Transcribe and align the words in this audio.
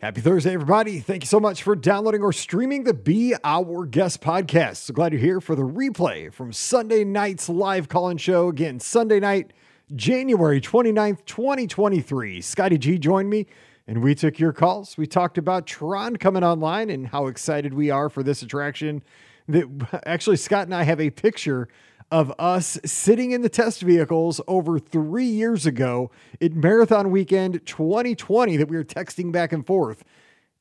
Happy 0.00 0.20
Thursday, 0.20 0.54
everybody. 0.54 1.00
Thank 1.00 1.24
you 1.24 1.26
so 1.26 1.40
much 1.40 1.64
for 1.64 1.74
downloading 1.74 2.22
or 2.22 2.32
streaming 2.32 2.84
the 2.84 2.94
Be 2.94 3.34
Our 3.42 3.84
Guest 3.84 4.20
podcast. 4.20 4.76
So 4.76 4.94
glad 4.94 5.10
you're 5.10 5.20
here 5.20 5.40
for 5.40 5.56
the 5.56 5.64
replay 5.64 6.32
from 6.32 6.52
Sunday 6.52 7.02
night's 7.02 7.48
live 7.48 7.88
call 7.88 8.08
in 8.08 8.16
show. 8.16 8.46
Again, 8.46 8.78
Sunday 8.78 9.18
night, 9.18 9.52
January 9.96 10.60
29th, 10.60 11.24
2023. 11.24 12.40
Scotty 12.40 12.78
G 12.78 12.96
joined 12.96 13.28
me 13.28 13.48
and 13.88 14.00
we 14.00 14.14
took 14.14 14.38
your 14.38 14.52
calls. 14.52 14.96
We 14.96 15.08
talked 15.08 15.36
about 15.36 15.66
Tron 15.66 16.16
coming 16.16 16.44
online 16.44 16.90
and 16.90 17.08
how 17.08 17.26
excited 17.26 17.74
we 17.74 17.90
are 17.90 18.08
for 18.08 18.22
this 18.22 18.40
attraction. 18.42 19.02
That 19.48 20.02
actually, 20.06 20.36
Scott 20.36 20.68
and 20.68 20.76
I 20.76 20.84
have 20.84 21.00
a 21.00 21.10
picture 21.10 21.66
of 22.10 22.32
us 22.38 22.78
sitting 22.84 23.32
in 23.32 23.42
the 23.42 23.48
test 23.48 23.82
vehicles 23.82 24.40
over 24.48 24.78
three 24.78 25.26
years 25.26 25.66
ago 25.66 26.10
in 26.40 26.60
Marathon 26.60 27.10
Weekend 27.10 27.64
2020 27.66 28.56
that 28.56 28.68
we 28.68 28.76
were 28.76 28.84
texting 28.84 29.30
back 29.30 29.52
and 29.52 29.66
forth. 29.66 30.04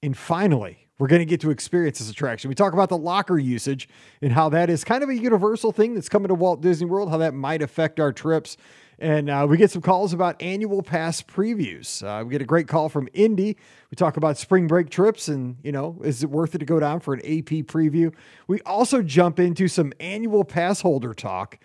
And 0.03 0.17
finally, 0.17 0.87
we're 0.99 1.07
going 1.07 1.19
to 1.19 1.25
get 1.25 1.41
to 1.41 1.51
experience 1.51 1.99
this 1.99 2.09
attraction. 2.09 2.49
We 2.49 2.55
talk 2.55 2.73
about 2.73 2.89
the 2.89 2.97
locker 2.97 3.37
usage 3.37 3.87
and 4.21 4.33
how 4.33 4.49
that 4.49 4.69
is 4.69 4.83
kind 4.83 5.03
of 5.03 5.09
a 5.09 5.15
universal 5.15 5.71
thing 5.71 5.93
that's 5.93 6.09
coming 6.09 6.27
to 6.29 6.35
Walt 6.35 6.61
Disney 6.61 6.87
World, 6.87 7.09
how 7.09 7.17
that 7.17 7.33
might 7.33 7.61
affect 7.61 7.99
our 7.99 8.11
trips. 8.11 8.57
And 8.99 9.29
uh, 9.29 9.45
we 9.47 9.57
get 9.57 9.69
some 9.69 9.81
calls 9.81 10.11
about 10.11 10.41
annual 10.41 10.81
pass 10.81 11.21
previews. 11.21 12.03
Uh, 12.03 12.23
we 12.23 12.31
get 12.31 12.41
a 12.41 12.45
great 12.45 12.67
call 12.67 12.89
from 12.89 13.07
Indy. 13.13 13.55
We 13.91 13.95
talk 13.95 14.17
about 14.17 14.37
spring 14.37 14.67
break 14.67 14.89
trips 14.89 15.27
and, 15.27 15.57
you 15.63 15.71
know, 15.71 15.99
is 16.03 16.23
it 16.23 16.31
worth 16.31 16.55
it 16.55 16.59
to 16.59 16.65
go 16.65 16.79
down 16.79 16.99
for 16.99 17.13
an 17.13 17.19
AP 17.19 17.65
preview? 17.67 18.13
We 18.47 18.59
also 18.61 19.03
jump 19.03 19.39
into 19.39 19.67
some 19.67 19.93
annual 19.99 20.43
pass 20.43 20.81
holder 20.81 21.13
talk 21.13 21.59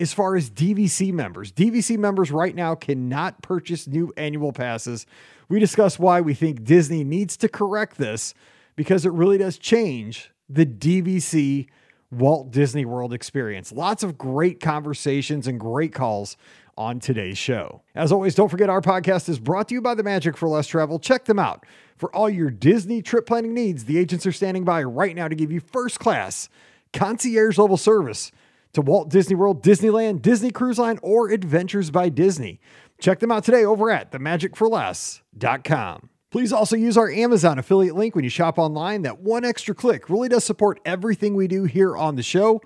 as 0.00 0.14
far 0.14 0.34
as 0.34 0.50
DVC 0.50 1.12
members. 1.12 1.52
DVC 1.52 1.98
members 1.98 2.30
right 2.30 2.54
now 2.54 2.74
cannot 2.74 3.42
purchase 3.42 3.86
new 3.86 4.12
annual 4.16 4.52
passes. 4.52 5.06
We 5.50 5.60
discuss 5.60 5.98
why 5.98 6.22
we 6.22 6.32
think 6.32 6.64
Disney 6.64 7.04
needs 7.04 7.36
to 7.38 7.48
correct 7.48 7.98
this 7.98 8.32
because 8.76 9.04
it 9.04 9.12
really 9.12 9.36
does 9.36 9.58
change 9.58 10.30
the 10.48 10.64
DVC 10.64 11.68
Walt 12.12 12.50
Disney 12.50 12.84
World 12.84 13.12
experience. 13.12 13.72
Lots 13.72 14.02
of 14.02 14.18
great 14.18 14.60
conversations 14.60 15.46
and 15.46 15.58
great 15.58 15.94
calls 15.94 16.36
on 16.76 17.00
today's 17.00 17.38
show. 17.38 17.82
As 17.94 18.12
always, 18.12 18.34
don't 18.34 18.48
forget 18.48 18.70
our 18.70 18.80
podcast 18.80 19.28
is 19.28 19.38
brought 19.38 19.68
to 19.68 19.74
you 19.74 19.80
by 19.80 19.94
the 19.94 20.02
Magic 20.02 20.36
for 20.36 20.48
Less 20.48 20.66
Travel. 20.66 20.98
Check 20.98 21.24
them 21.26 21.38
out. 21.38 21.64
For 21.96 22.14
all 22.14 22.28
your 22.28 22.50
Disney 22.50 23.02
trip 23.02 23.26
planning 23.26 23.54
needs, 23.54 23.84
the 23.84 23.98
agents 23.98 24.26
are 24.26 24.32
standing 24.32 24.64
by 24.64 24.82
right 24.82 25.14
now 25.14 25.28
to 25.28 25.34
give 25.34 25.52
you 25.52 25.60
first 25.60 25.98
class 26.00 26.48
concierge 26.92 27.58
level 27.58 27.76
service 27.76 28.32
to 28.72 28.80
Walt 28.80 29.08
Disney 29.10 29.36
World, 29.36 29.62
Disneyland, 29.62 30.22
Disney 30.22 30.50
Cruise 30.50 30.78
Line, 30.78 30.98
or 31.02 31.28
Adventures 31.30 31.90
by 31.90 32.08
Disney. 32.08 32.60
Check 33.00 33.20
them 33.20 33.30
out 33.30 33.44
today 33.44 33.64
over 33.64 33.90
at 33.90 34.12
themagicforless.com. 34.12 36.08
Please 36.30 36.52
also 36.52 36.76
use 36.76 36.96
our 36.96 37.10
Amazon 37.10 37.58
affiliate 37.58 37.94
link 37.94 38.14
when 38.14 38.24
you 38.24 38.30
shop 38.30 38.58
online. 38.58 39.02
That 39.02 39.20
one 39.20 39.44
extra 39.44 39.74
click 39.74 40.08
really 40.08 40.30
does 40.30 40.44
support 40.44 40.80
everything 40.84 41.34
we 41.34 41.46
do 41.46 41.64
here 41.64 41.94
on 41.94 42.16
the 42.16 42.22
show. 42.22 42.62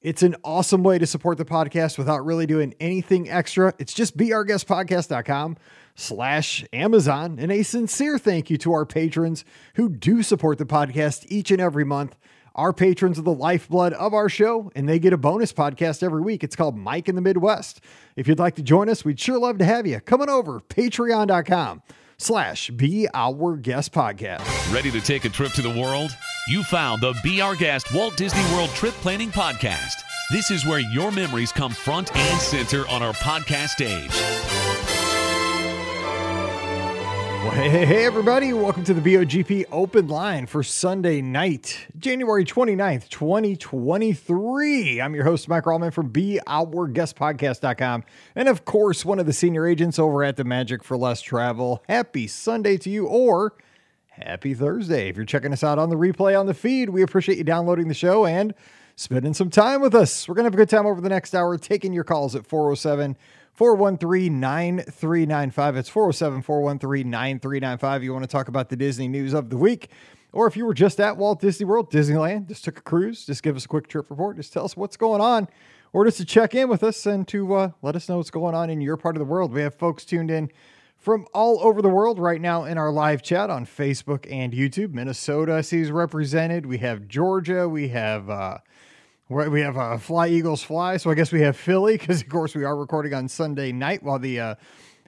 It's 0.00 0.22
an 0.22 0.36
awesome 0.44 0.84
way 0.84 0.98
to 0.98 1.06
support 1.06 1.38
the 1.38 1.44
podcast 1.44 1.98
without 1.98 2.24
really 2.24 2.46
doing 2.46 2.72
anything 2.78 3.28
extra. 3.28 3.74
It's 3.78 3.92
just 3.92 4.16
beourguestpodcast.com 4.16 5.56
slash 5.96 6.64
Amazon. 6.72 7.38
And 7.40 7.50
a 7.50 7.64
sincere 7.64 8.16
thank 8.16 8.48
you 8.48 8.58
to 8.58 8.72
our 8.72 8.86
patrons 8.86 9.44
who 9.74 9.88
do 9.88 10.22
support 10.22 10.58
the 10.58 10.66
podcast 10.66 11.26
each 11.28 11.50
and 11.50 11.60
every 11.60 11.84
month. 11.84 12.16
Our 12.54 12.72
patrons 12.72 13.18
are 13.18 13.22
the 13.22 13.32
lifeblood 13.32 13.92
of 13.92 14.14
our 14.14 14.28
show, 14.28 14.70
and 14.74 14.88
they 14.88 14.98
get 14.98 15.12
a 15.12 15.16
bonus 15.16 15.52
podcast 15.52 16.02
every 16.02 16.22
week. 16.22 16.42
It's 16.42 16.56
called 16.56 16.76
Mike 16.76 17.08
in 17.08 17.14
the 17.14 17.20
Midwest. 17.20 17.80
If 18.16 18.26
you'd 18.26 18.40
like 18.40 18.56
to 18.56 18.62
join 18.62 18.88
us, 18.88 19.04
we'd 19.04 19.20
sure 19.20 19.38
love 19.38 19.58
to 19.58 19.64
have 19.64 19.86
you. 19.86 20.00
Come 20.00 20.20
on 20.20 20.28
over, 20.28 20.60
patreon.com 20.60 21.82
slash 22.18 22.70
be 22.70 23.06
our 23.14 23.56
guest 23.56 23.92
podcast. 23.92 24.72
Ready 24.72 24.90
to 24.90 25.00
take 25.00 25.24
a 25.24 25.28
trip 25.28 25.52
to 25.52 25.62
the 25.62 25.70
world? 25.70 26.10
You 26.48 26.62
found 26.62 27.02
the 27.02 27.14
Be 27.22 27.42
Our 27.42 27.54
Guest 27.54 27.92
Walt 27.92 28.16
Disney 28.16 28.40
World 28.54 28.70
Trip 28.70 28.94
Planning 28.94 29.30
Podcast. 29.30 29.96
This 30.30 30.50
is 30.50 30.64
where 30.64 30.78
your 30.78 31.12
memories 31.12 31.52
come 31.52 31.70
front 31.72 32.10
and 32.16 32.40
center 32.40 32.88
on 32.88 33.02
our 33.02 33.12
podcast 33.12 33.68
stage. 33.68 34.10
Well, 37.44 37.50
hey, 37.50 37.68
hey, 37.68 37.84
hey, 37.84 38.06
everybody. 38.06 38.54
Welcome 38.54 38.82
to 38.84 38.94
the 38.94 39.02
BOGP 39.02 39.66
open 39.70 40.08
line 40.08 40.46
for 40.46 40.62
Sunday 40.62 41.20
night, 41.20 41.86
January 41.98 42.46
29th, 42.46 43.10
2023. 43.10 45.02
I'm 45.02 45.14
your 45.14 45.24
host, 45.24 45.48
Mike 45.48 45.64
Rallman 45.64 45.92
from 45.92 46.10
BeOurGuestPodcast.com. 46.10 48.04
And 48.34 48.48
of 48.48 48.64
course, 48.64 49.04
one 49.04 49.18
of 49.18 49.26
the 49.26 49.34
senior 49.34 49.66
agents 49.66 49.98
over 49.98 50.24
at 50.24 50.36
the 50.36 50.44
Magic 50.44 50.82
for 50.82 50.96
Less 50.96 51.20
Travel. 51.20 51.84
Happy 51.90 52.26
Sunday 52.26 52.78
to 52.78 52.88
you, 52.88 53.06
or 53.06 53.52
happy 54.22 54.54
Thursday. 54.54 55.08
If 55.08 55.16
you're 55.16 55.24
checking 55.24 55.52
us 55.52 55.64
out 55.64 55.78
on 55.78 55.90
the 55.90 55.96
replay 55.96 56.38
on 56.38 56.46
the 56.46 56.54
feed, 56.54 56.90
we 56.90 57.02
appreciate 57.02 57.38
you 57.38 57.44
downloading 57.44 57.88
the 57.88 57.94
show 57.94 58.26
and 58.26 58.54
spending 58.96 59.34
some 59.34 59.50
time 59.50 59.80
with 59.80 59.94
us. 59.94 60.28
We're 60.28 60.34
going 60.34 60.44
to 60.44 60.48
have 60.48 60.54
a 60.54 60.56
good 60.56 60.70
time 60.70 60.86
over 60.86 61.00
the 61.00 61.08
next 61.08 61.34
hour, 61.34 61.56
taking 61.58 61.92
your 61.92 62.04
calls 62.04 62.34
at 62.34 62.46
407- 62.46 63.16
413 63.58 64.38
9395. 64.38 65.76
It's 65.76 65.88
407 65.88 66.42
413 66.42 67.10
9395. 67.10 68.04
You 68.04 68.12
want 68.12 68.22
to 68.22 68.28
talk 68.28 68.46
about 68.46 68.68
the 68.68 68.76
Disney 68.76 69.08
news 69.08 69.34
of 69.34 69.50
the 69.50 69.56
week. 69.56 69.90
Or 70.32 70.46
if 70.46 70.56
you 70.56 70.64
were 70.64 70.74
just 70.74 71.00
at 71.00 71.16
Walt 71.16 71.40
Disney 71.40 71.66
World, 71.66 71.90
Disneyland, 71.90 72.46
just 72.46 72.64
took 72.64 72.78
a 72.78 72.82
cruise, 72.82 73.26
just 73.26 73.42
give 73.42 73.56
us 73.56 73.64
a 73.64 73.68
quick 73.68 73.88
trip 73.88 74.08
report, 74.10 74.36
just 74.36 74.52
tell 74.52 74.64
us 74.64 74.76
what's 74.76 74.96
going 74.96 75.20
on, 75.20 75.48
or 75.92 76.04
just 76.04 76.18
to 76.18 76.24
check 76.24 76.54
in 76.54 76.68
with 76.68 76.84
us 76.84 77.04
and 77.04 77.26
to 77.26 77.52
uh, 77.52 77.70
let 77.82 77.96
us 77.96 78.08
know 78.08 78.18
what's 78.18 78.30
going 78.30 78.54
on 78.54 78.70
in 78.70 78.80
your 78.80 78.96
part 78.96 79.16
of 79.16 79.18
the 79.18 79.26
world. 79.26 79.52
We 79.52 79.62
have 79.62 79.74
folks 79.74 80.04
tuned 80.04 80.30
in 80.30 80.52
from 80.98 81.26
all 81.32 81.60
over 81.62 81.80
the 81.80 81.88
world 81.88 82.18
right 82.18 82.40
now 82.40 82.64
in 82.64 82.76
our 82.76 82.90
live 82.90 83.22
chat 83.22 83.50
on 83.50 83.64
Facebook 83.64 84.26
and 84.30 84.52
YouTube. 84.52 84.92
Minnesota 84.92 85.62
sees 85.62 85.90
represented. 85.90 86.66
We 86.66 86.78
have 86.78 87.06
Georgia. 87.06 87.68
We 87.68 87.88
have 87.88 88.28
uh, 88.28 88.58
we 89.28 89.60
have 89.60 89.76
uh, 89.76 89.98
Fly 89.98 90.28
Eagles 90.28 90.62
Fly, 90.62 90.96
so 90.96 91.10
I 91.10 91.14
guess 91.14 91.30
we 91.30 91.42
have 91.42 91.56
Philly 91.56 91.96
because, 91.96 92.22
of 92.22 92.28
course, 92.28 92.54
we 92.54 92.64
are 92.64 92.76
recording 92.76 93.14
on 93.14 93.28
Sunday 93.28 93.72
night 93.72 94.02
while 94.02 94.18
the 94.18 94.40
uh, 94.40 94.54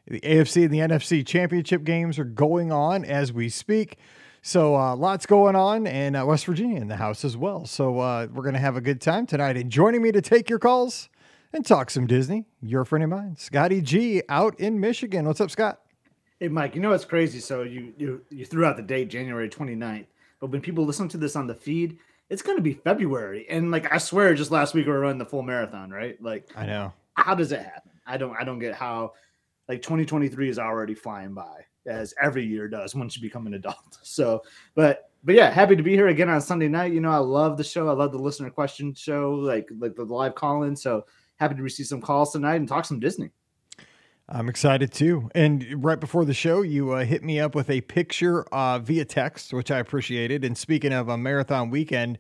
the 0.06 0.20
AFC 0.20 0.64
and 0.64 0.72
the 0.72 0.78
NFC 0.78 1.26
championship 1.26 1.84
games 1.84 2.18
are 2.18 2.24
going 2.24 2.70
on 2.70 3.04
as 3.04 3.32
we 3.32 3.48
speak. 3.48 3.98
So 4.42 4.76
uh, 4.76 4.96
lots 4.96 5.26
going 5.26 5.56
on, 5.56 5.86
and 5.86 6.16
uh, 6.16 6.24
West 6.26 6.46
Virginia 6.46 6.80
in 6.80 6.88
the 6.88 6.96
house 6.96 7.24
as 7.24 7.36
well. 7.36 7.66
So 7.66 7.98
uh, 7.98 8.28
we're 8.32 8.44
gonna 8.44 8.58
have 8.58 8.76
a 8.76 8.80
good 8.80 9.00
time 9.00 9.26
tonight. 9.26 9.56
And 9.56 9.70
joining 9.70 10.02
me 10.02 10.12
to 10.12 10.22
take 10.22 10.48
your 10.48 10.58
calls 10.58 11.08
and 11.52 11.66
talk 11.66 11.90
some 11.90 12.06
Disney, 12.06 12.46
your 12.60 12.84
friend 12.84 13.04
of 13.04 13.10
mine, 13.10 13.36
Scotty 13.36 13.80
G, 13.80 14.22
out 14.28 14.58
in 14.60 14.78
Michigan. 14.78 15.26
What's 15.26 15.40
up, 15.40 15.50
Scott? 15.50 15.80
Hey, 16.38 16.48
Mike. 16.48 16.74
You 16.74 16.80
know 16.80 16.90
what's 16.90 17.04
crazy? 17.04 17.40
So 17.40 17.62
you 17.62 17.92
you 17.98 18.24
you 18.30 18.44
threw 18.46 18.64
out 18.64 18.76
the 18.76 18.82
date 18.82 19.08
January 19.08 19.48
29th, 19.48 20.06
but 20.40 20.50
when 20.50 20.60
people 20.60 20.84
listen 20.84 21.08
to 21.08 21.18
this 21.18 21.36
on 21.36 21.46
the 21.46 21.54
feed, 21.54 21.98
it's 22.30 22.42
going 22.42 22.56
to 22.56 22.62
be 22.62 22.72
February. 22.72 23.46
And 23.50 23.70
like, 23.70 23.92
I 23.92 23.98
swear, 23.98 24.34
just 24.34 24.50
last 24.50 24.72
week 24.72 24.86
we 24.86 24.92
were 24.92 25.00
running 25.00 25.18
the 25.18 25.26
full 25.26 25.42
marathon, 25.42 25.90
right? 25.90 26.20
Like, 26.22 26.48
I 26.56 26.64
know. 26.64 26.92
How 27.14 27.34
does 27.34 27.52
it 27.52 27.60
happen? 27.60 27.90
I 28.06 28.16
don't, 28.16 28.34
I 28.40 28.44
don't 28.44 28.60
get 28.60 28.74
how 28.74 29.12
like 29.68 29.82
2023 29.82 30.48
is 30.48 30.58
already 30.58 30.94
flying 30.94 31.34
by 31.34 31.66
as 31.86 32.14
every 32.22 32.44
year 32.46 32.68
does 32.68 32.94
once 32.94 33.16
you 33.16 33.22
become 33.22 33.46
an 33.46 33.54
adult. 33.54 33.76
So, 34.02 34.42
but, 34.74 35.10
but 35.22 35.34
yeah, 35.34 35.50
happy 35.50 35.76
to 35.76 35.82
be 35.82 35.94
here 35.94 36.08
again 36.08 36.28
on 36.28 36.40
Sunday 36.40 36.68
night. 36.68 36.92
You 36.92 37.00
know, 37.00 37.10
I 37.10 37.18
love 37.18 37.56
the 37.56 37.64
show. 37.64 37.88
I 37.88 37.92
love 37.92 38.12
the 38.12 38.18
listener 38.18 38.50
question 38.50 38.94
show, 38.94 39.32
like, 39.34 39.68
like 39.78 39.94
the 39.94 40.04
live 40.04 40.34
call 40.34 40.62
in. 40.64 40.74
So 40.74 41.04
happy 41.40 41.56
to 41.56 41.62
receive 41.62 41.86
some 41.86 42.00
calls 42.00 42.32
tonight 42.32 42.56
and 42.56 42.68
talk 42.68 42.84
some 42.84 43.00
Disney. 43.00 43.30
I'm 44.28 44.48
excited 44.48 44.92
too. 44.92 45.28
And 45.34 45.82
right 45.82 45.98
before 45.98 46.24
the 46.24 46.34
show, 46.34 46.62
you 46.62 46.92
uh, 46.92 47.04
hit 47.04 47.24
me 47.24 47.40
up 47.40 47.56
with 47.56 47.68
a 47.68 47.80
picture 47.80 48.44
uh, 48.54 48.78
via 48.78 49.04
text, 49.04 49.52
which 49.52 49.72
I 49.72 49.78
appreciated. 49.78 50.44
And 50.44 50.56
speaking 50.56 50.92
of 50.92 51.08
a 51.08 51.18
marathon 51.18 51.70
weekend, 51.70 52.18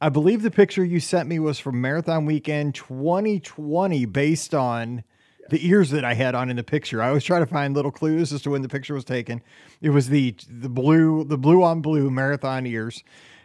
I 0.00 0.08
believe 0.08 0.42
the 0.42 0.50
picture 0.50 0.84
you 0.84 0.98
sent 0.98 1.28
me 1.28 1.38
was 1.38 1.60
from 1.60 1.80
Marathon 1.80 2.26
Weekend 2.26 2.74
2020, 2.74 4.06
based 4.06 4.52
on 4.52 5.04
the 5.50 5.64
ears 5.68 5.90
that 5.90 6.04
I 6.04 6.14
had 6.14 6.34
on 6.34 6.50
in 6.50 6.56
the 6.56 6.64
picture. 6.64 7.00
I 7.00 7.08
always 7.08 7.22
try 7.22 7.38
to 7.38 7.46
find 7.46 7.74
little 7.74 7.92
clues 7.92 8.32
as 8.32 8.42
to 8.42 8.50
when 8.50 8.62
the 8.62 8.68
picture 8.68 8.94
was 8.94 9.04
taken. 9.04 9.42
It 9.80 9.90
was 9.90 10.08
the 10.08 10.34
the 10.48 10.68
blue 10.68 11.22
the 11.22 11.38
blue 11.38 11.62
on 11.62 11.82
blue 11.82 12.10
marathon 12.10 12.66
ears. 12.66 13.04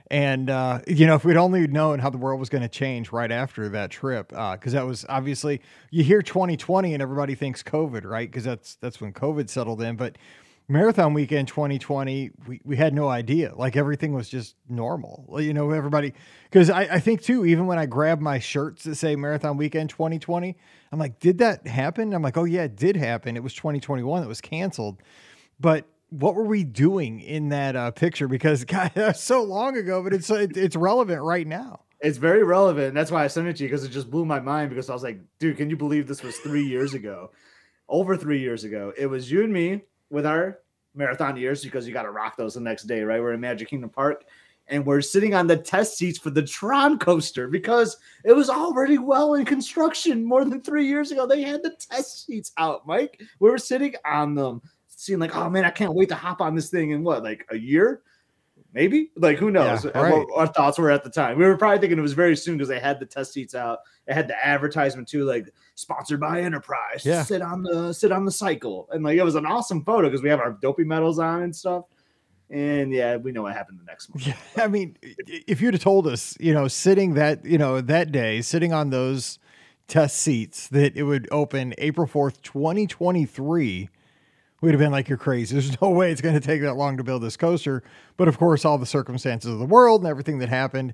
And 0.10 0.50
uh, 0.50 0.80
you 0.88 1.06
know, 1.06 1.16
if 1.16 1.26
we'd 1.26 1.38
only 1.38 1.68
known 1.68 2.00
how 2.00 2.10
the 2.10 2.18
world 2.18 2.40
was 2.40 2.50
going 2.50 2.62
to 2.62 2.70
change 2.70 3.12
right 3.12 3.32
after 3.32 3.68
that 3.70 3.92
trip, 3.92 4.30
because 4.30 4.74
uh, 4.74 4.80
that 4.80 4.86
was 4.86 5.06
obviously 5.10 5.62
you 5.92 6.04
hear 6.04 6.22
2020 6.22 6.94
and 6.94 7.02
everybody 7.02 7.36
thinks 7.36 7.62
COVID, 7.62 8.06
right? 8.06 8.30
Because 8.30 8.46
that's 8.46 8.76
that's 8.76 9.02
when 9.02 9.12
COVID 9.12 9.50
settled 9.50 9.82
in. 9.82 9.98
But 9.98 10.18
marathon 10.70 11.14
weekend 11.14 11.48
2020, 11.48 12.32
we, 12.48 12.62
we 12.64 12.78
had 12.78 12.94
no 12.94 13.10
idea. 13.10 13.54
Like 13.56 13.76
everything 13.76 14.14
was 14.14 14.30
just 14.30 14.56
normal. 14.70 15.26
You 15.42 15.54
know, 15.54 15.72
everybody 15.72 16.14
because 16.46 16.70
I, 16.70 16.82
I 16.84 17.00
think 17.00 17.22
too, 17.22 17.46
even 17.46 17.68
when 17.68 17.78
I 17.78 17.86
grab 17.86 18.22
my 18.22 18.40
shirts 18.40 18.84
that 18.86 18.96
say 18.96 19.16
marathon 19.18 19.58
weekend 19.58 19.90
2020, 19.90 20.56
I'm 20.92 21.00
like, 21.00 21.20
did 21.20 21.40
that 21.40 21.68
happen? 21.68 22.14
I'm 22.14 22.22
like, 22.22 22.38
oh 22.38 22.46
yeah, 22.46 22.64
it 22.64 22.78
did 22.78 22.96
happen. 22.96 23.36
It 23.36 23.44
was 23.44 23.54
2021 23.54 24.22
that 24.22 24.28
was 24.28 24.40
canceled. 24.42 25.02
But 25.60 25.86
what 26.10 26.36
were 26.36 26.46
we 26.46 26.64
doing 26.64 27.20
in 27.20 27.50
that 27.50 27.76
uh, 27.76 27.92
picture? 27.92 28.28
Because 28.28 28.64
God, 28.66 28.92
so 29.16 29.44
long 29.44 29.78
ago, 29.78 30.04
but 30.04 30.14
it's 30.14 30.30
it, 30.30 30.58
it's 30.58 30.76
relevant 30.76 31.22
right 31.22 31.48
now. 31.48 31.82
It's 32.00 32.18
very 32.18 32.44
relevant. 32.44 32.94
That's 32.94 33.10
why 33.10 33.24
I 33.24 33.28
sent 33.28 33.48
it 33.48 33.56
to 33.58 33.64
you 33.64 33.70
because 33.70 33.84
it 33.84 33.90
just 33.90 34.12
blew 34.12 34.24
my 34.24 34.40
mind. 34.40 34.70
Because 34.70 34.90
I 34.90 34.94
was 34.94 35.04
like, 35.04 35.20
dude, 35.40 35.58
can 35.58 35.70
you 35.70 35.78
believe 35.78 36.08
this 36.08 36.22
was 36.22 36.38
three 36.38 36.64
years 36.64 36.94
ago? 36.94 37.32
Over 37.90 38.16
three 38.18 38.40
years 38.40 38.64
ago, 38.66 38.94
it 38.98 39.08
was 39.08 39.32
you 39.32 39.44
and 39.44 39.52
me 39.52 39.82
with 40.10 40.26
our 40.26 40.60
marathon 40.94 41.38
years 41.38 41.64
because 41.64 41.88
you 41.88 41.94
got 41.94 42.04
to 42.04 42.12
rock 42.12 42.36
those 42.38 42.56
the 42.56 42.60
next 42.60 42.84
day, 42.84 43.02
right? 43.02 43.22
We're 43.22 43.34
in 43.34 43.40
Magic 43.40 43.70
Kingdom 43.70 43.90
Park 43.90 44.26
and 44.70 44.86
we're 44.86 45.02
sitting 45.02 45.34
on 45.34 45.48
the 45.48 45.58
test 45.58 45.98
seats 45.98 46.20
for 46.20 46.30
the 46.30 46.42
Tron 46.42 47.00
coaster 47.00 47.48
because 47.48 47.98
it 48.26 48.34
was 48.34 48.50
already 48.50 48.98
well 48.98 49.36
in 49.36 49.46
construction 49.46 50.26
more 50.26 50.44
than 50.44 50.62
three 50.62 50.86
years 50.86 51.12
ago. 51.12 51.26
They 51.26 51.42
had 51.42 51.64
the 51.64 51.76
test 51.80 52.26
seats 52.26 52.52
out, 52.58 52.86
Mike. 52.86 53.22
We 53.40 53.50
were 53.50 53.58
sitting 53.58 53.96
on 54.06 54.36
them, 54.36 54.62
seeing 54.98 55.20
like, 55.20 55.36
oh 55.36 55.48
man, 55.50 55.64
I 55.64 55.70
can't 55.70 55.94
wait 55.94 56.10
to 56.10 56.16
hop 56.16 56.42
on 56.42 56.56
this 56.56 56.70
thing 56.70 56.90
in 56.90 57.04
what, 57.04 57.24
like 57.24 57.46
a 57.52 57.58
year? 57.58 58.02
Maybe 58.74 59.12
like 59.16 59.38
who 59.38 59.52
knows 59.52 59.86
Yeah, 59.86 59.92
right. 60.00 60.12
what 60.12 60.28
our 60.36 60.48
thoughts 60.48 60.78
were 60.78 60.90
at 60.92 61.04
the 61.04 61.10
time. 61.10 61.38
We 61.38 61.46
were 61.46 61.56
probably 61.56 61.80
thinking 61.80 61.98
it 61.98 62.02
was 62.02 62.14
very 62.14 62.36
soon 62.36 62.58
because 62.58 62.68
they 62.68 62.80
had 62.80 63.00
the 63.00 63.06
test 63.06 63.32
seats 63.32 63.56
out. 63.56 63.80
It 64.08 64.14
had 64.14 64.28
the 64.28 64.46
advertisement 64.46 65.08
too, 65.08 65.24
like 65.24 65.50
sponsored 65.76 66.20
by 66.20 66.42
Enterprise. 66.42 67.06
Yeah. 67.06 67.24
Sit 67.24 67.42
on 67.42 67.62
the 67.64 67.94
sit 67.94 68.12
on 68.12 68.26
the 68.26 68.32
cycle. 68.32 68.90
And 68.92 69.04
like 69.04 69.18
it 69.18 69.24
was 69.24 69.36
an 69.36 69.46
awesome 69.46 69.84
photo 69.84 70.10
because 70.10 70.24
we 70.24 70.30
have 70.30 70.40
our 70.40 70.52
dopey 70.52 70.84
medals 70.84 71.20
on 71.20 71.44
and 71.44 71.56
stuff. 71.56 71.86
And 72.50 72.92
yeah, 72.92 73.18
we 73.18 73.32
know 73.32 73.44
what 73.44 73.54
happened 73.54 73.80
the 73.80 73.86
next 73.86 74.10
month. 74.14 74.28
Yeah, 74.28 74.64
I 74.64 74.68
mean, 74.68 74.98
if 75.02 75.62
you'd 75.62 75.74
have 75.76 75.84
told 75.84 76.08
us, 76.08 76.36
you 76.40 76.54
know, 76.54 76.68
sitting 76.68 77.14
that, 77.14 77.46
you 77.46 77.58
know, 77.58 77.82
that 77.82 78.12
day, 78.12 78.42
sitting 78.42 78.74
on 78.74 78.90
those 78.90 79.38
test 79.88 80.18
seats, 80.18 80.68
that 80.70 80.96
it 80.98 81.04
would 81.04 81.28
open 81.32 81.74
April 81.78 82.08
4th, 82.08 82.42
2023, 82.42 83.90
we'd 84.62 84.72
have 84.72 84.80
been 84.80 84.92
like, 84.92 85.08
you're 85.10 85.18
crazy. 85.18 85.54
There's 85.54 85.80
no 85.82 85.90
way 85.90 86.12
it's 86.12 86.22
going 86.22 86.36
to 86.36 86.42
take 86.42 86.62
that 86.62 86.76
long 86.76 86.98
to 86.98 87.04
build 87.04 87.22
this 87.24 87.38
coaster. 87.38 87.84
But 88.18 88.28
of 88.28 88.38
course, 88.38 88.66
all 88.66 88.78
the 88.78 88.86
circumstances 88.86 89.52
of 89.52 89.60
the 89.60 89.66
world 89.66 90.02
and 90.02 90.10
everything 90.10 90.40
that 90.40 90.50
happened. 90.50 90.94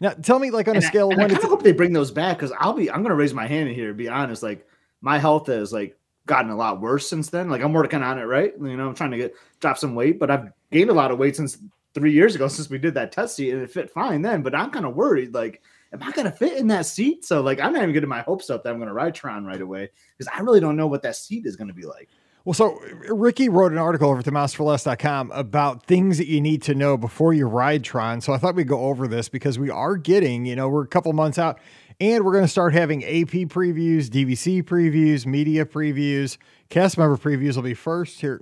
Now, 0.00 0.10
tell 0.10 0.38
me, 0.38 0.50
like, 0.50 0.66
on 0.68 0.74
a 0.74 0.78
And 0.78 0.84
I- 0.84 0.88
scale 0.88 1.06
of 1.08 1.12
and 1.12 1.22
I 1.22 1.28
kind 1.28 1.44
of 1.44 1.48
hope 1.48 1.62
they 1.62 1.72
bring 1.72 1.92
those 1.92 2.10
back 2.10 2.38
because 2.38 2.52
I'll 2.58 2.72
be 2.72 2.90
I'm 2.90 3.02
gonna 3.02 3.14
raise 3.14 3.32
my 3.32 3.46
hand 3.46 3.68
in 3.68 3.74
here. 3.74 3.88
To 3.88 3.94
be 3.94 4.08
honest, 4.08 4.42
like 4.42 4.66
my 5.00 5.18
health 5.18 5.46
has 5.46 5.72
like 5.72 5.96
gotten 6.26 6.50
a 6.50 6.56
lot 6.56 6.80
worse 6.80 7.08
since 7.08 7.30
then. 7.30 7.48
Like 7.48 7.62
I'm 7.62 7.72
working 7.72 8.02
on 8.02 8.18
it, 8.18 8.22
right? 8.24 8.52
You 8.60 8.76
know, 8.76 8.88
I'm 8.88 8.94
trying 8.94 9.12
to 9.12 9.16
get 9.16 9.34
drop 9.60 9.78
some 9.78 9.94
weight, 9.94 10.18
but 10.18 10.30
I've 10.30 10.48
gained 10.72 10.90
a 10.90 10.94
lot 10.94 11.10
of 11.12 11.18
weight 11.18 11.36
since 11.36 11.58
three 11.94 12.10
years 12.12 12.34
ago 12.34 12.48
since 12.48 12.68
we 12.68 12.78
did 12.78 12.94
that 12.94 13.12
test 13.12 13.36
seat, 13.36 13.52
and 13.52 13.62
it 13.62 13.70
fit 13.70 13.88
fine 13.90 14.20
then. 14.22 14.42
But 14.42 14.54
I'm 14.56 14.70
kind 14.70 14.84
of 14.84 14.96
worried, 14.96 15.32
like, 15.32 15.62
am 15.92 16.02
I 16.02 16.10
gonna 16.10 16.32
fit 16.32 16.58
in 16.58 16.66
that 16.68 16.86
seat? 16.86 17.24
So 17.24 17.40
like, 17.40 17.60
I'm 17.60 17.72
not 17.72 17.82
even 17.82 17.92
getting 17.94 18.08
my 18.08 18.22
hopes 18.22 18.50
up 18.50 18.64
that 18.64 18.70
I'm 18.72 18.80
gonna 18.80 18.92
ride 18.92 19.14
Tron 19.14 19.44
right 19.46 19.60
away 19.60 19.90
because 20.18 20.30
I 20.36 20.40
really 20.40 20.60
don't 20.60 20.76
know 20.76 20.88
what 20.88 21.02
that 21.02 21.14
seat 21.14 21.46
is 21.46 21.54
gonna 21.54 21.72
be 21.72 21.84
like. 21.86 22.08
Well, 22.44 22.52
so 22.52 22.78
Ricky 23.08 23.48
wrote 23.48 23.72
an 23.72 23.78
article 23.78 24.10
over 24.10 24.18
at 24.18 24.26
themouseforless.com 24.26 25.30
about 25.32 25.86
things 25.86 26.18
that 26.18 26.26
you 26.26 26.42
need 26.42 26.60
to 26.62 26.74
know 26.74 26.98
before 26.98 27.32
you 27.32 27.46
ride 27.46 27.82
Tron. 27.84 28.20
So 28.20 28.34
I 28.34 28.38
thought 28.38 28.54
we'd 28.54 28.68
go 28.68 28.80
over 28.80 29.08
this 29.08 29.30
because 29.30 29.58
we 29.58 29.70
are 29.70 29.96
getting, 29.96 30.44
you 30.44 30.54
know, 30.54 30.68
we're 30.68 30.84
a 30.84 30.86
couple 30.88 31.10
months 31.14 31.38
out 31.38 31.58
and 32.00 32.22
we're 32.22 32.32
going 32.32 32.44
to 32.44 32.48
start 32.48 32.74
having 32.74 33.02
AP 33.02 33.48
previews, 33.48 34.08
DVC 34.08 34.62
previews, 34.62 35.24
media 35.24 35.64
previews, 35.64 36.36
cast 36.68 36.98
member 36.98 37.16
previews 37.16 37.56
will 37.56 37.62
be 37.62 37.72
first 37.72 38.20
here. 38.20 38.38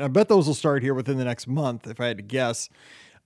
I 0.00 0.08
bet 0.08 0.28
those 0.28 0.48
will 0.48 0.54
start 0.54 0.82
here 0.82 0.94
within 0.94 1.16
the 1.16 1.24
next 1.24 1.46
month, 1.46 1.86
if 1.86 2.00
I 2.00 2.06
had 2.06 2.16
to 2.16 2.24
guess. 2.24 2.68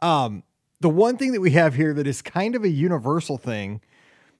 Um, 0.03 0.43
the 0.81 0.91
one 0.91 1.17
thing 1.17 1.33
that 1.33 1.41
we 1.41 1.53
have 1.53 1.75
here 1.75 1.95
that 1.95 2.07
is 2.07 2.21
kind 2.21 2.55
of 2.55 2.65
a 2.65 2.69
universal 2.69 3.39
thing 3.39 3.81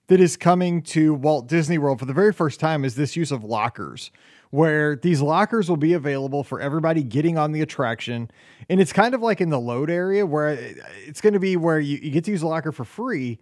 that 0.07 0.19
is 0.19 0.37
coming 0.37 0.81
to 0.81 1.13
Walt 1.13 1.47
Disney 1.47 1.77
World 1.77 1.99
for 1.99 2.05
the 2.05 2.13
very 2.13 2.33
first 2.33 2.59
time 2.59 2.83
is 2.83 2.95
this 2.95 3.15
use 3.15 3.31
of 3.31 3.43
lockers, 3.43 4.11
where 4.51 4.95
these 4.95 5.21
lockers 5.21 5.69
will 5.69 5.77
be 5.77 5.93
available 5.93 6.43
for 6.43 6.59
everybody 6.59 7.03
getting 7.03 7.37
on 7.37 7.51
the 7.51 7.61
attraction. 7.61 8.31
And 8.67 8.81
it's 8.81 8.91
kind 8.93 9.13
of 9.13 9.21
like 9.21 9.41
in 9.41 9.49
the 9.49 9.59
load 9.59 9.89
area 9.89 10.25
where 10.25 10.49
it's 11.05 11.21
going 11.21 11.33
to 11.33 11.39
be 11.39 11.55
where 11.55 11.79
you, 11.79 11.99
you 12.01 12.09
get 12.09 12.23
to 12.25 12.31
use 12.31 12.41
a 12.41 12.47
locker 12.47 12.71
for 12.71 12.83
free. 12.83 13.39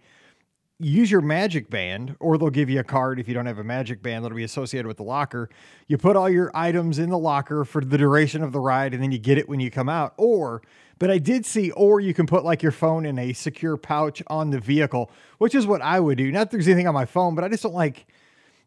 Use 0.80 1.10
your 1.10 1.22
magic 1.22 1.70
band, 1.70 2.14
or 2.20 2.38
they'll 2.38 2.50
give 2.50 2.70
you 2.70 2.78
a 2.78 2.84
card 2.84 3.18
if 3.18 3.26
you 3.26 3.34
don't 3.34 3.46
have 3.46 3.58
a 3.58 3.64
magic 3.64 4.00
band 4.00 4.24
that'll 4.24 4.36
be 4.36 4.44
associated 4.44 4.86
with 4.86 4.98
the 4.98 5.02
locker. 5.02 5.50
You 5.88 5.98
put 5.98 6.14
all 6.14 6.30
your 6.30 6.52
items 6.54 7.00
in 7.00 7.10
the 7.10 7.18
locker 7.18 7.64
for 7.64 7.82
the 7.82 7.98
duration 7.98 8.44
of 8.44 8.52
the 8.52 8.60
ride, 8.60 8.94
and 8.94 9.02
then 9.02 9.10
you 9.10 9.18
get 9.18 9.38
it 9.38 9.48
when 9.48 9.58
you 9.58 9.72
come 9.72 9.88
out. 9.88 10.14
Or, 10.16 10.62
but 11.00 11.10
I 11.10 11.18
did 11.18 11.44
see, 11.44 11.72
or 11.72 11.98
you 11.98 12.14
can 12.14 12.26
put 12.26 12.44
like 12.44 12.62
your 12.62 12.70
phone 12.70 13.06
in 13.06 13.18
a 13.18 13.32
secure 13.32 13.76
pouch 13.76 14.22
on 14.28 14.50
the 14.50 14.60
vehicle, 14.60 15.10
which 15.38 15.56
is 15.56 15.66
what 15.66 15.82
I 15.82 15.98
would 15.98 16.16
do. 16.16 16.30
Not 16.30 16.50
that 16.50 16.50
there's 16.52 16.68
anything 16.68 16.86
on 16.86 16.94
my 16.94 17.06
phone, 17.06 17.34
but 17.34 17.42
I 17.42 17.48
just 17.48 17.64
don't 17.64 17.74
like. 17.74 18.06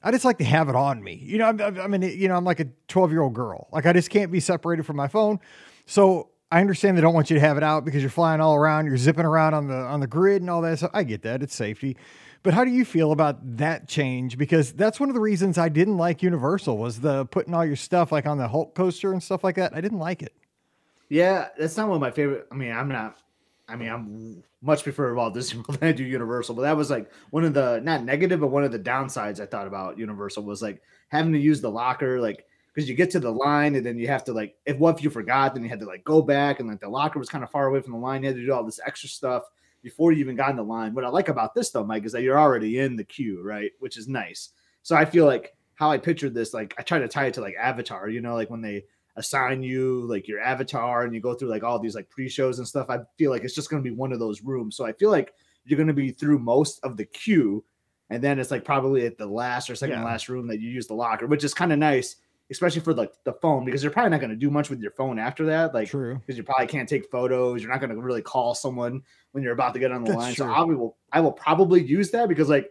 I 0.03 0.11
just 0.11 0.25
like 0.25 0.37
to 0.39 0.43
have 0.43 0.67
it 0.69 0.75
on 0.75 1.03
me. 1.03 1.15
You 1.23 1.37
know, 1.37 1.45
I'm, 1.45 1.61
I'm- 1.61 2.03
you 2.03 2.27
know, 2.27 2.35
I'm 2.35 2.45
like 2.45 2.59
a 2.59 2.67
12 2.87 3.11
year 3.11 3.21
old 3.21 3.33
girl. 3.33 3.67
Like 3.71 3.85
I 3.85 3.93
just 3.93 4.09
can't 4.09 4.31
be 4.31 4.39
separated 4.39 4.85
from 4.85 4.95
my 4.95 5.07
phone. 5.07 5.39
So 5.85 6.29
I 6.51 6.59
understand 6.61 6.97
they 6.97 7.01
don't 7.01 7.13
want 7.13 7.29
you 7.29 7.35
to 7.35 7.39
have 7.39 7.57
it 7.57 7.63
out 7.63 7.85
because 7.85 8.01
you're 8.01 8.09
flying 8.09 8.41
all 8.41 8.55
around, 8.55 8.85
you're 8.87 8.97
zipping 8.97 9.25
around 9.25 9.53
on 9.53 9.67
the 9.67 9.75
on 9.75 9.99
the 9.99 10.07
grid 10.07 10.41
and 10.41 10.49
all 10.49 10.61
that. 10.63 10.79
So 10.79 10.89
I 10.93 11.03
get 11.03 11.21
that. 11.23 11.41
It's 11.43 11.55
safety. 11.55 11.97
But 12.43 12.55
how 12.55 12.65
do 12.65 12.71
you 12.71 12.83
feel 12.85 13.11
about 13.11 13.57
that 13.57 13.87
change? 13.87 14.35
Because 14.37 14.73
that's 14.73 14.99
one 14.99 15.09
of 15.09 15.15
the 15.15 15.21
reasons 15.21 15.59
I 15.59 15.69
didn't 15.69 15.97
like 15.97 16.23
Universal 16.23 16.75
was 16.77 16.99
the 17.01 17.25
putting 17.27 17.53
all 17.53 17.63
your 17.63 17.75
stuff 17.75 18.11
like 18.11 18.25
on 18.25 18.39
the 18.39 18.47
Hulk 18.47 18.73
coaster 18.73 19.13
and 19.13 19.21
stuff 19.21 19.43
like 19.43 19.55
that. 19.57 19.75
I 19.75 19.81
didn't 19.81 19.99
like 19.99 20.23
it. 20.23 20.33
Yeah, 21.07 21.49
that's 21.57 21.77
not 21.77 21.87
one 21.87 21.97
of 21.97 22.01
my 22.01 22.09
favorite. 22.11 22.47
I 22.51 22.55
mean, 22.55 22.71
I'm 22.71 22.87
not. 22.89 23.17
I 23.71 23.75
mean, 23.75 23.89
I'm 23.89 24.43
much 24.61 24.83
prefer 24.83 25.13
Walt 25.13 25.33
Disney 25.33 25.57
World 25.67 25.79
than 25.79 25.89
I 25.89 25.91
do 25.91 26.03
Universal, 26.03 26.55
but 26.55 26.63
that 26.63 26.77
was 26.77 26.89
like 26.89 27.11
one 27.29 27.45
of 27.45 27.53
the 27.53 27.79
not 27.81 28.03
negative, 28.03 28.41
but 28.41 28.47
one 28.47 28.63
of 28.63 28.71
the 28.71 28.79
downsides 28.79 29.39
I 29.39 29.45
thought 29.45 29.67
about 29.67 29.97
Universal 29.97 30.43
was 30.43 30.61
like 30.61 30.81
having 31.09 31.33
to 31.33 31.39
use 31.39 31.61
the 31.61 31.71
locker, 31.71 32.19
like 32.19 32.45
because 32.73 32.89
you 32.89 32.95
get 32.95 33.09
to 33.11 33.19
the 33.19 33.31
line 33.31 33.75
and 33.75 33.85
then 33.85 33.97
you 33.97 34.07
have 34.07 34.23
to 34.25 34.33
like 34.33 34.55
if 34.65 34.77
what 34.77 34.97
if 34.97 35.03
you 35.03 35.09
forgot, 35.09 35.53
then 35.53 35.63
you 35.63 35.69
had 35.69 35.79
to 35.79 35.85
like 35.85 36.03
go 36.03 36.21
back 36.21 36.59
and 36.59 36.69
like 36.69 36.79
the 36.79 36.89
locker 36.89 37.19
was 37.19 37.29
kind 37.29 37.43
of 37.43 37.51
far 37.51 37.67
away 37.67 37.81
from 37.81 37.93
the 37.93 37.99
line. 37.99 38.21
You 38.21 38.27
had 38.27 38.37
to 38.37 38.45
do 38.45 38.53
all 38.53 38.63
this 38.63 38.79
extra 38.85 39.09
stuff 39.09 39.43
before 39.83 40.11
you 40.11 40.19
even 40.19 40.35
got 40.35 40.51
in 40.51 40.55
the 40.55 40.63
line. 40.63 40.93
What 40.93 41.05
I 41.05 41.09
like 41.09 41.29
about 41.29 41.55
this 41.55 41.71
though, 41.71 41.83
Mike, 41.83 42.05
is 42.05 42.11
that 42.11 42.21
you're 42.21 42.39
already 42.39 42.79
in 42.79 42.95
the 42.95 43.03
queue, 43.03 43.41
right? 43.41 43.71
Which 43.79 43.97
is 43.97 44.07
nice. 44.07 44.49
So 44.83 44.95
I 44.95 45.05
feel 45.05 45.25
like 45.25 45.55
how 45.75 45.91
I 45.91 45.97
pictured 45.97 46.33
this, 46.33 46.53
like 46.53 46.73
I 46.77 46.83
try 46.83 46.99
to 46.99 47.07
tie 47.07 47.25
it 47.25 47.33
to 47.35 47.41
like 47.41 47.55
Avatar, 47.59 48.09
you 48.09 48.21
know, 48.21 48.35
like 48.35 48.49
when 48.49 48.61
they 48.61 48.85
assign 49.17 49.61
you 49.63 50.01
like 50.07 50.27
your 50.27 50.39
avatar 50.39 51.03
and 51.03 51.13
you 51.13 51.19
go 51.19 51.33
through 51.33 51.49
like 51.49 51.63
all 51.63 51.79
these 51.79 51.95
like 51.95 52.09
pre-shows 52.09 52.59
and 52.59 52.67
stuff. 52.67 52.89
I 52.89 52.99
feel 53.17 53.31
like 53.31 53.43
it's 53.43 53.55
just 53.55 53.69
going 53.69 53.83
to 53.83 53.89
be 53.89 53.95
one 53.95 54.13
of 54.13 54.19
those 54.19 54.41
rooms. 54.41 54.75
So 54.75 54.85
I 54.85 54.93
feel 54.93 55.09
like 55.11 55.33
you're 55.65 55.77
going 55.77 55.87
to 55.87 55.93
be 55.93 56.11
through 56.11 56.39
most 56.39 56.79
of 56.83 56.97
the 56.97 57.05
queue, 57.05 57.63
and 58.09 58.23
then 58.23 58.39
it's 58.39 58.51
like 58.51 58.63
probably 58.65 59.05
at 59.05 59.17
the 59.17 59.25
last 59.27 59.69
or 59.69 59.75
second 59.75 59.99
Yeah. 59.99 60.05
last 60.05 60.29
room 60.29 60.47
that 60.47 60.59
you 60.59 60.69
use 60.69 60.87
the 60.87 60.93
locker, 60.93 61.27
which 61.27 61.43
is 61.43 61.53
kind 61.53 61.71
of 61.71 61.79
nice, 61.79 62.15
especially 62.49 62.81
for 62.81 62.93
like 62.93 63.13
the 63.23 63.33
phone 63.33 63.63
because 63.63 63.83
you're 63.83 63.91
probably 63.91 64.09
not 64.11 64.19
going 64.21 64.31
to 64.31 64.35
do 64.35 64.49
much 64.49 64.69
with 64.69 64.81
your 64.81 64.91
phone 64.91 65.19
after 65.19 65.45
that. 65.45 65.73
Like 65.73 65.89
True. 65.89 66.15
because 66.15 66.37
you 66.37 66.43
probably 66.43 66.67
can't 66.67 66.89
take 66.89 67.09
photos. 67.11 67.61
You're 67.61 67.71
not 67.71 67.79
going 67.79 67.93
to 67.95 68.01
really 68.01 68.21
call 68.21 68.55
someone 68.55 69.01
when 69.33 69.43
you're 69.43 69.53
about 69.53 69.73
to 69.75 69.79
get 69.79 69.91
on 69.91 70.03
the 70.03 70.11
That's 70.11 70.19
line. 70.21 70.33
true. 70.35 70.45
So 70.47 70.51
I 70.51 70.61
will 70.61 70.97
I 71.13 71.21
will 71.21 71.31
probably 71.31 71.81
use 71.83 72.11
that 72.11 72.27
because 72.27 72.49
like 72.49 72.69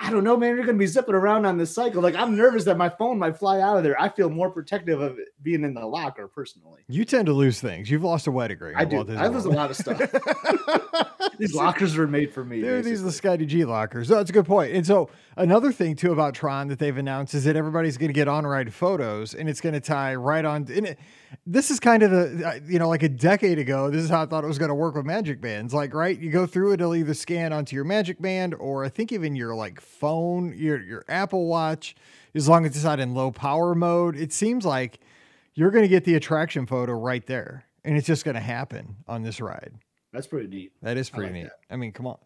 I 0.00 0.10
don't 0.10 0.24
know, 0.24 0.36
man. 0.36 0.56
You're 0.56 0.66
going 0.66 0.76
to 0.76 0.82
be 0.82 0.86
zipping 0.86 1.14
around 1.14 1.46
on 1.46 1.56
this 1.56 1.72
cycle. 1.72 2.02
Like 2.02 2.16
I'm 2.16 2.36
nervous 2.36 2.64
that 2.64 2.76
my 2.76 2.88
phone 2.88 3.18
might 3.18 3.38
fly 3.38 3.60
out 3.60 3.76
of 3.76 3.84
there. 3.84 4.00
I 4.00 4.08
feel 4.08 4.28
more 4.28 4.50
protective 4.50 5.00
of 5.00 5.18
it 5.18 5.28
being 5.42 5.62
in 5.62 5.72
the 5.74 5.86
locker 5.86 6.26
personally. 6.26 6.82
You 6.88 7.04
tend 7.04 7.26
to 7.26 7.32
lose 7.32 7.60
things. 7.60 7.90
You've 7.90 8.02
lost 8.02 8.26
a 8.26 8.32
wedding 8.32 8.58
ring. 8.58 8.74
I 8.76 8.84
do. 8.84 9.06
I 9.16 9.28
lose 9.28 9.44
a 9.44 9.50
lot 9.50 9.70
of 9.70 9.76
stuff. 9.76 10.00
These 11.38 11.54
lockers 11.54 11.96
are 11.96 12.06
made 12.06 12.32
for 12.32 12.44
me. 12.44 12.60
These 12.60 13.00
are 13.00 13.06
the. 13.06 13.14
Scotty 13.14 13.46
G 13.46 13.64
lockers. 13.64 14.08
So 14.08 14.16
that's 14.16 14.30
a 14.30 14.32
good 14.32 14.44
point. 14.44 14.72
And 14.72 14.86
so 14.86 15.08
another 15.36 15.72
thing 15.72 15.96
too 15.96 16.12
about 16.12 16.34
Tron 16.34 16.68
that 16.68 16.78
they've 16.78 16.96
announced 16.96 17.34
is 17.34 17.44
that 17.44 17.56
everybody's 17.56 17.96
going 17.96 18.08
to 18.08 18.14
get 18.14 18.28
on 18.28 18.46
ride 18.46 18.72
photos, 18.74 19.34
and 19.34 19.48
it's 19.48 19.60
going 19.60 19.72
to 19.72 19.80
tie 19.80 20.14
right 20.14 20.44
on. 20.44 20.66
And 20.70 20.88
it, 20.88 20.98
this 21.46 21.70
is 21.70 21.80
kind 21.80 22.02
of 22.02 22.10
the 22.10 22.46
uh, 22.46 22.60
you 22.66 22.78
know 22.78 22.88
like 22.88 23.02
a 23.02 23.08
decade 23.08 23.58
ago. 23.58 23.90
This 23.90 24.02
is 24.02 24.10
how 24.10 24.22
I 24.22 24.26
thought 24.26 24.44
it 24.44 24.48
was 24.48 24.58
going 24.58 24.68
to 24.68 24.74
work 24.74 24.94
with 24.94 25.06
Magic 25.06 25.40
Bands. 25.40 25.72
Like 25.72 25.94
right, 25.94 26.18
you 26.18 26.30
go 26.30 26.46
through 26.46 26.72
it, 26.72 26.80
it'll 26.80 26.94
either 26.94 27.14
scan 27.14 27.52
onto 27.52 27.74
your 27.76 27.84
Magic 27.84 28.20
Band 28.20 28.54
or 28.54 28.84
I 28.84 28.88
think 28.88 29.12
even 29.12 29.36
your 29.36 29.54
like 29.54 29.80
phone, 29.84 30.54
your 30.56 30.80
your 30.82 31.04
Apple 31.08 31.46
Watch, 31.46 31.94
as 32.34 32.48
long 32.48 32.64
as 32.66 32.74
it's 32.74 32.84
not 32.84 33.00
in 33.00 33.14
low 33.14 33.30
power 33.30 33.74
mode. 33.74 34.16
It 34.16 34.32
seems 34.32 34.64
like 34.64 35.00
you're 35.54 35.70
going 35.70 35.82
to 35.84 35.88
get 35.88 36.04
the 36.04 36.14
attraction 36.14 36.66
photo 36.66 36.92
right 36.92 37.24
there, 37.26 37.64
and 37.84 37.96
it's 37.96 38.06
just 38.06 38.24
going 38.24 38.34
to 38.34 38.40
happen 38.40 38.96
on 39.06 39.22
this 39.22 39.40
ride. 39.40 39.72
That's 40.12 40.26
pretty 40.26 40.48
neat. 40.48 40.72
That 40.82 40.96
is 40.96 41.10
I 41.12 41.16
pretty 41.16 41.32
like 41.32 41.42
neat. 41.42 41.50
that. 41.68 41.74
I 41.74 41.76
mean, 41.76 41.92
come 41.92 42.06
on. 42.06 42.18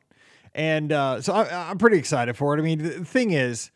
And 0.54 0.92
uh, 0.92 1.20
so 1.20 1.32
I, 1.34 1.70
I'm 1.70 1.78
pretty 1.78 1.98
excited 1.98 2.36
for 2.36 2.56
it. 2.56 2.60
I 2.60 2.62
mean, 2.64 2.78
the 2.82 3.04
thing 3.04 3.32
is, 3.32 3.70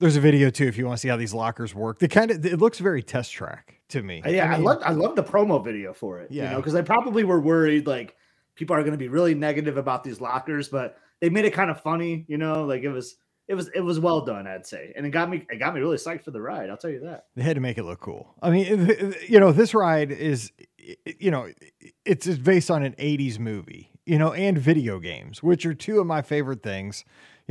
there's 0.00 0.16
a 0.16 0.20
video 0.20 0.50
too 0.50 0.66
if 0.66 0.76
you 0.78 0.86
want 0.86 0.98
to 0.98 1.00
see 1.00 1.08
how 1.08 1.16
these 1.16 1.34
lockers 1.34 1.74
work. 1.74 1.98
They 1.98 2.08
kind 2.08 2.30
of 2.30 2.44
it 2.44 2.58
looks 2.58 2.78
very 2.78 3.02
test 3.02 3.32
track 3.32 3.80
to 3.88 4.02
me. 4.02 4.22
Yeah, 4.26 4.46
I, 4.52 4.56
mean, 4.56 4.64
love 4.64 4.82
I 4.84 4.92
love 4.92 5.14
the 5.14 5.22
promo 5.22 5.62
video 5.64 5.92
for 5.92 6.20
it. 6.20 6.30
you 6.30 6.42
Yeah. 6.42 6.52
know, 6.52 6.56
because 6.56 6.72
they 6.72 6.82
probably 6.82 7.22
were 7.24 7.40
worried 7.40 7.86
like 7.86 8.16
people 8.56 8.74
are 8.76 8.80
going 8.80 8.92
to 8.92 8.98
be 8.98 9.08
really 9.08 9.34
negative 9.34 9.76
about 9.76 10.02
these 10.04 10.20
lockers, 10.20 10.68
but 10.68 10.96
they 11.20 11.30
made 11.30 11.44
it 11.44 11.52
kind 11.52 11.70
of 11.70 11.80
funny. 11.80 12.24
You 12.28 12.38
know, 12.38 12.64
like 12.64 12.82
it 12.82 12.90
was 12.90 13.16
it 13.48 13.54
was 13.54 13.68
it 13.74 13.80
was 13.80 13.98
well 13.98 14.20
done, 14.20 14.46
I'd 14.46 14.66
say, 14.66 14.92
and 14.96 15.04
it 15.04 15.10
got 15.10 15.28
me 15.28 15.44
it 15.50 15.58
got 15.58 15.74
me 15.74 15.80
really 15.80 15.96
psyched 15.96 16.24
for 16.24 16.30
the 16.30 16.40
ride. 16.40 16.70
I'll 16.70 16.76
tell 16.76 16.90
you 16.90 17.00
that. 17.00 17.26
They 17.36 17.42
had 17.42 17.54
to 17.54 17.60
make 17.60 17.78
it 17.78 17.84
look 17.84 18.00
cool. 18.00 18.34
I 18.42 18.50
mean, 18.50 19.14
you 19.28 19.40
know, 19.40 19.52
this 19.52 19.74
ride 19.74 20.10
is, 20.12 20.52
you 21.18 21.30
know, 21.30 21.48
it's 22.04 22.26
based 22.26 22.70
on 22.70 22.82
an 22.82 22.92
80s 22.92 23.38
movie, 23.38 23.90
you 24.06 24.18
know, 24.18 24.32
and 24.32 24.56
video 24.56 24.98
games, 24.98 25.42
which 25.42 25.66
are 25.66 25.74
two 25.74 26.00
of 26.00 26.06
my 26.06 26.22
favorite 26.22 26.62
things. 26.62 27.04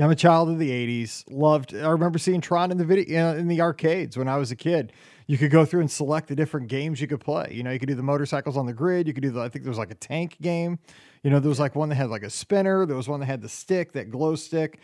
I'm 0.04 0.12
a 0.12 0.16
child 0.16 0.50
of 0.50 0.60
the 0.60 0.70
80s. 0.70 1.26
Loved, 1.30 1.76
I 1.76 1.90
remember 1.90 2.20
seeing 2.20 2.42
Tron 2.42 2.72
in 2.72 2.78
the 2.78 2.86
video, 2.86 3.32
uh, 3.32 3.36
in 3.36 3.48
the 3.48 3.62
arcades 3.62 4.18
when 4.18 4.28
I 4.28 4.38
was 4.38 4.52
a 4.52 4.56
kid. 4.56 4.94
You 5.28 5.38
could 5.38 5.52
go 5.52 5.66
through 5.66 5.82
and 5.82 5.92
select 5.92 6.28
the 6.28 6.36
different 6.36 6.70
games 6.70 7.02
you 7.02 7.08
could 7.08 7.20
play. 7.20 7.52
You 7.52 7.64
know, 7.64 7.72
you 7.72 7.80
could 7.80 7.90
do 7.90 7.96
the 7.96 8.04
motorcycles 8.04 8.58
on 8.58 8.66
the 8.66 8.74
grid. 8.74 9.08
You 9.08 9.14
could 9.14 9.24
do 9.24 9.32
the, 9.32 9.42
I 9.42 9.50
think 9.50 9.64
there 9.64 9.70
was 9.70 9.78
like 9.78 9.92
a 9.92 9.96
tank 9.96 10.38
game. 10.42 10.80
You 11.24 11.30
know, 11.30 11.40
there 11.40 11.50
was 11.50 11.60
like 11.60 11.76
one 11.76 11.90
that 11.90 11.96
had 11.96 12.10
like 12.10 12.24
a 12.24 12.30
spinner. 12.30 12.86
There 12.86 12.96
was 12.96 13.10
one 13.10 13.20
that 13.20 13.26
had 13.26 13.42
the 13.42 13.50
stick, 13.50 13.92
that 13.94 14.10
glow 14.10 14.36
stick. 14.36 14.80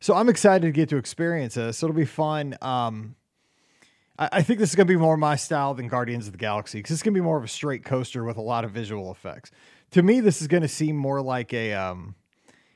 So 0.00 0.14
I'm 0.14 0.28
excited 0.28 0.62
to 0.62 0.72
get 0.72 0.88
to 0.90 0.96
experience 0.96 1.54
this. 1.54 1.82
It'll 1.82 1.94
be 1.94 2.04
fun. 2.04 2.56
Um, 2.60 3.14
I, 4.18 4.28
I 4.32 4.42
think 4.42 4.58
this 4.58 4.70
is 4.70 4.76
going 4.76 4.86
to 4.86 4.92
be 4.92 4.98
more 4.98 5.16
my 5.16 5.36
style 5.36 5.74
than 5.74 5.88
Guardians 5.88 6.26
of 6.26 6.32
the 6.32 6.38
Galaxy 6.38 6.78
because 6.78 6.92
it's 6.92 7.02
going 7.02 7.14
to 7.14 7.20
be 7.20 7.24
more 7.24 7.38
of 7.38 7.44
a 7.44 7.48
straight 7.48 7.84
coaster 7.84 8.24
with 8.24 8.36
a 8.36 8.42
lot 8.42 8.64
of 8.64 8.72
visual 8.72 9.10
effects. 9.10 9.50
To 9.92 10.02
me, 10.02 10.20
this 10.20 10.42
is 10.42 10.48
going 10.48 10.62
to 10.62 10.68
seem 10.68 10.96
more 10.96 11.22
like 11.22 11.52
a. 11.52 11.72
Um, 11.74 12.14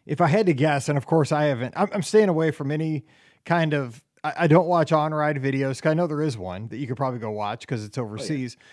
if 0.07 0.21
I 0.21 0.29
had 0.29 0.47
to 0.47 0.55
guess, 0.55 0.89
and 0.89 0.97
of 0.97 1.07
course 1.07 1.31
I 1.31 1.45
haven't, 1.45 1.75
I'm, 1.77 1.89
I'm 1.93 2.03
staying 2.03 2.29
away 2.29 2.51
from 2.51 2.71
any 2.71 3.05
kind 3.45 3.75
of. 3.75 4.03
I, 4.23 4.33
I 4.39 4.47
don't 4.47 4.67
watch 4.67 4.93
on 4.93 5.13
ride 5.13 5.37
videos. 5.37 5.83
Cause 5.83 5.91
I 5.91 5.95
know 5.95 6.07
there 6.07 6.23
is 6.23 6.39
one 6.39 6.69
that 6.69 6.79
you 6.79 6.87
could 6.87 6.97
probably 6.97 7.21
go 7.21 7.31
watch 7.31 7.61
because 7.61 7.85
it's 7.85 7.99
overseas, 7.99 8.57
oh, 8.59 8.63
yeah. 8.63 8.67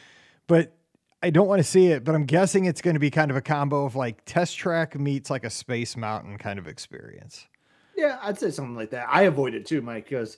but 0.48 0.77
I 1.22 1.30
don't 1.30 1.48
want 1.48 1.60
to 1.60 1.64
see 1.64 1.88
it. 1.88 2.04
But 2.04 2.16
I'm 2.16 2.26
guessing 2.26 2.66
it's 2.66 2.82
going 2.82 2.96
to 2.96 3.00
be 3.00 3.12
kind 3.12 3.32
of 3.32 3.38
a 3.38 3.42
combo 3.42 3.86
of 3.86 3.96
like 3.96 4.24
test 4.26 4.58
track 4.58 4.98
meets 5.00 5.30
like 5.30 5.44
a 5.44 5.50
space 5.50 5.98
mountain 5.98 6.38
kind 6.38 6.60
of 6.60 6.68
experience. 6.68 7.48
Yeah, 7.96 8.20
I'd 8.22 8.40
say 8.40 8.52
something 8.52 8.76
like 8.76 8.92
that. 8.92 9.08
I 9.10 9.24
avoid 9.24 9.56
it 9.56 9.66
too, 9.66 9.82
Mike, 9.82 10.06
because 10.06 10.38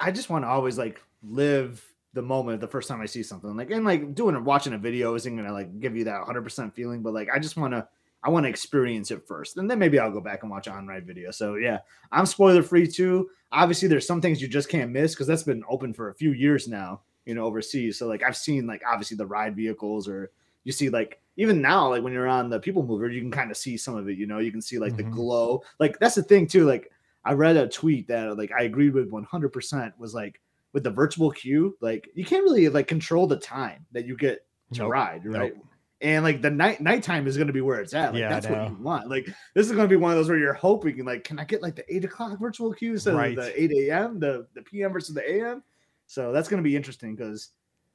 I 0.00 0.10
just 0.10 0.30
want 0.30 0.44
to 0.44 0.48
always 0.48 0.78
like 0.78 1.00
live 1.22 1.84
the 2.14 2.22
moment 2.22 2.60
the 2.60 2.68
first 2.68 2.88
time 2.88 3.00
I 3.00 3.06
see 3.06 3.22
something. 3.22 3.56
Like 3.56 3.70
and 3.70 3.84
like 3.84 4.14
doing 4.14 4.42
watching 4.44 4.72
a 4.72 4.78
video 4.78 5.14
isn't 5.14 5.36
gonna 5.36 5.52
like 5.52 5.80
give 5.80 5.96
you 5.96 6.04
that 6.04 6.18
100 6.18 6.42
percent 6.42 6.74
feeling, 6.74 7.02
but 7.02 7.12
like 7.12 7.28
I 7.32 7.38
just 7.38 7.56
want 7.56 7.74
to 7.74 7.86
I 8.22 8.30
want 8.30 8.44
to 8.44 8.50
experience 8.50 9.10
it 9.10 9.26
first, 9.26 9.58
and 9.58 9.70
then 9.70 9.78
maybe 9.78 9.98
I'll 9.98 10.10
go 10.10 10.20
back 10.20 10.42
and 10.42 10.50
watch 10.50 10.66
on 10.66 10.86
ride 10.86 11.06
video. 11.06 11.30
So 11.30 11.56
yeah, 11.56 11.80
I'm 12.10 12.24
spoiler 12.24 12.62
free 12.62 12.86
too. 12.86 13.28
Obviously, 13.52 13.86
there's 13.88 14.06
some 14.06 14.22
things 14.22 14.40
you 14.40 14.48
just 14.48 14.70
can't 14.70 14.90
miss 14.90 15.14
because 15.14 15.26
that's 15.26 15.42
been 15.42 15.62
open 15.68 15.92
for 15.92 16.08
a 16.08 16.14
few 16.14 16.32
years 16.32 16.66
now, 16.66 17.02
you 17.26 17.34
know, 17.34 17.44
overseas. 17.44 17.98
So 17.98 18.06
like 18.06 18.22
I've 18.22 18.36
seen 18.36 18.66
like 18.66 18.82
obviously 18.86 19.16
the 19.16 19.26
ride 19.26 19.56
vehicles, 19.56 20.08
or 20.08 20.30
you 20.64 20.72
see 20.72 20.88
like 20.88 21.20
even 21.36 21.60
now 21.60 21.88
like 21.88 22.02
when 22.02 22.12
you're 22.12 22.28
on 22.28 22.50
the 22.50 22.60
People 22.60 22.82
Mover, 22.82 23.08
you 23.08 23.20
can 23.20 23.30
kind 23.30 23.50
of 23.50 23.56
see 23.56 23.76
some 23.76 23.96
of 23.96 24.08
it. 24.08 24.18
You 24.18 24.26
know, 24.26 24.38
you 24.38 24.52
can 24.52 24.62
see 24.62 24.78
like 24.78 24.94
mm-hmm. 24.94 25.10
the 25.10 25.16
glow. 25.16 25.62
Like 25.78 25.98
that's 25.98 26.14
the 26.14 26.22
thing 26.22 26.46
too. 26.46 26.64
Like 26.66 26.90
I 27.24 27.32
read 27.32 27.56
a 27.56 27.68
tweet 27.68 28.08
that 28.08 28.36
like 28.36 28.52
I 28.52 28.64
agreed 28.64 28.94
with 28.94 29.10
100 29.10 29.48
percent 29.50 29.98
was 29.98 30.14
like 30.14 30.40
with 30.74 30.82
the 30.82 30.90
virtual 30.90 31.30
queue, 31.30 31.76
like 31.80 32.10
you 32.14 32.24
can't 32.24 32.44
really 32.44 32.68
like 32.68 32.88
control 32.88 33.26
the 33.26 33.38
time 33.38 33.86
that 33.92 34.06
you 34.06 34.16
get 34.16 34.44
to 34.72 34.80
nope. 34.80 34.92
ride, 34.92 35.24
right? 35.24 35.54
Nope. 35.54 35.66
And 36.00 36.22
like 36.22 36.42
the 36.42 36.50
night 36.50 36.80
nighttime 36.80 37.26
is 37.26 37.36
going 37.36 37.46
to 37.46 37.52
be 37.52 37.62
where 37.62 37.80
it's 37.80 37.94
at. 37.94 38.12
Like 38.12 38.20
yeah, 38.20 38.28
that's 38.28 38.46
what 38.46 38.68
you 38.68 38.76
want. 38.80 39.08
Like 39.08 39.26
this 39.54 39.66
is 39.66 39.72
going 39.72 39.84
to 39.84 39.88
be 39.88 39.96
one 39.96 40.10
of 40.10 40.18
those 40.18 40.28
where 40.28 40.36
you're 40.36 40.52
hoping, 40.52 41.02
like, 41.04 41.24
can 41.24 41.38
I 41.38 41.44
get 41.44 41.62
like 41.62 41.76
the 41.76 41.94
eight 41.94 42.04
o'clock 42.04 42.38
virtual 42.38 42.74
queue 42.74 42.92
instead 42.92 43.14
right. 43.14 43.38
of 43.38 43.44
the 43.44 43.62
eight 43.62 43.70
a.m. 43.72 44.20
the 44.20 44.46
the 44.54 44.62
p.m. 44.62 44.92
versus 44.92 45.14
the 45.14 45.22
a.m. 45.22 45.62
So 46.14 46.32
that's 46.32 46.48
going 46.48 46.62
to 46.62 46.68
be 46.68 46.76
interesting 46.76 47.14
because, 47.14 47.50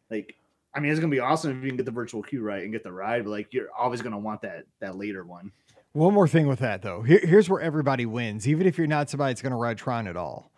like, 0.10 0.36
I 0.76 0.80
mean, 0.80 0.92
it's 0.92 1.00
going 1.00 1.10
to 1.10 1.16
be 1.16 1.22
awesome 1.22 1.58
if 1.58 1.64
you 1.64 1.70
can 1.70 1.78
get 1.78 1.86
the 1.86 1.92
virtual 1.92 2.22
queue 2.22 2.42
right 2.42 2.64
and 2.64 2.72
get 2.72 2.84
the 2.84 2.92
ride, 2.92 3.24
but 3.24 3.32
like, 3.32 3.54
you're 3.54 3.70
always 3.78 4.02
going 4.02 4.12
to 4.12 4.20
want 4.20 4.42
that 4.42 4.66
that 4.82 4.98
later 4.98 5.24
one. 5.24 5.52
One 5.94 6.14
more 6.14 6.28
thing 6.28 6.48
with 6.48 6.60
that 6.60 6.82
though. 6.82 7.02
Here, 7.02 7.22
here's 7.24 7.50
where 7.50 7.62
everybody 7.62 8.06
wins, 8.06 8.48
even 8.48 8.68
if 8.68 8.78
you're 8.78 8.88
not 8.88 9.10
somebody 9.10 9.32
that's 9.32 9.42
going 9.42 9.52
to 9.52 9.58
ride 9.58 9.78
Tron 9.78 10.08
at 10.08 10.16
all 10.16 10.52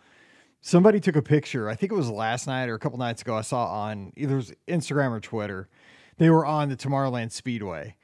somebody 0.61 0.99
took 0.99 1.15
a 1.15 1.21
picture. 1.21 1.67
I 1.67 1.75
think 1.75 1.91
it 1.91 1.95
was 1.95 2.09
last 2.09 2.47
night 2.47 2.69
or 2.69 2.75
a 2.75 2.79
couple 2.79 2.97
nights 2.97 3.21
ago. 3.23 3.35
I 3.35 3.41
saw 3.41 3.65
on 3.65 4.13
either 4.15 4.41
Instagram 4.67 5.11
or 5.11 5.19
Twitter. 5.19 5.67
They 6.17 6.29
were 6.29 6.45
on 6.45 6.69
the 6.69 6.77
Tomorrowland 6.77 7.31
Speedway, 7.31 7.95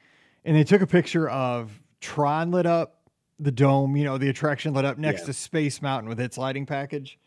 and 0.44 0.56
they 0.56 0.64
took 0.64 0.82
a 0.82 0.86
picture 0.86 1.28
of 1.28 1.80
Tron 2.00 2.50
lit 2.50 2.66
up, 2.66 3.08
the 3.38 3.52
dome. 3.52 3.96
You 3.96 4.04
know, 4.04 4.18
the 4.18 4.28
attraction 4.28 4.74
lit 4.74 4.84
up 4.84 4.98
next 4.98 5.20
yeah. 5.20 5.26
to 5.26 5.32
Space 5.32 5.80
Mountain 5.80 6.08
with 6.08 6.20
its 6.20 6.36
lighting 6.36 6.66
package. 6.66 7.18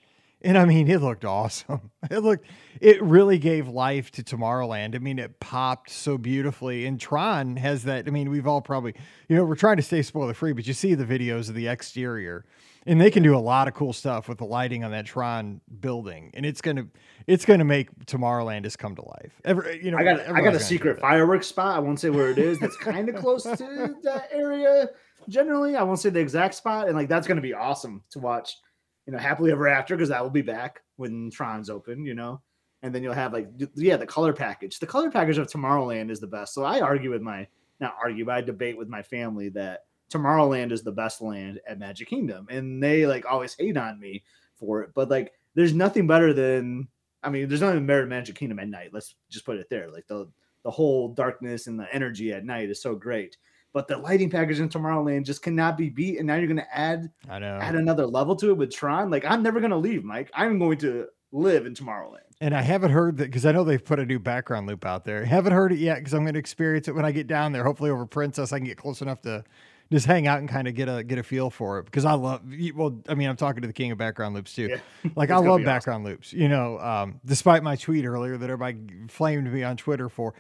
And 0.44 0.58
I 0.58 0.66
mean, 0.66 0.90
it 0.90 1.02
looked 1.02 1.26
awesome. 1.26 1.92
It 2.10 2.24
looked, 2.24 2.48
it 2.82 3.02
really 3.02 3.38
gave 3.38 3.68
life 3.68 4.10
to 4.14 4.24
Tomorrowland. 4.24 4.96
I 4.96 4.98
mean, 4.98 5.20
it 5.20 5.40
popped 5.40 5.92
so 5.92 6.18
beautifully. 6.18 6.88
And 6.88 7.00
Tron 7.00 7.56
has 7.58 7.84
that. 7.84 8.08
I 8.08 8.10
mean, 8.10 8.32
we've 8.32 8.48
all 8.48 8.60
probably, 8.60 8.96
you 9.30 9.36
know, 9.36 9.46
we're 9.46 9.56
trying 9.56 9.78
to 9.78 9.84
stay 9.84 10.02
spoiler 10.02 10.34
free, 10.34 10.52
but 10.52 10.66
you 10.66 10.74
see 10.74 10.96
the 10.96 11.06
videos 11.06 11.48
of 11.48 11.54
the 11.54 11.68
exterior 11.68 12.44
and 12.86 13.00
they 13.00 13.12
can 13.12 13.24
do 13.24 13.36
a 13.36 13.40
lot 13.40 13.68
of 13.68 13.74
cool 13.74 13.94
stuff 13.94 14.28
with 14.28 14.40
the 14.40 14.46
lighting 14.46 14.84
on 14.84 14.92
that 14.92 15.06
Tron 15.06 15.62
building, 15.80 16.32
and 16.34 16.46
it's 16.46 16.62
gonna 16.62 16.88
it's 17.28 17.46
gonna 17.46 17.66
make 17.66 17.94
Tomorrowland 18.06 18.64
just 18.64 18.80
come 18.80 18.96
to 18.96 19.04
life. 19.04 19.40
Every 19.46 19.84
you 19.84 19.92
know, 19.92 19.98
I 19.98 20.04
got 20.04 20.20
I 20.28 20.42
got 20.42 20.56
a 20.56 20.60
secret 20.60 21.00
fireworks 21.00 21.48
spot. 21.48 21.76
I 21.76 21.80
won't 21.80 22.00
say 22.00 22.10
where 22.10 22.32
it 22.32 22.38
is. 22.38 22.60
That's 22.60 22.78
kind 22.78 23.10
of 23.10 23.16
close 23.16 23.44
to 23.44 23.96
that 24.04 24.30
area. 24.32 24.90
Generally, 25.30 25.76
I 25.76 25.84
won't 25.84 26.00
say 26.00 26.10
the 26.10 26.20
exact 26.20 26.56
spot, 26.56 26.88
and 26.88 26.96
like 26.96 27.08
that's 27.08 27.28
gonna 27.28 27.42
be 27.42 27.54
awesome 27.54 28.04
to 28.12 28.20
watch. 28.20 28.58
You 29.12 29.18
know, 29.18 29.24
happily 29.24 29.52
ever 29.52 29.68
after 29.68 29.94
because 29.96 30.08
that 30.08 30.24
will 30.24 30.30
be 30.30 30.42
back 30.42 30.82
when 30.96 31.30
Tron's 31.30 31.70
open. 31.70 32.06
You 32.06 32.14
know, 32.14 32.42
and 32.82 32.96
then 32.96 33.04
you'll 33.04 33.14
have 33.14 33.34
like 33.34 33.50
yeah 33.76 33.98
the 33.98 34.06
color 34.06 34.32
package. 34.32 34.80
The 34.80 34.88
color 34.88 35.12
package 35.12 35.38
of 35.38 35.48
Tomorrowland 35.48 36.10
is 36.10 36.22
the 36.22 36.28
best. 36.28 36.54
So 36.54 36.64
I 36.64 36.80
argue 36.80 37.12
with 37.12 37.22
my 37.22 37.46
not 37.82 37.96
argue, 38.02 38.24
but 38.24 38.36
I 38.36 38.42
debate 38.42 38.78
with 38.78 38.88
my 38.88 39.02
family 39.02 39.50
that 39.50 39.82
Tomorrowland 40.10 40.72
is 40.72 40.82
the 40.82 40.92
best 40.94 41.22
land 41.22 41.60
at 41.68 41.80
Magic 41.80 42.08
Kingdom, 42.08 42.48
and 42.50 42.82
they 42.82 43.06
like 43.06 43.26
always 43.30 43.54
hate 43.54 43.76
on 43.76 44.00
me 44.00 44.24
for 44.56 44.82
it. 44.84 44.92
But 44.96 45.10
like, 45.10 45.34
there's 45.56 45.74
nothing 45.74 46.08
better 46.08 46.32
than 46.32 46.88
I 47.22 47.30
mean, 47.30 47.50
there's 47.50 47.62
nothing 47.62 47.86
better 47.86 48.02
than 48.02 48.10
Magic 48.10 48.36
Kingdom 48.36 48.60
at 48.60 48.70
night. 48.70 48.92
Let's 48.94 49.16
just 49.30 49.46
put 49.46 49.58
it 49.58 49.70
there. 49.70 49.92
Like 49.92 50.08
the 50.08 50.30
the 50.64 50.72
whole 50.72 51.14
darkness 51.14 51.68
and 51.68 51.80
the 51.80 51.94
energy 51.94 52.32
at 52.32 52.46
night 52.46 52.70
is 52.70 52.82
so 52.82 52.96
great. 52.96 53.36
But 53.74 53.88
the 53.88 53.98
lighting 53.98 54.30
package 54.30 54.60
in 54.60 54.70
Tomorrowland 54.70 55.26
just 55.26 55.42
cannot 55.42 55.78
be 55.78 55.90
beat. 55.90 56.18
And 56.18 56.28
now 56.28 56.36
you're 56.36 56.48
gonna 56.48 56.68
add 56.72 57.10
I 57.30 57.40
know 57.40 57.58
add 57.62 57.76
another 57.76 58.06
level 58.06 58.36
to 58.38 58.50
it 58.50 58.58
with 58.58 58.74
Tron. 58.74 59.10
Like 59.10 59.26
I'm 59.26 59.42
never 59.44 59.60
gonna 59.60 59.78
leave, 59.78 60.04
Mike. 60.04 60.30
I'm 60.34 60.60
going 60.60 60.78
to 60.80 61.08
live 61.32 61.66
in 61.66 61.74
Tomorrowland. 61.74 62.20
And 62.42 62.56
I 62.56 62.62
haven't 62.62 62.92
heard 62.92 63.18
that 63.18 63.26
because 63.26 63.46
I 63.46 63.52
know 63.52 63.64
they've 63.64 63.84
put 63.84 64.00
a 64.00 64.06
new 64.06 64.20
background 64.20 64.68
loop 64.68 64.86
out 64.86 65.06
there. 65.06 65.22
I 65.22 65.26
haven't 65.26 65.54
heard 65.54 65.72
it 65.72 65.78
yet 65.78 66.00
because 66.00 66.14
I'm 66.14 66.24
going 66.24 66.34
to 66.34 66.40
experience 66.40 66.88
it 66.88 66.96
when 66.96 67.06
I 67.06 67.12
get 67.12 67.28
down 67.28 67.52
there. 67.52 67.64
Hopefully 67.64 67.92
over 67.92 68.06
Princess, 68.06 68.52
I 68.52 68.58
can 68.58 68.66
get 68.66 68.78
close 68.78 69.02
enough 69.02 69.22
to 69.22 69.44
just 69.92 70.06
hang 70.06 70.26
out 70.26 70.40
and 70.40 70.50
kind 70.50 70.68
of 70.68 70.74
get 70.74 70.88
a 70.88 71.04
get 71.04 71.20
a 71.20 71.24
feel 71.24 71.50
for 71.50 71.80
it 71.80 71.86
because 71.86 72.06
I 72.06 72.14
love 72.14 72.42
well 72.74 72.98
I 73.10 73.14
mean 73.14 73.30
I'm 73.30 73.36
talking 73.36 73.62
to 73.62 73.68
the 73.68 73.74
king 73.74 73.92
of 73.92 73.98
background 73.98 74.34
loops 74.34 74.54
too 74.56 74.70
yeah. 74.70 74.78
like 75.16 75.30
I 75.32 75.38
love 75.38 75.64
background 75.66 76.06
awesome. 76.06 76.14
loops 76.14 76.34
you 76.34 76.48
know 76.48 76.80
um, 76.80 77.20
despite 77.26 77.62
my 77.62 77.76
tweet 77.76 78.06
earlier 78.06 78.38
that 78.38 78.50
everybody 78.50 79.08
flamed 79.10 79.52
me 79.52 79.64
on 79.64 79.76
Twitter 79.76 80.08
for 80.08 80.34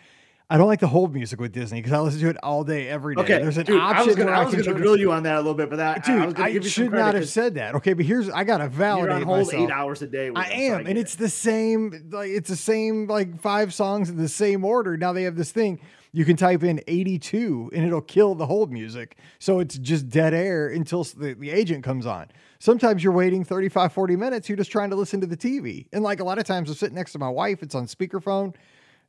I 0.51 0.57
don't 0.57 0.67
like 0.67 0.81
the 0.81 0.87
hold 0.87 1.13
music 1.13 1.39
with 1.39 1.53
Disney 1.53 1.79
because 1.79 1.93
I 1.93 1.99
listen 2.01 2.19
to 2.19 2.29
it 2.29 2.35
all 2.43 2.65
day, 2.65 2.89
every 2.89 3.15
day. 3.15 3.21
Okay, 3.21 3.37
There's 3.41 3.55
an 3.55 3.65
dude, 3.65 3.79
option. 3.79 3.97
I 3.97 4.05
was 4.05 4.15
gonna, 4.17 4.31
I 4.31 4.43
was 4.43 4.53
gonna 4.53 4.77
grill 4.77 4.97
you 4.97 5.13
on 5.13 5.23
that 5.23 5.35
a 5.35 5.37
little 5.37 5.53
bit, 5.53 5.69
but 5.69 5.77
that 5.77 6.03
dude, 6.03 6.37
I, 6.37 6.47
I 6.47 6.59
should 6.59 6.91
not 6.91 7.15
have 7.15 7.29
said 7.29 7.55
that. 7.55 7.73
Okay, 7.75 7.93
but 7.93 8.03
here's 8.05 8.29
I 8.29 8.43
gotta 8.43 8.67
validate 8.67 9.11
you're 9.11 9.15
on 9.15 9.21
hold 9.23 9.47
myself. 9.47 9.63
eight 9.63 9.71
hours 9.71 10.01
a 10.01 10.07
day. 10.07 10.29
I 10.35 10.49
am, 10.49 10.87
and 10.87 10.97
it's 10.97 11.15
the 11.15 11.29
same. 11.29 12.09
Like 12.11 12.31
it's 12.31 12.49
the 12.49 12.57
same 12.57 13.07
like 13.07 13.39
five 13.39 13.73
songs 13.73 14.09
in 14.09 14.17
the 14.17 14.27
same 14.27 14.65
order. 14.65 14.97
Now 14.97 15.13
they 15.13 15.23
have 15.23 15.37
this 15.37 15.53
thing 15.53 15.79
you 16.11 16.25
can 16.25 16.35
type 16.35 16.63
in 16.63 16.81
82 16.87 17.71
and 17.73 17.85
it'll 17.85 18.01
kill 18.01 18.35
the 18.35 18.45
hold 18.45 18.71
music. 18.71 19.17
So 19.39 19.59
it's 19.59 19.77
just 19.77 20.09
dead 20.09 20.33
air 20.33 20.67
until 20.67 21.05
the, 21.05 21.33
the 21.33 21.49
agent 21.49 21.83
comes 21.83 22.05
on. 22.05 22.27
Sometimes 22.59 23.03
you're 23.03 23.13
waiting 23.13 23.45
35, 23.45 23.93
40 23.93 24.15
minutes. 24.17 24.49
You're 24.49 24.57
just 24.57 24.71
trying 24.71 24.89
to 24.89 24.95
listen 24.97 25.21
to 25.21 25.27
the 25.27 25.37
TV. 25.37 25.87
And 25.93 26.03
like 26.03 26.19
a 26.19 26.23
lot 26.23 26.37
of 26.37 26.43
times 26.43 26.69
I'm 26.69 26.75
sitting 26.75 26.95
next 26.95 27.13
to 27.13 27.19
my 27.19 27.29
wife, 27.29 27.63
it's 27.63 27.75
on 27.75 27.85
speakerphone. 27.85 28.53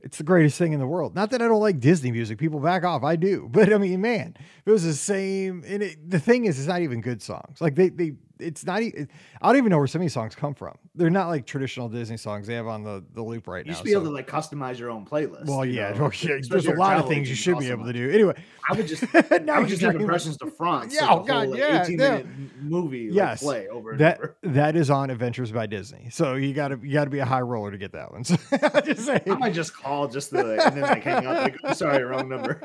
It's 0.02 0.18
the 0.18 0.24
greatest 0.24 0.58
thing 0.58 0.72
in 0.72 0.80
the 0.80 0.86
world. 0.86 1.14
Not 1.14 1.30
that 1.30 1.40
I 1.40 1.48
don't 1.48 1.60
like 1.60 1.78
Disney 1.78 2.10
music. 2.10 2.38
People 2.38 2.60
back 2.60 2.84
off. 2.84 3.04
I 3.04 3.16
do. 3.16 3.48
But 3.52 3.72
I 3.72 3.78
mean, 3.78 4.00
man, 4.00 4.36
it 4.64 4.70
was 4.70 4.84
the 4.84 4.94
same. 4.94 5.62
And 5.66 5.82
it, 5.82 6.10
the 6.10 6.18
thing 6.18 6.46
is, 6.46 6.58
it's 6.58 6.68
not 6.68 6.82
even 6.82 7.00
good 7.00 7.22
songs. 7.22 7.60
Like 7.60 7.74
they, 7.76 7.90
they, 7.90 8.12
it's 8.42 8.66
not. 8.66 8.82
I 8.82 9.06
don't 9.42 9.56
even 9.56 9.70
know 9.70 9.78
where 9.78 9.86
some 9.86 10.00
of 10.00 10.04
these 10.04 10.12
songs 10.12 10.34
come 10.34 10.54
from. 10.54 10.76
They're 10.94 11.10
not 11.10 11.28
like 11.28 11.46
traditional 11.46 11.88
Disney 11.88 12.16
songs 12.16 12.46
they 12.46 12.54
have 12.54 12.66
on 12.66 12.82
the, 12.82 13.02
the 13.14 13.22
loop 13.22 13.46
right 13.46 13.64
now. 13.64 13.70
You 13.70 13.76
should 13.76 13.84
be 13.84 13.92
so. 13.92 14.00
able 14.00 14.10
to 14.10 14.14
like 14.14 14.28
customize 14.28 14.78
your 14.78 14.90
own 14.90 15.06
playlist. 15.06 15.46
Well, 15.46 15.64
yeah, 15.64 15.92
well, 15.98 16.12
yeah 16.20 16.38
there's 16.48 16.66
a 16.66 16.74
lot 16.74 16.98
of 16.98 17.08
things 17.08 17.28
you 17.28 17.34
should 17.34 17.58
be 17.58 17.70
able 17.70 17.86
to 17.86 17.92
do. 17.92 18.10
Anyway, 18.10 18.34
I 18.68 18.74
would 18.74 18.86
just 18.86 19.04
I 19.14 19.58
would 19.58 19.68
just 19.68 19.82
have 19.82 19.96
impressions 19.96 20.36
to 20.38 20.50
front. 20.50 20.92
Yeah, 20.92 21.06
oh 21.10 21.20
god, 21.20 21.44
whole, 21.44 21.50
like, 21.50 21.60
yeah, 21.60 21.82
18 21.82 21.96
minute 21.96 22.26
movie. 22.60 23.08
Yes, 23.10 23.42
play 23.42 23.68
over 23.68 23.96
that 23.96 24.18
over. 24.18 24.36
that 24.42 24.76
is 24.76 24.90
on 24.90 25.10
Adventures 25.10 25.52
by 25.52 25.66
Disney. 25.66 26.08
So 26.10 26.34
you 26.34 26.52
got 26.52 26.68
to 26.68 26.78
you 26.82 26.92
got 26.92 27.04
to 27.04 27.10
be 27.10 27.20
a 27.20 27.24
high 27.24 27.40
roller 27.40 27.70
to 27.70 27.78
get 27.78 27.92
that 27.92 28.12
one. 28.12 28.24
So 28.24 28.36
just 28.84 29.08
I 29.08 29.22
might 29.38 29.54
just 29.54 29.74
call 29.74 30.08
just 30.08 30.30
the 30.30 30.62
and 30.64 30.76
then 30.76 30.82
like 30.82 31.02
hang 31.02 31.26
up. 31.26 31.42
Like, 31.44 31.56
oh, 31.64 31.72
sorry, 31.72 32.02
wrong 32.04 32.28
number. 32.28 32.60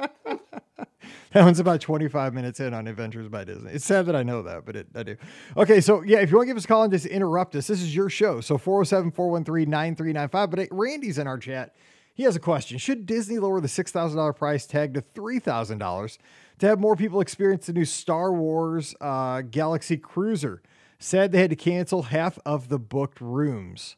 That 1.37 1.43
one's 1.43 1.59
about 1.59 1.81
25 1.81 2.33
minutes 2.33 2.59
in 2.59 2.73
on 2.73 2.87
Adventures 2.87 3.27
by 3.27 3.43
Disney. 3.43 3.71
It's 3.71 3.85
sad 3.85 4.07
that 4.07 4.15
I 4.15 4.23
know 4.23 4.41
that, 4.41 4.65
but 4.65 4.75
it, 4.75 4.87
I 4.95 5.03
do. 5.03 5.17
Okay, 5.55 5.81
so 5.81 6.01
yeah, 6.01 6.17
if 6.17 6.31
you 6.31 6.37
want 6.37 6.47
to 6.47 6.49
give 6.49 6.57
us 6.57 6.65
a 6.65 6.67
call 6.67 6.81
and 6.81 6.91
just 6.91 7.05
interrupt 7.05 7.55
us, 7.55 7.67
this 7.67 7.79
is 7.79 7.95
your 7.95 8.09
show. 8.09 8.41
So 8.41 8.57
407 8.57 9.11
413 9.11 9.69
9395. 9.69 10.49
But 10.49 10.67
Randy's 10.75 11.19
in 11.19 11.27
our 11.27 11.37
chat. 11.37 11.75
He 12.15 12.23
has 12.23 12.35
a 12.35 12.39
question 12.39 12.79
Should 12.79 13.05
Disney 13.05 13.37
lower 13.37 13.61
the 13.61 13.67
$6,000 13.67 14.35
price 14.35 14.65
tag 14.65 14.95
to 14.95 15.03
$3,000 15.03 16.17
to 16.57 16.65
have 16.65 16.79
more 16.79 16.95
people 16.95 17.21
experience 17.21 17.67
the 17.67 17.73
new 17.73 17.85
Star 17.85 18.33
Wars 18.33 18.95
uh, 18.99 19.41
Galaxy 19.41 19.95
Cruiser? 19.95 20.63
Said 20.97 21.31
they 21.31 21.41
had 21.41 21.51
to 21.51 21.55
cancel 21.55 22.01
half 22.01 22.39
of 22.47 22.69
the 22.69 22.79
booked 22.79 23.21
rooms. 23.21 23.95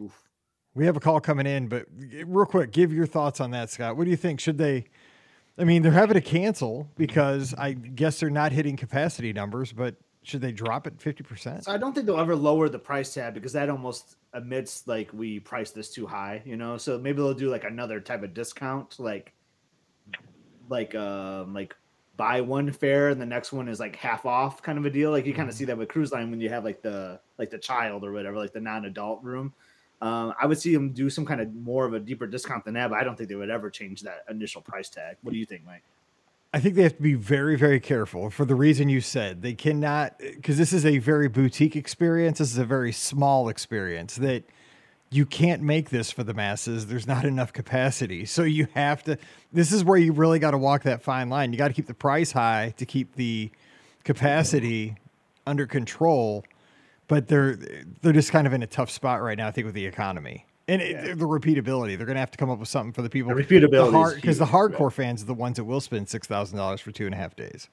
Oof. 0.00 0.22
We 0.76 0.86
have 0.86 0.96
a 0.96 1.00
call 1.00 1.18
coming 1.18 1.48
in, 1.48 1.66
but 1.66 1.86
real 2.24 2.46
quick, 2.46 2.70
give 2.70 2.92
your 2.92 3.06
thoughts 3.06 3.40
on 3.40 3.50
that, 3.50 3.68
Scott. 3.68 3.96
What 3.96 4.04
do 4.04 4.10
you 4.10 4.16
think? 4.16 4.38
Should 4.38 4.58
they 4.58 4.84
I 5.58 5.64
mean, 5.64 5.82
they're 5.82 5.92
having 5.92 6.14
to 6.14 6.20
cancel 6.20 6.88
because 6.96 7.54
I 7.54 7.72
guess 7.72 8.20
they're 8.20 8.30
not 8.30 8.52
hitting 8.52 8.76
capacity 8.76 9.32
numbers, 9.32 9.72
but 9.72 9.96
should 10.22 10.40
they 10.40 10.52
drop 10.52 10.86
it 10.86 10.98
50%? 10.98 11.64
So 11.64 11.72
I 11.72 11.78
don't 11.78 11.94
think 11.94 12.06
they'll 12.06 12.20
ever 12.20 12.36
lower 12.36 12.68
the 12.68 12.78
price 12.78 13.12
tag 13.12 13.34
because 13.34 13.52
that 13.52 13.68
almost 13.68 14.16
admits 14.32 14.86
like 14.86 15.12
we 15.12 15.40
priced 15.40 15.74
this 15.74 15.90
too 15.90 16.06
high, 16.06 16.42
you 16.44 16.56
know? 16.56 16.76
So 16.76 16.98
maybe 16.98 17.18
they'll 17.18 17.34
do 17.34 17.50
like 17.50 17.64
another 17.64 18.00
type 18.00 18.22
of 18.22 18.32
discount, 18.32 18.98
like 18.98 19.32
like 20.68 20.94
um 20.94 21.52
like 21.52 21.74
buy 22.16 22.40
one 22.40 22.70
fare 22.70 23.08
and 23.08 23.20
the 23.20 23.26
next 23.26 23.52
one 23.52 23.68
is 23.68 23.80
like 23.80 23.96
half 23.96 24.24
off 24.24 24.62
kind 24.62 24.78
of 24.78 24.86
a 24.86 24.90
deal. 24.90 25.10
Like 25.10 25.26
you 25.26 25.34
kind 25.34 25.48
of 25.48 25.54
mm-hmm. 25.54 25.58
see 25.58 25.64
that 25.66 25.76
with 25.76 25.88
cruise 25.88 26.12
line 26.12 26.30
when 26.30 26.40
you 26.40 26.48
have 26.48 26.64
like 26.64 26.82
the 26.82 27.20
like 27.38 27.50
the 27.50 27.58
child 27.58 28.04
or 28.04 28.12
whatever, 28.12 28.36
like 28.36 28.52
the 28.52 28.60
non-adult 28.60 29.22
room. 29.22 29.52
Um, 30.02 30.34
I 30.40 30.46
would 30.46 30.58
see 30.58 30.74
them 30.74 30.90
do 30.90 31.08
some 31.08 31.24
kind 31.24 31.40
of 31.40 31.54
more 31.54 31.86
of 31.86 31.94
a 31.94 32.00
deeper 32.00 32.26
discount 32.26 32.64
than 32.64 32.74
that, 32.74 32.90
but 32.90 32.98
I 32.98 33.04
don't 33.04 33.16
think 33.16 33.28
they 33.28 33.36
would 33.36 33.50
ever 33.50 33.70
change 33.70 34.02
that 34.02 34.24
initial 34.28 34.60
price 34.60 34.88
tag. 34.88 35.16
What 35.22 35.32
do 35.32 35.38
you 35.38 35.46
think, 35.46 35.64
Mike? 35.64 35.84
I 36.52 36.58
think 36.58 36.74
they 36.74 36.82
have 36.82 36.96
to 36.96 37.02
be 37.02 37.14
very, 37.14 37.56
very 37.56 37.78
careful 37.78 38.28
for 38.28 38.44
the 38.44 38.56
reason 38.56 38.88
you 38.88 39.00
said. 39.00 39.42
They 39.42 39.54
cannot, 39.54 40.18
because 40.18 40.58
this 40.58 40.72
is 40.72 40.84
a 40.84 40.98
very 40.98 41.28
boutique 41.28 41.76
experience. 41.76 42.38
This 42.38 42.50
is 42.50 42.58
a 42.58 42.64
very 42.64 42.92
small 42.92 43.48
experience 43.48 44.16
that 44.16 44.42
you 45.10 45.24
can't 45.24 45.62
make 45.62 45.90
this 45.90 46.10
for 46.10 46.24
the 46.24 46.34
masses. 46.34 46.88
There's 46.88 47.06
not 47.06 47.24
enough 47.24 47.52
capacity. 47.52 48.24
So 48.26 48.42
you 48.42 48.66
have 48.74 49.04
to, 49.04 49.16
this 49.52 49.70
is 49.70 49.84
where 49.84 49.98
you 49.98 50.12
really 50.12 50.40
got 50.40 50.50
to 50.50 50.58
walk 50.58 50.82
that 50.82 51.00
fine 51.00 51.28
line. 51.28 51.52
You 51.52 51.58
got 51.58 51.68
to 51.68 51.74
keep 51.74 51.86
the 51.86 51.94
price 51.94 52.32
high 52.32 52.74
to 52.76 52.84
keep 52.84 53.14
the 53.14 53.50
capacity 54.02 54.96
under 55.46 55.66
control. 55.66 56.44
But 57.12 57.28
they're, 57.28 57.58
they're 58.00 58.14
just 58.14 58.32
kind 58.32 58.46
of 58.46 58.54
in 58.54 58.62
a 58.62 58.66
tough 58.66 58.88
spot 58.88 59.20
right 59.20 59.36
now, 59.36 59.46
I 59.46 59.50
think, 59.50 59.66
with 59.66 59.74
the 59.74 59.84
economy. 59.84 60.46
And 60.66 60.80
it, 60.80 61.18
the 61.18 61.26
repeatability, 61.26 61.98
they're 61.98 62.06
going 62.06 62.16
to 62.16 62.20
have 62.20 62.30
to 62.30 62.38
come 62.38 62.48
up 62.48 62.58
with 62.58 62.70
something 62.70 62.94
for 62.94 63.02
the 63.02 63.10
people. 63.10 63.34
The 63.34 63.42
repeatability, 63.42 64.14
because 64.14 64.38
the, 64.38 64.46
hardcore 64.46 64.90
fans 64.90 65.22
are 65.22 65.26
the 65.26 65.34
ones 65.34 65.58
that 65.58 65.64
will 65.64 65.82
spend 65.82 66.08
six 66.08 66.26
thousand 66.26 66.56
dollars 66.56 66.80
for 66.80 66.90
two 66.90 67.04
and 67.04 67.14
a 67.14 67.18
half 67.18 67.36
days. 67.36 67.68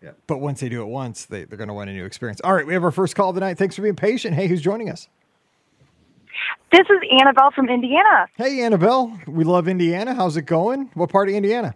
Yeah. 0.00 0.12
But 0.28 0.38
once 0.38 0.60
they 0.60 0.68
do 0.68 0.82
it 0.82 0.86
once, 0.86 1.24
they, 1.24 1.42
they're 1.42 1.58
going 1.58 1.66
to 1.66 1.74
want 1.74 1.90
a 1.90 1.92
new 1.94 2.04
experience. 2.04 2.40
All 2.44 2.54
right, 2.54 2.64
we 2.64 2.74
have 2.74 2.84
our 2.84 2.92
first 2.92 3.16
call 3.16 3.32
tonight. 3.32 3.58
Thanks 3.58 3.74
for 3.74 3.82
being 3.82 3.96
patient. 3.96 4.36
Hey, 4.36 4.46
who's 4.46 4.62
joining 4.62 4.88
us? 4.88 5.08
This 6.70 6.86
is 6.88 6.98
Annabelle 7.20 7.50
from 7.56 7.68
Indiana. 7.68 8.28
Hey, 8.36 8.60
Annabelle. 8.60 9.18
We 9.26 9.42
love 9.42 9.66
Indiana. 9.66 10.14
How's 10.14 10.36
it 10.36 10.42
going? 10.42 10.90
What 10.94 11.10
part 11.10 11.28
of 11.28 11.34
Indiana? 11.34 11.74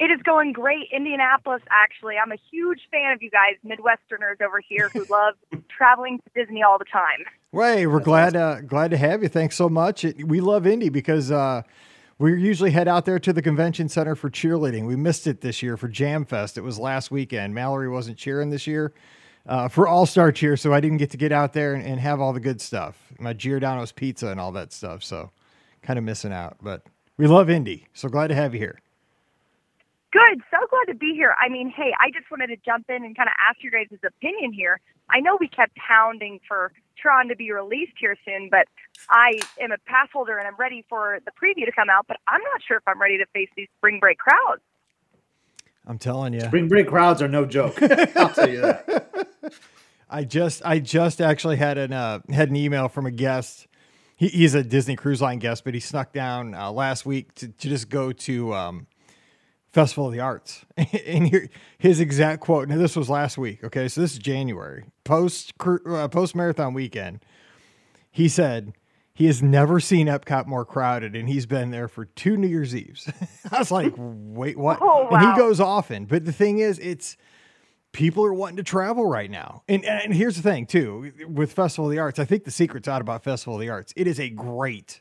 It 0.00 0.10
is 0.10 0.22
going 0.22 0.54
great. 0.54 0.88
Indianapolis, 0.90 1.60
actually. 1.70 2.14
I'm 2.16 2.32
a 2.32 2.38
huge 2.50 2.80
fan 2.90 3.12
of 3.12 3.22
you 3.22 3.30
guys, 3.30 3.56
Midwesterners 3.62 4.40
over 4.42 4.58
here 4.66 4.88
who 4.88 5.04
love 5.10 5.34
traveling 5.68 6.18
to 6.18 6.42
Disney 6.42 6.62
all 6.62 6.78
the 6.78 6.86
time. 6.86 7.26
Way, 7.52 7.86
we're 7.86 8.00
glad 8.00 8.34
uh, 8.34 8.62
glad 8.62 8.92
to 8.92 8.96
have 8.96 9.22
you. 9.22 9.28
Thanks 9.28 9.56
so 9.56 9.68
much. 9.68 10.04
It, 10.06 10.26
we 10.26 10.40
love 10.40 10.66
Indy 10.66 10.88
because 10.88 11.30
uh, 11.30 11.62
we 12.18 12.40
usually 12.40 12.70
head 12.70 12.88
out 12.88 13.04
there 13.04 13.18
to 13.18 13.32
the 13.32 13.42
convention 13.42 13.90
center 13.90 14.14
for 14.14 14.30
cheerleading. 14.30 14.86
We 14.86 14.96
missed 14.96 15.26
it 15.26 15.42
this 15.42 15.62
year 15.62 15.76
for 15.76 15.88
Jam 15.88 16.24
Fest. 16.24 16.56
It 16.56 16.62
was 16.62 16.78
last 16.78 17.10
weekend. 17.10 17.54
Mallory 17.54 17.90
wasn't 17.90 18.16
cheering 18.16 18.48
this 18.48 18.66
year 18.66 18.94
uh, 19.46 19.68
for 19.68 19.86
All 19.86 20.06
Star 20.06 20.32
Cheer, 20.32 20.56
so 20.56 20.72
I 20.72 20.80
didn't 20.80 20.98
get 20.98 21.10
to 21.10 21.18
get 21.18 21.30
out 21.30 21.52
there 21.52 21.74
and, 21.74 21.84
and 21.84 22.00
have 22.00 22.22
all 22.22 22.32
the 22.32 22.40
good 22.40 22.62
stuff, 22.62 23.12
my 23.18 23.34
Giordano's 23.34 23.92
pizza 23.92 24.28
and 24.28 24.40
all 24.40 24.52
that 24.52 24.72
stuff. 24.72 25.04
So 25.04 25.30
kind 25.82 25.98
of 25.98 26.06
missing 26.06 26.32
out, 26.32 26.56
but 26.62 26.86
we 27.18 27.26
love 27.26 27.50
Indy. 27.50 27.86
So 27.92 28.08
glad 28.08 28.28
to 28.28 28.34
have 28.34 28.54
you 28.54 28.60
here. 28.60 28.78
Good. 30.12 30.42
So 30.50 30.58
glad 30.68 30.92
to 30.92 30.98
be 30.98 31.12
here. 31.14 31.34
I 31.38 31.48
mean, 31.48 31.70
hey, 31.70 31.92
I 32.00 32.10
just 32.10 32.30
wanted 32.30 32.48
to 32.48 32.56
jump 32.64 32.86
in 32.88 33.04
and 33.04 33.16
kind 33.16 33.28
of 33.28 33.34
ask 33.48 33.62
your 33.62 33.70
guys' 33.70 33.96
opinion 34.04 34.52
here. 34.52 34.80
I 35.08 35.20
know 35.20 35.36
we 35.38 35.46
kept 35.48 35.76
pounding 35.76 36.40
for 36.48 36.72
Tron 37.00 37.28
to 37.28 37.36
be 37.36 37.52
released 37.52 37.92
here 37.98 38.16
soon, 38.24 38.48
but 38.50 38.66
I 39.08 39.38
am 39.60 39.70
a 39.70 39.78
pass 39.86 40.08
holder 40.12 40.36
and 40.36 40.48
I'm 40.48 40.56
ready 40.56 40.84
for 40.88 41.20
the 41.24 41.30
preview 41.30 41.64
to 41.64 41.72
come 41.72 41.88
out, 41.88 42.06
but 42.08 42.16
I'm 42.26 42.40
not 42.42 42.60
sure 42.66 42.76
if 42.76 42.82
I'm 42.88 43.00
ready 43.00 43.18
to 43.18 43.26
face 43.32 43.48
these 43.56 43.68
spring 43.78 44.00
break 44.00 44.18
crowds. 44.18 44.62
I'm 45.86 45.98
telling 45.98 46.34
you. 46.34 46.40
Spring 46.40 46.68
break 46.68 46.88
crowds 46.88 47.22
are 47.22 47.28
no 47.28 47.46
joke. 47.46 47.80
I'll 48.16 48.30
tell 48.30 48.48
you 48.48 48.60
that. 48.60 49.28
I 50.10 50.24
just 50.24 50.62
I 50.64 50.80
just 50.80 51.20
actually 51.20 51.56
had 51.56 51.78
an 51.78 51.92
uh, 51.92 52.18
had 52.30 52.50
an 52.50 52.56
email 52.56 52.88
from 52.88 53.06
a 53.06 53.12
guest. 53.12 53.68
He, 54.16 54.28
he's 54.28 54.54
a 54.54 54.64
Disney 54.64 54.96
Cruise 54.96 55.22
Line 55.22 55.38
guest, 55.38 55.64
but 55.64 55.72
he 55.72 55.80
snuck 55.80 56.12
down 56.12 56.54
uh, 56.54 56.70
last 56.72 57.06
week 57.06 57.32
to, 57.36 57.48
to 57.48 57.68
just 57.68 57.88
go 57.88 58.10
to 58.12 58.54
um, 58.54 58.86
Festival 59.72 60.06
of 60.06 60.12
the 60.12 60.20
Arts. 60.20 60.64
and 60.76 61.28
here, 61.28 61.48
his 61.78 62.00
exact 62.00 62.40
quote. 62.40 62.68
Now 62.68 62.76
this 62.76 62.96
was 62.96 63.08
last 63.08 63.38
week. 63.38 63.62
Okay, 63.64 63.88
so 63.88 64.00
this 64.00 64.12
is 64.12 64.18
January 64.18 64.84
post 65.04 65.52
uh, 65.60 66.08
post 66.08 66.34
marathon 66.34 66.74
weekend. 66.74 67.24
He 68.10 68.28
said 68.28 68.72
he 69.14 69.26
has 69.26 69.42
never 69.42 69.80
seen 69.80 70.06
Epcot 70.06 70.46
more 70.46 70.64
crowded, 70.64 71.14
and 71.14 71.28
he's 71.28 71.46
been 71.46 71.70
there 71.70 71.88
for 71.88 72.06
two 72.06 72.36
New 72.36 72.48
Year's 72.48 72.74
Eves. 72.74 73.10
I 73.52 73.58
was 73.58 73.70
like, 73.70 73.92
wait, 73.96 74.56
what? 74.56 74.78
Oh, 74.80 75.08
And 75.10 75.30
he 75.30 75.36
goes 75.36 75.60
often, 75.60 76.06
but 76.06 76.24
the 76.24 76.32
thing 76.32 76.58
is, 76.58 76.78
it's 76.78 77.16
people 77.92 78.24
are 78.24 78.34
wanting 78.34 78.56
to 78.56 78.62
travel 78.62 79.06
right 79.06 79.30
now. 79.30 79.62
And 79.68 79.84
and 79.84 80.14
here's 80.14 80.36
the 80.36 80.42
thing 80.42 80.66
too 80.66 81.12
with 81.28 81.52
Festival 81.52 81.86
of 81.86 81.92
the 81.92 81.98
Arts. 81.98 82.18
I 82.18 82.24
think 82.24 82.44
the 82.44 82.50
secret's 82.50 82.88
out 82.88 83.00
about 83.00 83.22
Festival 83.22 83.54
of 83.54 83.60
the 83.60 83.68
Arts. 83.68 83.92
It 83.96 84.06
is 84.06 84.18
a 84.18 84.30
great 84.30 85.00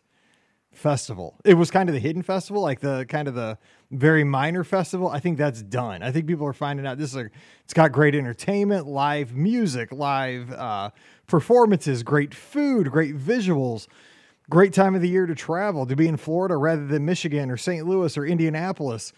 festival. 0.72 1.36
It 1.44 1.56
was 1.56 1.72
kind 1.72 1.90
of 1.90 1.94
the 1.94 2.00
hidden 2.00 2.22
festival, 2.22 2.62
like 2.62 2.80
the 2.80 3.06
kind 3.10 3.28
of 3.28 3.36
the 3.36 3.58
very 3.92 4.24
minor 4.24 4.64
festival. 4.64 5.10
I 5.10 5.20
think 5.20 5.38
that's 5.38 5.62
done. 5.62 6.04
I 6.04 6.12
think 6.12 6.28
people 6.28 6.46
are 6.46 6.54
finding 6.54 6.86
out 6.86 6.98
this 6.98 7.12
is 7.12 7.16
a, 7.16 7.30
it's 7.64 7.74
got 7.74 7.92
great 7.92 8.16
entertainment, 8.16 8.88
live 8.88 9.36
music, 9.36 9.92
live 9.92 10.52
uh, 10.52 10.92
performances, 11.28 12.04
great 12.04 12.34
food, 12.34 12.92
great 12.92 13.18
visuals. 13.18 13.88
Great 14.50 14.74
time 14.74 14.96
of 14.96 15.02
the 15.02 15.08
year 15.08 15.28
to 15.28 15.36
travel, 15.36 15.86
to 15.86 15.96
be 15.96 16.08
in 16.08 16.18
Florida 16.18 16.58
rather 16.58 16.88
than 16.88 17.06
Michigan 17.06 17.52
or 17.52 17.58
St. 17.58 17.86
Louis 17.86 18.18
or 18.18 18.26
Indianapolis. 18.26 19.14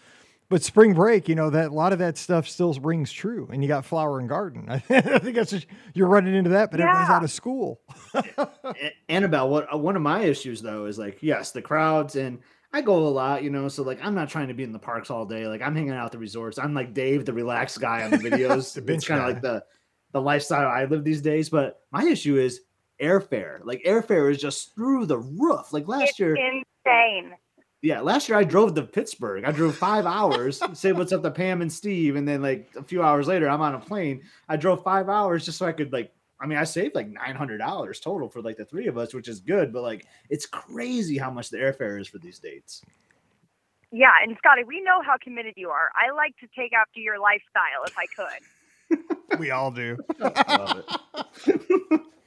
But 0.52 0.62
spring 0.62 0.92
break, 0.92 1.30
you 1.30 1.34
know, 1.34 1.48
that 1.48 1.70
a 1.70 1.74
lot 1.74 1.94
of 1.94 1.98
that 2.00 2.18
stuff 2.18 2.46
still 2.46 2.74
rings 2.74 3.10
true. 3.10 3.48
And 3.50 3.62
you 3.62 3.68
got 3.68 3.86
flower 3.86 4.18
and 4.18 4.28
garden. 4.28 4.66
I 4.70 4.78
think 4.80 5.34
that's 5.34 5.50
just, 5.50 5.66
you're 5.94 6.08
running 6.08 6.34
into 6.34 6.50
that, 6.50 6.70
but 6.70 6.78
everybody's 6.78 7.08
Yeah. 7.08 7.16
out 7.16 7.24
of 7.24 7.30
school. 7.30 7.80
Annabelle, 9.08 9.48
what 9.48 9.72
uh, 9.72 9.78
one 9.78 9.96
of 9.96 10.02
my 10.02 10.20
issues 10.20 10.60
though 10.60 10.84
is 10.84 10.98
like, 10.98 11.22
yes, 11.22 11.52
the 11.52 11.62
crowds, 11.62 12.16
and 12.16 12.38
I 12.74 12.82
go 12.82 12.96
a 12.96 13.08
lot, 13.08 13.42
you 13.42 13.48
know, 13.48 13.66
so 13.68 13.82
like 13.82 13.98
I'm 14.04 14.14
not 14.14 14.28
trying 14.28 14.48
to 14.48 14.54
be 14.54 14.62
in 14.62 14.72
the 14.72 14.78
parks 14.78 15.10
all 15.10 15.24
day. 15.24 15.46
Like 15.46 15.62
I'm 15.62 15.74
hanging 15.74 15.92
out 15.92 16.04
at 16.04 16.12
the 16.12 16.18
resorts. 16.18 16.58
I'm 16.58 16.74
like 16.74 16.92
Dave, 16.92 17.24
the 17.24 17.32
relaxed 17.32 17.80
guy 17.80 18.02
on 18.02 18.10
the 18.10 18.16
videos. 18.30 18.74
The 18.74 18.82
bench 18.82 18.98
it's 18.98 19.08
kind 19.08 19.22
of 19.22 19.26
like 19.28 19.40
the 19.40 19.64
the 20.12 20.20
lifestyle 20.20 20.68
I 20.68 20.84
live 20.84 21.02
these 21.02 21.22
days. 21.22 21.48
But 21.48 21.80
my 21.92 22.04
issue 22.04 22.36
is 22.36 22.60
airfare. 23.00 23.60
Like 23.64 23.82
airfare 23.84 24.30
is 24.30 24.38
just 24.38 24.74
through 24.74 25.06
the 25.06 25.18
roof. 25.18 25.72
Like 25.72 25.88
last 25.88 26.10
It's 26.10 26.18
year, 26.18 26.34
insane. 26.36 27.32
Yeah, 27.82 28.00
last 28.00 28.28
year 28.28 28.38
I 28.38 28.44
drove 28.44 28.74
to 28.76 28.82
Pittsburgh. 28.82 29.44
I 29.44 29.50
drove 29.50 29.76
five 29.76 30.06
hours, 30.06 30.60
say 30.72 30.92
what's 30.92 31.12
up 31.12 31.24
to 31.24 31.30
Pam 31.32 31.62
and 31.62 31.72
Steve, 31.72 32.14
and 32.14 32.26
then 32.26 32.40
like 32.40 32.70
a 32.76 32.82
few 32.82 33.02
hours 33.02 33.26
later, 33.26 33.48
I'm 33.48 33.60
on 33.60 33.74
a 33.74 33.80
plane. 33.80 34.22
I 34.48 34.56
drove 34.56 34.84
five 34.84 35.08
hours 35.08 35.44
just 35.44 35.58
so 35.58 35.66
I 35.66 35.72
could 35.72 35.92
like. 35.92 36.12
I 36.40 36.46
mean, 36.46 36.58
I 36.58 36.64
saved 36.64 36.94
like 36.94 37.08
nine 37.08 37.34
hundred 37.34 37.58
dollars 37.58 37.98
total 37.98 38.28
for 38.28 38.40
like 38.40 38.56
the 38.56 38.64
three 38.64 38.86
of 38.86 38.96
us, 38.96 39.12
which 39.14 39.26
is 39.26 39.40
good. 39.40 39.72
But 39.72 39.82
like, 39.82 40.06
it's 40.30 40.46
crazy 40.46 41.18
how 41.18 41.30
much 41.30 41.50
the 41.50 41.58
airfare 41.58 42.00
is 42.00 42.06
for 42.06 42.18
these 42.18 42.38
dates. 42.38 42.82
Yeah, 43.90 44.12
and 44.22 44.36
Scotty, 44.38 44.62
we 44.64 44.80
know 44.80 45.02
how 45.04 45.16
committed 45.22 45.54
you 45.56 45.70
are. 45.70 45.90
I 45.96 46.14
like 46.14 46.36
to 46.38 46.46
take 46.56 46.72
after 46.72 47.00
your 47.00 47.18
lifestyle 47.18 47.84
if 47.84 47.96
I 47.98 48.06
could. 48.06 49.38
we 49.40 49.50
all 49.50 49.72
do. 49.72 49.98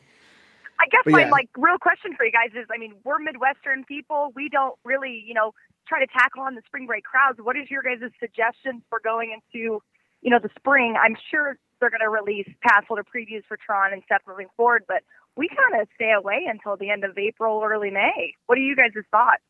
I 0.80 0.88
guess 0.92 1.02
But 1.06 1.12
my 1.12 1.22
yeah. 1.22 1.30
like 1.32 1.50
real 1.58 1.78
question 1.78 2.16
for 2.16 2.26
you 2.26 2.32
guys 2.32 2.52
is, 2.56 2.68
I 2.74 2.78
mean, 2.78 2.96
we're 3.04 3.20
Midwestern 3.20 3.84
people. 3.86 4.32
We 4.36 4.50
don't 4.50 4.76
really, 4.84 5.24
you 5.26 5.34
know, 5.34 5.54
try 5.88 6.00
to 6.00 6.08
tackle 6.12 6.42
on 6.42 6.56
the 6.56 6.62
spring 6.66 6.86
break 6.86 7.04
crowds. 7.04 7.40
What 7.42 7.56
is 7.56 7.70
your 7.70 7.84
guys' 7.84 8.12
suggestions 8.20 8.84
for 8.90 9.00
going 9.04 9.32
into, 9.32 9.82
you 10.22 10.30
know, 10.30 10.40
the 10.40 10.50
spring? 10.58 10.96
I'm 11.00 11.16
sure 11.32 11.58
they're 11.80 11.90
going 11.90 12.02
to 12.02 12.10
release 12.10 12.48
pass 12.62 12.84
holder 12.88 13.04
previews 13.04 13.44
for 13.48 13.58
Tron 13.58 13.94
and 13.94 14.02
stuff 14.06 14.22
moving 14.28 14.48
forward, 14.58 14.84
but 14.88 15.04
we 15.36 15.50
kind 15.50 15.82
of 15.82 15.88
stay 15.96 16.12
away 16.12 16.46
until 16.50 16.78
the 16.78 16.90
end 16.90 17.04
of 17.04 17.18
April, 17.18 17.62
early 17.64 17.92
May. 17.92 18.34
What 18.48 18.58
are 18.58 18.62
you 18.62 18.76
guys' 18.76 18.92
thoughts? 19.12 19.42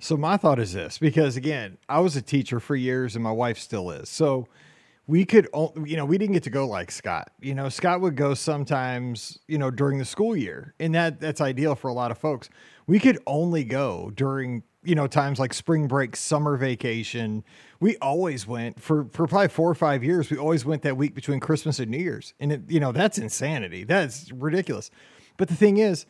So 0.00 0.16
my 0.16 0.36
thought 0.36 0.58
is 0.60 0.74
this, 0.74 0.98
because 0.98 1.36
again, 1.36 1.78
I 1.88 2.00
was 2.00 2.14
a 2.14 2.22
teacher 2.22 2.60
for 2.60 2.76
years 2.76 3.16
and 3.16 3.24
my 3.24 3.32
wife 3.32 3.58
still 3.58 3.90
is. 3.90 4.08
So 4.08 4.46
we 5.08 5.24
could, 5.24 5.48
you 5.86 5.96
know, 5.96 6.04
we 6.04 6.18
didn't 6.18 6.34
get 6.34 6.42
to 6.44 6.50
go 6.50 6.68
like 6.68 6.90
Scott. 6.90 7.30
You 7.40 7.54
know, 7.54 7.70
Scott 7.70 8.02
would 8.02 8.14
go 8.14 8.34
sometimes, 8.34 9.38
you 9.48 9.56
know, 9.56 9.70
during 9.70 9.98
the 9.98 10.04
school 10.04 10.36
year, 10.36 10.74
and 10.78 10.94
that 10.94 11.18
that's 11.18 11.40
ideal 11.40 11.74
for 11.74 11.88
a 11.88 11.94
lot 11.94 12.10
of 12.10 12.18
folks. 12.18 12.50
We 12.86 13.00
could 13.00 13.18
only 13.26 13.64
go 13.64 14.12
during, 14.14 14.62
you 14.84 14.94
know, 14.94 15.06
times 15.06 15.38
like 15.38 15.54
spring 15.54 15.88
break, 15.88 16.14
summer 16.14 16.58
vacation. 16.58 17.42
We 17.80 17.96
always 17.96 18.46
went 18.46 18.80
for 18.80 19.06
for 19.10 19.26
probably 19.26 19.48
four 19.48 19.70
or 19.70 19.74
five 19.74 20.04
years. 20.04 20.30
We 20.30 20.36
always 20.36 20.66
went 20.66 20.82
that 20.82 20.98
week 20.98 21.14
between 21.14 21.40
Christmas 21.40 21.78
and 21.78 21.90
New 21.90 21.98
Year's, 21.98 22.34
and 22.38 22.52
it, 22.52 22.62
you 22.68 22.78
know, 22.78 22.92
that's 22.92 23.16
insanity. 23.16 23.84
That's 23.84 24.30
ridiculous. 24.30 24.90
But 25.38 25.48
the 25.48 25.56
thing 25.56 25.78
is, 25.78 26.04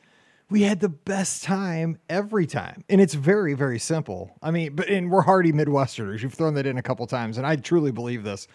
we 0.51 0.63
had 0.63 0.81
the 0.81 0.89
best 0.89 1.45
time 1.45 1.99
every 2.09 2.47
time. 2.47 2.83
And 2.89 3.01
it's 3.01 3.15
very, 3.15 3.55
very 3.55 3.79
simple. 3.79 4.37
I 4.43 4.51
mean, 4.51 4.75
but 4.75 4.89
and 4.89 5.09
we're 5.09 5.21
hardy 5.21 5.53
Midwesterners. 5.53 6.21
You've 6.21 6.35
thrown 6.35 6.55
that 6.55 6.67
in 6.67 6.79
a 6.79 6.83
couple 6.83 7.07
times, 7.07 7.39
and 7.39 7.47
I 7.47 7.55
truly 7.55 7.93
believe 7.93 8.25
this. 8.25 8.49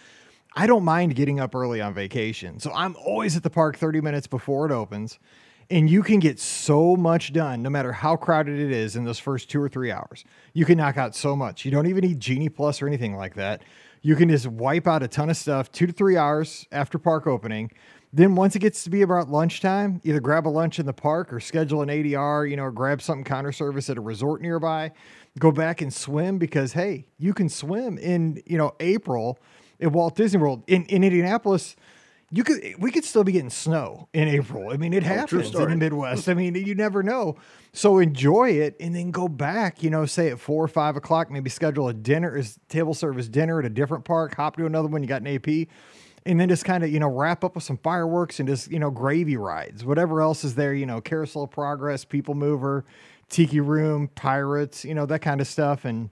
I 0.56 0.68
don't 0.68 0.84
mind 0.84 1.16
getting 1.16 1.40
up 1.40 1.56
early 1.56 1.82
on 1.82 1.94
vacation. 1.94 2.60
So 2.60 2.72
I'm 2.74 2.96
always 2.96 3.36
at 3.36 3.44
the 3.44 3.50
park 3.50 3.78
30 3.78 4.02
minutes 4.02 4.28
before 4.28 4.66
it 4.66 4.72
opens. 4.72 5.18
And 5.70 5.90
you 5.90 6.04
can 6.04 6.20
get 6.20 6.40
so 6.40 6.96
much 6.96 7.34
done 7.34 7.64
no 7.64 7.70
matter 7.70 7.92
how 7.92 8.16
crowded 8.16 8.60
it 8.60 8.72
is 8.72 8.96
in 8.96 9.06
those 9.06 9.18
first 9.18 9.50
two 9.50 9.62
or 9.62 9.70
three 9.70 9.92
hours. 9.92 10.24
You 10.54 10.66
can 10.66 10.78
knock 10.78 10.98
out 10.98 11.16
so 11.16 11.36
much. 11.36 11.66
You 11.66 11.72
don't 11.72 11.88
even 11.88 12.02
need 12.02 12.20
Genie 12.20 12.50
Plus 12.50 12.82
or 12.82 12.88
anything 12.88 13.16
like 13.16 13.34
that. 13.36 13.64
You 14.02 14.16
can 14.16 14.30
just 14.30 14.46
wipe 14.46 14.86
out 14.86 15.02
a 15.02 15.08
ton 15.08 15.30
of 15.30 15.38
stuff 15.38 15.72
two 15.72 15.88
to 15.88 15.94
three 15.94 16.18
hours 16.18 16.68
after 16.72 17.00
park 17.00 17.26
opening. 17.26 17.72
Then 18.12 18.36
once 18.36 18.56
it 18.56 18.60
gets 18.60 18.84
to 18.84 18.92
be 18.92 19.02
about 19.02 19.30
lunchtime, 19.30 20.02
either 20.04 20.20
grab 20.20 20.46
a 20.46 20.50
lunch 20.50 20.78
in 20.78 20.86
the 20.86 20.94
park 20.94 21.34
or 21.34 21.40
schedule 21.40 21.82
an 21.82 21.90
ADR, 21.90 22.48
you 22.48 22.58
know, 22.58 22.64
or 22.64 22.72
grab 22.72 23.02
something 23.02 23.24
counter 23.24 23.52
service 23.52 23.90
at 23.90 23.98
a 23.98 24.02
resort 24.02 24.42
nearby. 24.42 24.92
Go 25.40 25.52
back 25.52 25.82
and 25.82 25.92
swim 25.92 26.38
because 26.38 26.74
hey, 26.74 27.08
you 27.18 27.34
can 27.34 27.50
swim 27.50 27.98
in, 27.98 28.44
you 28.46 28.58
know, 28.58 28.76
April 28.80 29.40
at 29.84 29.92
Walt 29.92 30.16
Disney 30.16 30.40
World. 30.40 30.64
In 30.68 30.86
in 30.86 31.04
Indianapolis, 31.04 31.76
you 32.32 32.44
could 32.44 32.64
we 32.80 32.90
could 32.90 33.04
still 33.06 33.24
be 33.24 33.32
getting 33.34 33.52
snow 33.52 34.08
in 34.14 34.28
April. 34.28 34.72
I 34.72 34.78
mean, 34.78 34.94
it 34.94 35.04
Oh, 35.04 35.08
happens 35.08 35.54
in 35.54 35.70
the 35.70 35.76
Midwest. 35.76 36.28
I 36.28 36.34
mean, 36.34 36.56
you 36.56 36.74
never 36.74 37.04
know. 37.04 37.36
So 37.74 38.00
enjoy 38.00 38.52
it 38.52 38.76
and 38.80 38.96
then 38.96 39.12
go 39.12 39.28
back, 39.28 39.84
you 39.84 39.90
know, 39.92 40.06
say 40.08 40.30
at 40.30 40.40
four 40.40 40.64
or 40.64 40.68
five 40.68 40.96
o'clock, 40.96 41.30
maybe 41.30 41.50
schedule 41.52 41.88
a 41.90 41.94
dinner 41.94 42.36
is 42.36 42.58
table 42.70 42.94
service 42.96 43.28
dinner 43.28 43.60
at 43.60 43.66
a 43.66 43.70
different 43.70 44.06
park, 44.06 44.36
hop 44.36 44.58
to 44.58 44.66
another 44.66 44.88
one, 44.88 45.04
you 45.04 45.08
got 45.08 45.22
an 45.22 45.28
AP, 45.28 45.68
and 46.26 46.40
then 46.40 46.50
just 46.50 46.66
kind 46.66 46.84
of, 46.84 46.90
you 46.90 47.00
know, 47.00 47.08
wrap 47.10 47.44
up 47.44 47.56
with 47.56 47.64
some 47.64 47.78
fireworks 47.78 48.40
and 48.40 48.48
just, 48.50 48.72
you 48.72 48.80
know, 48.80 48.90
gravy 48.90 49.38
rides, 49.38 49.84
whatever 49.86 50.22
else 50.22 50.44
is 50.44 50.56
there, 50.56 50.74
you 50.74 50.86
know, 50.86 51.02
carousel 51.02 51.44
of 51.44 51.52
progress, 51.52 52.06
people 52.06 52.34
mover, 52.34 52.86
tiki 53.30 53.60
room, 53.60 54.08
pirates, 54.16 54.86
you 54.86 54.94
know, 54.96 55.06
that 55.06 55.20
kind 55.22 55.42
of 55.42 55.48
stuff. 55.48 55.86
And 55.86 56.10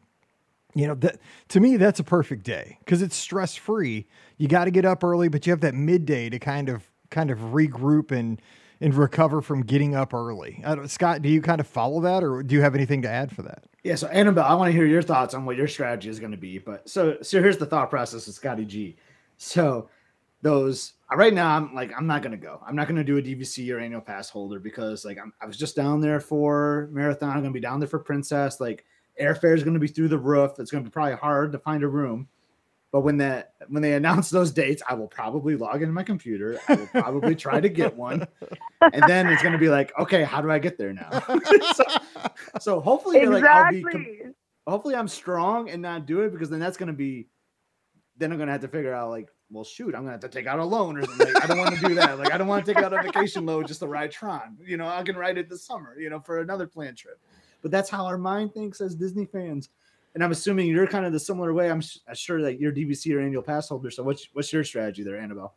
you 0.73 0.87
know 0.87 0.95
that 0.95 1.19
to 1.49 1.59
me 1.59 1.77
that's 1.77 1.99
a 1.99 2.03
perfect 2.03 2.43
day 2.43 2.77
because 2.79 3.01
it's 3.01 3.15
stress 3.15 3.55
free 3.55 4.07
you 4.37 4.47
got 4.47 4.65
to 4.65 4.71
get 4.71 4.85
up 4.85 5.03
early 5.03 5.27
but 5.27 5.45
you 5.45 5.51
have 5.51 5.61
that 5.61 5.75
midday 5.75 6.29
to 6.29 6.39
kind 6.39 6.69
of 6.69 6.89
kind 7.09 7.29
of 7.29 7.39
regroup 7.39 8.11
and 8.11 8.41
and 8.79 8.95
recover 8.95 9.41
from 9.41 9.61
getting 9.61 9.95
up 9.95 10.13
early 10.13 10.63
scott 10.85 11.21
do 11.21 11.29
you 11.29 11.41
kind 11.41 11.59
of 11.59 11.67
follow 11.67 12.01
that 12.01 12.23
or 12.23 12.41
do 12.41 12.55
you 12.55 12.61
have 12.61 12.75
anything 12.75 13.01
to 13.01 13.09
add 13.09 13.35
for 13.35 13.41
that 13.41 13.63
Yeah, 13.83 13.95
so 13.95 14.07
Annabelle, 14.07 14.45
I 14.45 14.53
want 14.53 14.67
to 14.67 14.73
hear 14.73 14.85
your 14.85 15.01
thoughts 15.01 15.33
on 15.33 15.43
what 15.43 15.57
your 15.57 15.67
strategy 15.67 16.09
is 16.09 16.19
going 16.19 16.31
to 16.31 16.37
be. 16.37 16.59
But 16.59 16.87
so 16.87 17.17
so 17.21 17.41
here's 17.41 17.57
the 17.57 17.65
thought 17.65 17.89
process 17.89 18.27
of 18.27 18.33
Scotty 18.35 18.65
G. 18.65 18.95
So 19.37 19.89
those 20.43 20.93
uh, 21.11 21.15
right 21.15 21.33
now, 21.33 21.55
I'm 21.55 21.73
like 21.73 21.91
I'm 21.97 22.05
not 22.05 22.21
going 22.21 22.31
to 22.31 22.37
go. 22.37 22.61
I'm 22.65 22.75
not 22.75 22.87
going 22.87 22.97
to 22.97 23.03
do 23.03 23.17
a 23.17 23.21
DVC 23.21 23.73
or 23.73 23.79
annual 23.79 24.01
pass 24.01 24.29
holder 24.29 24.59
because 24.59 25.03
like 25.03 25.17
I'm, 25.17 25.33
I 25.41 25.47
was 25.47 25.57
just 25.57 25.75
down 25.75 25.99
there 25.99 26.19
for 26.19 26.89
marathon. 26.91 27.29
I'm 27.29 27.41
going 27.41 27.45
to 27.45 27.51
be 27.51 27.59
down 27.59 27.79
there 27.79 27.89
for 27.89 27.99
Princess. 27.99 28.59
Like 28.59 28.85
airfare 29.19 29.55
is 29.55 29.63
going 29.63 29.73
to 29.73 29.79
be 29.79 29.87
through 29.87 30.09
the 30.09 30.17
roof. 30.17 30.59
It's 30.59 30.71
going 30.71 30.83
to 30.83 30.89
be 30.89 30.93
probably 30.93 31.15
hard 31.15 31.51
to 31.53 31.59
find 31.59 31.83
a 31.83 31.87
room. 31.87 32.27
But 32.91 33.01
when 33.01 33.17
that 33.17 33.53
when 33.69 33.81
they 33.81 33.93
announce 33.93 34.29
those 34.29 34.51
dates, 34.51 34.83
I 34.87 34.95
will 34.95 35.07
probably 35.07 35.55
log 35.55 35.81
into 35.81 35.93
my 35.93 36.03
computer. 36.03 36.59
I 36.67 36.75
will 36.75 36.87
probably 36.87 37.35
try 37.35 37.61
to 37.61 37.69
get 37.69 37.95
one, 37.95 38.27
and 38.81 39.03
then 39.07 39.27
it's 39.27 39.41
going 39.41 39.53
to 39.53 39.57
be 39.59 39.69
like, 39.69 39.97
okay, 39.97 40.23
how 40.23 40.41
do 40.41 40.51
I 40.51 40.59
get 40.59 40.77
there 40.77 40.91
now? 40.91 41.09
so, 41.73 41.83
so 42.59 42.79
hopefully, 42.81 43.25
like 43.25 43.45
I'll 43.45 43.71
be 43.71 43.77
Exactly. 43.79 44.19
hopefully 44.67 44.95
I'm 44.95 45.07
strong 45.07 45.69
and 45.69 45.81
not 45.81 46.05
do 46.05 46.21
it 46.21 46.31
because 46.33 46.49
then 46.49 46.59
that's 46.59 46.75
gonna 46.77 46.91
be 46.91 47.27
then 48.17 48.31
I'm 48.31 48.37
gonna 48.37 48.51
have 48.51 48.61
to 48.61 48.67
figure 48.67 48.93
out 48.93 49.09
like, 49.09 49.29
well, 49.49 49.63
shoot, 49.63 49.95
I'm 49.95 50.01
gonna 50.01 50.11
have 50.11 50.19
to 50.21 50.29
take 50.29 50.47
out 50.47 50.59
a 50.59 50.65
loan 50.65 50.97
or 50.97 51.05
something. 51.05 51.33
Like, 51.33 51.43
I 51.43 51.47
don't 51.47 51.57
want 51.57 51.75
to 51.75 51.87
do 51.87 51.95
that. 51.95 52.19
Like, 52.19 52.33
I 52.33 52.37
don't 52.37 52.47
want 52.47 52.65
to 52.65 52.73
take 52.73 52.83
out 52.83 52.93
a 52.93 53.01
vacation 53.01 53.45
load 53.45 53.67
just 53.67 53.79
to 53.79 53.87
ride 53.87 54.11
Tron. 54.11 54.57
You 54.65 54.77
know, 54.77 54.87
I 54.87 55.03
can 55.03 55.15
ride 55.15 55.37
it 55.37 55.49
this 55.49 55.65
summer, 55.65 55.97
you 55.97 56.09
know, 56.09 56.19
for 56.19 56.39
another 56.41 56.67
planned 56.67 56.97
trip. 56.97 57.19
But 57.61 57.71
that's 57.71 57.89
how 57.89 58.05
our 58.05 58.17
mind 58.17 58.53
thinks 58.53 58.81
as 58.81 58.95
Disney 58.95 59.25
fans. 59.25 59.69
And 60.13 60.23
I'm 60.23 60.31
assuming 60.31 60.67
you're 60.67 60.87
kind 60.87 61.05
of 61.05 61.13
the 61.13 61.19
similar 61.19 61.53
way. 61.53 61.69
I'm 61.69 61.81
I'm 62.07 62.11
uh, 62.11 62.13
sure 62.13 62.41
that 62.41 62.59
you're 62.59 62.71
DVC 62.71 63.15
or 63.15 63.21
annual 63.21 63.43
pass 63.43 63.69
holder. 63.69 63.89
So 63.89 64.03
what's 64.03 64.27
what's 64.33 64.51
your 64.51 64.63
strategy 64.63 65.03
there, 65.03 65.17
Annabelle? 65.17 65.55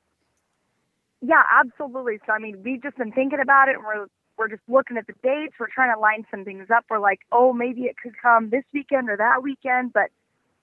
Yeah, 1.20 1.42
absolutely. 1.52 2.18
So 2.26 2.32
I 2.32 2.38
mean, 2.38 2.62
we've 2.62 2.82
just 2.82 2.96
been 2.96 3.12
thinking 3.12 3.40
about 3.40 3.68
it, 3.68 3.76
and 3.76 3.84
we're 3.84 4.06
we're 4.36 4.48
just 4.48 4.62
looking 4.68 4.96
at 4.96 5.06
the 5.06 5.14
dates. 5.22 5.54
We're 5.58 5.68
trying 5.74 5.94
to 5.94 5.98
line 5.98 6.24
some 6.30 6.44
things 6.44 6.68
up. 6.74 6.84
We're 6.88 6.98
like, 6.98 7.20
oh, 7.32 7.52
maybe 7.52 7.82
it 7.82 7.96
could 8.00 8.14
come 8.20 8.50
this 8.50 8.64
weekend 8.72 9.08
or 9.08 9.16
that 9.16 9.42
weekend, 9.42 9.92
but 9.92 10.10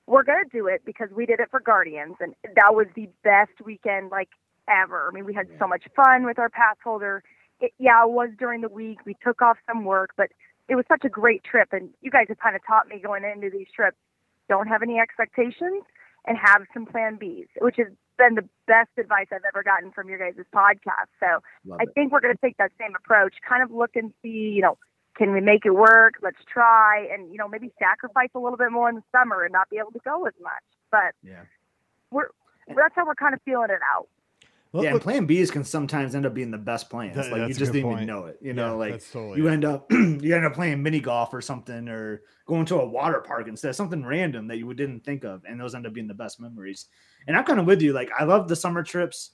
we're 0.08 0.24
gonna 0.24 0.46
do 0.52 0.68
it 0.68 0.84
because 0.86 1.10
we 1.14 1.26
did 1.26 1.40
it 1.40 1.50
for 1.52 1.60
Guardians, 1.60 2.16
and 2.20 2.34
that 2.56 2.74
was 2.74 2.88
the 2.96 3.10
best 3.24 3.52
weekend 3.66 4.12
like 4.12 4.30
ever. 4.70 5.10
I 5.10 5.14
mean, 5.14 5.26
we 5.26 5.34
had 5.34 5.48
so 5.60 5.68
much 5.68 5.84
fun 5.96 6.26
with 6.26 6.40
our 6.40 6.50
pass 6.50 6.78
holder. 6.84 7.24
It, 7.60 7.72
yeah, 7.78 8.04
it 8.04 8.10
was 8.10 8.30
during 8.40 8.62
the 8.62 8.70
week. 8.70 9.00
We 9.06 9.16
took 9.24 9.42
off 9.42 9.58
some 9.68 9.84
work, 9.84 10.12
but 10.16 10.30
it 10.72 10.76
was 10.76 10.86
such 10.88 11.04
a 11.04 11.10
great 11.10 11.44
trip. 11.44 11.68
And 11.74 11.90
you 12.02 12.10
guys 12.10 12.28
have 12.30 12.40
kind 12.40 12.56
of 12.56 12.62
taught 12.66 12.88
me 12.88 12.98
going 13.04 13.26
into 13.26 13.50
these 13.50 13.68
trips, 13.76 13.98
don't 14.48 14.68
have 14.68 14.82
any 14.82 15.00
expectations 15.00 15.84
and 16.26 16.38
have 16.38 16.64
some 16.74 16.86
plan 16.86 17.18
Bs, 17.22 17.48
which 17.60 17.76
has 17.78 17.88
been 18.18 18.36
the 18.36 18.48
best 18.68 18.90
advice 18.98 19.28
I've 19.34 19.44
ever 19.46 19.64
gotten 19.64 19.92
from 19.92 20.08
your 20.08 20.18
guys' 20.18 20.46
podcast. 20.56 21.12
So 21.20 21.44
Love 21.66 21.80
I 21.82 21.84
it. 21.84 21.90
think 21.94 22.14
we're 22.14 22.22
going 22.22 22.34
to 22.34 22.42
take 22.42 22.56
that 22.56 22.72
same 22.80 22.94
approach, 22.96 23.34
kind 23.48 23.62
of 23.62 23.70
look 23.72 23.98
and 23.98 24.14
see, 24.22 24.54
you 24.56 24.62
know, 24.62 24.78
can 25.18 25.34
we 25.34 25.42
make 25.42 25.66
it 25.66 25.72
work? 25.72 26.14
Let's 26.22 26.40
try 26.48 27.06
and, 27.14 27.30
you 27.34 27.38
know, 27.38 27.50
maybe 27.50 27.70
sacrifice 27.78 28.30
a 28.34 28.40
little 28.40 28.58
bit 28.58 28.72
more 28.72 28.88
in 28.88 28.96
the 28.96 29.04
summer 29.12 29.44
and 29.44 29.52
not 29.52 29.70
be 29.70 29.78
able 29.78 29.92
to 29.92 30.00
go 30.06 30.26
as 30.26 30.34
much. 30.42 30.64
But 30.90 31.16
Yeah. 31.22 31.44
we're, 32.12 32.30
that's 32.68 32.96
how 32.96 33.06
we're 33.06 33.16
kind 33.16 33.34
of 33.34 33.42
feeling 33.44 33.72
it 33.72 33.82
out. 33.94 34.08
Well, 34.74 34.84
yeah, 34.84 34.90
and 34.92 34.94
look- 34.96 35.04
plan 35.04 35.28
Bs 35.28 35.52
can 35.52 35.64
sometimes 35.66 36.16
end 36.16 36.26
up 36.26 36.34
being 36.34 36.50
the 36.52 36.58
best 36.58 36.90
plans. 36.90 37.16
That- 37.18 37.30
like 37.32 37.48
you 37.50 37.54
just 37.54 37.74
didn't 37.74 37.90
point. 37.90 38.04
even 38.04 38.08
know 38.08 38.26
it. 38.28 38.38
You 38.42 38.50
Yeah, 38.50 38.54
know, 38.54 38.78
like 38.78 38.92
that's 38.94 39.12
totally 39.12 39.38
you 39.38 39.48
it. 39.48 39.52
end 39.52 39.66
up 39.66 39.92
you 39.92 40.34
end 40.36 40.46
up 40.46 40.54
playing 40.54 40.82
mini 40.82 41.00
golf 41.02 41.34
or 41.34 41.42
something 41.42 41.90
or 41.90 42.22
going 42.46 42.66
to 42.68 42.80
a 42.80 42.88
water 42.88 43.20
park 43.20 43.48
instead 43.50 43.70
of 43.70 43.76
something 43.76 44.06
random 44.06 44.48
that 44.48 44.58
you 44.58 44.74
didn't 44.74 45.04
think 45.04 45.24
of 45.26 45.44
and 45.46 45.60
those 45.60 45.76
end 45.76 45.86
up 45.86 45.94
being 45.94 46.08
the 46.08 46.14
best 46.14 46.40
memories 46.42 46.88
and 47.28 47.38
i'm 47.38 47.46
kind 47.46 47.60
of 47.62 47.66
with 47.66 47.82
you 47.82 47.94
like 47.94 48.10
i 48.20 48.26
love 48.26 48.48
the 48.50 48.56
summer 48.56 48.84
trips 48.84 49.32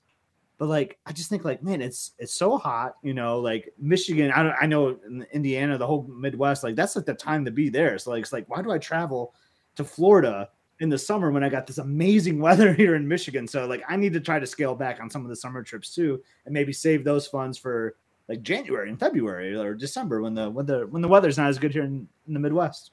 but 0.59 0.67
like 0.67 0.99
i 1.07 1.11
just 1.11 1.27
think 1.27 1.43
like 1.43 1.63
man 1.63 1.81
it's 1.81 2.11
it's 2.19 2.33
so 2.35 2.57
hot 2.57 2.93
you 3.01 3.15
know 3.15 3.39
like 3.39 3.73
michigan 3.79 4.29
i, 4.31 4.43
don't, 4.43 4.55
I 4.61 4.67
know 4.67 4.99
in 5.07 5.25
indiana 5.33 5.79
the 5.79 5.87
whole 5.87 6.03
midwest 6.07 6.63
like 6.63 6.75
that's 6.75 6.95
like 6.95 7.05
the 7.05 7.13
time 7.15 7.43
to 7.45 7.49
be 7.51 7.69
there 7.69 7.97
so 7.97 8.11
like 8.11 8.21
it's 8.21 8.33
like 8.33 8.47
why 8.49 8.61
do 8.61 8.69
i 8.71 8.77
travel 8.77 9.33
to 9.77 9.83
florida 9.83 10.49
in 10.79 10.89
the 10.89 10.97
summer 10.97 11.31
when 11.31 11.43
i 11.43 11.49
got 11.49 11.65
this 11.67 11.77
amazing 11.79 12.39
weather 12.47 12.73
here 12.73 12.95
in 12.95 13.07
michigan 13.07 13.47
so 13.47 13.65
like 13.65 13.83
i 13.89 13.95
need 13.95 14.13
to 14.13 14.19
try 14.19 14.39
to 14.39 14.45
scale 14.47 14.75
back 14.75 14.99
on 14.99 15.09
some 15.09 15.23
of 15.23 15.29
the 15.29 15.35
summer 15.35 15.63
trips 15.63 15.93
too 15.95 16.21
and 16.45 16.53
maybe 16.53 16.71
save 16.73 17.03
those 17.03 17.27
funds 17.27 17.57
for 17.57 17.95
like 18.29 18.41
January 18.41 18.89
and 18.89 18.99
February 18.99 19.55
or 19.55 19.73
December 19.73 20.21
when 20.21 20.33
the 20.33 20.49
when 20.49 20.65
the 20.65 20.85
when 20.87 21.01
the 21.01 21.07
weather's 21.07 21.37
not 21.37 21.47
as 21.47 21.57
good 21.57 21.71
here 21.71 21.83
in, 21.85 22.05
in 22.27 22.33
the 22.33 22.39
Midwest. 22.41 22.91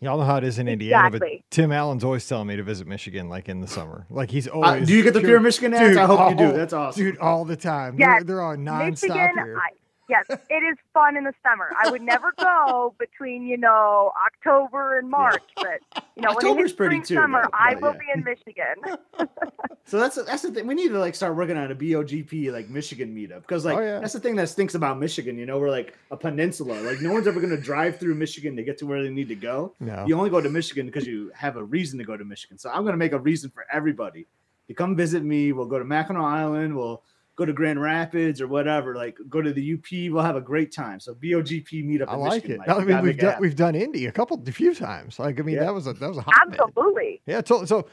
y'all 0.00 0.18
know 0.18 0.24
how 0.24 0.36
it 0.38 0.42
is 0.44 0.58
in 0.58 0.66
indiana 0.66 1.06
Exactly. 1.06 1.44
but 1.48 1.50
tim 1.54 1.70
allen's 1.70 2.02
always 2.02 2.26
telling 2.28 2.48
me 2.48 2.56
to 2.56 2.64
visit 2.64 2.84
michigan 2.86 3.28
like 3.28 3.48
in 3.48 3.60
the 3.60 3.68
summer 3.68 4.06
like 4.10 4.28
he's 4.28 4.48
Uh, 4.48 4.52
always 4.54 4.88
do 4.88 4.94
you 4.94 5.04
get 5.04 5.14
the 5.14 5.20
fear 5.20 5.36
of 5.36 5.42
Michigan 5.44 5.72
ads? 5.72 5.90
Dude, 5.90 5.98
I 5.98 6.06
hope 6.06 6.30
you 6.30 6.36
do. 6.36 6.52
That's 6.52 6.72
awesome. 6.72 7.02
dude 7.04 7.18
all 7.18 7.44
the 7.44 7.54
time 7.56 7.96
Yes, 7.96 8.08
they're, 8.18 8.24
they're 8.24 8.42
on 8.42 8.58
nonstop 8.58 8.90
Michigan, 8.90 9.16
here 9.36 9.56
I, 9.56 9.70
yes, 10.08 10.26
it 10.28 10.54
is 10.54 10.76
fun 10.92 11.16
in 11.16 11.24
the 11.24 11.34
summer. 11.42 11.70
I 11.82 11.90
would 11.90 12.02
never 12.02 12.32
go 12.38 12.94
between, 12.98 13.46
you 13.46 13.56
know, 13.56 14.12
October 14.26 14.98
and 14.98 15.10
March, 15.10 15.42
but 15.56 15.80
you 16.16 16.22
know, 16.22 16.28
when 16.28 16.46
it 16.46 16.48
October's 16.48 16.70
hits 16.70 16.72
pretty 16.72 16.96
spring 16.96 17.02
too, 17.02 17.14
summer, 17.14 17.42
though, 17.42 17.50
I 17.52 17.74
will 17.74 17.92
yeah. 17.94 17.98
be 17.98 18.06
in 18.14 18.24
Michigan. 18.24 19.28
So 19.88 20.00
that's 20.00 20.16
that's 20.24 20.42
the 20.42 20.50
thing. 20.50 20.66
We 20.66 20.74
need 20.74 20.88
to 20.88 20.98
like 20.98 21.14
start 21.14 21.36
working 21.36 21.56
on 21.56 21.70
a 21.70 21.74
BOGP 21.74 22.52
like 22.52 22.68
Michigan 22.68 23.14
meetup 23.14 23.42
because 23.42 23.64
like 23.64 23.78
Oh, 23.78 23.80
yeah. 23.80 24.00
that's 24.00 24.14
the 24.14 24.18
thing 24.20 24.34
that 24.34 24.48
stinks 24.48 24.74
about 24.74 24.98
Michigan. 24.98 25.38
You 25.38 25.46
know, 25.46 25.60
we're 25.60 25.70
like 25.70 25.96
a 26.10 26.16
peninsula. 26.16 26.74
Like 26.80 27.00
no 27.00 27.12
one's 27.12 27.28
ever 27.28 27.38
going 27.38 27.54
to 27.54 27.60
drive 27.60 28.00
through 28.00 28.16
Michigan 28.16 28.56
to 28.56 28.64
get 28.64 28.78
to 28.78 28.86
where 28.86 29.00
they 29.00 29.10
need 29.10 29.28
to 29.28 29.36
go. 29.36 29.74
no 29.78 30.04
You 30.04 30.16
only 30.18 30.30
go 30.30 30.40
to 30.40 30.50
Michigan 30.50 30.86
because 30.86 31.06
you 31.06 31.30
have 31.36 31.56
a 31.56 31.62
reason 31.62 32.00
to 32.00 32.04
go 32.04 32.16
to 32.16 32.24
Michigan. 32.24 32.58
So 32.58 32.68
I'm 32.68 32.82
going 32.82 32.94
to 32.94 32.98
make 32.98 33.12
a 33.12 33.18
reason 33.20 33.48
for 33.48 33.64
everybody 33.72 34.26
to 34.66 34.74
come 34.74 34.96
visit 34.96 35.22
me. 35.22 35.52
We'll 35.52 35.66
go 35.66 35.78
to 35.78 35.84
Mackinac 35.84 36.20
Island. 36.20 36.76
We'll 36.76 37.04
go 37.36 37.44
to 37.44 37.52
Grand 37.52 37.80
Rapids 37.80 38.40
or 38.40 38.48
whatever. 38.48 38.94
Like 38.96 39.16
go 39.28 39.40
to 39.42 39.52
the 39.52 39.74
UP. 39.74 40.12
We'll 40.12 40.22
have 40.24 40.36
a 40.36 40.40
great 40.40 40.72
time. 40.72 40.98
So 41.00 41.14
BOGP 41.14 41.84
meetup. 41.86 42.08
I 42.08 42.14
in 42.14 42.20
like 42.20 42.32
Michigan, 42.44 42.52
it. 42.62 42.68
Mike. 42.68 42.70
I 42.70 42.78
mean, 42.84 42.86
we've 42.86 43.04
make 43.04 43.14
it 43.16 43.20
done 43.20 43.28
happen. 43.30 43.42
we've 43.42 43.56
done 43.56 43.74
Indy 43.74 44.06
a 44.06 44.12
couple, 44.12 44.42
a 44.46 44.52
few 44.52 44.74
times. 44.74 45.18
Like, 45.18 45.38
I 45.38 45.42
mean, 45.42 45.56
Yeah. 45.56 45.64
that 45.64 45.74
was 45.74 45.86
a 45.86 45.92
that 45.94 46.08
was 46.08 46.18
a 46.18 46.22
hot 46.22 46.48
minute. 46.48 46.60
Absolutely. 46.66 47.20
Yeah. 47.26 47.42
So, 47.44 47.64
so 47.64 47.86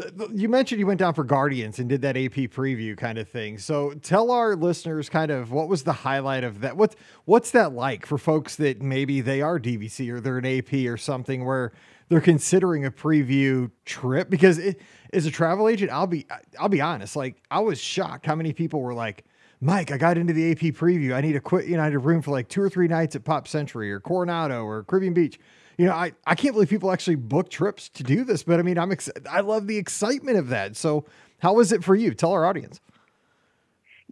th- 0.00 0.16
th- 0.16 0.30
you 0.34 0.48
mentioned 0.48 0.78
you 0.78 0.86
went 0.86 1.00
down 1.00 1.14
for 1.14 1.24
Guardians 1.24 1.78
and 1.78 1.88
did 1.88 2.02
that 2.02 2.16
AP 2.16 2.50
preview 2.50 2.96
kind 2.96 3.18
of 3.18 3.28
thing. 3.28 3.58
So, 3.58 3.92
tell 3.94 4.30
our 4.30 4.54
listeners 4.54 5.08
kind 5.08 5.30
of 5.30 5.50
what 5.50 5.68
was 5.68 5.82
the 5.84 5.92
highlight 5.92 6.44
of 6.44 6.60
that. 6.60 6.76
What's 6.76 6.94
what's 7.24 7.50
that 7.52 7.72
like 7.72 8.06
for 8.06 8.18
folks 8.18 8.56
that 8.56 8.80
maybe 8.82 9.20
they 9.20 9.40
are 9.42 9.58
DVC 9.58 10.10
or 10.12 10.20
they're 10.20 10.38
an 10.38 10.46
AP 10.46 10.72
or 10.86 10.96
something 10.96 11.44
where 11.44 11.72
they're 12.08 12.20
considering 12.20 12.84
a 12.84 12.90
preview 12.90 13.70
trip? 13.84 14.28
Because 14.30 14.58
it, 14.58 14.80
as 15.12 15.26
a 15.26 15.30
travel 15.30 15.68
agent, 15.68 15.90
I'll 15.90 16.06
be 16.06 16.26
I'll 16.58 16.68
be 16.68 16.80
honest. 16.80 17.16
Like, 17.16 17.42
I 17.50 17.60
was 17.60 17.80
shocked 17.80 18.26
how 18.26 18.34
many 18.34 18.52
people 18.52 18.80
were 18.80 18.94
like. 18.94 19.24
Mike, 19.62 19.92
I 19.92 19.98
got 19.98 20.16
into 20.16 20.32
the 20.32 20.52
AP 20.52 20.74
preview. 20.74 21.12
I 21.12 21.20
need 21.20 21.34
to 21.34 21.40
quit. 21.40 21.66
You 21.66 21.76
know, 21.76 21.82
I 21.82 21.88
a 21.88 21.98
room 21.98 22.22
for 22.22 22.30
like 22.30 22.48
two 22.48 22.62
or 22.62 22.70
three 22.70 22.88
nights 22.88 23.14
at 23.14 23.24
Pop 23.24 23.46
Century 23.46 23.92
or 23.92 24.00
Coronado 24.00 24.64
or 24.64 24.84
Caribbean 24.84 25.12
Beach. 25.12 25.38
You 25.76 25.84
know, 25.84 25.92
I, 25.92 26.12
I 26.26 26.34
can't 26.34 26.54
believe 26.54 26.70
people 26.70 26.90
actually 26.90 27.16
book 27.16 27.50
trips 27.50 27.90
to 27.90 28.02
do 28.02 28.24
this, 28.24 28.42
but 28.42 28.58
I 28.58 28.62
mean, 28.62 28.78
I'm 28.78 28.90
ex- 28.90 29.10
I 29.30 29.40
love 29.40 29.66
the 29.66 29.76
excitement 29.76 30.38
of 30.38 30.48
that. 30.48 30.76
So, 30.76 31.04
how 31.40 31.52
was 31.52 31.72
it 31.72 31.84
for 31.84 31.94
you? 31.94 32.14
Tell 32.14 32.32
our 32.32 32.46
audience. 32.46 32.80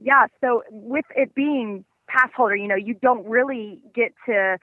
Yeah, 0.00 0.26
so 0.40 0.62
with 0.70 1.04
it 1.16 1.34
being 1.34 1.84
pass 2.08 2.30
holder, 2.36 2.56
you 2.56 2.68
know, 2.68 2.76
you 2.76 2.94
don't 2.94 3.26
really 3.26 3.80
get 3.94 4.12
to 4.26 4.58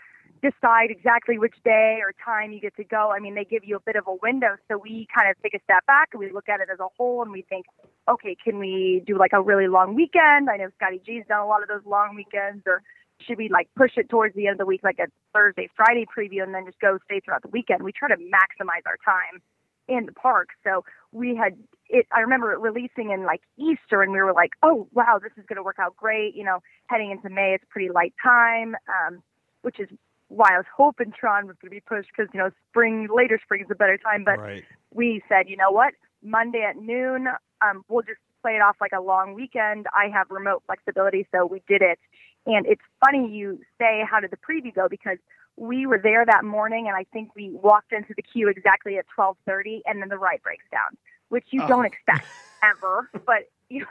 decide 0.45 0.91
exactly 0.91 1.37
which 1.37 1.55
day 1.63 1.99
or 2.01 2.13
time 2.23 2.51
you 2.51 2.59
get 2.59 2.75
to 2.75 2.83
go. 2.83 3.11
I 3.15 3.19
mean, 3.19 3.35
they 3.35 3.45
give 3.45 3.63
you 3.63 3.75
a 3.75 3.79
bit 3.79 3.95
of 3.95 4.05
a 4.07 4.15
window, 4.21 4.55
so 4.67 4.77
we 4.77 5.07
kind 5.15 5.29
of 5.29 5.41
take 5.41 5.53
a 5.53 5.63
step 5.63 5.85
back 5.87 6.09
and 6.13 6.19
we 6.19 6.31
look 6.31 6.49
at 6.49 6.59
it 6.59 6.69
as 6.71 6.79
a 6.79 6.87
whole 6.97 7.21
and 7.21 7.31
we 7.31 7.41
think, 7.41 7.65
okay, 8.07 8.35
can 8.43 8.59
we 8.59 9.03
do 9.07 9.17
like 9.17 9.31
a 9.33 9.41
really 9.41 9.67
long 9.67 9.95
weekend? 9.95 10.49
I 10.49 10.57
know 10.57 10.69
Scotty 10.75 11.01
G's 11.05 11.23
done 11.27 11.39
a 11.39 11.47
lot 11.47 11.63
of 11.63 11.67
those 11.67 11.85
long 11.85 12.15
weekends 12.15 12.63
or 12.67 12.83
should 13.25 13.37
we 13.37 13.49
like 13.49 13.69
push 13.75 13.91
it 13.97 14.09
towards 14.09 14.35
the 14.35 14.47
end 14.47 14.55
of 14.55 14.57
the 14.59 14.65
week 14.65 14.81
like 14.83 14.99
a 14.99 15.07
Thursday, 15.33 15.69
Friday 15.75 16.05
preview 16.05 16.43
and 16.43 16.53
then 16.53 16.65
just 16.65 16.79
go 16.79 16.99
stay 17.05 17.19
throughout 17.19 17.41
the 17.41 17.49
weekend? 17.49 17.81
We 17.81 17.91
try 17.91 18.09
to 18.09 18.17
maximize 18.17 18.85
our 18.85 18.97
time 19.03 19.41
in 19.87 20.05
the 20.05 20.11
park. 20.11 20.49
So 20.63 20.83
we 21.11 21.35
had 21.35 21.57
it 21.87 22.07
I 22.11 22.19
remember 22.19 22.51
it 22.53 22.59
releasing 22.59 23.11
in 23.11 23.23
like 23.23 23.41
Easter 23.57 24.01
and 24.01 24.11
we 24.11 24.19
were 24.19 24.33
like, 24.33 24.51
Oh 24.61 24.87
wow, 24.93 25.19
this 25.21 25.31
is 25.37 25.45
gonna 25.47 25.63
work 25.63 25.77
out 25.79 25.95
great, 25.95 26.35
you 26.35 26.43
know, 26.43 26.59
heading 26.87 27.11
into 27.11 27.29
May 27.29 27.53
it's 27.53 27.65
pretty 27.69 27.89
light 27.89 28.13
time, 28.21 28.75
um, 28.89 29.23
which 29.61 29.79
is 29.79 29.87
why 30.29 30.53
I 30.53 30.57
was 30.57 30.65
hoping 30.75 31.11
Tron 31.17 31.47
was 31.47 31.55
gonna 31.61 31.71
be 31.71 31.81
pushed 31.81 32.09
because, 32.15 32.29
you 32.33 32.39
know, 32.39 32.49
spring 32.69 33.07
later 33.13 33.39
spring 33.43 33.61
is 33.61 33.67
a 33.71 33.75
better 33.75 33.97
time. 33.97 34.23
But 34.23 34.39
right. 34.39 34.63
we 34.93 35.21
said, 35.29 35.47
you 35.49 35.57
know 35.57 35.71
what, 35.71 35.93
Monday 36.23 36.65
at 36.67 36.77
noon, 36.77 37.27
um, 37.61 37.83
we'll 37.87 38.01
just 38.01 38.19
play 38.41 38.53
it 38.53 38.61
off 38.61 38.77
like 38.81 38.91
a 38.91 39.01
long 39.01 39.33
weekend. 39.33 39.87
I 39.93 40.09
have 40.13 40.27
remote 40.29 40.63
flexibility, 40.65 41.27
so 41.33 41.45
we 41.45 41.61
did 41.67 41.81
it. 41.81 41.99
And 42.47 42.65
it's 42.67 42.81
funny 43.03 43.31
you 43.31 43.59
say, 43.79 44.03
how 44.09 44.19
did 44.19 44.31
the 44.31 44.37
preview 44.37 44.73
go? 44.73 44.87
Because 44.89 45.17
we 45.57 45.87
were 45.87 45.99
there 46.01 46.25
that 46.25 46.43
morning, 46.43 46.87
and 46.87 46.95
I 46.95 47.05
think 47.13 47.35
we 47.35 47.49
walked 47.51 47.91
into 47.93 48.13
the 48.15 48.21
queue 48.21 48.49
exactly 48.49 48.97
at 48.97 49.05
12:30, 49.17 49.81
and 49.85 50.01
then 50.01 50.09
the 50.09 50.17
ride 50.17 50.41
breaks 50.43 50.65
down, 50.71 50.97
which 51.29 51.45
you 51.51 51.61
Oh. 51.63 51.67
don't 51.67 51.85
expect 51.85 52.25
ever. 52.63 53.09
But 53.25 53.49
you 53.69 53.85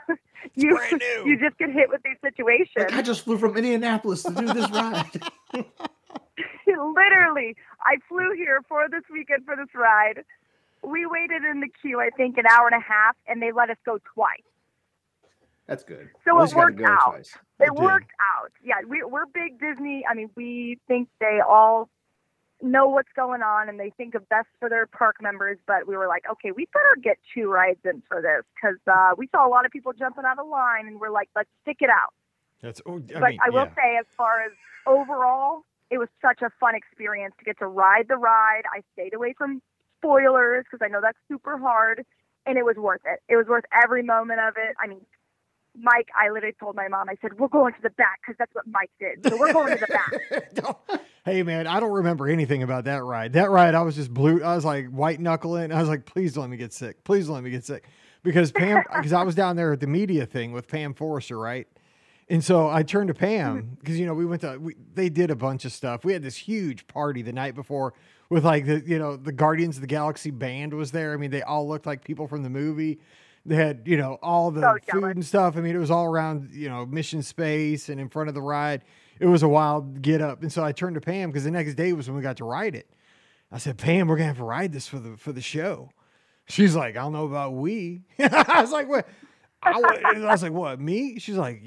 you 0.53 0.79
you 1.25 1.37
just 1.39 1.57
get 1.57 1.69
hit 1.71 1.89
with 1.89 2.01
these 2.03 2.17
situations. 2.21 2.75
Like, 2.77 2.93
I 2.93 3.01
just 3.01 3.23
flew 3.23 3.37
from 3.37 3.57
Indianapolis 3.57 4.23
to 4.23 4.31
do 4.33 4.45
this 4.45 4.69
ride. 4.71 5.21
Literally, 6.95 7.55
I 7.81 7.97
flew 8.07 8.33
here 8.35 8.61
for 8.67 8.87
this 8.89 9.03
weekend 9.11 9.45
for 9.45 9.55
this 9.55 9.73
ride. 9.73 10.23
We 10.83 11.05
waited 11.05 11.43
in 11.43 11.61
the 11.61 11.69
queue, 11.81 11.99
I 11.99 12.09
think, 12.15 12.37
an 12.37 12.45
hour 12.51 12.67
and 12.67 12.79
a 12.79 12.85
half, 12.85 13.15
and 13.27 13.41
they 13.41 13.51
let 13.51 13.69
us 13.69 13.77
go 13.85 13.99
twice. 14.13 14.41
That's 15.67 15.83
good. 15.83 16.09
So 16.23 16.37
it 16.37 16.41
least 16.41 16.53
you 16.53 16.57
gotta 16.57 16.73
worked 16.73 16.79
go 16.79 16.85
out. 16.85 17.11
twice. 17.13 17.37
It 17.59 17.75
did. 17.75 17.83
worked 17.83 18.11
out. 18.21 18.51
Yeah, 18.63 18.75
we, 18.87 19.03
we're 19.03 19.25
big 19.25 19.59
Disney. 19.59 20.05
I 20.09 20.13
mean, 20.13 20.29
we 20.35 20.79
think 20.87 21.09
they 21.19 21.39
all 21.47 21.89
know 22.61 22.87
what's 22.87 23.11
going 23.15 23.41
on 23.41 23.69
and 23.69 23.79
they 23.79 23.91
think 23.97 24.15
of 24.15 24.27
best 24.29 24.47
for 24.59 24.69
their 24.69 24.85
park 24.85 25.17
members. 25.21 25.57
But 25.65 25.87
we 25.87 25.97
were 25.97 26.07
like, 26.07 26.23
okay, 26.31 26.51
we 26.51 26.67
better 26.73 26.95
get 27.01 27.17
two 27.33 27.49
rides 27.49 27.79
in 27.83 28.03
for 28.07 28.21
this 28.21 28.43
because 28.55 28.77
uh, 28.87 29.15
we 29.17 29.27
saw 29.27 29.47
a 29.47 29.49
lot 29.49 29.65
of 29.65 29.71
people 29.71 29.93
jumping 29.93 30.23
out 30.25 30.37
of 30.39 30.47
line, 30.47 30.87
and 30.87 30.99
we're 30.99 31.09
like, 31.09 31.29
let's 31.35 31.49
stick 31.63 31.77
it 31.79 31.89
out. 31.89 32.13
That's. 32.61 32.81
Oh, 32.85 32.97
I 33.15 33.19
but 33.19 33.29
mean, 33.29 33.39
I 33.45 33.49
will 33.49 33.65
yeah. 33.65 33.75
say, 33.75 33.97
as 33.99 34.05
far 34.15 34.41
as 34.43 34.51
overall, 34.85 35.63
it 35.89 35.97
was 35.97 36.07
such 36.21 36.41
a 36.41 36.49
fun 36.59 36.75
experience 36.75 37.35
to 37.39 37.45
get 37.45 37.59
to 37.59 37.67
ride 37.67 38.07
the 38.07 38.17
ride. 38.17 38.63
I 38.73 38.81
stayed 38.93 39.13
away 39.13 39.33
from 39.37 39.61
spoilers 39.99 40.65
because 40.69 40.83
I 40.85 40.89
know 40.89 40.99
that's 41.01 41.17
super 41.29 41.57
hard, 41.57 42.05
and 42.45 42.57
it 42.57 42.65
was 42.65 42.75
worth 42.75 43.01
it. 43.05 43.19
It 43.29 43.35
was 43.35 43.47
worth 43.47 43.65
every 43.83 44.03
moment 44.03 44.39
of 44.39 44.55
it. 44.57 44.75
I 44.81 44.87
mean, 44.87 45.01
Mike, 45.77 46.07
I 46.15 46.29
literally 46.29 46.55
told 46.59 46.75
my 46.75 46.87
mom, 46.87 47.09
I 47.09 47.15
said, 47.21 47.37
we're 47.37 47.47
going 47.47 47.73
to 47.73 47.81
the 47.81 47.89
back 47.91 48.21
because 48.21 48.37
that's 48.37 48.53
what 48.53 48.65
Mike 48.67 48.91
did. 48.99 49.27
So 49.27 49.37
we're 49.37 49.53
going 49.53 49.77
to 49.77 49.85
the 49.85 49.87
back. 49.87 51.01
Hey 51.25 51.41
man, 51.41 51.65
I 51.65 51.79
don't 51.79 51.91
remember 51.91 52.27
anything 52.27 52.61
about 52.61 52.83
that 52.83 53.03
ride. 53.03 53.33
That 53.33 53.49
ride, 53.49 53.73
I 53.73 53.81
was 53.81 53.95
just 53.95 54.13
blue. 54.13 54.43
I 54.43 54.53
was 54.53 54.63
like 54.63 54.89
white 54.91 55.19
knuckling. 55.19 55.71
I 55.71 55.79
was 55.79 55.89
like, 55.89 56.05
please 56.05 56.33
don't 56.33 56.43
let 56.43 56.51
me 56.51 56.57
get 56.57 56.71
sick. 56.71 57.03
Please 57.03 57.25
don't 57.25 57.33
let 57.33 57.43
me 57.43 57.49
get 57.49 57.65
sick. 57.65 57.85
Because 58.21 58.51
Pam, 58.51 58.83
because 58.95 59.11
I 59.11 59.23
was 59.23 59.33
down 59.33 59.55
there 59.55 59.73
at 59.73 59.79
the 59.79 59.87
media 59.87 60.27
thing 60.27 60.51
with 60.51 60.67
Pam 60.67 60.93
Forrester, 60.93 61.39
right? 61.39 61.67
And 62.27 62.43
so 62.43 62.67
I 62.69 62.81
turned 62.83 63.09
to 63.09 63.13
Pam 63.13 63.57
mm-hmm. 63.57 63.73
because 63.75 63.99
you 63.99 64.05
know 64.05 64.13
we 64.13 64.25
went 64.25 64.41
to 64.41 64.57
we, 64.57 64.75
they 64.93 65.09
did 65.09 65.29
a 65.29 65.35
bunch 65.35 65.65
of 65.65 65.71
stuff. 65.71 66.03
We 66.03 66.13
had 66.13 66.23
this 66.23 66.35
huge 66.35 66.87
party 66.87 67.21
the 67.21 67.33
night 67.33 67.53
before 67.53 67.93
with 68.29 68.43
like 68.43 68.65
the 68.65 68.81
you 68.85 68.97
know 68.97 69.15
the 69.15 69.31
Guardians 69.31 69.77
of 69.77 69.81
the 69.81 69.87
Galaxy 69.87 70.31
band 70.31 70.73
was 70.73 70.91
there. 70.91 71.13
I 71.13 71.17
mean 71.17 71.31
they 71.31 71.43
all 71.43 71.67
looked 71.67 71.85
like 71.85 72.03
people 72.03 72.27
from 72.27 72.41
the 72.43 72.49
movie. 72.49 72.99
They 73.45 73.55
had 73.55 73.83
you 73.85 73.97
know 73.97 74.17
all 74.23 74.49
the 74.49 74.67
oh, 74.67 74.73
So 74.73 74.93
food 74.93 75.01
jealous. 75.01 75.15
and 75.15 75.25
stuff. 75.25 75.57
I 75.57 75.61
mean 75.61 75.75
it 75.75 75.79
was 75.79 75.91
all 75.91 76.05
around 76.05 76.49
you 76.51 76.67
know 76.67 76.85
Mission 76.85 77.21
Space 77.21 77.89
and 77.89 77.99
in 77.99 78.09
front 78.09 78.29
of 78.29 78.35
the 78.35 78.41
ride. 78.41 78.81
It 79.19 79.27
was 79.27 79.43
a 79.43 79.47
wild 79.47 80.01
get 80.01 80.19
up. 80.19 80.41
And 80.41 80.51
so 80.51 80.63
I 80.63 80.71
turned 80.71 80.95
to 80.95 81.01
Pam 81.01 81.29
because 81.29 81.45
the 81.45 81.51
next 81.51 81.75
day 81.75 81.93
was 81.93 82.07
when 82.07 82.17
we 82.17 82.23
got 82.23 82.37
to 82.37 82.43
ride 82.43 82.75
it. 82.75 82.89
I 83.51 83.59
said, 83.59 83.77
Pam, 83.77 84.07
we're 84.07 84.17
gonna 84.17 84.27
have 84.27 84.37
to 84.37 84.43
ride 84.43 84.73
this 84.73 84.87
for 84.87 84.99
the 84.99 85.15
for 85.15 85.31
the 85.31 85.41
show. 85.41 85.91
She's 86.47 86.75
like, 86.75 86.95
I 86.97 87.01
don't 87.01 87.13
know 87.13 87.25
about 87.25 87.53
we. 87.53 88.03
I 88.19 88.61
was 88.61 88.71
like, 88.71 88.87
what? 88.87 89.07
I 89.65 90.13
I 90.15 90.31
was 90.31 90.43
like, 90.43 90.51
what, 90.51 90.79
me? 90.79 91.19
She's 91.19 91.35
like, 91.35 91.63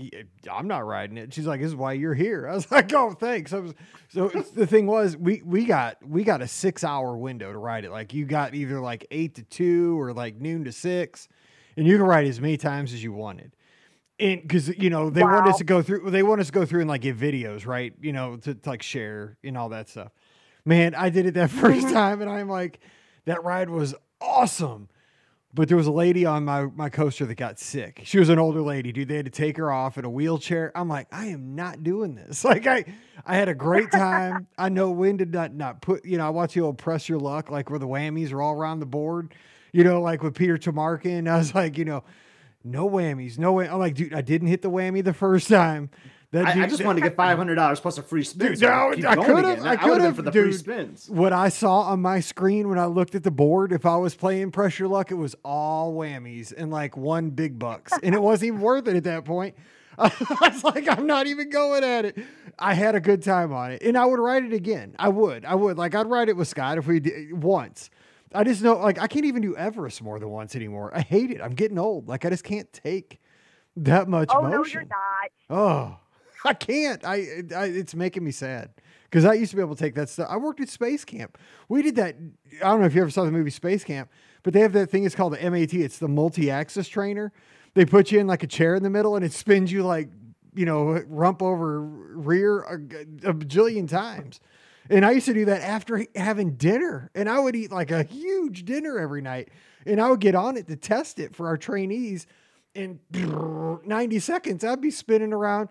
I'm 0.50 0.68
not 0.68 0.87
riding 0.87 1.18
it. 1.18 1.34
She's 1.34 1.46
like, 1.46 1.61
this 1.61 1.68
is 1.68 1.76
why 1.76 1.94
you're 1.94 2.14
here. 2.14 2.48
I 2.48 2.54
was 2.54 2.70
like, 2.70 2.92
oh, 2.92 3.12
thanks. 3.12 3.52
I 3.52 3.58
was, 3.58 3.74
so 4.08 4.28
the 4.28 4.66
thing 4.66 4.87
was, 4.87 5.16
we 5.16 5.42
we 5.44 5.64
got 5.64 5.96
we 6.06 6.24
got 6.24 6.40
a 6.40 6.48
six 6.48 6.84
hour 6.84 7.16
window 7.16 7.52
to 7.52 7.58
ride 7.58 7.84
it. 7.84 7.90
Like 7.90 8.14
you 8.14 8.24
got 8.24 8.54
either 8.54 8.80
like 8.80 9.06
eight 9.11 9.34
to 9.37 9.42
two 9.42 10.00
or 10.00 10.12
like 10.12 10.40
noon 10.40 10.64
to 10.64 10.72
six, 10.72 11.28
and 11.76 11.87
you 11.87 11.96
can 11.96 12.06
ride 12.06 12.26
as 12.26 12.40
many 12.40 12.56
times 12.56 12.92
as 12.92 13.02
you 13.02 13.12
wanted. 13.12 13.54
And 14.20 14.42
because 14.42 14.68
you 14.68 14.90
know 14.90 15.11
they 15.11 15.22
want 15.22 15.48
us 15.48 15.58
to 15.58 15.64
go 15.64 15.82
through, 15.82 16.11
they 16.11 16.22
want 16.22 16.40
us 16.40 16.46
to 16.48 16.52
go 16.52 16.64
through 16.64 16.80
and 16.80 16.88
like 16.88 17.02
get 17.02 17.18
videos, 17.18 17.66
right? 17.66 17.92
You 18.00 18.12
know, 18.12 18.37
to, 18.37 18.54
to 18.54 18.68
like 18.68 18.82
share 18.82 19.37
and 19.44 19.56
all 19.56 19.68
that 19.70 19.88
stuff. 19.88 20.12
Man, 20.64 20.94
I 20.94 21.11
did 21.11 21.26
it 21.26 21.34
that 21.34 21.50
first 21.50 21.87
mm-hmm. 21.87 21.94
time, 21.94 22.20
and 22.20 22.30
I'm 22.30 22.48
like, 22.48 22.80
that 23.26 23.44
ride 23.44 23.70
was 23.70 23.94
awesome. 24.20 24.88
But 25.59 25.66
there 25.66 25.77
was 25.77 25.88
a 25.88 25.92
lady 25.92 26.25
on 26.25 26.44
my 26.44 26.66
my 26.66 26.88
coaster 26.88 27.27
that 27.27 27.35
got 27.35 27.59
sick. 27.59 28.03
She 28.05 28.21
was 28.21 28.29
an 28.29 28.38
older 28.38 28.62
lady, 28.62 28.92
dude. 28.92 29.09
They 29.09 29.16
had 29.16 29.25
to 29.25 29.31
take 29.33 29.57
her 29.57 29.73
off 29.73 29.99
in 29.99 30.05
a 30.05 30.09
wheelchair. 30.09 30.71
I'm 30.77 30.88
like, 30.88 31.09
I 31.11 31.27
am 31.27 31.57
not 31.57 31.83
doing 31.83 32.14
this. 32.14 32.44
Like 32.49 32.68
I 32.68 32.85
I 33.27 33.35
had 33.35 33.49
a 33.49 33.57
great 33.57 33.90
time. 33.90 34.47
I 34.57 34.68
know 34.68 34.92
when 34.92 35.18
to 35.18 35.25
not 35.25 35.53
not 35.53 35.83
put, 35.83 36.05
you 36.05 36.16
know, 36.16 36.29
I 36.29 36.31
watch 36.31 36.55
the 36.55 36.61
old 36.61 36.79
press 36.79 37.09
your 37.09 37.18
luck, 37.18 37.51
like 37.51 37.71
where 37.71 37.81
the 37.81 37.88
whammies 37.88 38.33
are 38.33 38.40
all 38.40 38.55
around 38.55 38.79
the 38.79 38.87
board, 38.87 39.35
you 39.73 39.83
know, 39.83 40.01
like 40.01 40.23
with 40.23 40.37
Peter 40.37 40.59
Tomarken. 40.59 41.27
I 41.33 41.38
was 41.38 41.53
like, 41.57 41.77
you 41.77 41.85
know, 41.85 42.05
no 42.62 42.88
whammies, 42.88 43.37
no 43.37 43.55
way. 43.55 43.68
I'm 43.68 43.81
like, 43.81 43.97
dude, 43.97 44.14
I 44.14 44.21
didn't 44.21 44.47
hit 44.47 44.62
the 44.62 44.71
whammy 44.71 45.03
the 45.03 45.12
first 45.12 45.49
time. 45.49 45.90
That 46.31 46.45
I, 46.47 46.51
I 46.51 46.55
dude- 46.55 46.69
just 46.71 46.85
wanted 46.85 47.01
to 47.03 47.09
get 47.09 47.17
five 47.25 47.38
hundred 47.38 47.55
dollars 47.55 47.81
plus 47.81 47.97
a 47.99 48.03
free 48.03 48.23
spin. 48.23 48.49
Dude, 48.49 48.59
so 48.59 48.67
no, 48.69 48.91
I 48.91 48.91
could've- 48.95 49.07
I 49.07 49.17
would've 49.17 49.81
could've, 49.81 50.17
for 50.17 50.23
the 50.23 50.33
free 50.33 50.53
spins. 50.53 51.09
what 51.09 51.33
I 51.33 51.49
saw 51.49 51.81
on 51.83 52.01
my 52.03 52.21
screen 52.21 52.69
when 52.69 52.79
I 52.79 52.85
looked 52.87 53.14
at 53.14 53.23
the 53.23 53.31
board, 53.31 53.73
if 53.73 53.87
I 53.87 53.97
was 53.97 54.14
playing 54.14 54.51
press 54.51 54.79
your 54.79 54.88
luck, 54.88 55.11
it 55.11 55.14
was 55.14 55.35
all 55.45 55.95
whammies 55.95 56.53
and 56.55 56.71
like 56.71 56.97
one 56.99 57.31
big 57.31 57.59
bucks. 57.59 57.93
And 58.03 58.14
it 58.14 58.21
wasn't 58.21 58.49
even 58.49 58.61
worth 58.61 58.87
it 58.88 58.97
at 58.97 59.05
that 59.05 59.25
point. 59.25 59.55
I 60.01 60.12
was 60.43 60.62
like, 60.62 60.87
I'm 60.88 61.07
not 61.07 61.27
even 61.27 61.51
going 61.51 61.83
at 61.83 62.05
it. 62.05 62.19
I 62.59 62.75
had 62.75 62.95
a 62.95 63.01
good 63.01 63.23
time 63.23 63.53
on 63.53 63.73
it. 63.73 63.83
And 63.83 63.97
I 63.99 64.05
would 64.05 64.21
ride 64.21 64.45
it 64.45 64.53
again. 64.53 64.95
I 64.99 65.09
would. 65.09 65.45
I 65.45 65.57
would. 65.57 65.77
Like, 65.77 65.95
I'd 65.97 66.07
ride 66.07 66.29
it 66.29 66.37
with 66.37 66.47
Scott 66.47 66.79
if 66.79 66.87
we 66.87 67.01
did 67.01 67.33
once. 67.43 67.91
I 68.33 68.45
just 68.45 68.62
know, 68.62 68.77
like, 68.77 68.99
I 69.01 69.09
can't 69.09 69.25
even 69.25 69.43
do 69.43 69.57
Everest 69.57 70.01
more 70.03 70.21
than 70.21 70.29
once 70.29 70.55
anymore. 70.55 70.93
I 70.95 71.01
hate 71.01 71.31
it. 71.33 71.41
I'm 71.41 71.55
getting 71.55 71.79
old. 71.79 72.07
Like, 72.09 72.25
I 72.25 72.31
just 72.31 72.45
can't 72.45 72.73
take 72.73 73.19
that 73.77 74.07
much 74.09 74.29
Oh, 74.33 74.43
motion. 74.43 74.53
no, 74.61 74.64
you're 74.67 74.83
not. 74.83 75.31
Oh, 75.51 75.97
I 76.44 76.55
can't. 76.55 77.05
I, 77.05 77.42
I 77.55 77.64
it's 77.66 77.94
making 77.94 78.24
me 78.24 78.31
sad 78.31 78.70
because 79.05 79.24
I 79.24 79.35
used 79.35 79.51
to 79.51 79.57
be 79.57 79.62
able 79.62 79.74
to 79.74 79.83
take 79.83 79.94
that 79.94 80.09
stuff. 80.09 80.29
I 80.31 80.37
worked 80.37 80.61
at 80.61 80.68
Space 80.68 81.05
Camp. 81.05 81.38
We 81.68 81.83
did 81.83 81.96
that. 81.96 82.16
I 82.62 82.70
don't 82.70 82.81
know 82.81 82.87
if 82.87 82.94
you 82.94 83.01
ever 83.01 83.11
saw 83.11 83.24
the 83.24 83.33
movie 83.33 83.51
Space 83.51 83.85
Camp, 83.85 84.11
but 84.42 84.53
they 84.53 84.61
have 84.61 84.72
that 84.74 84.90
thing. 84.90 85.05
It's 85.05 85.14
called 85.14 85.35
the 85.35 85.51
MAT. 85.51 85.74
It's 85.74 85.98
the 85.98 86.09
multi-axis 86.09 86.88
trainer. 86.88 87.33
They 87.74 87.85
put 87.85 88.11
you 88.11 88.20
in 88.20 88.27
like 88.27 88.42
a 88.42 88.46
chair 88.46 88.74
in 88.74 88.83
the 88.83 88.90
middle, 88.90 89.16
and 89.16 89.24
it 89.24 89.33
spins 89.33 89.72
you 89.72 89.83
like 89.83 90.09
you 90.55 90.64
know 90.64 91.03
rump 91.09 91.42
over 91.42 91.83
rear 91.83 92.61
a, 92.62 92.74
a 92.74 93.35
bajillion 93.35 93.88
times. 93.88 94.40
And 94.90 95.05
I 95.05 95.11
used 95.11 95.27
to 95.27 95.35
do 95.35 95.44
that 95.46 95.61
after 95.62 96.07
having 96.14 96.55
dinner, 96.55 97.11
and 97.14 97.29
I 97.29 97.38
would 97.40 97.55
eat 97.55 97.70
like 97.70 97.90
a 97.90 98.05
huge 98.05 98.64
dinner 98.64 98.98
every 98.98 99.20
night, 99.20 99.51
and 99.85 100.01
I 100.01 100.09
would 100.09 100.20
get 100.20 100.35
on 100.35 100.57
it 100.57 100.66
to 100.68 100.77
test 100.77 101.18
it 101.18 101.35
for 101.35 101.46
our 101.46 101.57
trainees. 101.57 102.27
In 102.74 103.01
90 103.11 104.18
seconds, 104.20 104.62
I'd 104.62 104.81
be 104.81 104.90
spinning 104.90 105.33
around 105.33 105.68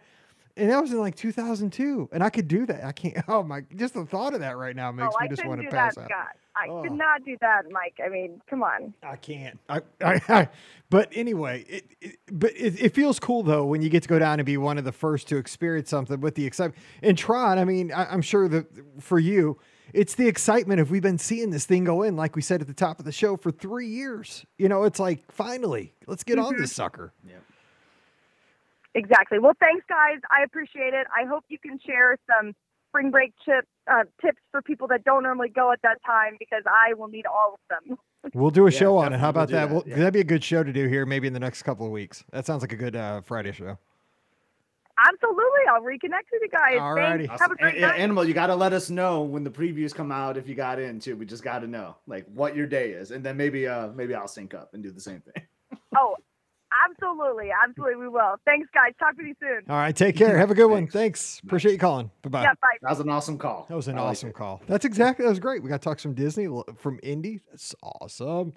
and 0.58 0.70
that 0.72 0.82
was 0.82 0.92
in 0.92 1.00
like 1.00 1.16
2002 1.16 2.10
and 2.12 2.24
i 2.24 2.30
could 2.30 2.48
do 2.48 2.66
that 2.66 2.84
i 2.84 2.92
can't 2.92 3.18
oh 3.28 3.44
my 3.44 3.62
just 3.76 3.94
the 3.94 4.06
thought 4.06 4.34
of 4.34 4.40
that 4.40 4.58
right 4.58 4.76
now 4.76 4.92
makes 4.92 5.14
oh, 5.16 5.22
me 5.22 5.26
I 5.26 5.28
just 5.30 5.42
couldn't 5.42 5.50
want 5.50 5.62
do 5.62 5.70
to 5.70 5.76
pass 5.76 5.96
that, 5.96 6.02
out 6.02 6.08
Scott. 6.10 6.28
I 6.56 6.68
Oh. 6.70 6.82
could 6.82 6.94
not 6.94 7.24
do 7.24 7.38
that, 7.40 7.66
Mike. 7.70 8.00
I 8.04 8.10
mean, 8.10 8.42
come 8.50 8.64
on. 8.64 8.94
i 9.04 9.16
can't 9.16 9.60
I, 9.70 9.82
I, 10.04 10.22
I 10.28 10.50
but 10.90 11.10
anyway 11.14 11.66
it, 11.70 11.86
it 12.02 12.16
but 12.32 12.52
it, 12.56 12.82
it 12.82 12.96
feels 12.96 13.20
cool 13.20 13.44
though 13.44 13.66
when 13.66 13.82
you 13.82 13.90
get 13.90 14.04
to 14.04 14.10
go 14.10 14.20
down 14.20 14.40
and 14.40 14.46
be 14.46 14.58
one 14.58 14.78
of 14.78 14.84
the 14.84 14.92
first 14.92 15.28
to 15.30 15.38
experience 15.38 15.90
something 15.90 16.20
with 16.20 16.36
the 16.36 16.46
excitement 16.46 16.82
and 17.02 17.18
tron 17.18 17.60
i 17.60 17.66
mean 17.66 17.92
I, 17.92 18.06
i'm 18.06 18.22
sure 18.22 18.48
that 18.48 18.68
for 19.00 19.20
you 19.20 19.60
it's 19.94 20.16
the 20.16 20.28
excitement 20.28 20.82
of 20.82 20.92
we've 20.92 21.02
been 21.02 21.18
seeing 21.18 21.52
this 21.52 21.66
thing 21.66 21.84
go 21.84 22.04
in 22.04 22.16
like 22.16 22.36
we 22.36 22.42
said 22.42 22.62
at 22.62 22.68
the 22.68 22.74
top 22.74 23.00
of 23.00 23.06
the 23.06 23.12
show 23.12 23.38
for 23.38 23.52
three 23.52 23.88
years 23.88 24.46
you 24.58 24.68
know 24.68 24.84
it's 24.84 25.00
like 25.00 25.32
finally 25.32 25.94
let's 26.08 26.24
get 26.24 26.40
on 26.40 26.54
mm-hmm. 26.54 26.62
this 26.62 26.74
sucker 26.74 27.14
Exactly. 28.98 29.38
Well, 29.38 29.54
thanks, 29.60 29.86
guys. 29.88 30.20
I 30.36 30.44
appreciate 30.44 30.94
it. 30.96 31.06
I 31.16 31.26
hope 31.26 31.46
you 31.50 31.60
can 31.60 31.80
share 31.86 32.18
some 32.28 32.54
spring 32.90 33.12
break 33.12 33.32
chip, 33.46 33.66
uh, 33.92 34.04
tips 34.22 34.42
for 34.52 34.62
people 34.62 34.88
that 34.88 35.04
don't 35.04 35.22
normally 35.22 35.50
go 35.50 35.72
at 35.72 35.80
that 35.84 35.98
time 36.06 36.36
because 36.40 36.64
I 36.66 36.96
will 36.96 37.08
need 37.08 37.26
all 37.28 37.54
of 37.56 37.60
them. 37.70 37.98
We'll 38.34 38.50
do 38.50 38.66
a 38.68 38.72
Yeah, 38.72 38.80
show 38.80 38.98
on 38.98 39.14
it. 39.14 39.18
definitely. 39.18 39.20
How 39.22 39.28
We'll 39.28 39.30
about 39.30 39.50
that? 39.50 39.68
that, 39.68 39.74
Well, 39.74 39.84
yeah. 39.86 39.96
That'd 39.98 40.14
be 40.14 40.20
a 40.22 40.24
good 40.24 40.44
show 40.44 40.64
to 40.64 40.74
do 40.74 40.88
here, 40.88 41.06
maybe 41.06 41.28
in 41.28 41.34
the 41.34 41.40
next 41.40 41.62
couple 41.64 41.86
of 41.86 41.92
weeks. 41.92 42.24
That 42.32 42.46
sounds 42.48 42.62
like 42.64 42.74
a 42.74 42.76
good 42.76 42.96
uh, 42.96 43.22
Friday 43.22 43.52
show. 43.52 43.78
Absolutely. 45.00 45.44
I'll 45.70 45.82
reconnect 45.84 46.26
with 46.32 46.42
you 46.42 46.50
guys. 46.52 46.80
Alrighty. 46.80 47.28
Thanks. 47.28 47.42
Have 47.42 47.52
a 47.52 47.56
great 47.56 47.74
And- 47.74 47.82
yeah, 47.82 47.88
night. 47.90 48.00
Annabelle, 48.00 48.26
you 48.26 48.34
got 48.34 48.48
to 48.48 48.56
let 48.56 48.74
us 48.74 48.90
know 48.90 49.22
when 49.22 49.44
the 49.44 49.52
previews 49.52 49.94
come 49.94 50.12
out 50.12 50.38
if 50.38 50.48
you 50.50 50.56
got 50.56 50.80
in 50.80 51.00
too. 51.00 51.16
We 51.16 51.26
just 51.28 51.44
got 51.44 51.60
to 51.60 51.68
know 51.68 51.96
like 52.08 52.26
what 52.34 52.56
your 52.56 52.66
day 52.66 52.92
is, 52.92 53.12
and 53.12 53.24
then 53.24 53.38
maybe 53.38 53.68
uh 53.68 53.90
maybe 53.90 54.16
I'll 54.16 54.28
sync 54.28 54.56
up 54.56 54.74
and 54.74 54.82
do 54.82 54.90
the 54.92 55.00
same 55.02 55.22
thing. 55.22 55.44
Oh, 55.96 56.16
absolutely. 56.90 57.50
Absolutely. 57.68 57.96
We 57.96 58.08
will. 58.10 58.36
Thanks, 58.46 58.70
guys. 58.74 58.94
Talk 59.00 59.18
to 59.18 59.24
you 59.24 59.36
soon. 59.40 59.62
All 59.70 59.76
right, 59.78 59.96
take 59.96 60.16
care. 60.16 60.38
Have 60.38 60.52
a 60.52 60.56
good 60.56 60.68
one. 60.68 60.88
Thanks. 60.88 60.94
Thanks. 60.94 61.42
Appreciate 61.44 61.74
you 61.74 61.78
calling. 61.80 62.12
Bye 62.24 62.30
bye. 62.30 62.42
Yeah, 62.44 62.54
bye. 62.62 62.68
That 62.82 62.90
was 62.90 63.00
an 63.00 63.10
awesome 63.10 63.38
call. 63.38 63.66
That 63.70 63.76
was 63.76 63.88
an 63.88 63.98
I 63.98 64.02
awesome 64.02 64.30
it. 64.30 64.36
call. 64.36 64.62
That's 64.68 64.86
exactly. 64.86 65.24
That 65.24 65.30
was 65.30 65.40
great. 65.40 65.64
We 65.64 65.70
got 65.70 65.82
to 65.82 65.86
talk 65.90 66.00
some 66.00 66.14
Disney 66.14 66.48
from 66.78 67.00
Indy. 67.04 67.42
That's 67.52 67.76
awesome. 67.84 68.54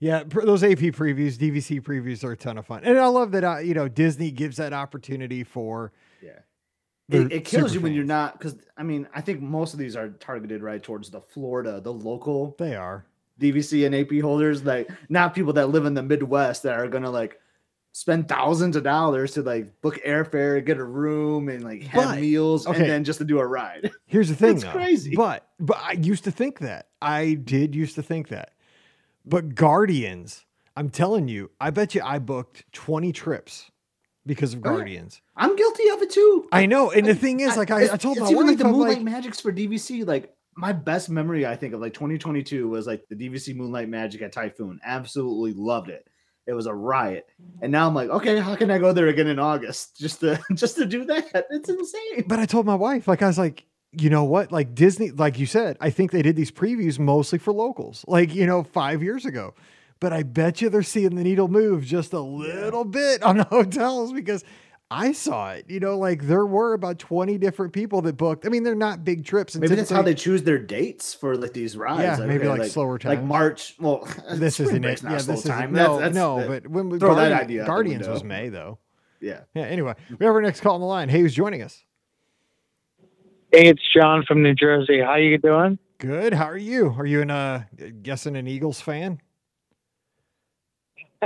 Yeah, 0.00 0.22
those 0.24 0.62
AP 0.62 0.78
previews, 0.78 1.36
DVC 1.36 1.80
previews 1.82 2.22
are 2.22 2.32
a 2.32 2.36
ton 2.36 2.56
of 2.56 2.66
fun, 2.66 2.84
and 2.84 2.96
I 2.98 3.06
love 3.08 3.32
that. 3.32 3.42
Uh, 3.42 3.58
you 3.58 3.74
know, 3.74 3.88
Disney 3.88 4.30
gives 4.30 4.56
that 4.58 4.72
opportunity 4.72 5.42
for. 5.42 5.92
Yeah. 6.22 6.38
It, 7.08 7.32
it 7.32 7.44
kills 7.44 7.72
super 7.72 7.74
you 7.74 7.80
when 7.80 7.92
you're 7.94 8.04
not 8.04 8.38
because 8.38 8.56
I 8.76 8.82
mean 8.82 9.08
I 9.14 9.22
think 9.22 9.40
most 9.40 9.72
of 9.72 9.78
these 9.78 9.96
are 9.96 10.10
targeted 10.10 10.62
right 10.62 10.82
towards 10.82 11.10
the 11.10 11.20
Florida, 11.20 11.80
the 11.80 11.92
local 11.92 12.54
They 12.58 12.76
are. 12.76 13.06
DVC 13.40 13.86
and 13.86 13.94
AP 13.94 14.20
holders, 14.22 14.62
like 14.64 14.90
not 15.08 15.34
people 15.34 15.52
that 15.54 15.70
live 15.70 15.86
in 15.86 15.94
the 15.94 16.02
Midwest 16.02 16.64
that 16.64 16.78
are 16.78 16.86
gonna 16.86 17.10
like 17.10 17.40
spend 17.92 18.28
thousands 18.28 18.76
of 18.76 18.84
dollars 18.84 19.32
to 19.34 19.42
like 19.42 19.80
book 19.80 19.98
airfare, 20.06 20.64
get 20.64 20.76
a 20.78 20.84
room, 20.84 21.48
and 21.48 21.64
like 21.64 21.82
have 21.84 22.04
But- 22.04 22.20
meals, 22.20 22.66
okay. 22.66 22.80
and 22.80 22.90
then 22.90 23.04
just 23.04 23.18
to 23.18 23.24
do 23.24 23.38
a 23.38 23.46
ride. 23.46 23.90
Here's 24.06 24.28
the 24.28 24.34
thing, 24.36 24.56
It's 24.56 24.64
though. 24.64 24.70
crazy. 24.72 25.14
But 25.16 25.48
but 25.58 25.78
I 25.78 25.92
used 25.92 26.24
to 26.24 26.30
think 26.30 26.60
that. 26.60 26.88
I 27.02 27.34
did 27.34 27.74
used 27.74 27.94
to 27.96 28.02
think 28.02 28.28
that. 28.28 28.52
But 29.24 29.54
Guardians, 29.54 30.44
I'm 30.76 30.90
telling 30.90 31.28
you, 31.28 31.50
I 31.60 31.70
bet 31.70 31.94
you 31.94 32.00
I 32.04 32.18
booked 32.18 32.64
20 32.72 33.12
trips 33.12 33.70
because 34.26 34.52
of 34.54 34.60
Oh. 34.60 34.62
Guardians. 34.62 35.20
I'm 35.36 35.54
guilty 35.56 35.88
of 35.88 36.02
it 36.02 36.10
too. 36.10 36.48
I 36.52 36.66
know, 36.66 36.90
and 36.90 37.06
the 37.06 37.14
thing 37.14 37.40
is, 37.40 37.56
like 37.56 37.70
I, 37.70 37.92
I 37.92 37.96
told 37.96 38.18
my 38.18 38.24
wife, 38.30 38.46
like 38.46 38.58
the 38.58 38.64
I'm 38.66 38.72
Moonlight 38.72 38.94
like, 38.98 39.02
Magics 39.02 39.40
for 39.40 39.52
DVC. 39.52 40.06
Like 40.06 40.34
my 40.56 40.72
best 40.72 41.08
memory, 41.10 41.46
I 41.46 41.56
think 41.56 41.74
of 41.74 41.80
like 41.80 41.94
2022 41.94 42.68
was 42.68 42.86
like 42.86 43.04
the 43.08 43.14
DVC 43.16 43.54
Moonlight 43.54 43.88
Magic 43.88 44.22
at 44.22 44.32
Typhoon. 44.32 44.80
Absolutely 44.84 45.52
loved 45.52 45.88
it. 45.90 46.06
It 46.48 46.54
was 46.54 46.66
a 46.66 46.74
riot, 46.74 47.28
and 47.60 47.70
now 47.70 47.86
I'm 47.86 47.94
like, 47.94 48.08
okay, 48.08 48.38
how 48.40 48.56
can 48.56 48.70
I 48.70 48.78
go 48.78 48.94
there 48.94 49.08
again 49.08 49.26
in 49.26 49.38
August 49.38 49.96
just 50.00 50.20
to 50.20 50.40
just 50.54 50.76
to 50.76 50.86
do 50.86 51.04
that? 51.04 51.46
It's 51.50 51.68
insane. 51.68 52.24
but 52.26 52.38
I 52.38 52.46
told 52.46 52.64
my 52.64 52.74
wife, 52.74 53.06
like 53.06 53.22
I 53.22 53.26
was 53.26 53.38
like, 53.38 53.66
you 53.92 54.08
know 54.08 54.24
what? 54.24 54.50
Like 54.50 54.74
Disney, 54.74 55.10
like 55.10 55.38
you 55.38 55.44
said, 55.46 55.76
I 55.80 55.90
think 55.90 56.10
they 56.10 56.22
did 56.22 56.36
these 56.36 56.50
previews 56.50 56.98
mostly 56.98 57.38
for 57.38 57.52
locals, 57.52 58.02
like 58.08 58.34
you 58.34 58.46
know, 58.46 58.62
five 58.64 59.02
years 59.02 59.26
ago. 59.26 59.54
But 60.00 60.12
I 60.12 60.22
bet 60.22 60.62
you 60.62 60.70
they're 60.70 60.82
seeing 60.82 61.16
the 61.16 61.24
needle 61.24 61.48
move 61.48 61.84
just 61.84 62.12
a 62.12 62.20
little 62.20 62.84
bit 62.84 63.22
on 63.22 63.36
the 63.36 63.44
hotels 63.50 64.12
because 64.12 64.42
I 64.90 65.12
saw 65.12 65.52
it. 65.52 65.66
You 65.68 65.80
know, 65.80 65.98
like 65.98 66.22
there 66.22 66.46
were 66.46 66.72
about 66.72 66.98
20 66.98 67.36
different 67.36 67.74
people 67.74 68.00
that 68.02 68.16
booked. 68.16 68.46
I 68.46 68.48
mean, 68.48 68.62
they're 68.62 68.74
not 68.74 69.04
big 69.04 69.24
trips. 69.24 69.54
And 69.54 69.60
Maybe 69.60 69.74
that's 69.74 69.90
how 69.90 70.00
they 70.00 70.14
choose 70.14 70.42
their 70.44 70.58
dates 70.58 71.12
for 71.12 71.36
like 71.36 71.52
these 71.52 71.76
rides. 71.76 72.18
Yeah, 72.18 72.24
maybe 72.26 72.48
like 72.48 72.64
slower 72.70 72.98
time. 72.98 73.16
Like. 73.16 73.24
March. 73.24 73.74
Well, 73.78 74.08
this 74.34 74.60
isn't 74.60 74.80
break's 74.80 75.02
it. 75.02 75.10
Yeah, 75.10 75.18
slow 75.18 75.34
this 75.34 75.44
is 75.44 75.50
time. 75.50 75.72
no, 75.72 75.98
That's- 75.98 76.00
that's 76.00 76.14
no. 76.14 76.40
the- 76.40 76.46
But 76.48 76.68
when 76.68 76.88
we 76.88 76.98
throw 76.98 77.14
that 77.16 77.32
idea 77.32 77.66
Guardians 77.66 78.08
was. 78.08 78.24
May 78.24 78.48
though. 78.48 78.78
yeah. 79.20 79.40
Yeah. 79.54 79.64
Anyway, 79.64 79.94
we 80.18 80.24
have 80.24 80.34
our 80.34 80.40
next 80.40 80.60
call 80.60 80.76
on 80.76 80.80
the 80.80 80.86
line. 80.86 81.10
Hey, 81.10 81.20
who's 81.20 81.34
joining 81.34 81.60
us? 81.62 81.84
Hey, 83.52 83.68
it's 83.68 83.82
John 83.94 84.24
from 84.26 84.42
New 84.42 84.54
Jersey. 84.54 85.00
How 85.00 85.16
you 85.16 85.36
doing? 85.38 85.78
Good. 85.98 86.32
How 86.32 86.44
are 86.46 86.56
you? 86.56 86.94
Are 86.98 87.04
you 87.06 87.20
an 87.20 87.30
uh 87.30 87.64
guessing 88.02 88.36
an 88.36 88.46
Eagles 88.46 88.80
fan? 88.80 89.20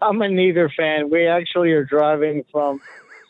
I'm 0.00 0.20
a 0.22 0.28
neither 0.28 0.70
fan. 0.76 1.10
We 1.10 1.26
actually 1.26 1.72
are 1.72 1.84
driving 1.84 2.44
from 2.50 2.80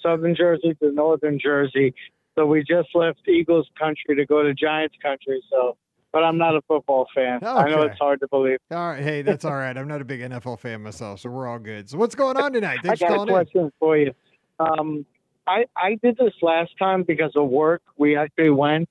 southern 0.03 0.35
Jersey 0.35 0.75
to 0.83 0.93
northern 0.93 1.39
Jersey, 1.39 1.95
so 2.35 2.47
we 2.47 2.63
just 2.63 2.89
left 2.95 3.21
Eagles 3.29 3.69
country 3.79 4.17
to 4.17 4.25
go 4.27 4.43
to 4.43 4.55
Giants 4.55 4.97
country. 5.03 5.43
So, 5.51 5.77
but 6.13 6.23
I'm 6.25 6.39
not 6.39 6.57
a 6.57 6.61
football 6.63 7.07
fan. 7.15 7.41
I 7.45 7.69
know 7.69 7.83
it's 7.83 7.99
hard 7.99 8.21
to 8.21 8.29
believe. 8.29 8.59
All 8.71 8.91
right. 8.91 9.03
Hey, 9.03 9.23
that's 9.23 9.45
all 9.45 9.57
right. 9.57 9.77
I'm 9.77 9.89
not 9.89 10.01
a 10.01 10.05
big 10.05 10.21
NFL 10.21 10.61
fan 10.61 10.83
myself, 10.83 11.21
so 11.21 11.31
we're 11.31 11.47
all 11.47 11.59
good. 11.59 11.91
So 11.91 11.99
what's 11.99 12.15
going 12.15 12.37
on 12.37 12.53
tonight? 12.53 12.81
I 12.85 12.89
Thanks 12.89 13.01
for 13.01 13.09
got 13.09 13.15
a 13.15 13.17
calling 13.17 13.29
in. 13.29 13.35
question 13.35 13.73
for 13.79 13.97
you. 13.97 14.13
Um, 14.59 15.07
I 15.47 15.65
I 15.77 15.99
did 16.03 16.17
this 16.17 16.35
last 16.43 16.71
time 16.79 17.03
because 17.03 17.33
of 17.35 17.49
work. 17.49 17.83
We 17.97 18.17
actually 18.17 18.51
went, 18.51 18.89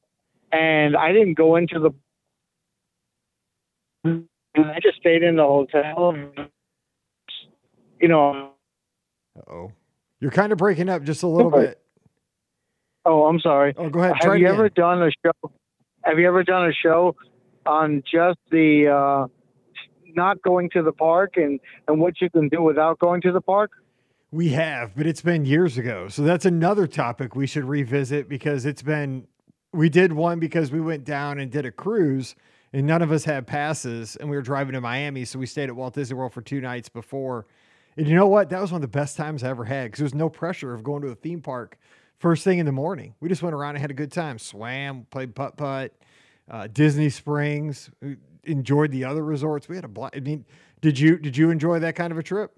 and 0.51 0.95
I 0.97 1.11
didn't 1.11 1.35
go 1.35 1.55
into 1.55 1.79
the. 1.79 1.91
I 4.55 4.79
just 4.81 4.97
stayed 4.97 5.23
in 5.23 5.37
the 5.37 5.43
hotel. 5.43 6.23
You 7.99 8.07
know, 8.07 8.51
Oh, 9.49 9.71
you're 10.19 10.31
kind 10.31 10.51
of 10.51 10.57
breaking 10.57 10.89
up 10.89 11.03
just 11.03 11.23
a 11.23 11.27
little 11.27 11.51
bit. 11.51 11.81
oh, 13.05 13.25
I'm 13.25 13.39
sorry. 13.39 13.73
Oh, 13.77 13.89
go 13.89 13.99
ahead. 14.01 14.15
Try 14.21 14.33
have 14.33 14.41
you 14.41 14.47
ever 14.47 14.69
done 14.69 15.01
a 15.01 15.11
show? 15.23 15.51
Have 16.03 16.19
you 16.19 16.27
ever 16.27 16.43
done 16.43 16.67
a 16.67 16.73
show 16.73 17.15
on 17.65 18.03
just 18.11 18.37
the 18.51 18.87
uh, 18.87 19.27
not 20.15 20.41
going 20.41 20.69
to 20.71 20.81
the 20.81 20.91
park 20.91 21.33
and 21.37 21.59
and 21.87 21.99
what 22.01 22.19
you 22.21 22.29
can 22.29 22.49
do 22.49 22.61
without 22.61 22.99
going 22.99 23.21
to 23.21 23.31
the 23.31 23.41
park? 23.41 23.71
We 24.31 24.49
have, 24.49 24.95
but 24.95 25.07
it's 25.07 25.21
been 25.21 25.45
years 25.45 25.77
ago. 25.77 26.07
So 26.07 26.21
that's 26.21 26.45
another 26.45 26.85
topic 26.85 27.35
we 27.35 27.47
should 27.47 27.63
revisit 27.65 28.29
because 28.29 28.63
it's 28.63 28.83
been, 28.83 29.25
we 29.73 29.89
did 29.89 30.13
one 30.13 30.39
because 30.39 30.71
we 30.71 30.79
went 30.79 31.03
down 31.03 31.39
and 31.39 31.49
did 31.51 31.65
a 31.65 31.71
cruise 31.71 32.35
and 32.71 32.85
none 32.85 33.01
of 33.01 33.11
us 33.11 33.23
had 33.23 33.47
passes 33.47 34.15
and 34.17 34.29
we 34.29 34.35
were 34.35 34.43
driving 34.43 34.73
to 34.73 34.81
Miami. 34.81 35.25
So 35.25 35.39
we 35.39 35.47
stayed 35.47 35.69
at 35.69 35.75
Walt 35.75 35.95
Disney 35.95 36.15
World 36.15 36.33
for 36.33 36.43
two 36.43 36.61
nights 36.61 36.89
before. 36.89 37.47
And 37.97 38.07
you 38.07 38.15
know 38.15 38.27
what? 38.27 38.49
That 38.49 38.61
was 38.61 38.71
one 38.71 38.77
of 38.77 38.91
the 38.91 38.97
best 38.97 39.17
times 39.17 39.43
I 39.43 39.49
ever 39.49 39.65
had 39.65 39.85
because 39.85 39.99
there 39.99 40.05
was 40.05 40.15
no 40.15 40.29
pressure 40.29 40.73
of 40.73 40.83
going 40.83 41.01
to 41.01 41.09
a 41.09 41.15
theme 41.15 41.41
park 41.41 41.77
first 42.19 42.43
thing 42.43 42.59
in 42.59 42.65
the 42.65 42.71
morning. 42.71 43.15
We 43.19 43.29
just 43.29 43.41
went 43.41 43.55
around 43.55 43.75
and 43.75 43.81
had 43.81 43.91
a 43.91 43.95
good 43.95 44.11
time, 44.11 44.37
swam, 44.37 45.07
played 45.09 45.35
putt 45.35 45.57
putt, 45.57 45.93
uh, 46.49 46.67
Disney 46.71 47.09
Springs, 47.09 47.89
enjoyed 48.43 48.91
the 48.91 49.05
other 49.05 49.23
resorts. 49.23 49.67
We 49.67 49.75
had 49.75 49.85
a 49.85 49.89
blast. 49.89 50.15
I 50.15 50.19
mean, 50.19 50.45
did 50.81 50.99
you, 50.99 51.17
did 51.17 51.35
you 51.35 51.49
enjoy 51.49 51.79
that 51.79 51.95
kind 51.95 52.11
of 52.11 52.17
a 52.17 52.23
trip? 52.23 52.51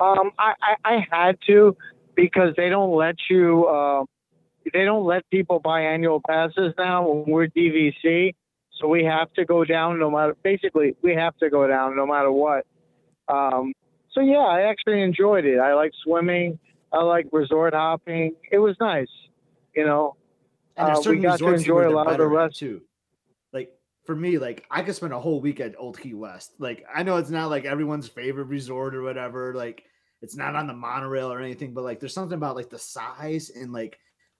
Um, 0.00 0.30
I, 0.38 0.54
I, 0.62 0.76
I 0.84 1.06
had 1.10 1.38
to 1.48 1.76
because 2.14 2.54
they 2.56 2.68
don't 2.68 2.94
let 2.94 3.16
you. 3.28 3.66
Uh, 3.66 4.04
they 4.72 4.84
don't 4.84 5.04
let 5.04 5.28
people 5.30 5.60
buy 5.60 5.80
annual 5.80 6.20
passes 6.28 6.74
now 6.76 7.08
when 7.08 7.24
we're 7.26 7.46
DVC. 7.46 8.34
So 8.78 8.86
we 8.86 9.04
have 9.04 9.32
to 9.32 9.44
go 9.44 9.64
down 9.64 9.98
no 9.98 10.10
matter. 10.10 10.36
Basically, 10.42 10.94
we 11.02 11.14
have 11.14 11.36
to 11.38 11.50
go 11.50 11.66
down 11.66 11.96
no 11.96 12.06
matter 12.06 12.30
what. 12.30 12.64
Um, 13.28 13.72
so 14.10 14.20
yeah, 14.20 14.38
I 14.38 14.62
actually 14.62 15.02
enjoyed 15.02 15.44
it. 15.44 15.58
I 15.58 15.74
like 15.74 15.92
swimming. 16.02 16.58
I 16.92 17.02
like 17.02 17.26
resort 17.32 17.74
hopping. 17.74 18.34
It 18.50 18.58
was 18.58 18.76
nice. 18.80 19.08
You 19.74 19.84
know, 19.84 20.16
And 20.76 20.88
there's 20.88 20.98
Uh, 20.98 21.00
we 21.00 21.04
certain 21.04 21.22
got 21.22 21.38
to 21.38 21.54
enjoy 21.54 21.88
a 21.88 21.90
lot 21.90 22.10
of 22.10 22.18
the 22.18 22.26
rest- 22.26 22.58
too. 22.58 22.82
Like 23.52 23.72
for 24.04 24.16
me, 24.16 24.38
like 24.38 24.64
I 24.70 24.82
could 24.82 24.94
spend 24.94 25.12
a 25.12 25.20
whole 25.20 25.40
week 25.40 25.60
at 25.60 25.74
Old 25.78 26.00
Key 26.00 26.14
West. 26.14 26.54
Like 26.58 26.84
I 26.92 27.02
know 27.02 27.16
it's 27.18 27.30
not 27.30 27.50
like 27.50 27.64
everyone's 27.64 28.08
favorite 28.08 28.46
resort 28.46 28.94
or 28.94 29.02
whatever. 29.02 29.54
Like 29.54 29.84
it's 30.22 30.36
not 30.36 30.56
on 30.56 30.66
the 30.66 30.74
monorail 30.74 31.32
or 31.32 31.40
anything, 31.40 31.74
but 31.74 31.84
like 31.84 32.00
there's 32.00 32.14
something 32.14 32.36
about 32.36 32.56
like 32.56 32.70
the 32.70 32.78
size 32.78 33.50
and 33.50 33.72
like 33.72 33.98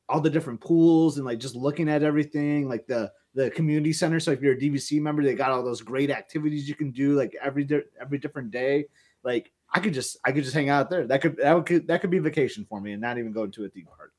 all 0.09 0.21
the 0.21 0.31
different 0.31 0.61
pools 0.61 1.19
and 1.19 1.27
like 1.27 1.39
just 1.39 1.55
looking 1.55 1.89
at 1.89 2.03
everything, 2.03 2.69
like 2.69 2.87
the 2.87 3.13
the 3.39 3.51
community 3.51 3.93
center. 3.93 4.19
So 4.19 4.33
if 4.33 4.43
you're 4.43 4.55
a 4.55 4.59
DVC 4.59 5.01
member, 5.01 5.23
they 5.23 5.35
got 5.35 5.53
all 5.53 5.63
those 5.63 5.81
great 5.81 6.11
activities 6.11 6.69
you 6.69 6.75
can 6.75 6.91
do 6.91 7.15
like 7.15 7.37
every 7.41 7.63
di- 7.63 7.87
every 8.01 8.19
different 8.19 8.51
day. 8.51 8.87
Like 9.23 9.53
I 9.73 9.79
could 9.79 9.95
just 9.95 10.19
I 10.25 10.33
could 10.33 10.43
just 10.43 10.55
hang 10.55 10.71
out 10.71 10.91
there. 10.91 11.07
That 11.07 11.23
could 11.23 11.37
that 11.37 11.65
could 11.65 11.87
that 11.87 12.01
could 12.01 12.11
be 12.11 12.19
vacation 12.19 12.67
for 12.69 12.81
me 12.81 12.93
and 12.93 13.01
not 13.01 13.17
even 13.17 13.31
go 13.31 13.47
to 13.47 13.65
a 13.65 13.69
theme 13.69 13.87
park. 13.97 14.13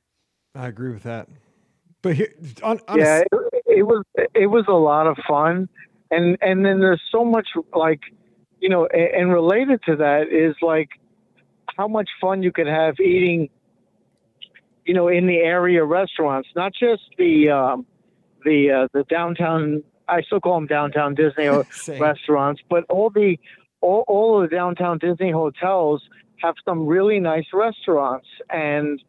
I 0.55 0.67
agree 0.67 0.93
with 0.93 1.03
that. 1.03 1.27
But 2.01 2.15
here, 2.15 2.34
on, 2.63 2.79
on 2.88 2.97
yeah, 2.97 3.17
s- 3.17 3.27
it, 3.29 3.63
it 3.79 3.84
was 3.84 4.05
it 4.34 4.47
was 4.47 4.63
a 4.69 4.79
lot 4.89 5.05
of 5.05 5.17
fun, 5.27 5.67
and 6.12 6.38
and 6.39 6.65
then 6.65 6.79
there's 6.79 7.01
so 7.12 7.25
much 7.25 7.49
like, 7.75 7.99
you 8.62 8.69
know, 8.69 8.88
and, 8.88 9.23
and 9.23 9.34
related 9.34 9.82
to 9.88 9.97
that 9.97 10.27
is 10.32 10.55
like 10.62 10.88
how 11.75 11.89
much 11.89 12.08
fun 12.21 12.41
you 12.41 12.53
could 12.53 12.67
have 12.67 12.97
eating, 13.01 13.49
you 14.86 14.93
know, 14.93 15.10
in 15.10 15.27
the 15.27 15.39
area 15.39 15.84
restaurants, 15.84 16.47
not 16.55 16.71
just 16.73 17.03
the 17.17 17.49
um, 17.49 17.86
the 18.43 18.71
uh, 18.71 18.88
the 18.93 19.04
downtown. 19.10 19.84
I 20.08 20.21
still 20.23 20.39
call 20.39 20.56
them 20.56 20.67
downtown 20.67 21.13
Disney 21.15 21.47
restaurants, 21.99 22.62
but 22.69 22.84
all 22.89 23.10
the 23.10 23.38
all, 23.82 24.04
all 24.08 24.41
of 24.41 24.49
the 24.49 24.56
downtown 24.56 24.97
Disney 24.97 25.32
hotels 25.32 26.02
have 26.41 26.56
some 26.65 26.86
really 26.86 27.19
nice 27.19 27.45
restaurants, 27.54 28.28
and 28.49 29.02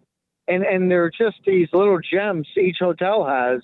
and 0.48 0.64
and 0.64 0.90
they're 0.90 1.10
just 1.10 1.38
these 1.46 1.68
little 1.72 1.98
gems 2.00 2.48
each 2.56 2.78
hotel 2.80 3.24
has, 3.26 3.62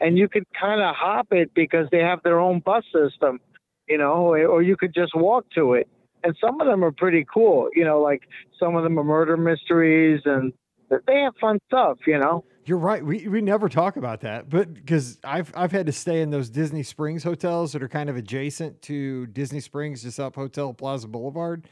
and 0.00 0.18
you 0.18 0.28
could 0.28 0.44
kind 0.58 0.80
of 0.80 0.94
hop 0.94 1.28
it 1.32 1.52
because 1.54 1.88
they 1.90 2.00
have 2.00 2.22
their 2.22 2.38
own 2.38 2.60
bus 2.60 2.84
system, 2.92 3.40
you 3.88 3.98
know, 3.98 4.34
or 4.34 4.62
you 4.62 4.76
could 4.76 4.94
just 4.94 5.14
walk 5.14 5.46
to 5.54 5.74
it. 5.74 5.88
And 6.22 6.36
some 6.38 6.60
of 6.60 6.66
them 6.66 6.84
are 6.84 6.92
pretty 6.92 7.26
cool, 7.32 7.68
you 7.74 7.84
know, 7.84 8.00
like 8.00 8.22
some 8.58 8.76
of 8.76 8.82
them 8.82 8.98
are 8.98 9.04
murder 9.04 9.38
mysteries, 9.38 10.20
and 10.26 10.52
they 10.90 11.20
have 11.20 11.34
fun 11.40 11.58
stuff, 11.66 11.98
you 12.06 12.18
know. 12.18 12.44
You're 12.64 12.78
right. 12.78 13.04
We 13.04 13.26
we 13.26 13.40
never 13.40 13.68
talk 13.68 13.96
about 13.96 14.20
that, 14.20 14.50
but 14.50 14.74
because 14.74 15.18
I've 15.24 15.50
I've 15.56 15.72
had 15.72 15.86
to 15.86 15.92
stay 15.92 16.20
in 16.20 16.30
those 16.30 16.50
Disney 16.50 16.82
Springs 16.82 17.24
hotels 17.24 17.72
that 17.72 17.82
are 17.82 17.88
kind 17.88 18.10
of 18.10 18.16
adjacent 18.16 18.82
to 18.82 19.26
Disney 19.28 19.60
Springs, 19.60 20.02
just 20.02 20.20
up 20.20 20.34
Hotel 20.34 20.74
Plaza 20.74 21.08
Boulevard, 21.08 21.66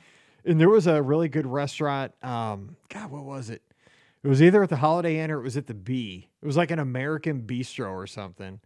and 0.46 0.59
there 0.59 0.70
was 0.70 0.87
a 0.87 1.03
really 1.03 1.29
good 1.29 1.46
restaurant. 1.46 2.12
Um, 2.24 2.77
God, 2.88 3.11
what 3.11 3.24
was 3.24 3.51
it? 3.51 3.62
It 4.22 4.29
was 4.29 4.42
either 4.42 4.62
at 4.62 4.70
the 4.70 4.77
Holiday 4.77 5.18
Inn 5.18 5.31
or 5.31 5.40
it 5.40 5.44
was 5.44 5.57
at 5.57 5.66
the 5.66 5.74
B. 5.74 6.29
It 6.43 6.47
was 6.47 6.57
like 6.57 6.70
an 6.70 6.78
American 6.78 7.43
bistro 7.43 7.91
or 7.91 8.07
something, 8.07 8.59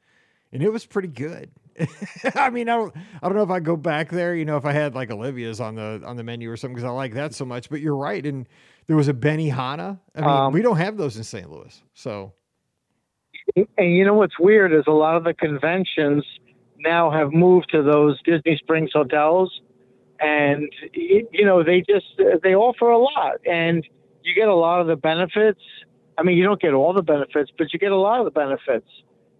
and 0.52 0.62
it 0.62 0.72
was 0.72 0.86
pretty 0.86 1.08
good. 1.08 1.50
I 2.36 2.50
mean, 2.50 2.68
I 2.68 2.76
don't 2.76 2.94
I 3.20 3.28
don't 3.28 3.36
know 3.36 3.42
if 3.42 3.50
I 3.50 3.58
go 3.58 3.76
back 3.76 4.10
there. 4.10 4.36
You 4.36 4.44
know, 4.44 4.56
if 4.56 4.64
I 4.64 4.72
had 4.72 4.94
like 4.94 5.10
Olivia's 5.10 5.60
on 5.60 5.74
the 5.74 6.02
on 6.06 6.16
the 6.16 6.22
menu 6.22 6.50
or 6.50 6.56
something 6.56 6.76
because 6.76 6.88
I 6.88 6.92
like 6.92 7.14
that 7.14 7.34
so 7.34 7.44
much. 7.44 7.68
But 7.68 7.80
you're 7.80 7.96
right, 7.96 8.24
and 8.24 8.48
there 8.86 8.96
was 8.96 9.08
a 9.08 9.14
Benihana. 9.14 10.00
I 10.14 10.20
mean, 10.20 10.30
Um, 10.30 10.52
we 10.52 10.62
don't 10.62 10.76
have 10.76 10.96
those 10.96 11.16
in 11.16 11.24
St. 11.24 11.50
Louis, 11.50 11.82
so. 11.94 12.32
And 13.56 13.96
you 13.96 14.04
know 14.04 14.14
what's 14.14 14.38
weird 14.38 14.72
is 14.72 14.84
a 14.86 14.92
lot 14.92 15.16
of 15.16 15.24
the 15.24 15.34
conventions 15.34 16.24
now 16.78 17.10
have 17.10 17.32
moved 17.32 17.70
to 17.70 17.82
those 17.82 18.20
Disney 18.22 18.56
Springs 18.56 18.90
hotels, 18.92 19.60
and 20.20 20.68
you 20.94 21.44
know 21.44 21.62
they 21.62 21.80
just 21.80 22.06
they 22.42 22.54
offer 22.54 22.90
a 22.90 22.98
lot, 22.98 23.44
and 23.46 23.86
you 24.22 24.34
get 24.34 24.48
a 24.48 24.54
lot 24.54 24.80
of 24.80 24.86
the 24.86 24.96
benefits. 24.96 25.60
I 26.18 26.22
mean, 26.22 26.36
you 26.36 26.44
don't 26.44 26.60
get 26.60 26.72
all 26.72 26.92
the 26.92 27.02
benefits, 27.02 27.50
but 27.56 27.72
you 27.72 27.78
get 27.78 27.92
a 27.92 27.96
lot 27.96 28.20
of 28.20 28.24
the 28.26 28.30
benefits. 28.30 28.88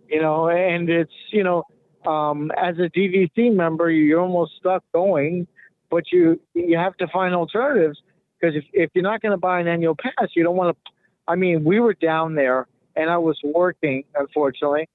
You 0.09 0.21
know, 0.21 0.49
and 0.49 0.89
it's 0.91 1.13
you 1.31 1.45
know, 1.45 1.63
um, 2.07 2.51
as 2.57 2.79
a 2.79 2.89
DVC 2.91 3.55
member, 3.55 3.91
you're 3.91 4.21
almost 4.21 4.53
stuck 4.59 4.83
going, 4.93 5.47
but 5.91 6.11
you 6.13 6.41
you 6.55 6.77
have 6.77 6.97
to 6.97 7.07
find 7.09 7.35
alternatives 7.35 8.03
because 8.43 8.57
if, 8.57 8.65
if 8.73 8.91
you're 8.95 9.05
not 9.05 9.23
going 9.23 9.31
to 9.31 9.39
buy 9.39 9.61
an 9.61 9.69
annual 9.69 9.95
pass, 9.95 10.29
you 10.35 10.43
don't 10.43 10.57
want 10.57 10.77
to. 10.77 10.93
I 11.29 11.37
mean, 11.37 11.63
we 11.63 11.79
were 11.79 11.95
down 11.95 12.35
there 12.35 12.67
and 12.97 13.09
I 13.09 13.17
was 13.17 13.39
working, 13.45 14.05
unfortunately, 14.15 14.89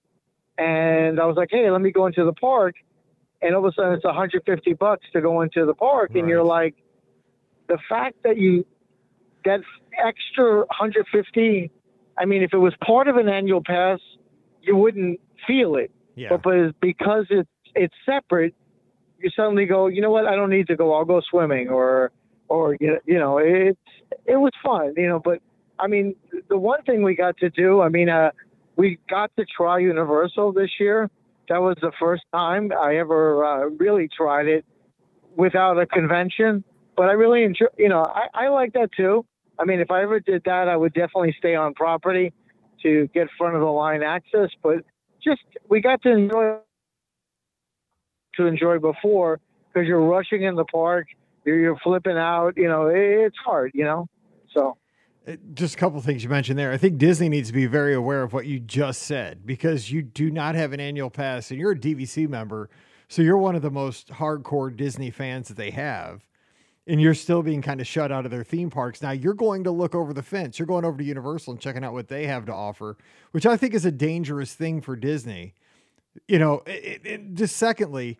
and 0.57 1.19
I 1.19 1.25
was 1.25 1.37
like, 1.37 1.49
hey, 1.51 1.71
let 1.71 1.81
me 1.81 1.91
go 1.91 2.05
into 2.05 2.25
the 2.25 2.33
park, 2.33 2.75
and 3.41 3.55
all 3.55 3.65
of 3.65 3.71
a 3.71 3.73
sudden 3.73 3.93
it's 3.93 4.03
150 4.03 4.73
bucks 4.73 5.05
to 5.13 5.21
go 5.21 5.41
into 5.41 5.65
the 5.65 5.73
park, 5.73 6.11
and 6.15 6.27
you're 6.27 6.43
like, 6.43 6.75
the 7.67 7.77
fact 7.89 8.17
that 8.23 8.37
you 8.37 8.65
that 9.45 9.61
extra 9.97 10.57
150. 10.57 11.71
I 12.19 12.25
mean, 12.25 12.41
if 12.41 12.53
it 12.53 12.57
was 12.57 12.73
part 12.83 13.07
of 13.07 13.17
an 13.17 13.29
annual 13.29 13.61
pass, 13.63 13.99
you 14.61 14.75
wouldn't 14.75 15.19
feel 15.45 15.75
it. 15.75 15.91
Yeah. 16.15 16.29
But, 16.29 16.41
but 16.43 16.79
because 16.81 17.27
it's 17.29 17.49
it's 17.75 17.93
separate, 18.05 18.55
you 19.19 19.29
suddenly 19.35 19.65
go, 19.65 19.87
you 19.87 20.01
know 20.01 20.09
what? 20.09 20.25
I 20.25 20.35
don't 20.35 20.49
need 20.49 20.67
to 20.67 20.75
go. 20.75 20.93
I'll 20.93 21.05
go 21.05 21.21
swimming, 21.29 21.69
or 21.69 22.11
or 22.49 22.77
you 22.79 22.99
know, 23.07 23.37
it's 23.37 23.79
it 24.25 24.37
was 24.37 24.51
fun, 24.63 24.93
you 24.97 25.07
know. 25.07 25.19
But 25.19 25.41
I 25.79 25.87
mean, 25.87 26.15
the 26.49 26.57
one 26.57 26.81
thing 26.83 27.03
we 27.03 27.15
got 27.15 27.37
to 27.37 27.49
do, 27.49 27.81
I 27.81 27.89
mean, 27.89 28.09
uh, 28.09 28.31
we 28.75 28.99
got 29.09 29.31
to 29.37 29.45
try 29.45 29.79
Universal 29.79 30.53
this 30.53 30.71
year. 30.79 31.09
That 31.49 31.61
was 31.61 31.77
the 31.81 31.91
first 31.99 32.23
time 32.33 32.71
I 32.77 32.97
ever 32.97 33.45
uh, 33.45 33.65
really 33.77 34.09
tried 34.15 34.47
it 34.47 34.65
without 35.35 35.79
a 35.79 35.85
convention. 35.85 36.63
But 36.95 37.09
I 37.09 37.13
really 37.13 37.43
enjoy, 37.43 37.67
you 37.77 37.89
know, 37.89 38.03
I, 38.03 38.27
I 38.33 38.47
like 38.49 38.73
that 38.73 38.89
too. 38.95 39.25
I 39.59 39.65
mean, 39.65 39.79
if 39.79 39.91
I 39.91 40.03
ever 40.03 40.19
did 40.19 40.43
that, 40.45 40.67
I 40.67 40.75
would 40.75 40.93
definitely 40.93 41.35
stay 41.37 41.55
on 41.55 41.73
property 41.73 42.33
to 42.83 43.07
get 43.13 43.27
front 43.37 43.55
of 43.55 43.61
the 43.61 43.67
line 43.67 44.03
access. 44.03 44.49
But 44.61 44.83
just 45.23 45.41
we 45.69 45.81
got 45.81 46.01
to 46.03 46.11
enjoy 46.11 46.57
to 48.35 48.45
enjoy 48.45 48.79
before 48.79 49.39
because 49.67 49.87
you're 49.87 50.01
rushing 50.01 50.43
in 50.43 50.55
the 50.55 50.65
park, 50.65 51.07
you're, 51.47 51.59
you're 51.59 51.77
flipping 51.77 52.17
out. 52.17 52.53
You 52.57 52.67
know, 52.67 52.87
it, 52.87 52.97
it's 52.97 53.37
hard. 53.43 53.71
You 53.73 53.85
know, 53.85 54.09
so. 54.53 54.77
Uh, 55.27 55.35
Just 55.53 55.75
a 55.75 55.77
couple 55.77 55.99
things 56.01 56.23
you 56.23 56.29
mentioned 56.29 56.59
there. 56.59 56.71
I 56.71 56.77
think 56.77 56.97
Disney 56.97 57.29
needs 57.29 57.47
to 57.47 57.53
be 57.53 57.65
very 57.65 57.93
aware 57.93 58.21
of 58.23 58.33
what 58.33 58.45
you 58.45 58.59
just 58.59 59.03
said 59.03 59.45
because 59.45 59.91
you 59.91 60.01
do 60.01 60.29
not 60.29 60.55
have 60.55 60.73
an 60.73 60.79
annual 60.79 61.09
pass 61.09 61.49
and 61.49 61.59
you're 61.59 61.71
a 61.71 61.79
DVC 61.79 62.29
member. 62.29 62.69
So 63.07 63.21
you're 63.21 63.37
one 63.37 63.55
of 63.55 63.61
the 63.61 63.71
most 63.71 64.09
hardcore 64.09 64.75
Disney 64.75 65.09
fans 65.11 65.47
that 65.47 65.57
they 65.57 65.71
have. 65.71 66.27
And 66.89 67.01
you're 67.01 67.13
still 67.13 67.43
being 67.43 67.61
kind 67.61 67.81
of 67.81 67.87
shut 67.87 68.13
out 68.13 68.23
of 68.23 68.31
their 68.31 68.45
theme 68.45 68.69
parks. 68.69 69.01
Now 69.01 69.11
you're 69.11 69.33
going 69.33 69.65
to 69.65 69.71
look 69.71 69.93
over 69.93 70.13
the 70.13 70.23
fence. 70.23 70.57
You're 70.57 70.65
going 70.65 70.85
over 70.85 70.97
to 70.97 71.03
Universal 71.03 71.53
and 71.53 71.61
checking 71.61 71.83
out 71.83 71.91
what 71.91 72.07
they 72.07 72.27
have 72.27 72.45
to 72.45 72.53
offer, 72.53 72.97
which 73.31 73.45
I 73.45 73.57
think 73.57 73.73
is 73.73 73.85
a 73.85 73.91
dangerous 73.91 74.53
thing 74.53 74.79
for 74.79 74.95
Disney. 74.95 75.53
You 76.29 76.39
know, 76.39 76.63
it, 76.65 77.01
it, 77.03 77.33
just 77.33 77.57
secondly, 77.57 78.19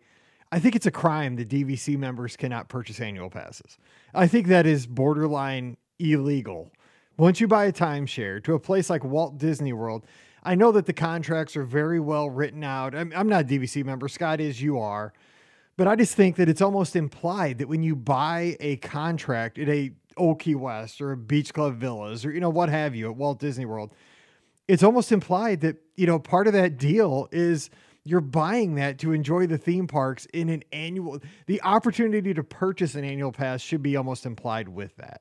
I 0.50 0.58
think 0.58 0.74
it's 0.74 0.86
a 0.86 0.90
crime 0.90 1.36
that 1.36 1.48
DVC 1.48 1.98
members 1.98 2.36
cannot 2.36 2.68
purchase 2.68 3.00
annual 3.00 3.28
passes. 3.28 3.78
I 4.14 4.26
think 4.26 4.46
that 4.46 4.66
is 4.66 4.86
borderline 4.86 5.76
illegal. 5.98 6.70
Once 7.18 7.40
you 7.40 7.48
buy 7.48 7.64
a 7.64 7.72
timeshare 7.72 8.42
to 8.44 8.54
a 8.54 8.60
place 8.60 8.88
like 8.88 9.04
Walt 9.04 9.38
Disney 9.38 9.72
World, 9.72 10.06
I 10.42 10.54
know 10.54 10.72
that 10.72 10.86
the 10.86 10.92
contracts 10.92 11.56
are 11.56 11.64
very 11.64 12.00
well 12.00 12.30
written 12.30 12.64
out. 12.64 12.94
I'm, 12.94 13.12
I'm 13.14 13.28
not 13.28 13.42
a 13.42 13.46
DVC 13.46 13.84
member. 13.84 14.08
Scott 14.08 14.40
is, 14.40 14.62
you 14.62 14.78
are. 14.78 15.12
But 15.76 15.86
I 15.86 15.96
just 15.96 16.14
think 16.14 16.36
that 16.36 16.48
it's 16.48 16.62
almost 16.62 16.96
implied 16.96 17.58
that 17.58 17.68
when 17.68 17.82
you 17.82 17.94
buy 17.94 18.56
a 18.58 18.76
contract 18.76 19.58
at 19.58 19.68
a 19.68 19.92
Key 20.38 20.54
West 20.54 21.00
or 21.00 21.12
a 21.12 21.16
Beach 21.16 21.52
Club 21.52 21.76
Villas 21.76 22.24
or, 22.24 22.32
you 22.32 22.40
know, 22.40 22.50
what 22.50 22.68
have 22.68 22.94
you 22.94 23.10
at 23.10 23.16
Walt 23.16 23.38
Disney 23.38 23.64
World, 23.64 23.92
it's 24.66 24.82
almost 24.82 25.12
implied 25.12 25.60
that, 25.60 25.76
you 25.96 26.06
know, 26.06 26.18
part 26.18 26.46
of 26.46 26.52
that 26.52 26.78
deal 26.78 27.28
is 27.30 27.70
you're 28.08 28.20
buying 28.20 28.74
that 28.76 28.98
to 29.00 29.12
enjoy 29.12 29.46
the 29.46 29.58
theme 29.58 29.86
parks 29.86 30.26
in 30.32 30.48
an 30.48 30.64
annual, 30.72 31.20
the 31.46 31.60
opportunity 31.62 32.32
to 32.34 32.42
purchase 32.42 32.94
an 32.94 33.04
annual 33.04 33.32
pass 33.32 33.60
should 33.60 33.82
be 33.82 33.96
almost 33.96 34.24
implied 34.26 34.68
with 34.68 34.96
that. 34.96 35.20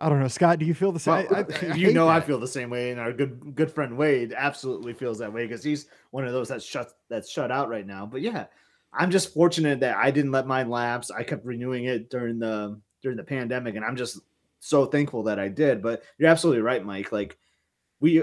I 0.00 0.08
don't 0.08 0.20
know, 0.20 0.28
Scott. 0.28 0.58
Do 0.58 0.66
you 0.66 0.74
feel 0.74 0.92
the 0.92 1.00
same? 1.00 1.26
Well, 1.30 1.34
I- 1.34 1.38
I- 1.38 1.68
uh, 1.68 1.72
I 1.72 1.76
you 1.76 1.92
know 1.92 2.08
I 2.08 2.20
feel 2.20 2.38
the 2.38 2.46
same 2.46 2.70
way, 2.70 2.90
and 2.90 3.00
our 3.00 3.12
good 3.12 3.54
good 3.54 3.70
friend 3.70 3.96
Wade 3.96 4.32
absolutely 4.36 4.92
feels 4.92 5.18
that 5.18 5.32
way 5.32 5.44
because 5.46 5.64
he's 5.64 5.86
one 6.10 6.24
of 6.26 6.32
those 6.32 6.48
that's 6.48 6.64
shut 6.64 6.92
that's 7.08 7.30
shut 7.30 7.50
out 7.50 7.68
right 7.68 7.86
now. 7.86 8.06
But 8.06 8.20
yeah, 8.20 8.46
I'm 8.92 9.10
just 9.10 9.34
fortunate 9.34 9.80
that 9.80 9.96
I 9.96 10.10
didn't 10.10 10.30
let 10.32 10.46
mine 10.46 10.70
lapse. 10.70 11.10
I 11.10 11.22
kept 11.24 11.44
renewing 11.44 11.84
it 11.86 12.10
during 12.10 12.38
the 12.38 12.80
during 13.02 13.16
the 13.16 13.24
pandemic, 13.24 13.74
and 13.76 13.84
I'm 13.84 13.96
just 13.96 14.20
so 14.60 14.86
thankful 14.86 15.24
that 15.24 15.38
I 15.40 15.48
did. 15.48 15.82
But 15.82 16.02
you're 16.18 16.30
absolutely 16.30 16.62
right, 16.62 16.84
Mike. 16.84 17.10
Like 17.10 17.36
we, 18.00 18.22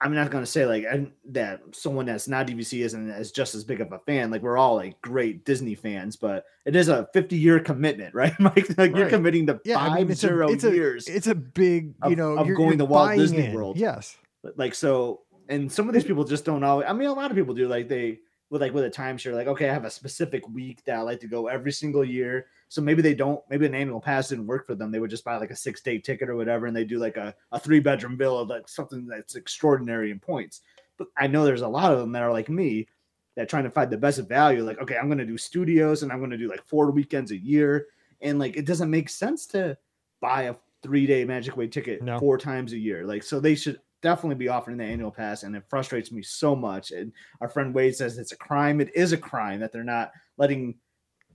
I'm 0.00 0.14
not 0.14 0.30
gonna 0.30 0.46
say 0.46 0.66
like 0.66 0.84
and 0.90 1.12
that 1.30 1.62
someone 1.72 2.06
that's 2.06 2.28
not 2.28 2.46
DVC 2.46 2.84
isn't 2.84 3.10
as 3.10 3.32
just 3.32 3.54
as 3.54 3.64
big 3.64 3.80
of 3.80 3.92
a 3.92 3.98
fan. 4.00 4.30
Like 4.30 4.42
we're 4.42 4.58
all 4.58 4.74
like 4.76 5.00
great 5.00 5.44
Disney 5.44 5.74
fans, 5.74 6.16
but 6.16 6.44
it 6.66 6.76
is 6.76 6.88
a 6.88 7.08
50 7.14 7.36
year 7.36 7.60
commitment, 7.60 8.14
right, 8.14 8.38
Mike? 8.38 8.76
Like 8.76 8.94
you're 8.94 9.08
committing 9.08 9.46
to 9.46 9.60
Yeah, 9.64 9.76
five 9.76 9.92
I 9.92 9.94
mean, 9.98 10.10
it's 10.10 10.20
zero 10.20 10.48
a, 10.48 10.52
it's 10.52 10.64
a, 10.64 10.74
years. 10.74 11.08
It's 11.08 11.26
a 11.26 11.34
big, 11.34 11.94
you 12.04 12.12
of- 12.12 12.18
know, 12.18 12.38
of 12.38 12.46
you're, 12.46 12.56
going 12.56 12.70
you're 12.70 12.78
to 12.78 12.84
Walt 12.84 13.16
Disney 13.16 13.46
in. 13.46 13.54
World. 13.54 13.78
Yes. 13.78 14.16
Like 14.56 14.74
so 14.74 15.22
and 15.48 15.70
some 15.70 15.88
of 15.88 15.94
these 15.94 16.04
people 16.04 16.24
just 16.24 16.44
don't 16.44 16.64
always 16.64 16.86
i 16.88 16.92
mean 16.92 17.08
a 17.08 17.12
lot 17.12 17.30
of 17.30 17.36
people 17.36 17.54
do 17.54 17.68
like 17.68 17.88
they 17.88 18.18
with 18.50 18.60
like 18.60 18.72
with 18.74 18.84
a 18.84 18.90
timeshare 18.90 19.32
like 19.34 19.46
okay 19.46 19.68
i 19.68 19.72
have 19.72 19.84
a 19.84 19.90
specific 19.90 20.46
week 20.48 20.82
that 20.84 20.96
i 20.96 21.00
like 21.00 21.20
to 21.20 21.28
go 21.28 21.46
every 21.46 21.72
single 21.72 22.04
year 22.04 22.46
so 22.68 22.80
maybe 22.82 23.02
they 23.02 23.14
don't 23.14 23.40
maybe 23.48 23.66
an 23.66 23.74
annual 23.74 24.00
pass 24.00 24.28
didn't 24.28 24.46
work 24.46 24.66
for 24.66 24.74
them. 24.74 24.90
They 24.90 24.98
would 24.98 25.10
just 25.10 25.24
buy 25.24 25.36
like 25.36 25.50
a 25.50 25.56
six 25.56 25.80
day 25.82 25.98
ticket 25.98 26.28
or 26.28 26.36
whatever 26.36 26.66
and 26.66 26.76
they 26.76 26.84
do 26.84 26.98
like 26.98 27.16
a, 27.16 27.34
a 27.52 27.60
three 27.60 27.80
bedroom 27.80 28.16
villa 28.16 28.42
like 28.42 28.68
something 28.68 29.06
that's 29.06 29.36
extraordinary 29.36 30.10
in 30.10 30.18
points. 30.18 30.62
But 30.98 31.08
i 31.16 31.26
know 31.26 31.44
there's 31.44 31.62
a 31.62 31.68
lot 31.68 31.92
of 31.92 31.98
them 31.98 32.12
that 32.12 32.22
are 32.22 32.32
like 32.32 32.48
me 32.48 32.88
that 33.36 33.48
trying 33.48 33.64
to 33.64 33.70
find 33.70 33.90
the 33.90 33.98
best 33.98 34.18
value 34.28 34.64
like 34.64 34.80
okay 34.80 34.96
i'm 34.96 35.08
going 35.08 35.18
to 35.18 35.26
do 35.26 35.36
studios 35.36 36.02
and 36.02 36.10
i'm 36.10 36.18
going 36.20 36.30
to 36.30 36.38
do 36.38 36.48
like 36.48 36.64
four 36.66 36.90
weekends 36.90 37.30
a 37.32 37.36
year. 37.36 37.86
And 38.22 38.38
like 38.38 38.56
it 38.56 38.64
doesn't 38.66 38.90
make 38.90 39.08
sense 39.10 39.46
to 39.48 39.76
buy 40.20 40.44
a 40.44 40.54
three 40.82 41.06
day 41.06 41.24
magic 41.24 41.56
way 41.56 41.68
ticket 41.68 42.02
No. 42.02 42.18
four 42.18 42.38
times 42.38 42.72
a 42.72 42.78
year. 42.78 43.04
Like 43.06 43.22
so 43.22 43.38
they 43.40 43.54
should 43.54 43.78
definitely 44.02 44.36
be 44.36 44.48
offering 44.48 44.76
the 44.76 44.84
annual 44.84 45.10
pass 45.10 45.42
and 45.42 45.54
it 45.56 45.64
frustrates 45.68 46.12
me 46.12 46.22
so 46.22 46.56
much. 46.56 46.92
And 46.92 47.12
our 47.40 47.48
friend 47.48 47.74
wade 47.74 47.96
says 47.96 48.18
it's 48.18 48.32
a 48.32 48.36
crime. 48.36 48.80
It 48.80 48.94
is 48.94 49.12
a 49.12 49.18
crime 49.18 49.60
that 49.60 49.72
they're 49.72 49.84
not 49.84 50.12
letting 50.38 50.76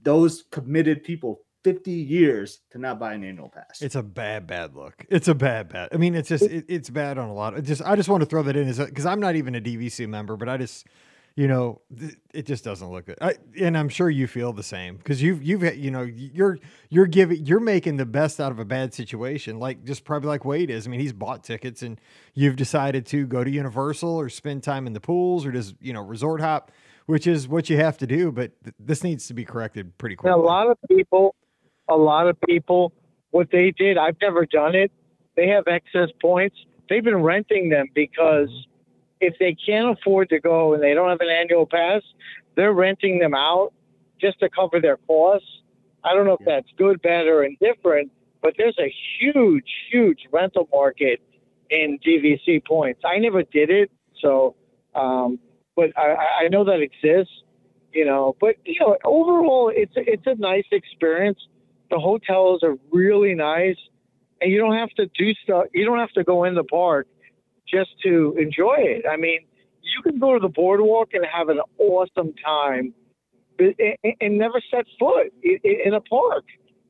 those 0.03 0.43
committed 0.51 1.03
people 1.03 1.41
50 1.63 1.91
years 1.91 2.61
to 2.71 2.79
not 2.79 2.99
buy 2.99 3.13
an 3.13 3.23
annual 3.23 3.49
pass 3.49 3.81
It's 3.81 3.95
a 3.95 4.01
bad, 4.03 4.47
bad 4.47 4.75
look. 4.75 5.05
It's 5.09 5.27
a 5.27 5.35
bad, 5.35 5.69
bad. 5.69 5.89
I 5.91 5.97
mean, 5.97 6.15
it's 6.15 6.29
just, 6.29 6.43
it, 6.43 6.65
it's 6.67 6.89
bad 6.89 7.17
on 7.17 7.29
a 7.29 7.33
lot. 7.33 7.53
Of, 7.53 7.65
just, 7.65 7.81
I 7.83 7.95
just 7.95 8.09
want 8.09 8.21
to 8.21 8.25
throw 8.25 8.43
that 8.43 8.55
in 8.55 8.71
because 8.73 9.05
I'm 9.05 9.19
not 9.19 9.35
even 9.35 9.55
a 9.55 9.61
DVC 9.61 10.07
member, 10.07 10.35
but 10.35 10.49
I 10.49 10.57
just, 10.57 10.87
you 11.35 11.47
know, 11.47 11.81
it 12.33 12.45
just 12.45 12.63
doesn't 12.63 12.91
look 12.91 13.05
good. 13.05 13.17
I, 13.21 13.35
and 13.59 13.77
I'm 13.77 13.89
sure 13.89 14.09
you 14.09 14.27
feel 14.27 14.53
the 14.53 14.63
same 14.63 14.97
because 14.97 15.21
you've, 15.21 15.43
you've, 15.43 15.63
you 15.77 15.91
know, 15.91 16.01
you're, 16.01 16.57
you're 16.89 17.05
giving, 17.05 17.45
you're 17.45 17.59
making 17.59 17.97
the 17.97 18.07
best 18.07 18.39
out 18.39 18.51
of 18.51 18.57
a 18.59 18.65
bad 18.65 18.93
situation. 18.93 19.59
Like 19.59 19.83
just 19.83 20.03
probably 20.03 20.29
like 20.29 20.43
Wade 20.43 20.71
is. 20.71 20.87
I 20.87 20.89
mean, 20.89 20.99
he's 20.99 21.13
bought 21.13 21.43
tickets 21.43 21.83
and 21.83 22.01
you've 22.33 22.55
decided 22.55 23.05
to 23.07 23.27
go 23.27 23.43
to 23.43 23.49
Universal 23.49 24.09
or 24.09 24.29
spend 24.29 24.63
time 24.63 24.87
in 24.87 24.93
the 24.93 24.99
pools 24.99 25.45
or 25.45 25.51
just, 25.51 25.75
you 25.79 25.93
know, 25.93 26.01
resort 26.01 26.41
hop, 26.41 26.71
which 27.05 27.27
is 27.27 27.47
what 27.47 27.69
you 27.69 27.77
have 27.77 27.97
to 27.99 28.07
do. 28.07 28.31
But 28.31 28.51
th- 28.63 28.75
this 28.79 29.03
needs 29.03 29.27
to 29.27 29.33
be 29.33 29.45
corrected 29.45 29.97
pretty 29.97 30.13
And 30.13 30.19
quickly. 30.19 30.39
a 30.39 30.43
lot 30.43 30.67
of 30.69 30.77
people, 30.89 31.35
a 31.89 31.95
lot 31.95 32.27
of 32.27 32.39
people, 32.41 32.93
what 33.31 33.49
they 33.51 33.71
did, 33.71 33.97
I've 33.97 34.17
never 34.21 34.45
done 34.45 34.75
it. 34.75 34.91
They 35.35 35.47
have 35.47 35.65
excess 35.67 36.09
points. 36.21 36.55
They've 36.89 37.03
been 37.03 37.23
renting 37.23 37.69
them 37.69 37.87
because 37.95 38.49
if 39.21 39.35
they 39.39 39.55
can't 39.55 39.97
afford 39.97 40.29
to 40.29 40.39
go 40.39 40.73
and 40.73 40.83
they 40.83 40.93
don't 40.93 41.09
have 41.09 41.21
an 41.21 41.29
annual 41.29 41.65
pass, 41.65 42.01
they're 42.55 42.73
renting 42.73 43.19
them 43.19 43.33
out 43.33 43.71
just 44.19 44.39
to 44.39 44.49
cover 44.49 44.79
their 44.81 44.97
costs. 45.07 45.47
I 46.03 46.13
don't 46.13 46.25
know 46.25 46.37
if 46.39 46.45
that's 46.45 46.67
good, 46.77 47.01
bad, 47.01 47.27
or 47.27 47.43
indifferent, 47.43 48.11
but 48.41 48.55
there's 48.57 48.77
a 48.79 48.93
huge, 49.19 49.69
huge 49.91 50.27
rental 50.31 50.67
market 50.73 51.21
in 51.69 51.99
DVC 52.05 52.65
points. 52.65 53.01
I 53.05 53.19
never 53.19 53.43
did 53.43 53.69
it, 53.69 53.91
so, 54.19 54.55
um, 54.95 55.39
but 55.75 55.97
I, 55.97 56.45
I- 56.45 56.47
know 56.49 56.63
that 56.65 56.81
exists 56.81 57.33
you 57.93 58.05
know. 58.05 58.35
But 58.39 58.55
you 58.65 58.75
know, 58.79 58.97
overall, 59.03 59.71
it's 59.73 59.93
it's 59.95 60.25
a 60.25 60.35
nice 60.35 60.65
experience. 60.71 61.39
The 61.89 61.99
hotels 61.99 62.63
are 62.63 62.75
really 62.91 63.35
nice, 63.35 63.77
and 64.41 64.51
you 64.51 64.59
don't 64.59 64.75
have 64.75 64.89
to 64.91 65.07
do 65.17 65.33
stuff. 65.43 65.65
You 65.73 65.85
don't 65.85 65.99
have 65.99 66.11
to 66.11 66.23
go 66.23 66.43
in 66.45 66.55
the 66.55 66.63
park 66.63 67.07
just 67.67 67.89
to 68.03 68.35
enjoy 68.37 68.75
it. 68.79 69.05
I 69.09 69.17
mean, 69.17 69.39
you 69.81 70.01
can 70.03 70.19
go 70.19 70.33
to 70.33 70.39
the 70.39 70.49
boardwalk 70.49 71.09
and 71.13 71.25
have 71.31 71.49
an 71.49 71.59
awesome 71.77 72.33
time, 72.43 72.93
but 73.57 73.75
and, 73.79 74.15
and 74.21 74.37
never 74.37 74.61
set 74.71 74.85
foot 74.99 75.33
in, 75.43 75.59
in 75.85 75.93
a 75.93 76.01
park. 76.01 76.45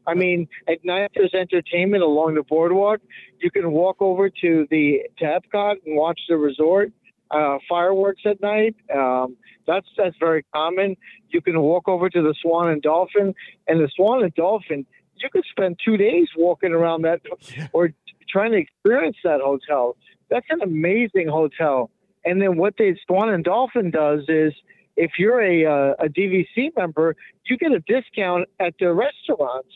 I 0.08 0.16
mean, 0.16 0.48
at 0.68 0.84
night 0.84 1.12
there's 1.16 1.34
entertainment 1.34 2.04
along 2.04 2.34
the 2.36 2.44
boardwalk. 2.44 3.02
You 3.40 3.52
can 3.52 3.72
walk 3.72 3.98
over 4.00 4.30
to 4.30 4.68
the 4.70 5.02
to 5.20 5.26
Epcot 5.26 5.76
and 5.86 5.96
watch 5.96 6.20
the 6.28 6.38
resort 6.38 6.92
uh, 7.32 7.58
fireworks 7.68 8.22
at 8.26 8.42
night. 8.42 8.76
Um, 8.94 9.38
that's 9.68 9.88
that's 9.98 10.16
very 10.20 10.46
common. 10.54 10.98
You 11.30 11.42
can 11.42 11.60
walk 11.62 11.88
over 11.88 12.10
to 12.10 12.22
the 12.22 12.36
Swan 12.42 12.70
and 12.70 12.82
Dolphin, 12.82 13.34
and 13.68 13.80
the 13.80 13.90
Swan 13.96 14.24
and 14.24 14.34
Dolphin. 14.34 14.86
You 15.16 15.30
could 15.30 15.46
spend 15.50 15.80
two 15.84 15.98
days 15.98 16.28
walking 16.36 16.72
around 16.72 17.04
that 17.04 17.22
or 17.74 17.94
trying 18.30 18.52
to 18.52 18.58
experience 18.58 19.18
that 19.24 19.42
hotel. 19.42 19.96
That's 20.30 20.48
an 20.50 20.62
amazing 20.62 21.28
hotel. 21.28 21.92
And 22.26 22.42
then 22.42 22.58
what 22.58 22.78
the 22.78 22.96
Swan 23.06 23.30
and 23.30 23.44
Dolphin 23.44 23.92
does 23.92 24.22
is 24.28 24.54
if 24.96 25.12
you're 25.18 25.42
a 25.42 25.66
uh, 25.66 25.94
a 26.00 26.10
DVC 26.10 26.72
member, 26.78 27.16
you 27.46 27.58
get 27.58 27.72
a 27.72 27.80
discount 27.82 28.48
at 28.60 28.74
the 28.80 28.94
restaurants, 28.94 29.74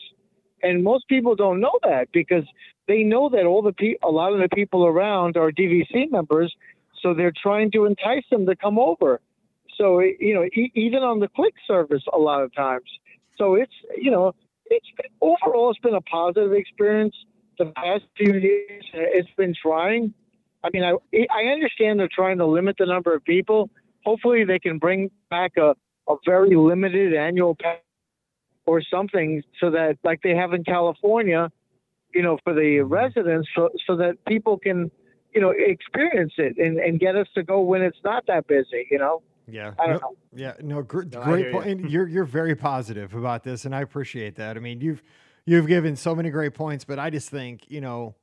and 0.62 0.82
most 0.82 1.08
people 1.08 1.34
don't 1.34 1.60
know 1.60 1.78
that 1.82 2.08
because 2.12 2.44
they 2.88 3.02
know 3.02 3.28
that 3.28 3.44
all 3.44 3.62
the 3.62 3.72
pe- 3.72 3.96
a 4.02 4.10
lot 4.10 4.32
of 4.32 4.38
the 4.38 4.48
people 4.54 4.86
around 4.86 5.36
are 5.36 5.50
DVC 5.50 6.10
members, 6.10 6.54
so 7.02 7.14
they're 7.14 7.32
trying 7.42 7.70
to 7.72 7.84
entice 7.84 8.24
them 8.30 8.46
to 8.46 8.56
come 8.56 8.78
over. 8.78 9.20
So 9.76 10.00
you 10.00 10.34
know, 10.34 10.44
e- 10.44 10.72
even 10.74 11.02
on 11.02 11.20
the 11.20 11.28
quick 11.28 11.54
service, 11.66 12.02
a 12.12 12.18
lot 12.18 12.42
of 12.42 12.54
times. 12.54 12.88
So 13.38 13.54
it's 13.54 13.72
you 13.96 14.10
know, 14.10 14.34
it's 14.66 14.86
overall 15.20 15.70
it's 15.70 15.80
been 15.80 15.94
a 15.94 16.00
positive 16.00 16.52
experience. 16.52 17.14
The 17.58 17.66
past 17.76 18.04
few 18.16 18.34
years, 18.34 18.84
uh, 18.94 18.98
it's 19.00 19.30
been 19.36 19.54
trying. 19.60 20.12
I 20.62 20.70
mean, 20.72 20.84
I 20.84 20.94
I 21.30 21.44
understand 21.52 22.00
they're 22.00 22.08
trying 22.12 22.38
to 22.38 22.46
limit 22.46 22.76
the 22.78 22.86
number 22.86 23.14
of 23.14 23.24
people. 23.24 23.70
Hopefully, 24.04 24.44
they 24.44 24.58
can 24.58 24.78
bring 24.78 25.10
back 25.30 25.52
a, 25.56 25.74
a 26.08 26.16
very 26.24 26.54
limited 26.54 27.14
annual 27.14 27.54
pass 27.54 27.78
or 28.66 28.82
something 28.82 29.42
so 29.60 29.70
that, 29.70 29.96
like 30.04 30.20
they 30.22 30.34
have 30.34 30.52
in 30.52 30.64
California, 30.64 31.50
you 32.12 32.22
know, 32.22 32.38
for 32.44 32.52
the 32.52 32.80
residents, 32.80 33.48
so, 33.54 33.70
so 33.86 33.96
that 33.96 34.16
people 34.26 34.58
can, 34.58 34.90
you 35.36 35.42
know, 35.42 35.52
experience 35.54 36.32
it 36.38 36.56
and, 36.56 36.78
and 36.78 36.98
get 36.98 37.14
us 37.14 37.26
to 37.34 37.42
go 37.42 37.60
when 37.60 37.82
it's 37.82 37.98
not 38.02 38.26
that 38.26 38.46
busy, 38.46 38.88
you 38.90 38.98
know? 38.98 39.20
Yeah. 39.46 39.74
I 39.78 39.86
don't 39.86 40.00
no, 40.02 40.08
know. 40.08 40.16
Yeah. 40.34 40.52
No, 40.62 40.82
gr- 40.82 41.02
No, 41.02 41.22
great 41.22 41.52
point. 41.52 41.66
you. 41.66 41.72
And 41.72 41.90
you're, 41.90 42.08
you're 42.08 42.24
very 42.24 42.56
positive 42.56 43.14
about 43.14 43.44
this. 43.44 43.66
And 43.66 43.74
I 43.74 43.82
appreciate 43.82 44.36
that. 44.36 44.56
I 44.56 44.60
mean, 44.60 44.80
you've, 44.80 45.02
you've 45.44 45.66
given 45.66 45.94
so 45.94 46.14
many 46.14 46.30
great 46.30 46.54
points, 46.54 46.86
but 46.86 46.98
I 46.98 47.10
just 47.10 47.28
think, 47.28 47.70
you 47.70 47.82
know, 47.82 48.14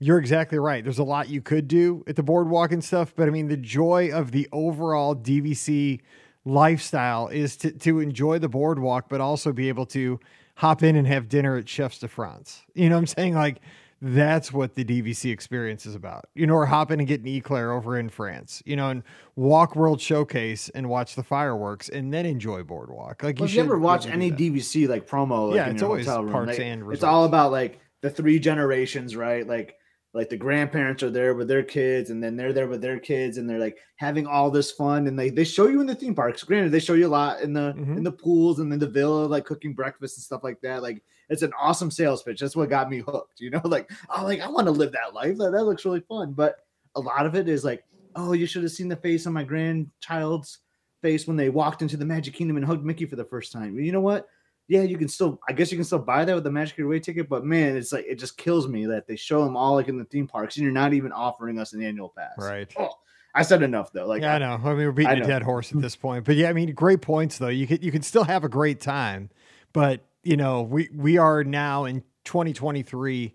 you're 0.00 0.18
exactly 0.18 0.58
right. 0.58 0.82
There's 0.82 0.98
a 0.98 1.04
lot 1.04 1.28
you 1.28 1.40
could 1.40 1.68
do 1.68 2.02
at 2.08 2.16
the 2.16 2.24
boardwalk 2.24 2.72
and 2.72 2.82
stuff, 2.82 3.14
but 3.14 3.28
I 3.28 3.30
mean, 3.30 3.46
the 3.46 3.56
joy 3.56 4.10
of 4.12 4.32
the 4.32 4.48
overall 4.50 5.14
DVC 5.14 6.00
lifestyle 6.44 7.28
is 7.28 7.56
to, 7.58 7.70
to 7.70 8.00
enjoy 8.00 8.40
the 8.40 8.48
boardwalk, 8.48 9.08
but 9.08 9.20
also 9.20 9.52
be 9.52 9.68
able 9.68 9.86
to 9.86 10.18
hop 10.56 10.82
in 10.82 10.96
and 10.96 11.06
have 11.06 11.28
dinner 11.28 11.56
at 11.56 11.68
Chefs 11.68 12.00
de 12.00 12.08
France. 12.08 12.64
You 12.74 12.88
know 12.88 12.96
what 12.96 13.02
I'm 13.02 13.06
saying? 13.06 13.34
Like, 13.34 13.60
that's 14.06 14.52
what 14.52 14.74
the 14.74 14.84
DVC 14.84 15.30
experience 15.32 15.86
is 15.86 15.94
about. 15.94 16.26
You 16.34 16.46
know, 16.46 16.54
or 16.54 16.66
hop 16.66 16.90
in 16.90 17.00
and 17.00 17.08
get 17.08 17.22
an 17.22 17.26
eclair 17.28 17.72
over 17.72 17.98
in 17.98 18.10
France, 18.10 18.62
you 18.66 18.76
know, 18.76 18.90
and 18.90 19.02
walk 19.34 19.74
World 19.74 19.98
Showcase 20.00 20.68
and 20.70 20.90
watch 20.90 21.14
the 21.14 21.22
fireworks 21.22 21.88
and 21.88 22.12
then 22.12 22.26
enjoy 22.26 22.62
Boardwalk. 22.62 23.22
Like, 23.22 23.38
Well, 23.38 23.48
you 23.48 23.52
you 23.52 23.60
should 23.60 23.64
ever 23.64 23.78
watch 23.78 24.06
any 24.06 24.28
that. 24.28 24.38
DVC 24.38 24.86
like 24.88 25.08
promo, 25.08 25.48
like 25.48 25.56
Yeah, 25.56 25.70
it's 25.70 25.82
always 25.82 26.04
hotel 26.06 26.22
room, 26.24 26.32
parks 26.32 26.58
like, 26.58 26.60
and 26.60 26.92
it's 26.92 27.02
all 27.02 27.24
about 27.24 27.50
like 27.50 27.80
the 28.02 28.10
three 28.10 28.38
generations, 28.38 29.16
right? 29.16 29.46
Like 29.46 29.76
like 30.12 30.28
the 30.28 30.36
grandparents 30.36 31.02
are 31.02 31.10
there 31.10 31.34
with 31.34 31.48
their 31.48 31.64
kids, 31.64 32.10
and 32.10 32.22
then 32.22 32.36
they're 32.36 32.52
there 32.52 32.68
with 32.68 32.80
their 32.82 33.00
kids, 33.00 33.36
and 33.38 33.48
they're 33.50 33.58
like 33.58 33.78
having 33.96 34.26
all 34.26 34.50
this 34.50 34.70
fun, 34.70 35.06
and 35.06 35.18
they 35.18 35.30
they 35.30 35.44
show 35.44 35.66
you 35.66 35.80
in 35.80 35.86
the 35.86 35.94
theme 35.94 36.14
parks. 36.14 36.44
Granted, 36.44 36.70
they 36.72 36.78
show 36.78 36.92
you 36.94 37.06
a 37.06 37.08
lot 37.08 37.40
in 37.40 37.52
the 37.54 37.72
Mhm. 37.76 37.96
in 37.96 38.04
the 38.04 38.12
pools 38.12 38.60
and 38.60 38.70
in 38.72 38.78
the 38.78 38.86
villa, 38.86 39.24
like 39.26 39.44
cooking 39.46 39.72
breakfast 39.72 40.18
and 40.18 40.22
stuff 40.22 40.44
like 40.44 40.60
that. 40.60 40.82
Like 40.82 41.02
it's 41.28 41.42
an 41.42 41.52
awesome 41.58 41.90
sales 41.90 42.22
pitch. 42.22 42.40
That's 42.40 42.56
what 42.56 42.68
got 42.68 42.90
me 42.90 42.98
hooked. 42.98 43.40
You 43.40 43.50
know, 43.50 43.62
like 43.64 43.90
oh, 44.16 44.24
like 44.24 44.40
I 44.40 44.48
want 44.48 44.66
to 44.66 44.72
live 44.72 44.92
that 44.92 45.14
life. 45.14 45.36
That, 45.38 45.52
that 45.52 45.64
looks 45.64 45.84
really 45.84 46.00
fun. 46.00 46.32
But 46.32 46.56
a 46.94 47.00
lot 47.00 47.26
of 47.26 47.34
it 47.34 47.48
is 47.48 47.64
like, 47.64 47.84
oh, 48.16 48.32
you 48.32 48.46
should 48.46 48.62
have 48.62 48.72
seen 48.72 48.88
the 48.88 48.96
face 48.96 49.26
on 49.26 49.32
my 49.32 49.44
grandchild's 49.44 50.58
face 51.02 51.26
when 51.26 51.36
they 51.36 51.50
walked 51.50 51.82
into 51.82 51.96
the 51.96 52.04
Magic 52.04 52.34
Kingdom 52.34 52.56
and 52.56 52.64
hugged 52.64 52.84
Mickey 52.84 53.06
for 53.06 53.16
the 53.16 53.24
first 53.24 53.52
time. 53.52 53.78
You 53.78 53.92
know 53.92 54.00
what? 54.00 54.28
Yeah, 54.66 54.82
you 54.82 54.96
can 54.96 55.08
still. 55.08 55.38
I 55.46 55.52
guess 55.52 55.70
you 55.70 55.76
can 55.76 55.84
still 55.84 55.98
buy 55.98 56.24
that 56.24 56.34
with 56.34 56.44
the 56.44 56.50
Magic 56.50 56.78
Your 56.78 56.88
Way 56.88 56.98
ticket, 56.98 57.28
but 57.28 57.44
man, 57.44 57.76
it's 57.76 57.92
like 57.92 58.06
it 58.08 58.18
just 58.18 58.38
kills 58.38 58.66
me 58.66 58.86
that 58.86 59.06
they 59.06 59.16
show 59.16 59.44
them 59.44 59.56
all 59.56 59.74
like 59.74 59.88
in 59.88 59.98
the 59.98 60.06
theme 60.06 60.26
parks, 60.26 60.56
and 60.56 60.64
you're 60.64 60.72
not 60.72 60.94
even 60.94 61.12
offering 61.12 61.58
us 61.58 61.74
an 61.74 61.82
annual 61.82 62.12
pass. 62.16 62.32
Right. 62.38 62.72
Oh, 62.78 62.88
I 63.34 63.42
said 63.42 63.62
enough 63.62 63.92
though. 63.92 64.06
Like, 64.06 64.22
yeah, 64.22 64.36
I 64.36 64.38
know. 64.38 64.60
I 64.64 64.68
mean, 64.68 64.76
we're 64.76 64.92
beating 64.92 65.22
a 65.22 65.26
dead 65.26 65.42
horse 65.42 65.72
at 65.72 65.80
this 65.82 65.96
point, 65.96 66.24
but 66.24 66.36
yeah, 66.36 66.48
I 66.48 66.54
mean, 66.54 66.72
great 66.72 67.02
points 67.02 67.36
though. 67.36 67.48
You 67.48 67.66
could 67.66 67.84
you 67.84 67.92
can 67.92 68.02
still 68.02 68.24
have 68.24 68.44
a 68.44 68.48
great 68.48 68.80
time, 68.80 69.28
but 69.74 70.00
you 70.24 70.36
know, 70.36 70.62
we 70.62 70.88
we 70.94 71.18
are 71.18 71.44
now 71.44 71.84
in 71.84 72.02
2023. 72.24 73.34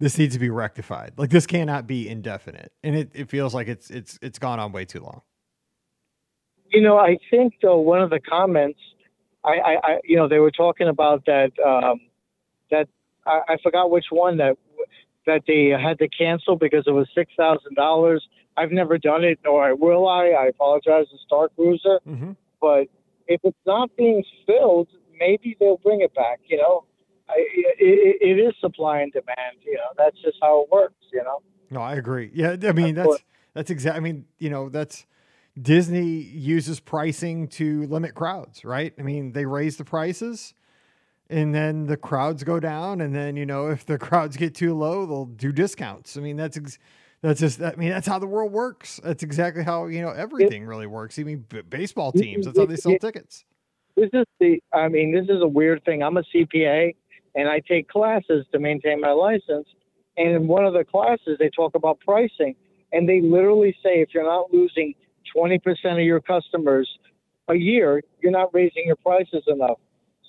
This 0.00 0.16
needs 0.16 0.34
to 0.34 0.40
be 0.40 0.48
rectified. 0.50 1.14
Like 1.16 1.30
this 1.30 1.46
cannot 1.46 1.86
be 1.86 2.08
indefinite, 2.08 2.72
and 2.82 2.94
it, 2.96 3.10
it 3.14 3.28
feels 3.28 3.54
like 3.54 3.66
it's 3.68 3.90
it's 3.90 4.18
it's 4.22 4.38
gone 4.38 4.60
on 4.60 4.72
way 4.72 4.84
too 4.84 5.00
long. 5.00 5.22
You 6.70 6.82
know, 6.82 6.98
I 6.98 7.16
think 7.30 7.54
though 7.62 7.78
one 7.78 8.02
of 8.02 8.10
the 8.10 8.20
comments, 8.20 8.78
I, 9.44 9.52
I, 9.52 9.76
I 9.82 10.00
you 10.04 10.16
know, 10.16 10.28
they 10.28 10.38
were 10.38 10.50
talking 10.50 10.86
about 10.88 11.24
that 11.26 11.50
um, 11.64 12.00
that 12.70 12.88
I, 13.26 13.40
I 13.48 13.56
forgot 13.62 13.90
which 13.90 14.06
one 14.10 14.36
that 14.36 14.56
that 15.26 15.42
they 15.46 15.68
had 15.70 15.98
to 15.98 16.08
cancel 16.08 16.56
because 16.56 16.84
it 16.86 16.92
was 16.92 17.08
six 17.14 17.32
thousand 17.36 17.74
dollars. 17.74 18.26
I've 18.56 18.72
never 18.72 18.98
done 18.98 19.24
it, 19.24 19.38
nor 19.44 19.74
will. 19.74 20.06
I 20.08 20.28
I 20.28 20.46
apologize 20.46 21.06
to 21.10 21.18
Star 21.26 21.48
Cruiser, 21.56 22.00
Mm-hmm. 22.08 22.32
but 22.60 22.86
if 23.26 23.40
it's 23.44 23.58
not 23.66 23.90
being 23.96 24.22
filled, 24.46 24.88
maybe 25.18 25.56
they'll 25.58 25.78
bring 25.78 26.00
it 26.00 26.14
back. 26.14 26.40
You 26.46 26.58
know, 26.58 26.84
I, 27.28 27.34
it, 27.36 28.18
it 28.20 28.40
is 28.40 28.54
supply 28.60 29.00
and 29.00 29.12
demand. 29.12 29.58
You 29.64 29.74
know, 29.74 29.90
that's 29.96 30.16
just 30.22 30.38
how 30.40 30.62
it 30.62 30.70
works. 30.70 31.04
You 31.12 31.22
know. 31.24 31.42
No, 31.70 31.80
I 31.80 31.94
agree. 31.96 32.30
Yeah, 32.32 32.56
I 32.62 32.72
mean 32.72 32.94
that's 32.94 33.18
that's 33.54 33.70
exact. 33.70 33.96
I 33.96 34.00
mean, 34.00 34.26
you 34.38 34.50
know, 34.50 34.68
that's 34.68 35.06
Disney 35.60 36.06
uses 36.06 36.80
pricing 36.80 37.48
to 37.48 37.86
limit 37.86 38.14
crowds, 38.14 38.64
right? 38.64 38.94
I 38.98 39.02
mean, 39.02 39.32
they 39.32 39.44
raise 39.44 39.76
the 39.76 39.84
prices, 39.84 40.54
and 41.28 41.54
then 41.54 41.86
the 41.86 41.96
crowds 41.96 42.44
go 42.44 42.60
down, 42.60 43.00
and 43.00 43.14
then 43.14 43.36
you 43.36 43.46
know, 43.46 43.68
if 43.68 43.84
the 43.84 43.98
crowds 44.06 44.36
get 44.36 44.54
too 44.54 44.74
low, 44.74 45.06
they'll 45.06 45.24
do 45.26 45.52
discounts. 45.52 46.16
I 46.16 46.20
mean, 46.20 46.36
that's 46.36 46.56
ex- 46.56 46.78
that's 47.20 47.40
just. 47.40 47.60
I 47.60 47.74
mean, 47.76 47.90
that's 47.90 48.06
how 48.06 48.18
the 48.18 48.26
world 48.26 48.52
works. 48.52 49.00
That's 49.02 49.22
exactly 49.22 49.64
how 49.64 49.86
you 49.86 50.00
know 50.00 50.10
everything 50.10 50.64
really 50.64 50.86
works. 50.86 51.18
I 51.18 51.24
mean, 51.24 51.44
b- 51.48 51.62
baseball 51.62 52.12
teams. 52.12 52.46
That's 52.46 52.58
how 52.58 52.66
they 52.66 52.76
sell 52.76 52.96
tickets. 52.98 53.44
This 53.98 54.10
is 54.12 54.26
the 54.40 54.60
i 54.72 54.88
mean 54.88 55.12
this 55.12 55.24
is 55.24 55.42
a 55.42 55.48
weird 55.48 55.84
thing. 55.84 56.02
I'm 56.02 56.16
a 56.16 56.22
cpa 56.34 56.94
and 57.34 57.48
i 57.48 57.60
take 57.60 57.88
classes 57.88 58.46
to 58.52 58.58
maintain 58.58 59.00
my 59.00 59.10
license 59.10 59.66
and 60.16 60.30
in 60.30 60.46
one 60.46 60.64
of 60.64 60.72
the 60.72 60.84
classes 60.84 61.36
they 61.38 61.50
talk 61.50 61.74
about 61.74 61.98
pricing 62.00 62.54
and 62.92 63.08
they 63.08 63.20
literally 63.20 63.76
say 63.82 64.00
if 64.00 64.10
you're 64.14 64.24
not 64.24 64.52
losing 64.52 64.94
20% 65.36 65.60
of 65.92 65.98
your 66.00 66.20
customers 66.20 66.88
a 67.48 67.54
year 67.54 68.02
you're 68.22 68.32
not 68.32 68.52
raising 68.54 68.84
your 68.86 68.96
prices 68.96 69.42
enough. 69.46 69.78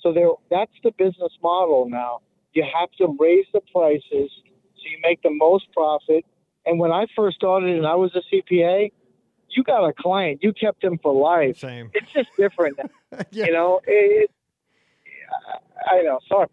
So 0.01 0.13
there 0.13 0.29
that's 0.49 0.71
the 0.83 0.91
business 0.97 1.33
model 1.43 1.87
now. 1.89 2.19
You 2.53 2.65
have 2.79 2.89
to 2.99 3.15
raise 3.19 3.45
the 3.53 3.61
prices 3.73 4.01
so 4.03 4.83
you 4.83 4.97
make 5.03 5.21
the 5.21 5.31
most 5.31 5.65
profit. 5.73 6.25
And 6.65 6.79
when 6.79 6.91
i 6.91 7.05
first 7.15 7.37
started 7.37 7.75
and 7.77 7.87
i 7.87 7.95
was 7.95 8.11
a 8.15 8.23
cpa 8.33 8.91
you 9.55 9.63
got 9.63 9.85
a 9.87 9.93
client 9.93 10.39
you 10.41 10.53
kept 10.53 10.83
him 10.83 10.97
for 11.01 11.13
life 11.13 11.57
Same. 11.57 11.89
it's 11.93 12.11
just 12.11 12.29
different 12.37 12.77
yeah. 13.31 13.45
you 13.45 13.51
know, 13.53 13.81
it, 13.87 14.29
I 15.89 16.01
know. 16.01 16.19
Sorry, 16.27 16.47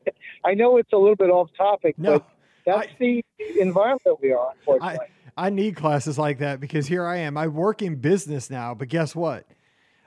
I 0.44 0.55
know 0.55 0.76
it's 0.76 0.92
a 0.92 0.97
little 0.97 1.16
bit 1.16 1.30
off 1.30 1.51
topic, 1.57 1.99
No. 1.99 2.18
but 2.18 2.28
that's 2.64 2.88
the 2.99 3.24
environment 3.61 4.18
we 4.22 4.32
are. 4.32 4.53
Unfortunately, 4.59 5.07
I 5.36 5.51
need 5.51 5.76
classes 5.76 6.18
like 6.18 6.38
that 6.38 6.61
because 6.61 6.86
here 6.86 7.07
I 7.07 7.16
am. 7.18 7.36
I 7.36 7.47
work 7.49 7.82
in 7.82 7.97
business 7.97 8.51
now, 8.51 8.74
but 8.74 8.88
guess 8.88 9.14
what? 9.14 9.47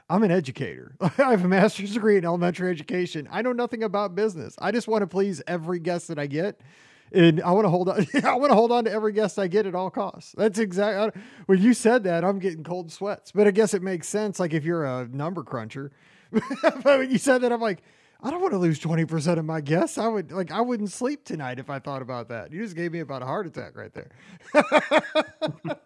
I'm 0.10 0.24
an 0.24 0.32
educator. 0.32 0.96
I 1.02 1.10
have 1.18 1.46
a 1.46 1.48
master's 1.48 1.94
degree 1.94 2.18
in 2.18 2.26
elementary 2.26 2.72
education. 2.72 3.28
I 3.32 3.42
know 3.44 3.54
nothing 3.54 3.84
about 3.84 4.16
business. 4.16 4.56
I 4.60 4.72
just 4.72 4.88
want 4.88 5.04
to 5.04 5.08
please 5.08 5.42
every 5.48 5.80
guest 5.80 6.08
that 6.08 6.18
I 6.18 6.26
get. 6.26 6.60
And 7.12 7.42
I 7.42 7.52
want 7.52 7.66
to 7.66 7.70
hold 7.70 7.90
on. 7.90 8.06
I 8.24 8.36
want 8.36 8.52
to 8.52 8.56
hold 8.56 8.72
on 8.72 8.84
to 8.86 8.92
every 8.92 9.14
guest 9.14 9.40
I 9.40 9.48
get 9.48 9.66
at 9.66 9.76
all 9.76 9.90
costs. 9.90 10.34
That's 10.38 10.60
exactly 10.60 11.22
when 11.48 11.62
you 11.62 11.74
said 11.74 12.04
that. 12.04 12.24
I'm 12.24 12.40
getting 12.40 12.64
cold 12.64 12.92
sweats, 12.92 13.32
but 13.32 13.48
I 13.48 13.52
guess 13.52 13.74
it 13.74 13.82
makes 13.82 14.08
sense. 14.08 14.40
Like 14.40 14.54
if 14.54 14.64
you're 14.64 14.86
a 14.86 15.08
number 15.08 15.44
cruncher, 15.44 15.92
but 16.32 16.84
when 16.86 17.10
you 17.12 17.18
said 17.18 17.40
that, 17.42 17.52
I'm 17.52 17.62
like, 17.62 17.82
I 18.22 18.30
don't 18.32 18.42
want 18.42 18.52
to 18.54 18.58
lose 18.60 18.80
20% 18.80 19.38
of 19.40 19.46
my 19.46 19.62
guests. 19.62 19.98
I 19.98 20.08
would 20.08 20.32
like, 20.32 20.52
I 20.52 20.62
wouldn't 20.62 20.92
sleep 20.92 21.24
tonight 21.24 21.58
if 21.58 21.70
I 21.70 21.80
thought 21.80 22.02
about 22.02 22.28
that. 22.30 22.52
You 22.52 22.62
just 22.62 22.76
gave 22.76 22.92
me 22.92 23.00
about 23.00 23.22
a 23.22 23.26
heart 23.26 23.48
attack 23.48 23.76
right 23.78 23.92
there. 23.94 24.10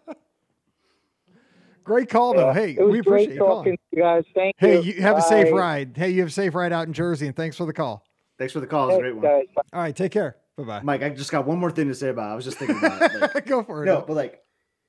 Great 1.84 2.08
call 2.08 2.34
though. 2.34 2.46
Yeah. 2.48 2.54
Hey, 2.54 2.70
it 2.72 2.80
was 2.82 2.92
we 2.92 2.98
appreciate 3.00 3.26
great 3.26 3.34
you 3.34 3.38
talking 3.40 3.46
calling. 3.64 3.76
to 3.76 3.82
you 3.92 4.02
guys. 4.02 4.24
Thank 4.34 4.54
Hey, 4.58 4.80
you. 4.80 4.94
you 4.94 5.02
have 5.02 5.18
a 5.18 5.22
safe 5.22 5.52
ride. 5.52 5.92
Hey, 5.96 6.10
you 6.10 6.20
have 6.20 6.28
a 6.28 6.32
safe 6.32 6.54
ride 6.54 6.72
out 6.72 6.86
in 6.86 6.94
Jersey, 6.94 7.26
and 7.26 7.36
thanks 7.36 7.56
for 7.58 7.66
the 7.66 7.74
call. 7.74 8.02
thanks 8.38 8.52
for 8.54 8.60
the 8.60 8.66
call. 8.66 8.88
It's 8.88 8.96
a 8.98 9.00
great 9.02 9.14
one, 9.16 9.22
guys. 9.22 9.44
All 9.72 9.80
right, 9.82 9.94
take 9.94 10.10
care. 10.12 10.36
Bye 10.56 10.64
bye. 10.64 10.80
Mike. 10.82 11.02
I 11.02 11.08
just 11.10 11.30
got 11.32 11.46
one 11.46 11.58
more 11.58 11.70
thing 11.70 11.88
to 11.88 11.94
say 11.94 12.08
about. 12.08 12.28
it. 12.30 12.32
I 12.32 12.36
was 12.36 12.44
just 12.44 12.58
thinking 12.58 12.78
about 12.78 13.02
it. 13.02 13.20
Like, 13.34 13.46
Go 13.46 13.62
for 13.62 13.82
it. 13.82 13.86
no, 13.86 14.04
but 14.06 14.14
like, 14.14 14.40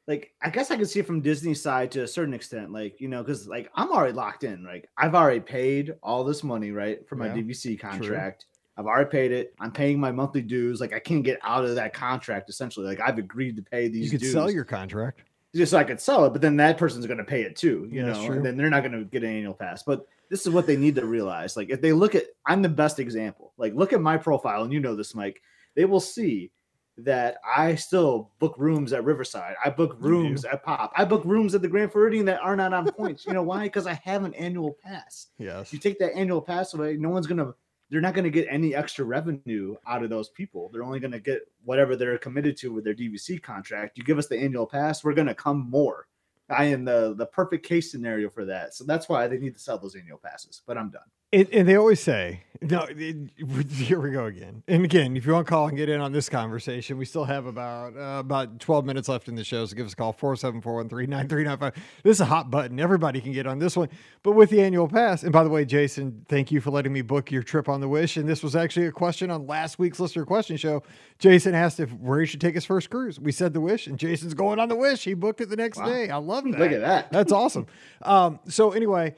like 0.07 0.31
I 0.41 0.49
guess 0.51 0.69
I 0.69 0.75
can 0.75 0.85
see 0.85 0.99
it 0.99 1.07
from 1.07 1.21
Disney's 1.21 1.61
side 1.61 1.91
to 1.93 2.03
a 2.03 2.07
certain 2.07 2.33
extent. 2.33 2.71
Like 2.71 3.01
you 3.01 3.07
know, 3.07 3.23
because 3.23 3.47
like 3.47 3.69
I'm 3.75 3.91
already 3.91 4.13
locked 4.13 4.43
in. 4.43 4.63
Like 4.63 4.87
I've 4.97 5.15
already 5.15 5.39
paid 5.39 5.95
all 6.03 6.23
this 6.23 6.43
money 6.43 6.71
right 6.71 7.07
for 7.07 7.15
my 7.15 7.27
Yeah, 7.27 7.35
DVC 7.41 7.79
contract. 7.79 8.45
I've 8.77 8.85
already 8.85 9.09
paid 9.09 9.31
it. 9.31 9.55
I'm 9.59 9.71
paying 9.71 9.99
my 9.99 10.11
monthly 10.11 10.41
dues. 10.41 10.81
Like 10.81 10.93
I 10.93 10.99
can't 10.99 11.23
get 11.23 11.39
out 11.41 11.63
of 11.65 11.75
that 11.75 11.93
contract. 11.93 12.49
Essentially, 12.49 12.85
like 12.85 12.99
I've 12.99 13.17
agreed 13.17 13.55
to 13.55 13.61
pay 13.63 13.87
these. 13.87 14.03
you 14.05 14.11
could 14.11 14.19
dues 14.19 14.33
sell 14.33 14.51
your 14.51 14.65
contract. 14.65 15.21
just 15.55 15.71
so 15.71 15.77
I 15.79 15.83
could 15.85 15.99
sell 16.01 16.25
it, 16.25 16.31
but 16.33 16.41
then 16.41 16.57
that 16.57 16.77
person's 16.77 17.07
going 17.07 17.17
to 17.17 17.23
pay 17.23 17.41
it 17.43 17.55
too, 17.55 17.87
you 17.89 18.01
Yeah, 18.01 18.11
know, 18.11 18.25
true. 18.27 18.35
and 18.35 18.45
then 18.45 18.57
they're 18.57 18.69
not 18.69 18.81
going 18.81 18.91
to 18.91 19.05
get 19.05 19.23
an 19.23 19.29
annual 19.29 19.53
pass. 19.53 19.81
But 19.81 20.05
this 20.29 20.41
is 20.45 20.49
what 20.53 20.67
they 20.67 20.75
need 20.75 20.95
to 20.95 21.05
realize. 21.05 21.55
Like 21.55 21.69
if 21.69 21.79
they 21.81 21.93
look 21.93 22.13
at, 22.15 22.25
I'm 22.45 22.61
the 22.61 22.67
best 22.69 22.99
example. 22.99 23.53
Like 23.57 23.73
look 23.73 23.93
at 23.93 24.01
my 24.01 24.17
profile, 24.17 24.63
and 24.63 24.73
you 24.73 24.81
know 24.81 24.95
this, 24.95 25.15
Mike. 25.15 25.41
They 25.75 25.85
will 25.85 25.99
see 25.99 26.51
that 26.97 27.37
I 27.45 27.75
still 27.75 28.31
book 28.39 28.55
rooms 28.57 28.93
at 28.93 29.03
Riverside. 29.03 29.55
I 29.63 29.69
book 29.69 29.97
rooms 29.99 30.45
at 30.45 30.63
Pop. 30.63 30.93
I 30.95 31.03
book 31.03 31.25
rooms 31.25 31.53
at 31.53 31.61
the 31.61 31.67
Grand 31.67 31.91
Floridian 31.91 32.25
that 32.27 32.39
are 32.41 32.55
not 32.55 32.73
on 32.73 32.89
points. 32.91 33.25
you 33.25 33.33
know 33.33 33.43
why? 33.43 33.63
Because 33.63 33.85
I 33.87 33.99
have 34.05 34.23
an 34.23 34.33
annual 34.35 34.77
pass. 34.81 35.27
Yes. 35.37 35.73
You 35.73 35.79
take 35.79 35.99
that 35.99 36.15
annual 36.15 36.41
pass 36.41 36.73
away, 36.73 36.95
no 36.97 37.09
one's 37.09 37.27
gonna. 37.27 37.53
They're 37.89 38.01
not 38.01 38.13
gonna 38.15 38.29
get 38.29 38.47
any 38.49 38.73
extra 38.73 39.05
revenue 39.05 39.75
out 39.85 40.03
of 40.03 40.09
those 40.09 40.29
people. 40.29 40.69
They're 40.71 40.83
only 40.83 40.99
gonna 40.99 41.19
get 41.19 41.41
whatever 41.65 41.95
they're 41.95 42.17
committed 42.17 42.55
to 42.57 42.71
with 42.73 42.83
their 42.85 42.95
DVC 42.95 43.41
contract. 43.43 43.97
You 43.97 44.03
give 44.03 44.17
us 44.17 44.27
the 44.27 44.39
annual 44.39 44.65
pass, 44.65 45.03
we're 45.03 45.13
gonna 45.13 45.35
come 45.35 45.69
more. 45.69 46.07
I 46.49 46.65
am 46.65 46.85
the 46.85 47.13
the 47.15 47.25
perfect 47.25 47.65
case 47.65 47.91
scenario 47.91 48.29
for 48.29 48.45
that. 48.45 48.73
So 48.73 48.85
that's 48.85 49.09
why 49.09 49.27
they 49.27 49.37
need 49.37 49.53
to 49.55 49.59
sell 49.59 49.77
those 49.77 49.95
annual 49.95 50.17
passes. 50.17 50.61
But 50.65 50.77
I'm 50.77 50.89
done. 50.91 51.01
It, 51.35 51.49
and 51.51 51.67
they 51.67 51.75
always 51.75 51.99
say, 51.99 52.43
no, 52.61 52.87
it, 52.89 53.15
here 53.71 53.99
we 53.99 54.11
go 54.11 54.25
again. 54.25 54.63
And 54.69 54.85
again, 54.85 55.17
if 55.17 55.25
you 55.25 55.33
want 55.33 55.45
to 55.45 55.49
call 55.49 55.67
and 55.67 55.75
get 55.75 55.89
in 55.89 55.99
on 55.99 56.13
this 56.13 56.29
conversation, 56.29 56.97
we 56.97 57.03
still 57.03 57.25
have 57.25 57.45
about 57.45 57.97
uh, 57.97 58.19
about 58.19 58.59
12 58.61 58.85
minutes 58.85 59.09
left 59.09 59.27
in 59.27 59.35
the 59.35 59.43
show. 59.43 59.65
So 59.65 59.75
give 59.75 59.85
us 59.85 59.91
a 59.91 59.95
call, 59.97 60.13
474-139-3995. 60.13 61.75
This 62.03 62.17
is 62.17 62.21
a 62.21 62.25
hot 62.25 62.49
button. 62.49 62.79
Everybody 62.79 63.19
can 63.19 63.33
get 63.33 63.45
on 63.47 63.59
this 63.59 63.75
one. 63.75 63.89
But 64.23 64.31
with 64.31 64.49
the 64.49 64.61
annual 64.61 64.87
pass, 64.87 65.23
and 65.23 65.33
by 65.33 65.43
the 65.43 65.49
way, 65.49 65.65
Jason, 65.65 66.25
thank 66.29 66.51
you 66.51 66.61
for 66.61 66.71
letting 66.71 66.93
me 66.93 67.01
book 67.01 67.31
your 67.31 67.43
trip 67.43 67.67
on 67.67 67.81
the 67.81 67.89
Wish. 67.89 68.15
And 68.17 68.27
this 68.29 68.41
was 68.41 68.55
actually 68.55 68.85
a 68.85 68.91
question 68.91 69.29
on 69.29 69.45
last 69.45 69.77
week's 69.77 69.99
Listener 69.99 70.25
Question 70.25 70.55
Show. 70.55 70.83
Jason 71.19 71.53
asked 71.53 71.81
if 71.81 71.91
where 71.93 72.21
he 72.21 72.25
should 72.25 72.41
take 72.41 72.55
his 72.55 72.65
first 72.65 72.89
cruise. 72.89 73.19
We 73.19 73.33
said 73.33 73.53
the 73.53 73.61
Wish, 73.61 73.87
and 73.87 73.99
Jason's 73.99 74.33
going 74.33 74.59
on 74.59 74.69
the 74.69 74.75
Wish. 74.77 75.03
He 75.03 75.13
booked 75.13 75.41
it 75.41 75.49
the 75.49 75.57
next 75.57 75.79
Wow. 75.79 75.87
day. 75.87 76.09
I 76.09 76.17
love 76.17 76.45
that. 76.45 76.59
Look 76.59 76.71
at 76.71 76.81
that. 76.81 77.11
That's 77.11 77.31
awesome. 77.31 77.67
Um, 78.01 78.39
so 78.47 78.71
anyway, 78.71 79.15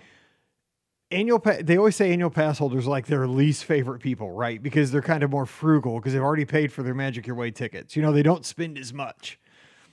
annual 1.11 1.39
pa- 1.39 1.57
they 1.61 1.77
always 1.77 1.95
say 1.95 2.11
annual 2.11 2.29
pass 2.29 2.57
holders 2.57 2.85
like 2.87 3.05
their 3.07 3.27
least 3.27 3.65
favorite 3.65 3.99
people, 3.99 4.31
right? 4.31 4.61
Because 4.61 4.91
they're 4.91 5.01
kind 5.01 5.23
of 5.23 5.29
more 5.31 5.45
frugal 5.45 5.95
because 5.97 6.13
they've 6.13 6.21
already 6.21 6.45
paid 6.45 6.71
for 6.71 6.83
their 6.83 6.93
Magic 6.93 7.27
Your 7.27 7.35
Way 7.35 7.51
tickets. 7.51 7.95
You 7.95 8.01
know, 8.01 8.11
they 8.11 8.23
don't 8.23 8.45
spend 8.45 8.77
as 8.77 8.93
much. 8.93 9.39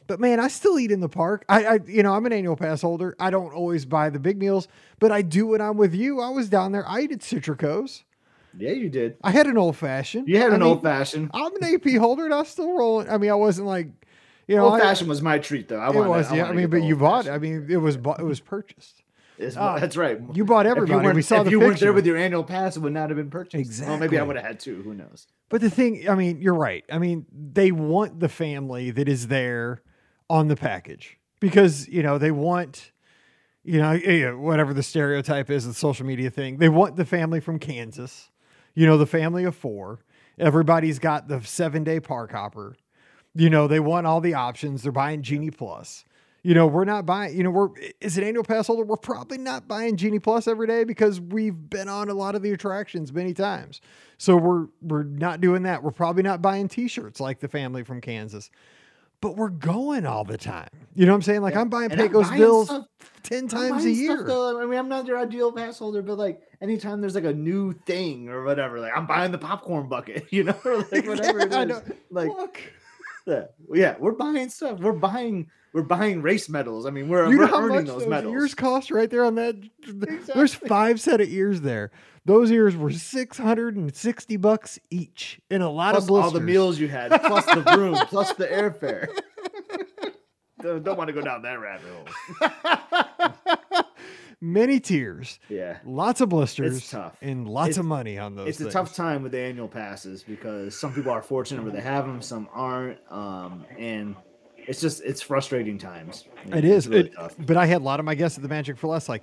But 0.07 0.21
man, 0.21 0.39
I 0.39 0.49
still 0.49 0.79
eat 0.79 0.91
in 0.91 1.01
the 1.01 1.09
park. 1.09 1.45
I, 1.49 1.65
I 1.65 1.79
you 1.87 2.03
know, 2.03 2.15
I'm 2.15 2.27
an 2.27 2.33
annual 2.33 2.57
pass 2.57 2.83
holder. 2.83 3.17
I 3.19 3.31
don't 3.31 3.55
always 3.55 3.87
buy 3.87 4.11
the 4.11 4.19
big 4.19 4.39
meals, 4.39 4.69
but 4.99 5.11
I 5.11 5.23
do 5.23 5.47
when 5.47 5.61
I'm 5.63 5.77
with 5.79 5.95
you. 5.95 6.21
I 6.21 6.29
was 6.29 6.49
down 6.51 6.73
there. 6.73 6.87
I 6.87 7.01
ate 7.01 7.13
at 7.13 7.21
Citricos. 7.21 8.03
Yeah, 8.57 8.73
you 8.73 8.89
did. 8.91 9.17
I 9.25 9.31
had 9.31 9.47
an 9.47 9.57
old 9.57 9.77
fashioned. 9.77 10.29
You 10.29 10.37
had 10.39 10.53
I 10.53 10.57
an 10.57 10.61
mean, 10.61 10.69
old 10.69 10.83
fashioned. 10.83 11.31
I'm 11.33 11.57
an 11.57 11.65
AP 11.75 11.97
holder 11.99 12.25
and 12.25 12.35
I 12.35 12.43
still 12.45 12.77
rolling. 12.77 13.09
I 13.09 13.17
mean, 13.19 13.31
I 13.31 13.35
wasn't 13.35 13.67
like, 13.67 13.89
you 14.47 14.57
know, 14.57 14.67
Old 14.67 14.75
I- 14.75 14.81
fashioned 14.81 15.09
was 15.09 15.23
my 15.23 15.39
treat 15.39 15.69
though. 15.69 15.79
I 15.81 15.89
it 15.89 15.95
wanted, 15.95 16.09
was, 16.11 16.33
yeah. 16.33 16.45
I 16.47 16.53
mean, 16.53 16.69
but 16.69 16.83
you 16.83 16.97
bought. 16.97 17.25
fashioned. 17.25 17.35
I 17.35 17.39
mean, 17.39 17.67
it 17.71 17.79
was 17.79 17.97
bought, 17.97 18.21
it 18.21 18.25
was 18.25 18.41
purchased. 18.41 19.03
Uh, 19.39 19.79
that's 19.79 19.97
right. 19.97 20.21
You 20.33 20.45
bought 20.45 20.67
everybody. 20.67 21.09
you 21.09 21.15
we 21.15 21.23
saw 21.23 21.39
if 21.39 21.47
the 21.47 21.51
you 21.51 21.61
weren't 21.61 21.81
there 21.81 21.93
with 21.93 22.07
your 22.07 22.17
annual 22.17 22.45
pass, 22.45 22.77
it 22.77 22.81
would 22.81 22.93
not 22.93 23.11
have 23.11 23.17
been 23.17 23.31
purchased. 23.31 23.61
Exactly. 23.61 23.91
Well, 23.91 23.99
maybe 24.01 24.19
I 24.19 24.23
would 24.23 24.37
have 24.37 24.45
had 24.45 24.61
two. 24.61 24.83
Who 24.83 24.95
knows? 24.95 25.27
But 25.49 25.61
the 25.61 25.71
thing, 25.71 26.09
I 26.09 26.15
mean, 26.15 26.41
you're 26.41 26.55
right. 26.55 26.85
I 26.91 26.99
mean, 26.99 27.27
they 27.33 27.73
want 27.73 28.21
the 28.21 28.29
family 28.29 28.91
that 28.93 29.09
is 29.09 29.29
there 29.29 29.83
on 30.31 30.49
the 30.49 30.57
package 30.57 31.19
because, 31.41 31.89
you 31.89 32.03
know, 32.03 32.19
they 32.19 32.31
want, 32.31 32.93
you 33.65 33.81
know, 33.81 33.91
eh, 33.93 34.31
whatever 34.31 34.73
the 34.73 34.83
stereotype 34.83 35.51
is, 35.51 35.67
the 35.67 35.75
social 35.75 36.07
media 36.07 36.31
thing. 36.31 36.59
They 36.59 36.69
want 36.69 36.97
the 36.97 37.05
family 37.05 37.41
from 37.41 37.59
Kansas, 37.59 38.31
you 38.75 38.87
know, 38.87 38.97
the 38.97 39.07
family 39.07 39.45
of 39.45 39.55
four. 39.55 40.01
Everybody's 40.39 40.99
got 40.99 41.29
the 41.29 41.43
seven 41.43 41.85
day 41.85 42.01
park 42.01 42.33
hopper. 42.33 42.77
You 43.35 43.51
know, 43.51 43.67
they 43.67 43.81
want 43.81 44.07
all 44.07 44.21
the 44.21 44.35
options. 44.35 44.83
They're 44.83 44.93
buying 44.93 45.23
Genie 45.23 45.51
Plus. 45.51 46.05
You 46.47 46.53
know, 46.53 46.67
we're 46.67 46.85
not 46.85 47.07
buying, 47.07 47.35
you 47.35 47.43
know, 47.43 47.49
we're, 47.51 47.71
is 48.03 48.19
an 48.19 48.25
annual 48.25 48.45
pass 48.45 48.67
holder, 48.67 48.85
we're 48.85 48.97
probably 48.99 49.39
not 49.39 49.67
buying 49.67 49.97
Genie 49.97 50.19
Plus 50.19 50.47
every 50.47 50.67
day 50.67 50.85
because 50.85 51.19
we've 51.19 51.71
been 51.71 51.89
on 51.89 52.11
a 52.11 52.15
lot 52.15 52.35
of 52.35 52.43
the 52.43 52.53
attractions 52.53 53.15
many 53.15 53.33
times. 53.33 53.81
So 54.19 54.37
we're, 54.37 54.67
we're 54.83 55.05
not 55.05 55.41
doing 55.41 55.63
that. 55.63 55.83
We're 55.83 55.91
probably 55.91 56.23
not 56.23 56.43
buying 56.43 56.69
t 56.69 56.87
shirts 56.87 57.19
like 57.19 57.41
the 57.41 57.49
family 57.49 57.83
from 57.83 58.03
Kansas, 58.03 58.51
but 59.23 59.37
we're 59.37 59.49
going 59.49 60.05
all 60.05 60.23
the 60.23 60.37
time. 60.37 60.69
You 60.95 61.07
know 61.07 61.13
what 61.13 61.17
I'm 61.17 61.23
saying? 61.23 61.41
Like 61.41 61.57
I'm 61.57 61.71
buying 61.71 61.91
And 61.91 61.99
Pecos 61.99 62.29
buying 62.29 62.39
Bills 62.41 62.67
stuff- 62.69 62.89
10 63.23 63.49
times 63.49 63.87
a 63.87 63.91
year. 63.91 64.23
Though. 64.23 64.63
I 64.63 64.67
mean, 64.67 64.79
I'm 64.79 64.89
not 64.91 65.07
your 65.07 65.19
ideal 65.19 65.51
pass 65.51 65.79
holder, 65.79 66.03
but 66.03 66.19
like 66.19 66.43
anytime 66.61 67.01
there's 67.01 67.15
like 67.15 67.25
a 67.25 67.33
new 67.33 67.73
thing 67.73 68.29
or 68.29 68.45
whatever, 68.45 68.81
like 68.81 68.93
I'm 68.95 69.07
buying 69.07 69.33
the 69.33 69.39
popcorn 69.39 69.89
bucket, 69.89 70.27
you 70.31 70.45
know, 70.45 70.57
or 70.63 70.87
like 70.93 71.07
whatever 71.07 71.41
it 71.41 71.53
I 71.55 71.65
know. 71.65 71.81
Like, 72.11 72.29
Look, 72.29 72.61
yeah, 73.27 73.45
yeah, 73.73 73.97
we're 73.99 74.13
buying 74.13 74.49
stuff. 74.51 74.81
We're 74.81 74.93
buying, 74.93 75.51
we're 75.73 75.83
buying 75.83 76.23
race 76.23 76.49
medals. 76.49 76.87
I 76.87 76.91
mean, 76.91 77.09
we're, 77.09 77.31
you 77.31 77.39
we're 77.39 77.47
how 77.47 77.59
earning 77.59 77.77
much 77.77 77.87
those 77.87 78.03
those 78.03 78.09
medals. 78.11 78.35
ears 78.35 78.55
cost 78.55 78.91
right 78.91 79.11
there 79.11 79.25
on 79.25 79.35
that? 79.37 79.57
There's 80.35 80.55
five 80.55 81.01
set 81.01 81.21
of 81.21 81.29
ears 81.29 81.63
there. 81.63 81.91
Those 82.27 82.51
ears 82.51 82.77
were 82.77 82.91
660 82.91 84.37
bucks 84.39 84.79
each 84.91 85.41
in 85.51 85.61
a 85.61 85.71
lot 85.71 85.93
plus 85.93 86.05
of 86.05 86.09
blisters. 86.09 86.33
all 86.33 86.39
the 86.39 86.45
meals 86.45 86.79
you 86.79 86.89
had, 86.89 87.11
plus 87.23 87.45
the 87.45 87.63
room, 87.77 87.95
plus 88.09 88.33
the 88.35 88.47
airfare. 88.47 89.09
don't, 90.63 90.83
don't 90.83 90.97
want 90.97 91.09
to 91.09 91.15
go 91.15 91.21
down 91.21 91.43
that 91.43 91.61
rabbit 91.61 91.87
hole. 92.41 93.83
Many 94.45 94.79
tears, 94.79 95.39
Yeah. 95.49 95.79
lots 95.87 96.21
of 96.21 96.29
blisters, 96.29 96.91
tough. 96.91 97.17
and 97.23 97.49
lots 97.49 97.71
It's- 97.71 97.79
of 97.79 97.87
money 97.87 98.19
on 98.19 98.35
those. 98.37 98.49
it's 98.49 98.61
a 98.61 98.71
tough 98.71 98.95
time 98.95 99.23
with 99.23 99.33
the 99.33 99.39
annual 99.41 99.69
passes 99.69 100.23
because 100.23 100.79
some 100.79 100.93
people 100.93 101.11
are 101.13 101.23
fortunate 101.23 101.63
where 101.63 101.73
they 101.73 101.81
have 101.81 102.07
them, 102.07 102.21
some 102.21 102.49
aren't, 102.53 102.99
um, 103.11 103.65
and 103.79 104.15
it's 104.59 104.83
just 104.83 105.03
it's 105.03 105.23
frustrating 105.23 105.79
times. 105.79 106.27
It 106.53 106.63
It's 106.63 106.87
really 106.87 107.07
It- 107.09 107.15
tough. 107.15 107.35
but 107.39 107.57
I 107.57 107.65
had 107.65 107.81
a 107.81 107.85
lot 107.85 108.01
of 108.01 108.05
my 108.05 108.15
guests 108.15 108.37
at 108.37 108.43
the 108.43 108.49
Magic 108.51 108.77
for 108.77 108.89
Less 108.89 109.09
like. 109.09 109.23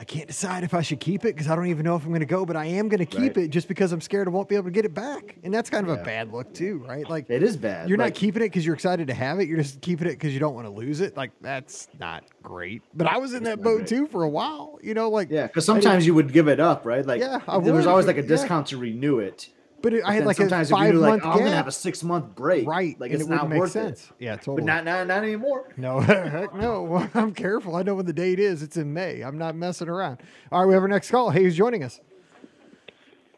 I 0.00 0.04
can't 0.04 0.26
decide 0.26 0.64
if 0.64 0.72
I 0.72 0.80
should 0.80 0.98
keep 0.98 1.26
it 1.26 1.34
because 1.36 1.46
I 1.48 1.54
don't 1.54 1.66
even 1.66 1.84
know 1.84 1.94
if 1.94 2.02
I'm 2.04 2.08
going 2.08 2.20
to 2.20 2.26
go, 2.26 2.46
but 2.46 2.56
I 2.56 2.64
am 2.64 2.88
going 2.88 3.00
to 3.00 3.04
keep 3.04 3.36
Right. 3.36 3.44
it 3.44 3.48
just 3.48 3.68
because 3.68 3.92
I'm 3.92 4.00
scared 4.00 4.26
I 4.28 4.30
won't 4.30 4.48
be 4.48 4.54
able 4.54 4.64
to 4.64 4.70
get 4.70 4.86
it 4.86 4.94
back. 4.94 5.36
And 5.44 5.52
that's 5.52 5.68
kind 5.68 5.86
of 5.86 5.92
a 6.00 6.02
bad 6.02 6.32
look 6.32 6.54
too, 6.54 6.78
right? 6.88 7.06
Like 7.06 7.28
It 7.28 7.42
is 7.42 7.54
bad. 7.58 7.86
You're 7.86 7.98
not 7.98 8.14
keeping 8.14 8.40
it 8.40 8.46
because 8.46 8.64
you're 8.64 8.74
excited 8.74 9.08
to 9.08 9.14
have 9.14 9.40
it. 9.40 9.46
You're 9.46 9.58
just 9.58 9.82
keeping 9.82 10.06
it 10.08 10.12
because 10.12 10.32
you 10.32 10.40
don't 10.40 10.54
want 10.54 10.66
to 10.66 10.70
lose 10.72 11.02
it. 11.02 11.18
Like 11.18 11.32
that's 11.42 11.86
not 11.98 12.24
great. 12.42 12.80
But 12.94 13.08
I 13.08 13.18
was 13.18 13.34
in 13.34 13.42
that 13.44 13.60
boat 13.62 13.76
great. 13.80 13.88
too 13.88 14.06
for 14.06 14.22
a 14.22 14.28
while. 14.28 14.78
You 14.82 14.94
know, 14.94 15.10
like 15.10 15.28
yeah, 15.30 15.48
because 15.48 15.66
sometimes 15.66 16.06
you 16.06 16.14
would 16.14 16.32
give 16.32 16.48
it 16.48 16.60
up, 16.60 16.86
right? 16.86 17.04
Like 17.04 17.20
Yeah, 17.20 17.40
there 17.62 17.74
was 17.74 17.86
always 17.86 18.06
like 18.06 18.16
a 18.16 18.22
yeah. 18.22 18.26
discount 18.28 18.68
to 18.68 18.78
renew 18.78 19.18
it. 19.18 19.50
But 19.82 19.94
it, 19.94 20.04
I 20.04 20.12
had 20.12 20.20
then 20.20 20.26
like 20.26 20.36
a 20.38 20.42
sometimes 20.42 20.70
if 20.70 20.76
five 20.76 20.86
you 20.88 20.92
knew, 20.94 21.00
month 21.00 21.24
like, 21.24 21.32
oh, 21.34 21.38
I'm 21.38 21.44
gonna 21.44 21.56
have 21.56 21.66
a 21.66 21.72
six 21.72 22.02
month 22.02 22.34
break, 22.34 22.66
right? 22.66 22.98
Like 23.00 23.12
and 23.12 23.20
it's 23.20 23.28
it 23.28 23.30
wouldn't 23.30 23.42
not 23.42 23.50
make 23.50 23.58
worth 23.60 23.72
sense. 23.72 24.04
it. 24.04 24.24
Yeah, 24.24 24.36
totally. 24.36 24.56
But 24.56 24.64
not, 24.64 24.84
not 24.84 25.06
not 25.06 25.22
anymore. 25.22 25.72
no, 25.76 26.00
heck 26.00 26.54
no. 26.54 27.08
I'm 27.14 27.32
careful. 27.32 27.76
I 27.76 27.82
know 27.82 27.94
when 27.94 28.06
the 28.06 28.12
date 28.12 28.38
is. 28.38 28.62
It's 28.62 28.76
in 28.76 28.92
May. 28.92 29.22
I'm 29.22 29.38
not 29.38 29.54
messing 29.54 29.88
around. 29.88 30.20
All 30.52 30.60
right, 30.60 30.66
we 30.66 30.74
have 30.74 30.82
our 30.82 30.88
next 30.88 31.10
call. 31.10 31.30
Hey, 31.30 31.42
who's 31.44 31.56
joining 31.56 31.82
us? 31.82 32.00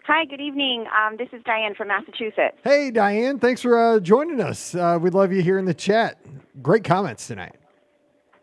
Hi, 0.07 0.25
good 0.25 0.41
evening. 0.41 0.87
Um, 0.89 1.17
this 1.17 1.29
is 1.33 1.43
Diane 1.45 1.77
from 1.77 1.89
Massachusetts. 1.89 2.57
Hey, 2.65 2.91
Diane. 2.91 3.39
Thanks 3.39 3.63
for 3.63 3.79
uh, 3.79 4.01
joining 4.01 4.41
us. 4.41 4.75
Uh, 4.75 4.99
we'd 5.01 5.15
love 5.15 5.33
you 5.33 5.43
here 5.43 5.59
in 5.59 5.65
the 5.65 5.75
chat. 5.75 6.19
Great 6.61 6.83
comments 6.83 7.29
tonight. 7.29 7.55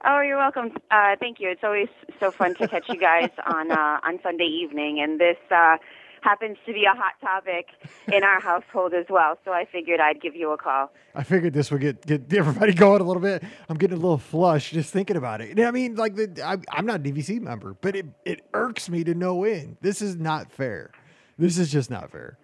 Oh, 0.06 0.22
you're 0.22 0.38
welcome. 0.38 0.72
Uh, 0.90 1.18
thank 1.20 1.42
you. 1.42 1.50
It's 1.50 1.64
always 1.64 1.90
so 2.22 2.32
fun 2.32 2.56
to 2.56 2.68
catch 2.70 2.88
you 2.88 2.98
guys 2.98 3.30
on 3.46 3.72
uh, 3.72 4.00
on 4.04 4.20
Sunday 4.24 4.46
evening, 4.46 5.02
and 5.02 5.20
this 5.20 5.36
uh, 5.52 5.76
happens 6.22 6.58
to 6.66 6.74
be 6.74 6.86
a 6.86 6.96
hot 6.96 7.14
topic 7.22 7.68
in 8.12 8.24
our 8.24 8.40
household 8.40 8.94
as 8.94 9.06
well. 9.10 9.38
So 9.46 9.52
I 9.52 9.66
figured 9.66 10.00
I'd 10.00 10.22
give 10.22 10.36
you 10.36 10.52
a 10.52 10.58
call. 10.58 10.92
I 11.16 11.24
figured 11.24 11.54
this 11.54 11.72
would 11.72 11.82
get 11.82 12.06
get 12.06 12.34
everybody 12.34 12.74
going 12.74 13.02
a 13.02 13.04
little 13.04 13.22
bit. 13.22 13.44
I'm 13.68 13.78
getting 13.78 13.98
a 13.98 14.02
little 14.02 14.18
flush 14.18 14.72
just 14.72 14.92
thinking 14.92 15.18
about 15.18 15.42
it. 15.42 15.60
I 15.60 15.72
mean, 15.72 15.96
like 15.96 16.16
the 16.16 16.42
I, 16.44 16.58
I'm 16.72 16.86
not 16.86 17.02
a 17.02 17.04
DVC 17.04 17.42
member, 17.42 17.76
but 17.82 17.96
it 17.96 18.06
it 18.26 18.42
irks 18.54 18.90
me 18.90 19.04
to 19.04 19.14
no 19.14 19.44
end. 19.44 19.78
This 19.82 20.02
is 20.02 20.16
not 20.16 20.52
fair. 20.52 20.92
This 21.38 21.58
is 21.58 21.72
just 21.72 21.90
not 21.90 22.12
fair. 22.12 22.38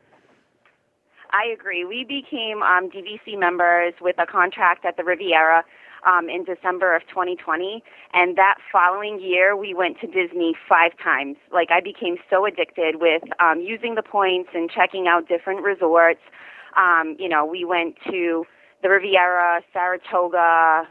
I 1.31 1.51
agree. 1.53 1.83
We 1.83 2.05
became 2.05 2.63
um, 2.63 2.89
DVC 2.89 3.37
members 3.37 3.93
with 3.99 4.15
a 4.19 4.25
contract 4.25 4.85
at 4.85 4.95
the 4.95 5.03
Riviera 5.03 5.65
um, 6.05 6.29
in 6.29 6.43
December 6.43 6.95
of 6.95 7.01
2020, 7.07 7.83
and 8.13 8.37
that 8.37 8.55
following 8.71 9.19
year 9.19 9.55
we 9.55 9.73
went 9.73 9.99
to 9.99 10.07
Disney 10.07 10.55
five 10.67 10.91
times. 11.03 11.37
Like 11.51 11.69
I 11.71 11.81
became 11.81 12.17
so 12.29 12.45
addicted 12.45 13.01
with 13.01 13.23
um, 13.39 13.61
using 13.61 13.95
the 13.95 14.03
points 14.03 14.49
and 14.53 14.69
checking 14.69 15.07
out 15.07 15.27
different 15.27 15.63
resorts. 15.63 16.21
Um, 16.77 17.15
you 17.19 17.29
know, 17.29 17.45
we 17.45 17.65
went 17.65 17.95
to 18.09 18.45
the 18.83 18.89
Riviera, 18.89 19.61
Saratoga, 19.73 20.83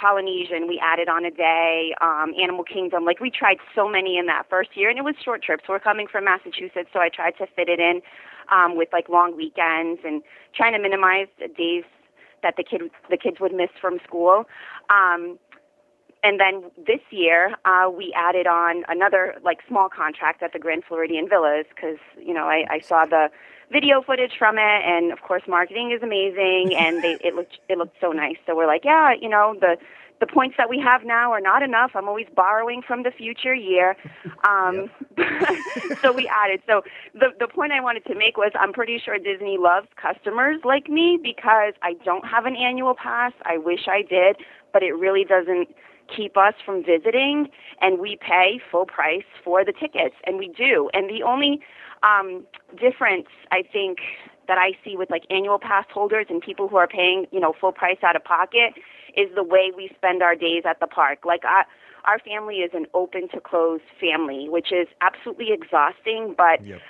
Polynesian. 0.00 0.68
We 0.68 0.80
added 0.82 1.08
on 1.08 1.24
a 1.24 1.30
day, 1.30 1.94
um, 2.00 2.32
Animal 2.40 2.64
Kingdom. 2.64 3.04
Like 3.04 3.20
we 3.20 3.30
tried 3.30 3.56
so 3.74 3.88
many 3.88 4.18
in 4.18 4.26
that 4.26 4.44
first 4.48 4.70
year, 4.74 4.88
and 4.88 4.98
it 4.98 5.02
was 5.02 5.14
short 5.24 5.42
trips. 5.42 5.64
We're 5.68 5.80
coming 5.80 6.06
from 6.06 6.24
Massachusetts, 6.24 6.90
so 6.92 7.00
I 7.00 7.08
tried 7.08 7.32
to 7.38 7.46
fit 7.56 7.68
it 7.68 7.80
in 7.80 8.02
um, 8.50 8.76
with 8.76 8.88
like 8.92 9.08
long 9.08 9.36
weekends 9.36 10.00
and 10.04 10.22
trying 10.54 10.72
to 10.74 10.78
minimize 10.78 11.28
days 11.56 11.84
that 12.42 12.56
the 12.56 12.64
kid 12.64 12.82
the 13.08 13.16
kids 13.16 13.40
would 13.40 13.52
miss 13.52 13.70
from 13.80 13.98
school. 14.06 14.44
Um, 14.88 15.38
and 16.22 16.38
then 16.38 16.70
this 16.76 17.00
year 17.10 17.56
uh, 17.64 17.88
we 17.90 18.12
added 18.14 18.46
on 18.46 18.84
another 18.88 19.36
like 19.42 19.58
small 19.66 19.88
contract 19.88 20.42
at 20.42 20.52
the 20.52 20.58
Grand 20.58 20.84
Floridian 20.84 21.28
Villas 21.28 21.66
because 21.74 21.98
you 22.18 22.34
know 22.34 22.44
I, 22.44 22.64
I 22.68 22.80
saw 22.80 23.06
the 23.06 23.30
video 23.70 24.02
footage 24.02 24.32
from 24.38 24.58
it, 24.58 24.82
and 24.84 25.12
of 25.12 25.22
course 25.22 25.42
marketing 25.48 25.92
is 25.96 26.02
amazing, 26.02 26.74
and 26.76 27.02
they, 27.02 27.16
it 27.24 27.34
looked 27.34 27.58
it 27.68 27.78
looked 27.78 27.96
so 28.00 28.12
nice. 28.12 28.36
So 28.46 28.56
we're 28.56 28.66
like, 28.66 28.84
yeah, 28.84 29.12
you 29.18 29.28
know 29.28 29.54
the 29.58 29.76
the 30.20 30.26
points 30.26 30.56
that 30.58 30.68
we 30.68 30.78
have 30.78 31.02
now 31.04 31.32
are 31.32 31.40
not 31.40 31.62
enough. 31.62 31.92
I'm 31.94 32.08
always 32.08 32.26
borrowing 32.34 32.82
from 32.86 33.02
the 33.02 33.10
future 33.10 33.54
year. 33.54 33.96
Um, 34.48 34.90
so 36.02 36.12
we 36.12 36.28
added. 36.28 36.62
So 36.66 36.82
the, 37.14 37.28
the 37.38 37.46
point 37.46 37.72
I 37.72 37.80
wanted 37.80 38.04
to 38.06 38.14
make 38.14 38.38
was 38.38 38.52
I'm 38.58 38.72
pretty 38.72 38.98
sure 38.98 39.18
Disney 39.18 39.58
loves 39.58 39.86
customers 40.00 40.60
like 40.64 40.88
me 40.88 41.18
because 41.22 41.74
I 41.82 41.94
don't 42.04 42.26
have 42.26 42.46
an 42.46 42.56
annual 42.56 42.94
pass. 42.94 43.32
I 43.44 43.58
wish 43.58 43.80
I 43.86 44.02
did, 44.02 44.36
but 44.72 44.82
it 44.82 44.92
really 44.92 45.24
doesn't 45.24 45.68
keep 46.14 46.36
us 46.36 46.54
from 46.64 46.82
visiting 46.82 47.48
and 47.80 48.00
we 48.00 48.18
pay 48.20 48.60
full 48.70 48.86
price 48.86 49.24
for 49.44 49.64
the 49.64 49.72
tickets 49.72 50.14
and 50.24 50.38
we 50.38 50.48
do. 50.48 50.88
And 50.94 51.08
the 51.10 51.22
only 51.22 51.60
um, 52.02 52.44
difference 52.80 53.26
I 53.50 53.62
think 53.62 53.98
that 54.48 54.58
I 54.58 54.72
see 54.84 54.96
with 54.96 55.10
like 55.10 55.24
annual 55.30 55.58
pass 55.58 55.84
holders 55.92 56.26
and 56.28 56.40
people 56.40 56.66
who 56.66 56.76
are 56.76 56.88
paying, 56.88 57.26
you 57.30 57.40
know, 57.40 57.52
full 57.60 57.72
price 57.72 57.98
out 58.02 58.16
of 58.16 58.24
pocket 58.24 58.74
is 59.16 59.34
the 59.34 59.44
way 59.44 59.72
we 59.76 59.90
spend 59.94 60.22
our 60.22 60.34
days 60.34 60.62
at 60.68 60.80
the 60.80 60.86
park. 60.86 61.20
Like 61.24 61.44
I, 61.44 61.64
our 62.04 62.18
family 62.18 62.56
is 62.56 62.70
an 62.74 62.86
open 62.94 63.28
to 63.30 63.40
close 63.40 63.80
family, 64.00 64.48
which 64.48 64.72
is 64.72 64.88
absolutely 65.00 65.52
exhausting, 65.52 66.34
but 66.36 66.64
yep. 66.64 66.80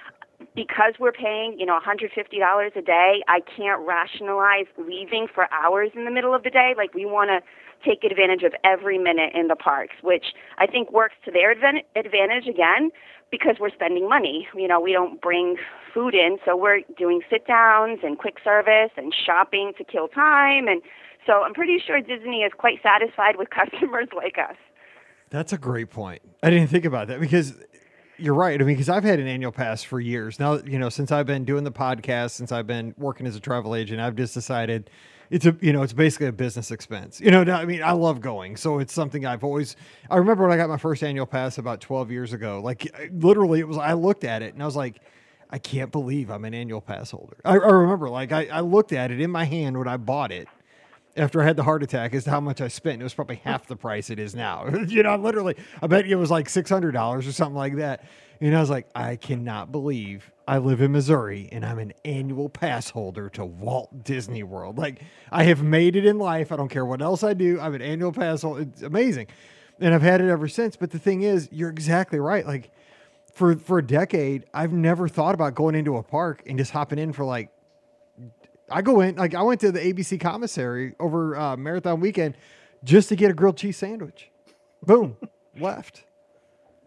because 0.55 0.95
we're 0.99 1.13
paying, 1.13 1.59
you 1.59 1.67
know, 1.67 1.79
$150 1.79 2.77
a 2.77 2.83
day, 2.83 3.23
I 3.29 3.41
can't 3.41 3.87
rationalize 3.87 4.67
leaving 4.79 5.27
for 5.33 5.53
hours 5.53 5.91
in 5.95 6.05
the 6.05 6.11
middle 6.11 6.35
of 6.35 6.43
the 6.43 6.51
day. 6.51 6.75
Like 6.77 6.95
we 6.95 7.07
want 7.07 7.31
to 7.31 7.41
take 7.85 8.05
advantage 8.05 8.43
of 8.43 8.55
every 8.63 8.99
minute 8.99 9.33
in 9.35 9.49
the 9.49 9.57
parks, 9.57 9.95
which 10.03 10.27
I 10.59 10.67
think 10.67 10.93
works 10.93 11.15
to 11.25 11.31
their 11.31 11.55
advan- 11.55 11.85
advantage 11.97 12.47
again 12.47 12.91
because 13.31 13.57
we're 13.59 13.71
spending 13.71 14.09
money. 14.09 14.49
You 14.55 14.69
know, 14.69 14.81
we 14.81 14.93
don't 14.93 15.21
bring 15.21 15.57
food 15.95 16.15
in, 16.15 16.39
so 16.45 16.57
we're 16.57 16.81
doing 16.99 17.23
sit 17.31 17.47
downs 17.47 18.01
and 18.03 18.19
quick 18.19 18.37
service 18.45 18.91
and 18.97 19.15
shopping 19.15 19.73
to 19.79 19.85
kill 19.85 20.09
time 20.09 20.69
and 20.69 20.83
so 21.27 21.43
I'm 21.43 21.55
pretty 21.55 21.79
sure 21.85 22.01
Disney 22.01 22.43
is 22.43 22.53
quite 22.57 22.81
satisfied 22.83 23.37
with 23.37 23.49
customers 23.61 24.09
like 24.15 24.37
us. 24.39 24.57
That's 25.31 25.53
a 25.53 25.59
great 25.59 25.91
point. 25.91 26.23
I 26.43 26.51
didn't 26.51 26.69
think 26.69 26.85
about 26.85 27.09
that 27.09 27.21
because 27.21 27.55
you're 28.19 28.35
right. 28.35 28.61
I 28.61 28.65
mean, 28.65 28.75
because 28.77 28.89
I've 28.89 29.05
had 29.05 29.19
an 29.19 29.27
annual 29.27 29.53
pass 29.53 29.83
for 29.83 30.01
years 30.01 30.39
now. 30.39 30.59
You 30.59 30.79
know, 30.79 30.89
since 30.89 31.13
I've 31.13 31.27
been 31.27 31.45
doing 31.45 31.65
the 31.65 31.73
podcast, 31.73 32.33
since 32.33 32.53
I've 32.53 32.67
been 32.67 32.95
working 32.99 33.27
as 33.27 33.37
a 33.37 33.41
travel 33.41 33.75
agent, 33.75 34.01
I've 34.01 34.17
just 34.17 34.35
decided 34.35 34.91
it's 35.31 35.47
a 35.47 35.57
you 35.61 35.73
know 35.73 35.83
it's 35.83 35.93
basically 35.93 36.27
a 36.27 36.33
business 36.33 36.71
expense. 36.71 37.21
You 37.21 37.31
know, 37.31 37.43
I 37.43 37.65
mean, 37.65 37.83
I 37.83 37.93
love 37.93 38.21
going, 38.21 38.57
so 38.57 38.79
it's 38.79 38.93
something 38.93 39.25
I've 39.25 39.45
always. 39.45 39.77
I 40.11 40.17
remember 40.17 40.45
when 40.45 40.53
I 40.53 40.57
got 40.57 40.69
my 40.69 40.77
first 40.77 41.03
annual 41.03 41.27
pass 41.27 41.59
about 41.59 41.81
12 41.81 42.11
years 42.11 42.33
ago. 42.33 42.61
Like 42.63 42.93
literally, 43.13 43.61
it 43.61 43.69
was 43.69 43.79
I 43.79 43.93
looked 43.95 44.25
at 44.25 44.43
it 44.43 44.55
and 44.55 44.63
I 44.63 44.67
was 44.67 44.77
like. 44.77 45.01
I 45.53 45.59
can't 45.59 45.91
believe 45.91 46.31
I'm 46.31 46.45
an 46.45 46.55
annual 46.55 46.81
pass 46.81 47.11
holder. 47.11 47.37
I, 47.45 47.55
I 47.55 47.71
remember, 47.73 48.09
like, 48.09 48.31
I, 48.31 48.47
I 48.47 48.61
looked 48.61 48.93
at 48.93 49.11
it 49.11 49.21
in 49.21 49.33
my 49.33 49.43
hand 49.43 49.77
when 49.77 49.89
I 49.89 49.97
bought 49.97 50.31
it, 50.31 50.47
after 51.17 51.41
I 51.41 51.45
had 51.45 51.57
the 51.57 51.63
heart 51.63 51.83
attack 51.83 52.13
to 52.13 52.31
how 52.31 52.41
much 52.41 52.61
I 52.61 52.69
spent. 52.69 53.01
It 53.01 53.05
was 53.05 53.15
probably 53.15 53.37
half 53.37 53.67
the 53.67 53.77
price 53.77 54.11
it 54.11 54.19
is 54.19 54.35
now. 54.35 54.69
you 54.89 55.03
know, 55.03 55.17
literally, 55.17 55.57
I 55.83 55.87
bet 55.87 56.07
it 56.07 56.17
was 56.17 56.31
like 56.31 56.49
$600 56.49 57.29
or 57.29 57.33
something 57.33 57.57
like 57.57 57.77
that. 57.77 58.05
And 58.41 58.57
I 58.57 58.61
was 58.61 58.71
like, 58.71 58.89
I 58.95 59.17
cannot 59.17 59.71
believe 59.71 60.31
I 60.49 60.59
live 60.59 60.81
in 60.81 60.93
Missouri 60.93 61.49
and 61.53 61.65
I'm 61.65 61.79
an 61.79 61.93
annual 62.05 62.49
pass 62.49 62.89
holder 62.91 63.29
to 63.31 63.45
Walt 63.45 64.03
Disney 64.03 64.43
World. 64.43 64.79
Like, 64.79 65.03
I 65.31 65.45
have 65.45 65.63
made 65.63 65.95
it 65.95 66.07
in 66.07 66.19
life. 66.19 66.51
I 66.51 66.57
don't 66.57 66.71
care 66.71 66.87
what 66.87 67.03
else 67.03 67.23
I 67.23 67.35
do. 67.35 67.61
I'm 67.61 67.75
an 67.75 67.83
annual 67.83 68.13
pass 68.13 68.43
holder. 68.43 68.63
It's 68.63 68.83
amazing. 68.83 69.27
And 69.79 69.95
I've 69.95 70.03
had 70.03 70.21
it 70.21 70.31
ever 70.31 70.49
since. 70.49 70.77
But 70.77 70.91
the 70.91 70.99
thing 70.99 71.23
is, 71.23 71.49
you're 71.53 71.71
exactly 71.71 72.19
right. 72.19 72.47
Like, 72.47 72.71
for, 73.33 73.57
for 73.57 73.79
a 73.79 73.87
decade, 73.87 74.45
I've 74.53 74.73
never 74.73 75.09
thought 75.09 75.35
about 75.35 75.55
going 75.55 75.75
into 75.75 75.97
a 75.97 76.03
park 76.03 76.43
and 76.47 76.59
just 76.59 76.73
hopping 76.73 76.99
in 76.99 77.13
for 77.13 77.25
like 77.25 77.51
I 78.71 78.83
go 78.83 79.01
in 79.01 79.17
like 79.17 79.35
I 79.35 79.43
went 79.43 79.61
to 79.61 79.73
the 79.73 79.81
ABC 79.81 80.21
commissary 80.21 80.95
over 81.01 81.37
uh, 81.37 81.57
marathon 81.57 82.01
weekend 82.01 82.37
just 82.85 83.09
to 83.09 83.17
get 83.17 83.31
a 83.31 83.35
grilled 83.35 83.57
cheese 83.57 83.77
sandwich. 83.77 84.31
Boom, 84.83 85.17
left. 85.61 86.05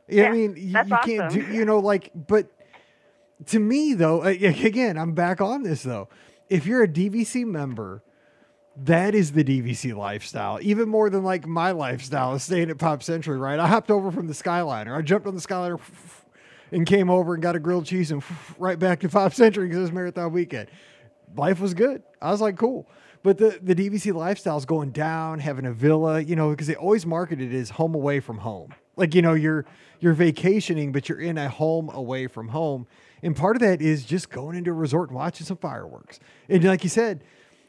Yeah, 0.08 0.28
I 0.28 0.32
mean, 0.32 0.56
you, 0.58 0.78
you 0.78 0.98
can't 1.04 1.32
do 1.32 1.42
you 1.42 1.66
know 1.66 1.80
like, 1.80 2.12
but 2.14 2.48
to 3.48 3.60
me 3.60 3.94
though, 3.94 4.22
again, 4.24 4.98
I'm 4.98 5.14
back 5.14 5.42
on 5.42 5.64
this 5.64 5.84
though. 5.84 6.10
If 6.50 6.66
you're 6.66 6.84
a 6.84 6.88
DVC 6.88 7.46
member, 7.46 8.04
that 8.76 9.16
is 9.16 9.32
the 9.32 9.44
DVC 9.44 9.96
lifestyle, 9.96 10.60
even 10.62 10.90
more 10.90 11.10
than 11.10 11.24
like 11.24 11.48
my 11.48 11.72
lifestyle 11.72 12.34
is 12.34 12.44
staying 12.44 12.70
at 12.70 12.78
Pop 12.78 13.04
Century. 13.04 13.38
Right? 13.38 13.60
I 13.60 13.68
hopped 13.68 13.92
over 13.92 14.12
from 14.12 14.28
the 14.28 14.34
Skyliner. 14.34 14.98
I 14.98 15.02
jumped 15.02 15.28
on 15.28 15.36
the 15.36 15.42
Skyliner 15.42 15.80
and 16.72 16.86
came 16.86 17.10
over 17.10 17.34
and 17.34 17.44
got 17.44 17.56
a 17.56 17.60
grilled 17.60 17.86
cheese 17.86 18.12
and 18.12 18.24
right 18.58 18.80
back 18.80 19.00
to 19.02 19.10
Pop 19.10 19.34
Century 19.34 19.68
because 19.68 19.80
it 19.80 19.82
was 19.82 19.92
marathon 19.92 20.32
weekend 20.32 20.70
life 21.36 21.60
was 21.60 21.74
good. 21.74 22.04
I 22.22 22.32
was 22.32 22.42
like, 22.42 22.58
cool. 22.58 22.88
But 23.24 23.38
the, 23.38 23.58
the 23.62 23.74
DVC 23.74 24.14
lifestyle 24.14 24.58
is 24.58 24.66
going 24.66 24.92
down, 24.92 25.40
having 25.40 25.66
a 25.66 25.72
villa, 25.72 26.20
you 26.20 26.36
know, 26.36 26.52
because 26.52 26.68
they 26.68 26.76
always 26.76 27.06
marketed 27.06 27.54
it 27.54 27.58
as 27.58 27.70
home 27.72 27.96
away 27.96 28.20
from 28.20 28.40
home. 28.40 28.74
Like, 28.96 29.16
you 29.16 29.22
know, 29.22 29.34
you're 29.34 29.66
you're 30.02 30.14
vacationing, 30.14 30.92
but 30.92 31.08
you're 31.08 31.22
in 31.22 31.38
a 31.38 31.50
home 31.50 31.90
away 31.90 32.28
from 32.28 32.50
home. 32.50 32.86
And 33.24 33.36
part 33.36 33.56
of 33.56 33.62
that 33.62 33.82
is 33.82 34.04
just 34.04 34.30
going 34.30 34.58
into 34.58 34.72
a 34.72 34.74
resort 34.74 35.10
and 35.10 35.16
watching 35.16 35.48
some 35.48 35.58
fireworks. 35.58 36.20
And 36.50 36.62
like 36.66 36.84
you 36.84 36.90
said, 36.90 37.24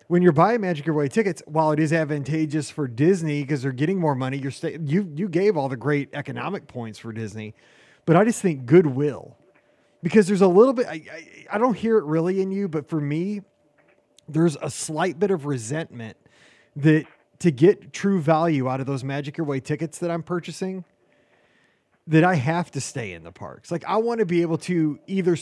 when 0.08 0.20
you're 0.20 0.32
buying 0.32 0.60
Magic 0.60 0.84
Your 0.84 0.96
Way 0.96 1.08
tickets, 1.08 1.42
while 1.46 1.70
it 1.70 1.78
is 1.78 1.92
advantageous 1.92 2.70
for 2.70 2.88
Disney 2.88 3.42
because 3.42 3.62
they're 3.62 3.72
getting 3.72 3.98
more 3.98 4.16
money, 4.16 4.36
you're 4.36 4.50
sta- 4.50 4.78
you 4.84 5.10
you 5.14 5.28
gave 5.28 5.56
all 5.56 5.68
the 5.68 5.76
great 5.76 6.10
economic 6.12 6.66
points 6.66 6.98
for 6.98 7.12
Disney, 7.12 7.54
but 8.04 8.16
I 8.16 8.24
just 8.24 8.42
think 8.42 8.66
goodwill 8.66 9.36
because 10.02 10.26
there's 10.26 10.42
a 10.42 10.48
little 10.48 10.74
bit 10.74 10.86
I, 10.86 11.02
I, 11.10 11.46
I 11.52 11.58
don't 11.58 11.76
hear 11.76 11.98
it 11.98 12.04
really 12.04 12.42
in 12.42 12.50
you, 12.50 12.68
but 12.68 12.88
for 12.88 13.00
me, 13.00 13.40
there's 14.28 14.56
a 14.62 14.70
slight 14.70 15.18
bit 15.18 15.30
of 15.30 15.46
resentment 15.46 16.16
that 16.76 17.06
to 17.40 17.50
get 17.50 17.92
true 17.92 18.20
value 18.20 18.68
out 18.68 18.80
of 18.80 18.86
those 18.86 19.04
Magic 19.04 19.36
Your 19.36 19.46
Way 19.46 19.60
tickets 19.60 19.98
that 19.98 20.10
I'm 20.10 20.22
purchasing, 20.22 20.84
that 22.06 22.24
I 22.24 22.34
have 22.34 22.70
to 22.72 22.80
stay 22.80 23.12
in 23.12 23.24
the 23.24 23.32
parks. 23.32 23.70
Like 23.70 23.84
I 23.86 23.96
want 23.96 24.20
to 24.20 24.26
be 24.26 24.42
able 24.42 24.58
to 24.58 24.98
either 25.06 25.36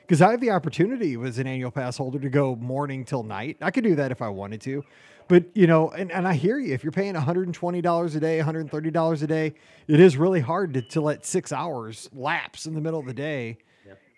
because 0.00 0.22
I 0.22 0.30
have 0.30 0.40
the 0.40 0.50
opportunity 0.50 1.14
as 1.22 1.38
an 1.38 1.46
annual 1.46 1.70
pass 1.70 1.98
holder 1.98 2.18
to 2.18 2.30
go 2.30 2.56
morning 2.56 3.04
till 3.04 3.22
night. 3.22 3.58
I 3.60 3.70
could 3.70 3.84
do 3.84 3.94
that 3.96 4.10
if 4.10 4.22
I 4.22 4.28
wanted 4.28 4.60
to. 4.62 4.82
But 5.28 5.44
you 5.54 5.66
know, 5.66 5.90
and, 5.90 6.10
and 6.12 6.26
I 6.26 6.34
hear 6.34 6.58
you. 6.58 6.72
If 6.72 6.84
you're 6.84 6.92
paying 6.92 7.14
$120 7.14 8.16
a 8.16 8.20
day, 8.20 8.38
$130 8.38 9.22
a 9.22 9.26
day, 9.26 9.54
it 9.88 10.00
is 10.00 10.16
really 10.16 10.40
hard 10.40 10.74
to, 10.74 10.82
to 10.82 11.00
let 11.00 11.26
six 11.26 11.52
hours 11.52 12.08
lapse 12.14 12.66
in 12.66 12.74
the 12.74 12.80
middle 12.80 13.00
of 13.00 13.06
the 13.06 13.14
day 13.14 13.58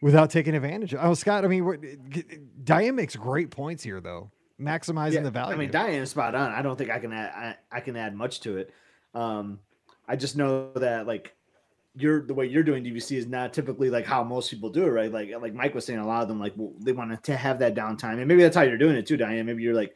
without 0.01 0.31
taking 0.31 0.55
advantage 0.55 0.95
of. 0.95 1.01
Oh, 1.03 1.15
Scott, 1.15 1.45
I 1.45 1.49
mean, 1.49 2.45
Diane 2.65 2.95
makes 2.95 3.17
great 3.17 3.51
points 3.51 3.83
here, 3.83 4.01
though, 4.01 4.31
maximizing 4.61 5.15
yeah, 5.15 5.21
the 5.23 5.31
value. 5.31 5.55
I 5.55 5.59
mean, 5.59 5.71
Diane 5.71 6.03
is 6.03 6.11
spot 6.11 6.35
on. 6.35 6.53
I 6.53 6.63
don't 6.63 6.77
think 6.77 6.91
I 6.91 6.99
can 6.99 7.13
add 7.13 7.57
I, 7.73 7.77
I 7.79 7.81
can 7.81 7.97
add 7.97 8.15
much 8.15 8.41
to 8.41 8.59
it. 8.59 8.73
Um, 9.15 9.61
I 10.07 10.17
just 10.17 10.37
know 10.37 10.73
that 10.75 11.07
like 11.07 11.35
you're 11.95 12.23
the 12.23 12.35
way 12.35 12.47
you're 12.47 12.63
doing 12.63 12.85
DVC 12.85 13.17
is 13.17 13.27
not 13.27 13.53
typically 13.53 13.91
like 13.91 14.07
how 14.07 14.23
most 14.23 14.51
people 14.51 14.71
do 14.71 14.85
it, 14.85 14.91
right? 14.91 15.13
Like 15.13 15.31
like 15.41 15.55
Mike 15.55 15.75
was 15.75 15.85
saying, 15.85 15.99
a 15.99 16.07
lot 16.07 16.23
of 16.23 16.29
them 16.29 16.41
like 16.41 16.53
well, 16.57 16.73
they 16.81 16.93
want 16.93 17.23
to 17.25 17.37
have 17.37 17.59
that 17.59 17.75
downtime, 17.75 18.19
and 18.19 18.27
maybe 18.27 18.43
that's 18.43 18.57
how 18.57 18.63
you're 18.63 18.79
doing 18.79 18.97
it 18.97 19.07
too, 19.07 19.17
Diane. 19.17 19.47
Maybe 19.47 19.63
you're 19.63 19.75
like 19.75 19.95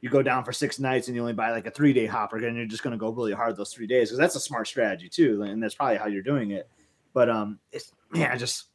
you 0.00 0.10
go 0.10 0.22
down 0.22 0.44
for 0.44 0.52
six 0.52 0.78
nights 0.78 1.08
and 1.08 1.14
you 1.14 1.22
only 1.22 1.32
buy 1.32 1.50
like 1.50 1.66
a 1.66 1.70
three 1.70 1.92
day 1.92 2.06
hopper, 2.06 2.36
and 2.36 2.56
you're 2.56 2.66
just 2.66 2.82
going 2.82 2.92
to 2.92 2.98
go 2.98 3.10
really 3.10 3.32
hard 3.32 3.56
those 3.56 3.72
three 3.72 3.86
days 3.86 4.08
because 4.08 4.18
that's 4.18 4.36
a 4.36 4.40
smart 4.40 4.66
strategy 4.66 5.08
too, 5.08 5.42
and 5.42 5.62
that's 5.62 5.74
probably 5.74 5.96
how 5.96 6.06
you're 6.06 6.22
doing 6.22 6.50
it. 6.50 6.68
But 7.14 7.30
um, 7.30 7.58
it's 7.72 7.92
man, 8.10 8.30
I 8.30 8.36
just 8.36 8.66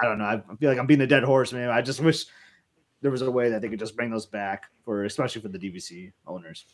I 0.00 0.06
don't 0.06 0.18
know. 0.18 0.24
I 0.24 0.42
feel 0.58 0.70
like 0.70 0.78
I'm 0.78 0.86
being 0.86 1.00
a 1.00 1.06
dead 1.06 1.22
horse, 1.22 1.52
man. 1.52 1.70
I 1.70 1.82
just 1.82 2.00
wish 2.04 2.26
there 3.02 3.10
was 3.10 3.22
a 3.22 3.30
way 3.30 3.50
that 3.50 3.62
they 3.62 3.68
could 3.68 3.78
just 3.78 3.96
bring 3.96 4.10
those 4.10 4.26
back 4.26 4.70
for, 4.84 5.04
especially 5.04 5.42
for 5.42 5.48
the 5.48 5.58
DVC 5.58 6.12
owners. 6.26 6.64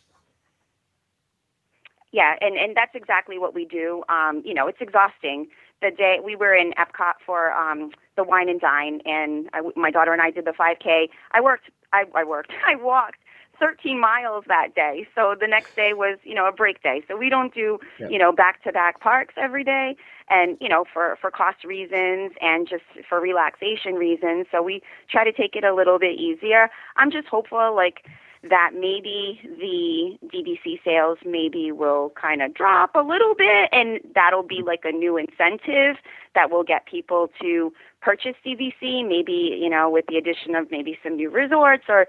Yeah, 2.12 2.35
and 2.41 2.57
and 2.57 2.77
that's 2.77 2.95
exactly 2.95 3.39
what 3.39 3.55
we 3.55 3.64
do. 3.64 4.03
Um, 4.09 4.43
you 4.45 4.55
know, 4.55 4.68
it's 4.68 4.81
exhausting. 4.81 5.49
The 5.83 5.91
day 5.91 6.18
we 6.24 6.35
were 6.37 6.55
in 6.55 6.72
Epcot 6.79 7.14
for 7.27 7.53
um, 7.53 7.91
the 8.16 8.24
wine 8.24 8.49
and 8.49 8.61
dine, 8.61 9.01
and 9.05 9.51
I, 9.53 9.61
my 9.77 9.91
daughter 9.91 10.12
and 10.12 10.22
I 10.22 10.31
did 10.31 10.47
the 10.47 10.53
5K. 10.53 11.09
I 11.33 11.41
worked. 11.41 11.70
I, 11.93 12.05
I 12.14 12.24
worked. 12.24 12.53
I 12.66 12.77
walked 12.77 13.18
13 13.59 14.01
miles 14.01 14.45
that 14.49 14.75
day. 14.75 15.07
So 15.15 15.35
the 15.39 15.47
next 15.47 15.77
day 15.77 15.93
was, 15.93 16.19
you 16.23 16.35
know, 16.35 16.47
a 16.47 16.53
break 16.53 16.83
day. 16.83 17.03
So 17.09 17.17
we 17.17 17.29
don't 17.29 17.55
do, 17.55 17.79
yeah. 17.99 18.09
you 18.09 18.19
know, 18.19 18.33
back 18.33 18.63
to 18.65 18.73
back 18.73 19.01
parks 19.01 19.35
every 19.37 19.65
day. 19.65 19.97
And, 20.29 20.57
you 20.61 20.69
know, 20.69 20.85
for, 20.93 21.17
for 21.21 21.31
cost 21.31 21.65
reasons 21.65 22.33
and 22.41 22.69
just 22.69 22.83
for 23.09 23.21
relaxation 23.21 23.95
reasons. 23.95 24.47
So 24.51 24.61
we 24.61 24.83
try 25.09 25.23
to 25.23 25.33
take 25.33 25.55
it 25.55 25.63
a 25.63 25.73
little 25.73 26.01
bit 26.01 26.19
easier. 26.19 26.69
I'm 26.97 27.13
just 27.13 27.29
hopeful, 27.29 27.77
like, 27.77 28.03
that 28.51 28.73
maybe 28.75 29.41
the 29.43 30.19
DVC 30.29 30.81
sales 30.85 31.19
maybe 31.25 31.73
will 31.73 32.13
kind 32.21 32.43
of 32.43 32.55
drop 32.55 32.95
a 32.95 33.01
little 33.01 33.35
bit 33.35 33.69
and 33.73 34.01
that'll 34.15 34.43
be 34.43 34.59
mm-hmm. 34.59 34.69
like 34.69 34.81
a 34.85 34.93
new 34.93 35.17
incentive 35.17 35.97
that 36.35 36.51
will 36.51 36.63
get 36.63 36.87
people 36.87 37.31
to 37.41 37.73
purchase 38.01 38.35
DVC 38.45 39.07
maybe 39.07 39.59
you 39.61 39.69
know 39.69 39.91
with 39.91 40.07
the 40.09 40.17
addition 40.17 40.55
of 40.55 40.71
maybe 40.71 40.99
some 41.03 41.17
new 41.17 41.31
resorts 41.31 41.85
or 41.89 42.07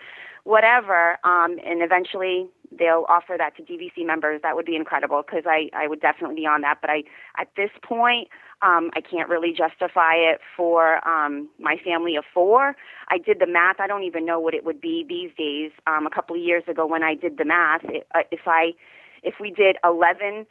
whatever, 0.48 1.18
um, 1.26 1.58
and 1.66 1.84
eventually 1.84 2.48
they'll 2.72 3.06
offer 3.10 3.36
that 3.38 3.56
to 3.58 3.64
DVC 3.64 4.06
members, 4.06 4.42
that 4.44 4.56
would 4.56 4.66
be 4.66 4.78
incredible 4.78 5.22
because 5.22 5.44
I, 5.46 5.70
I 5.74 5.88
would 5.88 6.00
definitely 6.00 6.38
be 6.38 6.46
on 6.46 6.62
that. 6.62 6.78
But 6.80 6.90
I, 6.90 7.04
at 7.38 7.50
this 7.58 7.70
point, 7.84 8.30
um, 8.62 8.90
I 8.96 9.02
can't 9.02 9.28
really 9.28 9.52
justify 9.52 10.16
it 10.16 10.40
for 10.56 11.06
um, 11.08 11.50
my 11.60 11.76
family 11.84 12.16
of 12.16 12.24
four. 12.34 12.76
I 13.10 13.18
did 13.18 13.40
the 13.40 13.46
math. 13.46 13.80
I 13.80 13.88
don't 13.88 14.04
even 14.04 14.26
know 14.26 14.40
what 14.40 14.54
it 14.54 14.64
would 14.64 14.80
be 14.80 15.06
these 15.08 15.32
days. 15.38 15.72
Um, 15.86 16.08
a 16.08 16.10
couple 16.10 16.36
of 16.36 16.42
years 16.42 16.64
ago, 16.68 16.88
when 16.88 17.04
I 17.04 17.14
did 17.14 17.38
the 17.38 17.46
math, 17.46 17.84
it, 17.84 18.08
uh, 18.16 18.20
if 18.32 18.42
I, 18.48 18.72
if 19.24 19.36
we 19.42 19.52
did 19.52 19.76
11 19.84 20.46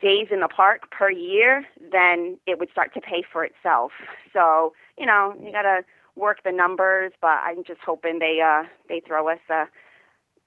days 0.00 0.26
in 0.32 0.40
the 0.40 0.48
park 0.48 0.90
per 0.90 1.08
year, 1.08 1.64
then 1.92 2.36
it 2.46 2.58
would 2.58 2.70
start 2.70 2.92
to 2.94 3.00
pay 3.00 3.22
for 3.32 3.44
itself. 3.44 3.92
So 4.32 4.72
you 4.98 5.06
know, 5.06 5.34
you 5.42 5.52
gotta 5.52 5.84
work 6.16 6.38
the 6.44 6.52
numbers, 6.52 7.12
but 7.20 7.38
I'm 7.44 7.62
just 7.64 7.80
hoping 7.84 8.18
they 8.18 8.40
uh, 8.44 8.64
they 8.88 9.00
throw 9.06 9.28
us 9.28 9.38
a 9.50 9.64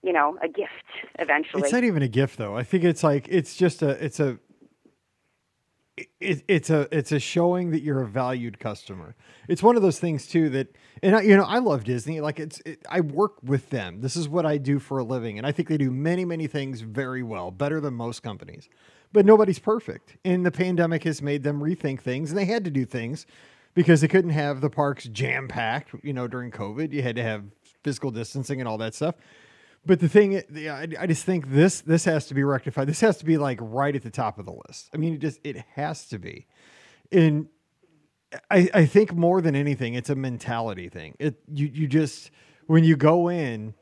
you 0.03 0.13
know 0.13 0.38
a 0.41 0.47
gift 0.47 0.72
eventually. 1.20 1.63
It's 1.63 1.72
not 1.72 1.84
even 1.84 2.01
a 2.01 2.07
gift 2.07 2.38
though. 2.38 2.57
I 2.57 2.63
think 2.63 2.84
it's 2.84 3.03
like 3.03 3.28
it's 3.30 3.55
just 3.55 3.82
a 3.82 3.89
it's 4.03 4.20
a 4.20 4.39
it, 6.20 6.43
it's 6.47 6.70
a 6.70 6.88
it's 6.95 7.11
a 7.11 7.20
showing 7.20 7.72
that 7.72 7.82
you're 7.82 8.01
a 8.01 8.07
valued 8.07 8.59
customer. 8.59 9.15
It's 9.47 9.63
one 9.63 9.76
of 9.76 9.82
those 9.82 9.99
things 9.99 10.28
too 10.28 10.49
that 10.49 10.76
and 11.03 11.15
I, 11.15 11.22
you 11.22 11.36
know 11.36 11.43
I 11.43 11.59
love 11.59 11.84
Disney. 11.84 12.22
Like 12.22 12.39
it's 12.39 12.61
it, 12.65 12.82
I 12.89 13.01
work 13.01 13.41
with 13.43 13.70
them. 13.70 14.01
This 14.01 14.15
is 14.15 14.28
what 14.28 14.45
I 14.45 14.57
do 14.57 14.80
for 14.80 14.99
a 14.99 15.03
living, 15.03 15.38
and 15.38 15.45
I 15.45 15.51
think 15.51 15.67
they 15.67 15.78
do 15.78 15.91
many 15.91 16.26
many 16.26 16.47
things 16.47 16.82
very 16.82 17.24
well, 17.24 17.51
better 17.51 17.80
than 17.80 17.93
most 17.93 18.24
companies. 18.24 18.70
But 19.11 19.26
nobody's 19.26 19.59
perfect, 19.59 20.17
and 20.24 20.45
the 20.45 20.51
pandemic 20.51 21.03
has 21.03 21.22
made 21.22 21.43
them 21.43 21.61
rethink 21.61 21.99
things, 21.99 22.30
and 22.30 22.38
they 22.38 22.45
had 22.45 22.63
to 22.65 22.72
do 22.72 22.86
things 22.86 23.26
because 23.74 24.01
they 24.01 24.07
couldn't 24.07 24.32
have 24.32 24.61
the 24.61 24.70
parks 24.70 25.05
jam 25.05 25.47
packed. 25.47 25.91
You 26.03 26.13
know, 26.13 26.28
during 26.28 26.51
COVID, 26.51 26.91
you 26.91 27.01
had 27.01 27.15
to 27.15 27.24
have 27.24 27.45
physical 27.84 28.11
distancing 28.11 28.59
and 28.59 28.67
all 28.67 28.78
that 28.78 28.95
stuff. 28.95 29.15
But 29.86 29.99
the 29.99 30.09
thing, 30.09 30.41
I, 30.70 31.07
just 31.07 31.26
think 31.26 31.49
this 31.49 31.82
this 31.82 32.05
has 32.05 32.28
to 32.28 32.34
be 32.34 32.43
rectified. 32.43 32.88
This 32.88 33.01
has 33.01 33.17
to 33.17 33.26
be 33.26 33.38
like 33.38 33.59
right 33.61 33.95
at 33.95 34.03
the 34.03 34.09
top 34.09 34.38
of 34.38 34.45
the 34.45 34.51
list. 34.67 34.89
I 34.93 34.97
mean, 34.97 35.13
it 35.13 35.20
just 35.20 35.39
it 35.43 35.57
has 35.76 36.07
to 36.09 36.20
be. 36.20 36.47
And 37.11 37.47
I 38.51 38.70
I 38.74 38.86
think 38.86 39.13
more 39.13 39.41
than 39.41 39.55
anything, 39.55 39.93
it's 39.93 40.09
a 40.09 40.15
mentality 40.15 40.89
thing. 40.89 41.15
It 41.17 41.39
you 41.51 41.67
you 41.67 41.88
just 41.88 42.30
when 42.67 42.84
you 42.84 42.97
go 42.97 43.30
in, 43.30 43.74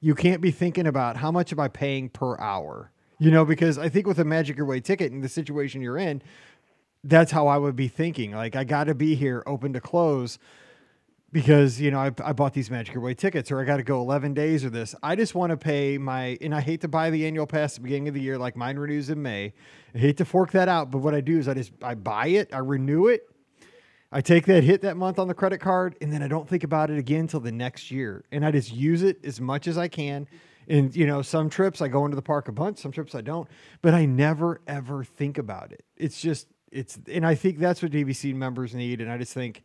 you 0.00 0.14
can't 0.14 0.40
be 0.40 0.50
thinking 0.50 0.86
about 0.86 1.18
how 1.18 1.30
much 1.30 1.52
am 1.52 1.60
I 1.60 1.68
paying 1.68 2.08
per 2.08 2.38
hour. 2.38 2.90
You 3.18 3.30
know, 3.30 3.44
because 3.44 3.78
I 3.78 3.88
think 3.88 4.06
with 4.06 4.18
a 4.18 4.24
Magic 4.24 4.56
Your 4.56 4.66
Way 4.66 4.80
ticket 4.80 5.12
and 5.12 5.22
the 5.22 5.28
situation 5.28 5.80
you're 5.80 5.98
in, 5.98 6.20
that's 7.04 7.30
how 7.30 7.46
I 7.46 7.58
would 7.58 7.76
be 7.76 7.88
thinking. 7.88 8.32
Like 8.32 8.56
I 8.56 8.64
got 8.64 8.84
to 8.84 8.94
be 8.94 9.14
here 9.14 9.42
open 9.46 9.72
to 9.74 9.80
close 9.80 10.38
because 11.34 11.80
you 11.80 11.90
know 11.90 11.98
I, 11.98 12.12
I 12.24 12.32
bought 12.32 12.54
these 12.54 12.70
Magic 12.70 12.94
Your 12.94 13.02
Way 13.02 13.12
tickets, 13.12 13.50
or 13.50 13.60
I 13.60 13.64
got 13.64 13.76
to 13.76 13.82
go 13.82 14.00
11 14.00 14.34
days 14.34 14.64
or 14.64 14.70
this. 14.70 14.94
I 15.02 15.16
just 15.16 15.34
want 15.34 15.50
to 15.50 15.56
pay 15.56 15.98
my, 15.98 16.38
and 16.40 16.54
I 16.54 16.60
hate 16.60 16.80
to 16.82 16.88
buy 16.88 17.10
the 17.10 17.26
annual 17.26 17.46
pass 17.46 17.72
at 17.72 17.76
the 17.76 17.82
beginning 17.82 18.08
of 18.08 18.14
the 18.14 18.20
year, 18.20 18.38
like 18.38 18.56
mine 18.56 18.78
renews 18.78 19.10
in 19.10 19.20
May. 19.20 19.52
I 19.94 19.98
hate 19.98 20.16
to 20.18 20.24
fork 20.24 20.52
that 20.52 20.68
out, 20.68 20.90
but 20.90 20.98
what 20.98 21.14
I 21.14 21.20
do 21.20 21.38
is 21.38 21.48
I 21.48 21.54
just 21.54 21.72
I 21.82 21.94
buy 21.94 22.28
it, 22.28 22.54
I 22.54 22.58
renew 22.58 23.08
it, 23.08 23.28
I 24.10 24.20
take 24.20 24.46
that 24.46 24.62
hit 24.64 24.80
that 24.82 24.96
month 24.96 25.18
on 25.18 25.28
the 25.28 25.34
credit 25.34 25.58
card, 25.58 25.96
and 26.00 26.12
then 26.12 26.22
I 26.22 26.28
don't 26.28 26.48
think 26.48 26.64
about 26.64 26.90
it 26.90 26.98
again 26.98 27.22
until 27.22 27.40
the 27.40 27.52
next 27.52 27.90
year, 27.90 28.24
and 28.30 28.46
I 28.46 28.52
just 28.52 28.72
use 28.72 29.02
it 29.02 29.22
as 29.24 29.40
much 29.40 29.66
as 29.66 29.76
I 29.76 29.88
can. 29.88 30.26
And 30.66 30.94
you 30.96 31.06
know, 31.06 31.20
some 31.20 31.50
trips 31.50 31.82
I 31.82 31.88
go 31.88 32.04
into 32.06 32.14
the 32.14 32.22
park 32.22 32.48
a 32.48 32.52
bunch, 32.52 32.78
some 32.78 32.92
trips 32.92 33.14
I 33.14 33.20
don't, 33.20 33.48
but 33.82 33.92
I 33.92 34.06
never 34.06 34.60
ever 34.66 35.04
think 35.04 35.36
about 35.36 35.72
it. 35.72 35.84
It's 35.96 36.20
just 36.20 36.46
it's, 36.74 36.98
and 37.10 37.24
I 37.24 37.34
think 37.34 37.58
that's 37.58 37.82
what 37.82 37.92
DVC 37.92 38.34
members 38.34 38.74
need, 38.74 39.00
and 39.00 39.10
I 39.10 39.16
just 39.16 39.32
think 39.32 39.64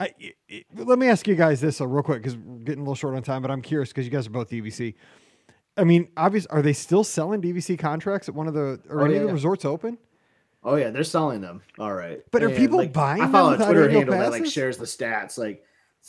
I, 0.00 0.14
it, 0.48 0.66
let 0.74 0.98
me 0.98 1.08
ask 1.08 1.26
you 1.26 1.34
guys 1.34 1.60
this 1.60 1.80
uh, 1.80 1.86
real 1.86 2.02
quick 2.02 2.22
because 2.22 2.36
we're 2.36 2.58
getting 2.58 2.80
a 2.80 2.84
little 2.84 2.94
short 2.94 3.16
on 3.16 3.22
time, 3.22 3.42
but 3.42 3.50
I'm 3.50 3.62
curious 3.62 3.88
because 3.90 4.04
you 4.04 4.12
guys 4.12 4.26
are 4.26 4.30
both 4.30 4.48
DVC. 4.48 4.94
I 5.76 5.84
mean, 5.84 6.08
obviously, 6.16 6.50
are 6.50 6.62
they 6.62 6.72
still 6.72 7.04
selling 7.04 7.42
DVC 7.42 7.78
contracts 7.78 8.28
at 8.28 8.34
one 8.34 8.46
of 8.46 8.54
the 8.54 8.80
or 8.88 9.00
Oh, 9.00 9.04
any 9.04 9.14
yeah, 9.14 9.20
of 9.20 9.22
the 9.22 9.28
yeah. 9.28 9.32
resorts 9.32 9.64
open? 9.64 9.98
Oh 10.62 10.76
yeah, 10.76 10.90
they're 10.90 11.04
selling 11.04 11.40
them. 11.40 11.62
All 11.78 11.94
right. 11.94 12.20
But 12.30 12.42
are 12.42 12.50
people 12.50 12.78
like, 12.78 12.92
buying 12.92 13.22
I 13.22 13.30
follow 13.30 13.54
a 13.54 13.56
Twitter 13.56 13.88
handle 13.88 14.18
that 14.18 14.30
like 14.30 14.46
shares 14.46 14.76
the 14.76 14.86
stats. 14.86 15.38
Like 15.38 15.64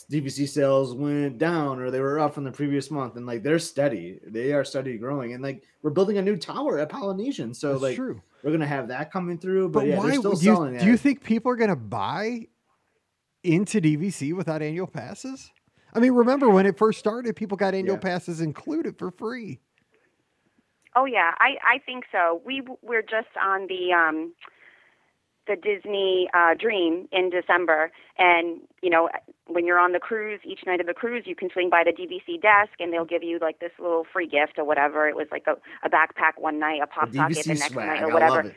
DVC 0.08 0.48
sales 0.48 0.94
went 0.94 1.38
down 1.38 1.80
or 1.80 1.90
they 1.90 2.00
were 2.00 2.18
up 2.20 2.34
from 2.34 2.44
the 2.44 2.52
previous 2.52 2.90
month, 2.90 3.16
and 3.16 3.26
like 3.26 3.42
they're 3.42 3.58
steady. 3.58 4.18
They 4.26 4.52
are 4.52 4.64
steady 4.64 4.96
growing, 4.98 5.32
and 5.34 5.42
like 5.42 5.64
we're 5.82 5.90
building 5.90 6.18
a 6.18 6.22
new 6.22 6.36
tower 6.36 6.78
at 6.78 6.88
Polynesian, 6.88 7.52
so 7.54 7.72
That's 7.72 7.82
like 7.82 7.96
true. 7.96 8.22
we're 8.42 8.52
gonna 8.52 8.66
have 8.66 8.88
that 8.88 9.12
coming 9.12 9.38
through. 9.38 9.70
But, 9.70 9.80
But 9.80 9.88
yeah, 9.88 9.98
why 9.98 10.16
still 10.16 10.34
do 10.34 10.46
you, 10.46 10.54
selling 10.54 10.76
do 10.78 10.86
you 10.86 10.96
think 10.96 11.22
people 11.24 11.50
are 11.52 11.56
going 11.56 11.70
to 11.70 11.76
buy 11.76 12.46
into 13.42 13.80
DVC 13.80 14.32
without 14.34 14.62
annual 14.62 14.86
passes? 14.86 15.50
I 15.94 15.98
mean, 15.98 16.12
remember 16.12 16.48
when 16.48 16.66
it 16.66 16.78
first 16.78 16.98
started, 16.98 17.34
people 17.34 17.56
got 17.56 17.74
annual 17.74 17.96
Yeah. 17.96 18.00
passes 18.00 18.40
included 18.40 18.96
for 18.98 19.10
free. 19.10 19.60
Oh 20.96 21.04
yeah, 21.04 21.32
I 21.38 21.56
I 21.64 21.78
think 21.86 22.04
so. 22.10 22.42
We 22.44 22.62
we're 22.82 23.02
just 23.02 23.28
on 23.40 23.66
the 23.68 23.92
um 23.92 24.34
the 25.50 25.56
Disney 25.56 26.28
uh 26.32 26.54
Dream 26.54 27.08
in 27.10 27.30
December 27.30 27.90
and 28.18 28.60
you 28.82 28.90
know 28.90 29.08
when 29.48 29.66
you're 29.66 29.80
on 29.80 29.92
the 29.92 29.98
cruise 29.98 30.40
each 30.44 30.60
night 30.64 30.80
of 30.80 30.86
the 30.86 30.94
cruise 30.94 31.24
you 31.26 31.34
can 31.34 31.50
swing 31.50 31.68
by 31.68 31.82
the 31.84 31.90
DVC 31.90 32.40
desk 32.40 32.78
and 32.78 32.92
they'll 32.92 33.04
give 33.04 33.24
you 33.24 33.38
like 33.40 33.58
this 33.58 33.72
little 33.78 34.06
free 34.12 34.28
gift 34.28 34.58
or 34.58 34.64
whatever. 34.64 35.08
It 35.08 35.16
was 35.16 35.26
like 35.32 35.46
a, 35.46 35.56
a 35.84 35.90
backpack 35.90 36.38
one 36.38 36.58
night, 36.58 36.80
a 36.82 36.86
pop 36.86 37.12
socket 37.12 37.36
the 37.36 37.42
DVC 37.42 37.46
next 37.58 37.72
swag. 37.72 37.86
night 37.86 38.02
or 38.02 38.12
whatever. 38.12 38.54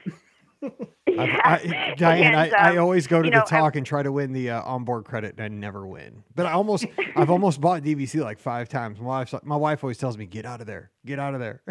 Love 0.64 0.74
it. 0.80 0.90
Yeah. 1.08 1.42
I, 1.44 1.94
Diane, 1.96 2.34
And, 2.34 2.56
I, 2.56 2.70
I 2.70 2.72
um, 2.78 2.84
always 2.84 3.06
go 3.06 3.22
to 3.22 3.30
the 3.30 3.36
know, 3.36 3.42
I- 3.44 3.50
talk 3.50 3.76
and 3.76 3.86
try 3.86 4.02
to 4.02 4.12
win 4.12 4.34
the 4.34 4.50
uh, 4.50 4.64
onboard 4.64 5.06
credit, 5.06 5.36
and 5.38 5.42
I 5.44 5.48
never 5.48 5.86
win. 5.86 6.24
But 6.36 6.48
I 6.48 6.54
almost, 6.54 6.86
I've 7.16 7.30
almost 7.30 7.62
bought 7.62 7.84
DVC 7.84 8.22
like 8.24 8.40
five 8.40 8.68
times. 8.70 9.00
My 9.00 9.06
wife, 9.20 9.34
my 9.44 9.56
wife 9.56 9.84
always 9.84 9.98
tells 10.00 10.18
me, 10.18 10.26
"Get 10.26 10.46
out 10.46 10.62
of 10.62 10.66
there, 10.68 10.90
get 11.06 11.20
out 11.20 11.34
of 11.36 11.40
there." 11.40 11.62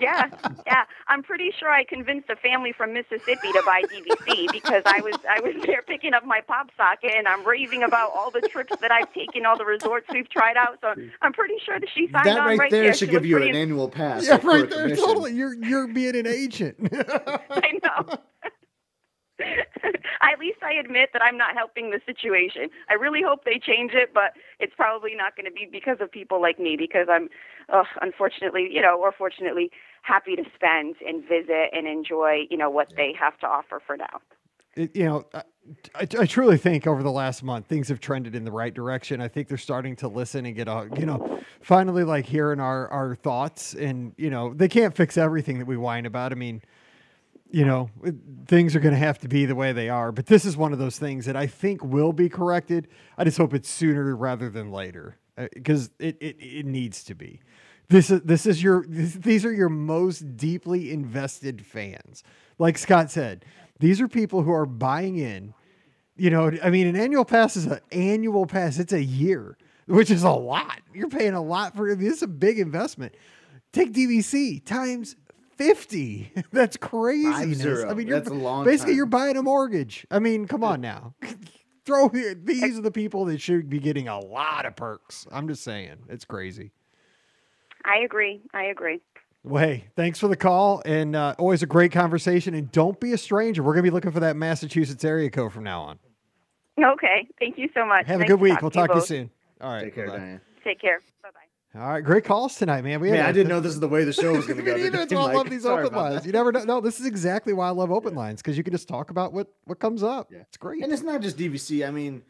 yeah, 0.00 0.28
yeah. 0.66 0.84
I'm 1.06 1.22
pretty 1.22 1.50
sure 1.58 1.70
I 1.70 1.84
convinced 1.84 2.28
a 2.28 2.36
family 2.36 2.72
from 2.72 2.92
Mississippi 2.92 3.50
to 3.52 3.62
buy 3.64 3.82
DVC 3.90 4.52
because 4.52 4.82
I 4.84 5.00
was 5.00 5.16
I 5.28 5.40
was 5.40 5.54
there 5.64 5.82
picking 5.82 6.12
up 6.12 6.24
my 6.24 6.40
pop 6.46 6.68
socket 6.76 7.12
and 7.16 7.26
I'm 7.26 7.46
raving 7.46 7.82
about 7.82 8.10
all 8.14 8.30
the 8.30 8.40
trips 8.42 8.74
that 8.80 8.92
I've 8.92 9.12
taken, 9.14 9.46
all 9.46 9.56
the 9.56 9.64
resorts 9.64 10.06
we've 10.12 10.28
tried 10.28 10.56
out. 10.56 10.78
So 10.82 10.94
I'm 11.22 11.32
pretty 11.32 11.54
sure 11.64 11.80
that 11.80 11.88
she 11.94 12.08
signed 12.12 12.26
That 12.26 12.38
on 12.38 12.46
right, 12.46 12.58
right, 12.58 12.70
there 12.70 12.92
She 12.92 12.98
should 13.06 13.10
give 13.10 13.24
you 13.24 13.36
pretty 13.36 13.50
an 13.50 13.56
annual 13.56 13.88
pass. 13.88 14.24
yeah, 14.26 14.32
like, 14.32 14.42
for 14.42 14.50
a 14.50 14.60
right 14.60 14.70
there, 14.70 14.82
commission. 14.82 15.04
totally. 15.04 15.32
You're 15.32 15.54
you're 15.64 15.86
being 15.88 16.16
an 16.16 16.26
agent. 16.26 16.76
I 17.68 17.78
know. 17.84 18.18
At 20.20 20.38
least 20.40 20.58
I 20.62 20.72
admit 20.78 21.10
that 21.12 21.22
I'm 21.22 21.36
not 21.36 21.54
helping 21.54 21.90
the 21.90 22.00
situation. 22.04 22.68
I 22.90 22.94
really 22.94 23.22
hope 23.22 23.44
they 23.44 23.58
change 23.58 23.92
it, 23.94 24.12
but 24.12 24.32
it's 24.58 24.72
probably 24.76 25.14
not 25.14 25.36
going 25.36 25.46
to 25.46 25.52
be 25.52 25.68
because 25.70 25.98
of 26.00 26.10
people 26.10 26.40
like 26.40 26.58
me. 26.58 26.76
Because 26.76 27.06
I'm, 27.10 27.28
uh, 27.72 27.84
unfortunately, 28.00 28.68
you 28.70 28.82
know, 28.82 29.00
or 29.00 29.12
fortunately, 29.12 29.70
happy 30.02 30.36
to 30.36 30.44
spend 30.54 30.96
and 31.06 31.22
visit 31.22 31.70
and 31.72 31.86
enjoy, 31.86 32.46
you 32.50 32.56
know, 32.56 32.70
what 32.70 32.92
they 32.96 33.12
have 33.18 33.38
to 33.38 33.46
offer 33.46 33.80
for 33.84 33.96
now. 33.96 34.20
it, 34.74 34.96
you 34.96 35.04
know, 35.04 35.24
I, 35.34 35.42
I, 35.94 36.08
I 36.20 36.26
truly 36.26 36.56
think 36.56 36.86
over 36.86 37.02
the 37.02 37.10
last 37.10 37.42
month 37.42 37.66
things 37.66 37.88
have 37.88 38.00
trended 38.00 38.34
in 38.34 38.44
the 38.44 38.52
right 38.52 38.72
direction. 38.72 39.20
I 39.20 39.28
think 39.28 39.48
they're 39.48 39.58
starting 39.58 39.96
to 39.96 40.08
listen 40.08 40.46
and 40.46 40.54
get 40.56 40.68
a, 40.68 40.88
you 40.98 41.06
know, 41.06 41.40
finally 41.60 42.04
like 42.04 42.26
hearing 42.26 42.60
our 42.60 42.88
our 42.88 43.14
thoughts. 43.14 43.74
And 43.74 44.14
you 44.16 44.30
know, 44.30 44.54
they 44.54 44.68
can't 44.68 44.94
fix 44.94 45.16
everything 45.16 45.58
that 45.58 45.66
we 45.66 45.76
whine 45.76 46.06
about. 46.06 46.32
I 46.32 46.36
mean, 46.36 46.62
you 47.50 47.64
know, 47.64 47.90
things 48.46 48.76
are 48.76 48.80
going 48.80 48.92
to 48.92 48.98
have 48.98 49.18
to 49.20 49.28
be 49.28 49.46
the 49.46 49.54
way 49.54 49.72
they 49.72 49.88
are. 49.88 50.12
But 50.12 50.26
this 50.26 50.44
is 50.44 50.56
one 50.56 50.72
of 50.72 50.78
those 50.78 50.98
things 50.98 51.26
that 51.26 51.36
I 51.36 51.46
think 51.46 51.82
will 51.82 52.12
be 52.12 52.28
corrected. 52.28 52.88
I 53.16 53.24
just 53.24 53.38
hope 53.38 53.54
it's 53.54 53.70
sooner 53.70 54.14
rather 54.14 54.50
than 54.50 54.70
later 54.70 55.16
uh, 55.36 55.48
because 55.54 55.90
it, 55.98 56.16
it 56.20 56.36
it 56.38 56.66
needs 56.66 57.04
to 57.04 57.14
be. 57.14 57.40
This 57.88 58.10
is 58.10 58.20
this 58.22 58.44
is 58.44 58.62
your 58.62 58.84
this, 58.86 59.14
these 59.14 59.44
are 59.44 59.52
your 59.52 59.70
most 59.70 60.36
deeply 60.36 60.90
invested 60.90 61.64
fans. 61.64 62.22
Like 62.58 62.76
Scott 62.76 63.10
said, 63.10 63.44
these 63.78 64.00
are 64.00 64.08
people 64.08 64.42
who 64.42 64.52
are 64.52 64.66
buying 64.66 65.16
in. 65.16 65.54
You 66.16 66.30
know, 66.30 66.50
I 66.62 66.70
mean, 66.70 66.88
an 66.88 66.96
annual 66.96 67.24
pass 67.24 67.56
is 67.56 67.66
an 67.66 67.80
annual 67.92 68.44
pass. 68.44 68.78
It's 68.78 68.92
a 68.92 69.02
year, 69.02 69.56
which 69.86 70.10
is 70.10 70.24
a 70.24 70.30
lot. 70.30 70.80
You're 70.92 71.08
paying 71.08 71.34
a 71.34 71.42
lot 71.42 71.76
for 71.76 71.94
this 71.94 72.14
is 72.14 72.22
a 72.22 72.28
big 72.28 72.58
investment. 72.58 73.14
Take 73.72 73.92
DVC 73.92 74.64
times 74.64 75.16
50. 75.58 76.32
That's 76.52 76.76
crazy. 76.76 77.28
I 77.28 77.44
mean, 77.44 77.58
you're, 77.58 77.84
a 77.84 78.32
long 78.32 78.64
basically 78.64 78.92
time. 78.92 78.96
you're 78.96 79.06
buying 79.06 79.36
a 79.36 79.42
mortgage. 79.42 80.06
I 80.10 80.18
mean, 80.20 80.46
come 80.46 80.64
on 80.64 80.80
now. 80.80 81.14
Throw 81.84 82.08
here. 82.08 82.34
These 82.34 82.78
are 82.78 82.82
the 82.82 82.90
people 82.90 83.24
that 83.26 83.40
should 83.40 83.68
be 83.68 83.78
getting 83.78 84.08
a 84.08 84.18
lot 84.18 84.66
of 84.66 84.76
perks. 84.76 85.26
I'm 85.32 85.48
just 85.48 85.64
saying. 85.64 85.96
It's 86.08 86.24
crazy. 86.24 86.72
I 87.84 87.98
agree. 88.04 88.42
I 88.52 88.64
agree. 88.64 89.00
Well, 89.42 89.64
hey, 89.64 89.84
thanks 89.96 90.18
for 90.18 90.28
the 90.28 90.36
call 90.36 90.82
and 90.84 91.16
uh, 91.16 91.34
always 91.38 91.62
a 91.62 91.66
great 91.66 91.90
conversation. 91.92 92.54
And 92.54 92.70
don't 92.70 93.00
be 93.00 93.12
a 93.12 93.18
stranger. 93.18 93.62
We're 93.62 93.72
going 93.72 93.84
to 93.84 93.90
be 93.90 93.94
looking 93.94 94.10
for 94.12 94.20
that 94.20 94.36
Massachusetts 94.36 95.04
area 95.04 95.30
code 95.30 95.52
from 95.52 95.64
now 95.64 95.82
on. 95.82 95.98
Okay. 96.82 97.26
Thank 97.38 97.56
you 97.58 97.68
so 97.74 97.86
much. 97.86 98.06
Have 98.06 98.20
Nice 98.20 98.26
a 98.26 98.28
good 98.28 98.40
week. 98.40 98.52
talk 98.54 98.62
We'll 98.62 98.70
to 98.72 98.78
talk 98.78 98.88
to 98.90 98.94
you 98.94 99.00
both. 99.00 99.08
soon. 99.08 99.30
All 99.60 99.72
right. 99.72 99.84
Take 99.84 99.94
care, 99.94 100.06
bye-bye. 100.06 100.18
Diane. 100.18 100.40
Take 100.64 100.80
care. 100.80 101.00
All 101.74 101.82
right. 101.82 102.00
Great 102.02 102.24
calls 102.24 102.56
tonight, 102.56 102.82
man. 102.82 102.98
We 103.00 103.10
Man, 103.10 103.24
I 103.26 103.30
didn't 103.32 103.48
know 103.48 103.60
this 103.60 103.74
is 103.74 103.80
the 103.80 103.88
way 103.88 104.04
the 104.04 104.12
show 104.12 104.32
was 104.32 104.46
going 104.46 104.58
to 104.64 104.64
go. 104.64 104.74
Today, 104.76 104.88
That's 104.88 105.12
why 105.12 105.20
I 105.20 105.26
Mike. 105.26 105.36
love 105.36 105.50
these 105.50 105.66
open 105.66 105.92
lines. 105.92 106.14
that. 106.16 106.26
You 106.26 106.32
never 106.32 106.50
know. 106.50 106.64
No, 106.64 106.80
this 106.80 106.98
is 106.98 107.06
exactly 107.06 107.52
why 107.52 107.68
I 107.68 107.70
love 107.70 107.90
open 107.92 108.14
lines 108.14 108.40
because 108.42 108.56
you 108.56 108.64
can 108.64 108.72
just 108.72 108.88
talk 108.88 109.10
about 109.10 109.32
what 109.32 109.48
what 109.64 109.78
comes 109.78 110.02
up. 110.02 110.28
Yeah. 110.32 110.38
It's 110.48 110.56
great. 110.56 110.82
And 110.82 110.92
it's 110.92 111.02
not 111.02 111.20
just 111.20 111.36
DVC. 111.36 111.86
I 111.86 111.90
mean, 111.90 112.22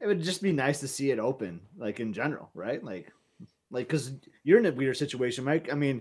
it 0.00 0.06
would 0.06 0.22
just 0.22 0.42
be 0.42 0.52
nice 0.52 0.80
to 0.80 0.88
see 0.88 1.10
it 1.10 1.18
open, 1.18 1.60
like 1.76 1.98
in 1.98 2.12
general, 2.12 2.50
right? 2.54 2.82
Like, 2.84 3.10
Like, 3.70 3.88
because 3.88 4.12
you're 4.44 4.58
in 4.60 4.66
a 4.66 4.72
weird 4.72 4.96
situation, 4.96 5.44
Mike. 5.44 5.68
I 5.72 5.74
mean, 5.74 6.00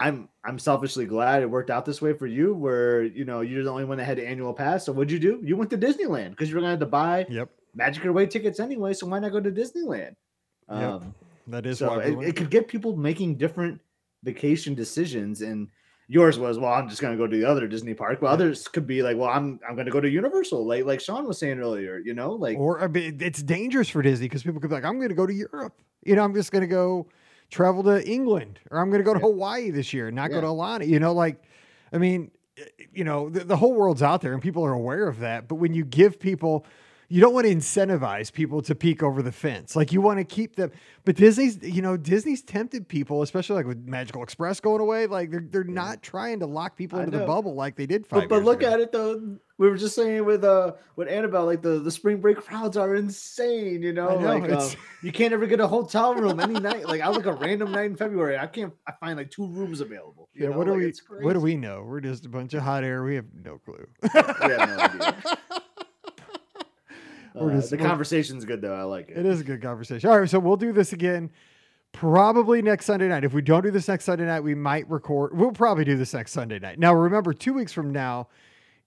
I'm 0.00 0.28
I'm 0.44 0.58
selfishly 0.58 1.06
glad 1.06 1.42
it 1.42 1.46
worked 1.50 1.70
out 1.70 1.84
this 1.84 2.02
way 2.02 2.14
for 2.14 2.26
you, 2.26 2.52
where 2.52 3.04
you 3.04 3.24
know 3.26 3.42
you're 3.42 3.62
the 3.62 3.70
only 3.70 3.84
one 3.84 3.98
that 3.98 4.04
had 4.04 4.18
the 4.18 4.26
annual 4.26 4.52
pass. 4.52 4.84
So 4.86 4.92
what'd 4.92 5.12
you 5.12 5.20
do? 5.20 5.40
You 5.44 5.56
went 5.56 5.70
to 5.70 5.78
Disneyland 5.78 6.30
because 6.30 6.48
you 6.50 6.56
were 6.56 6.62
gonna 6.62 6.72
have 6.72 6.80
to 6.80 6.86
buy 6.86 7.26
Yep. 7.30 7.48
Magic 7.76 8.02
Your 8.02 8.12
Way 8.12 8.26
tickets 8.26 8.58
anyway. 8.58 8.92
So 8.92 9.06
why 9.06 9.20
not 9.20 9.30
go 9.30 9.40
to 9.40 9.50
Disneyland? 9.52 10.16
Yep. 10.68 10.82
Um, 10.82 11.14
That 11.48 11.66
is 11.66 11.78
so 11.78 11.98
it, 11.98 12.18
it 12.20 12.36
could 12.36 12.50
get 12.50 12.68
people 12.68 12.96
making 12.96 13.36
different 13.36 13.80
vacation 14.22 14.74
decisions 14.74 15.40
and 15.42 15.68
yours 16.08 16.38
was 16.38 16.58
well 16.58 16.72
i'm 16.72 16.88
just 16.88 17.00
going 17.00 17.12
to 17.12 17.18
go 17.18 17.26
to 17.26 17.36
the 17.36 17.44
other 17.44 17.68
disney 17.68 17.94
park 17.94 18.18
but 18.20 18.26
others 18.26 18.66
could 18.66 18.86
be 18.86 19.02
like 19.02 19.16
well 19.16 19.28
i'm 19.28 19.60
i'm 19.68 19.74
going 19.74 19.86
to 19.86 19.92
go 19.92 20.00
to 20.00 20.08
universal 20.08 20.66
like 20.66 20.84
like 20.84 21.00
sean 21.00 21.26
was 21.26 21.38
saying 21.38 21.60
earlier 21.60 21.98
you 21.98 22.14
know 22.14 22.32
like 22.32 22.58
or 22.58 22.82
I 22.82 22.88
mean, 22.88 23.18
it's 23.20 23.42
dangerous 23.42 23.88
for 23.88 24.02
Disney 24.02 24.26
because 24.26 24.42
people 24.42 24.60
could 24.60 24.70
be 24.70 24.74
like, 24.74 24.84
I'm 24.84 24.96
going 24.96 25.10
to 25.10 25.14
go 25.14 25.26
to 25.26 25.32
Europe. 25.34 25.80
You 26.04 26.16
know, 26.16 26.24
I'm 26.24 26.34
just 26.34 26.50
going 26.50 26.62
to 26.62 26.68
go 26.68 27.08
travel 27.50 27.82
to 27.84 28.06
England 28.08 28.58
or 28.70 28.78
I'm 28.78 28.90
going 28.90 29.00
to 29.00 29.04
go 29.04 29.14
to 29.14 29.20
Yeah. 29.20 29.26
Hawaii 29.26 29.70
this 29.70 29.92
year 29.92 30.10
not 30.10 30.30
go 30.30 30.40
to 30.40 30.46
Alana. 30.46 30.86
You 30.86 30.98
know, 30.98 31.12
like, 31.12 31.42
I 31.92 31.98
mean, 31.98 32.30
eh, 32.56 32.64
you 32.92 33.04
know, 33.04 33.28
the, 33.28 33.44
the 33.44 33.56
whole 33.56 33.74
world's 33.74 34.02
out 34.02 34.20
there 34.20 34.32
and 34.32 34.42
people 34.42 34.64
are 34.64 34.72
aware 34.72 35.08
of 35.08 35.20
that. 35.20 35.48
But 35.48 35.56
when 35.56 35.74
you 35.74 35.84
give 35.84 36.18
people, 36.18 36.64
you 37.08 37.20
don't 37.20 37.32
want 37.34 37.46
to 37.46 37.54
incentivize 37.54 38.32
people 38.32 38.60
to 38.62 38.74
peek 38.74 39.02
over 39.02 39.22
the 39.22 39.32
fence. 39.32 39.74
Like 39.74 39.92
you 39.92 40.00
want 40.00 40.18
to 40.18 40.24
keep 40.24 40.56
them. 40.56 40.70
But 41.04 41.16
Disney's, 41.16 41.58
you 41.62 41.80
know, 41.80 41.96
Disney's 41.96 42.42
tempted 42.42 42.86
people, 42.86 43.22
especially 43.22 43.56
like 43.56 43.66
with 43.66 43.86
Magical 43.86 44.22
Express 44.22 44.60
going 44.60 44.80
away. 44.80 45.06
Like 45.06 45.30
they're 45.30 45.46
they're 45.50 45.64
not 45.64 46.02
trying 46.02 46.40
to 46.40 46.46
lock 46.46 46.76
people 46.76 46.98
I 46.98 47.04
into 47.04 47.18
the 47.18 47.24
bubble 47.26 47.54
like 47.54 47.76
they 47.76 47.86
did 47.86 48.06
five 48.06 48.28
but, 48.28 48.28
but 48.28 48.44
look 48.44 48.60
ago. 48.62 48.72
at 48.72 48.80
it 48.80 48.92
though 48.92 49.38
we 49.58 49.68
were 49.68 49.76
just 49.76 49.94
saying 49.94 50.24
with 50.24 50.44
uh 50.44 50.72
with 50.96 51.08
annabelle 51.08 51.46
like 51.46 51.62
the 51.62 51.80
the 51.80 51.90
spring 51.90 52.20
break 52.20 52.38
crowds 52.38 52.76
are 52.76 52.94
insane 52.94 53.82
you 53.82 53.92
know, 53.92 54.18
know, 54.20 54.38
like 54.38 54.50
uh, 54.50 54.68
you 55.02 55.10
can't 55.12 55.32
ever 55.32 55.46
get 55.46 55.60
a 55.60 55.66
hotel 55.66 56.14
room 56.14 56.38
any 56.40 56.58
night 56.60 56.86
like 56.86 57.00
i 57.00 57.08
look 57.08 57.26
a 57.26 57.32
random 57.32 57.72
night 57.72 57.86
in 57.86 57.96
february 57.96 58.38
i 58.38 58.46
can't 58.46 58.72
i 58.86 58.92
find 59.00 59.16
like 59.18 59.30
two 59.30 59.46
rooms 59.48 59.80
available 59.80 60.28
Yeah, 60.34 60.48
know? 60.50 60.58
what 60.58 60.66
do 60.66 60.72
Like, 60.74 60.80
we 60.80 60.92
what 61.24 61.32
do 61.32 61.40
we 61.40 61.56
know? 61.56 61.82
We're 61.86 62.00
just 62.00 62.24
a 62.26 62.28
bunch 62.28 62.54
of 62.54 62.62
hot 62.62 62.84
air. 62.84 63.02
We 63.02 63.16
have 63.16 63.26
no 63.44 63.58
clue. 63.58 63.86
we 64.02 64.10
have 64.14 64.68
no 64.68 64.76
idea 64.78 65.14
We're 67.27 67.27
Uh, 67.40 67.50
just- 67.50 67.70
the 67.70 67.76
we're- 67.76 67.88
conversation's 67.88 68.44
good 68.44 68.60
though 68.60 68.74
i 68.74 68.82
like 68.82 69.08
it 69.10 69.18
It 69.18 69.26
is 69.26 69.40
a 69.40 69.44
good 69.44 69.62
conversation. 69.62 70.08
All 70.10 70.20
right, 70.20 70.28
so 70.28 70.38
we'll 70.38 70.56
do 70.56 70.72
this 70.72 70.92
again 70.92 71.30
probably 71.92 72.62
next 72.62 72.86
Sunday 72.86 73.08
night. 73.08 73.24
If 73.24 73.32
we 73.32 73.42
don't 73.42 73.62
do 73.62 73.70
this 73.70 73.88
next 73.88 74.04
Sunday 74.04 74.26
night, 74.26 74.40
we 74.40 74.54
might 74.54 74.88
record. 74.90 75.36
We'll 75.36 75.52
probably 75.52 75.84
do 75.84 75.96
this 75.96 76.14
next 76.14 76.32
Sunday 76.32 76.58
night. 76.58 76.78
Now, 76.78 76.94
remember, 76.94 77.32
two 77.32 77.54
weeks 77.54 77.72
from 77.72 77.92
now 77.92 78.28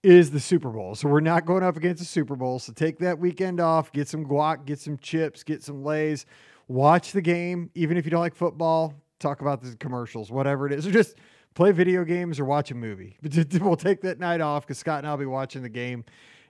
is 0.03 0.31
the 0.31 0.39
Super 0.39 0.69
Bowl. 0.69 0.95
So 0.95 1.07
we're 1.07 1.19
not 1.19 1.45
going 1.45 1.63
up 1.63 1.77
against 1.77 1.99
the 1.99 2.05
Super 2.05 2.35
Bowl. 2.35 2.59
So 2.59 2.73
take 2.73 2.99
that 2.99 3.17
weekend 3.19 3.59
off, 3.59 3.91
get 3.91 4.07
some 4.07 4.25
guac, 4.25 4.65
get 4.65 4.79
some 4.79 4.97
chips, 4.97 5.43
get 5.43 5.63
some 5.63 5.83
lays, 5.83 6.25
watch 6.67 7.11
the 7.11 7.21
game. 7.21 7.69
Even 7.75 7.97
if 7.97 8.05
you 8.05 8.11
don't 8.11 8.21
like 8.21 8.35
football, 8.35 8.93
talk 9.19 9.41
about 9.41 9.61
the 9.61 9.75
commercials, 9.77 10.31
whatever 10.31 10.65
it 10.67 10.73
is, 10.73 10.87
or 10.87 10.91
just 10.91 11.15
play 11.53 11.71
video 11.71 12.03
games 12.03 12.39
or 12.39 12.45
watch 12.45 12.71
a 12.71 12.75
movie. 12.75 13.17
But 13.21 13.35
we'll 13.61 13.75
take 13.75 14.01
that 14.01 14.19
night 14.19 14.41
off 14.41 14.65
because 14.65 14.77
Scott 14.79 14.99
and 14.99 15.07
I'll 15.07 15.17
be 15.17 15.25
watching 15.25 15.61
the 15.63 15.69
game 15.69 16.03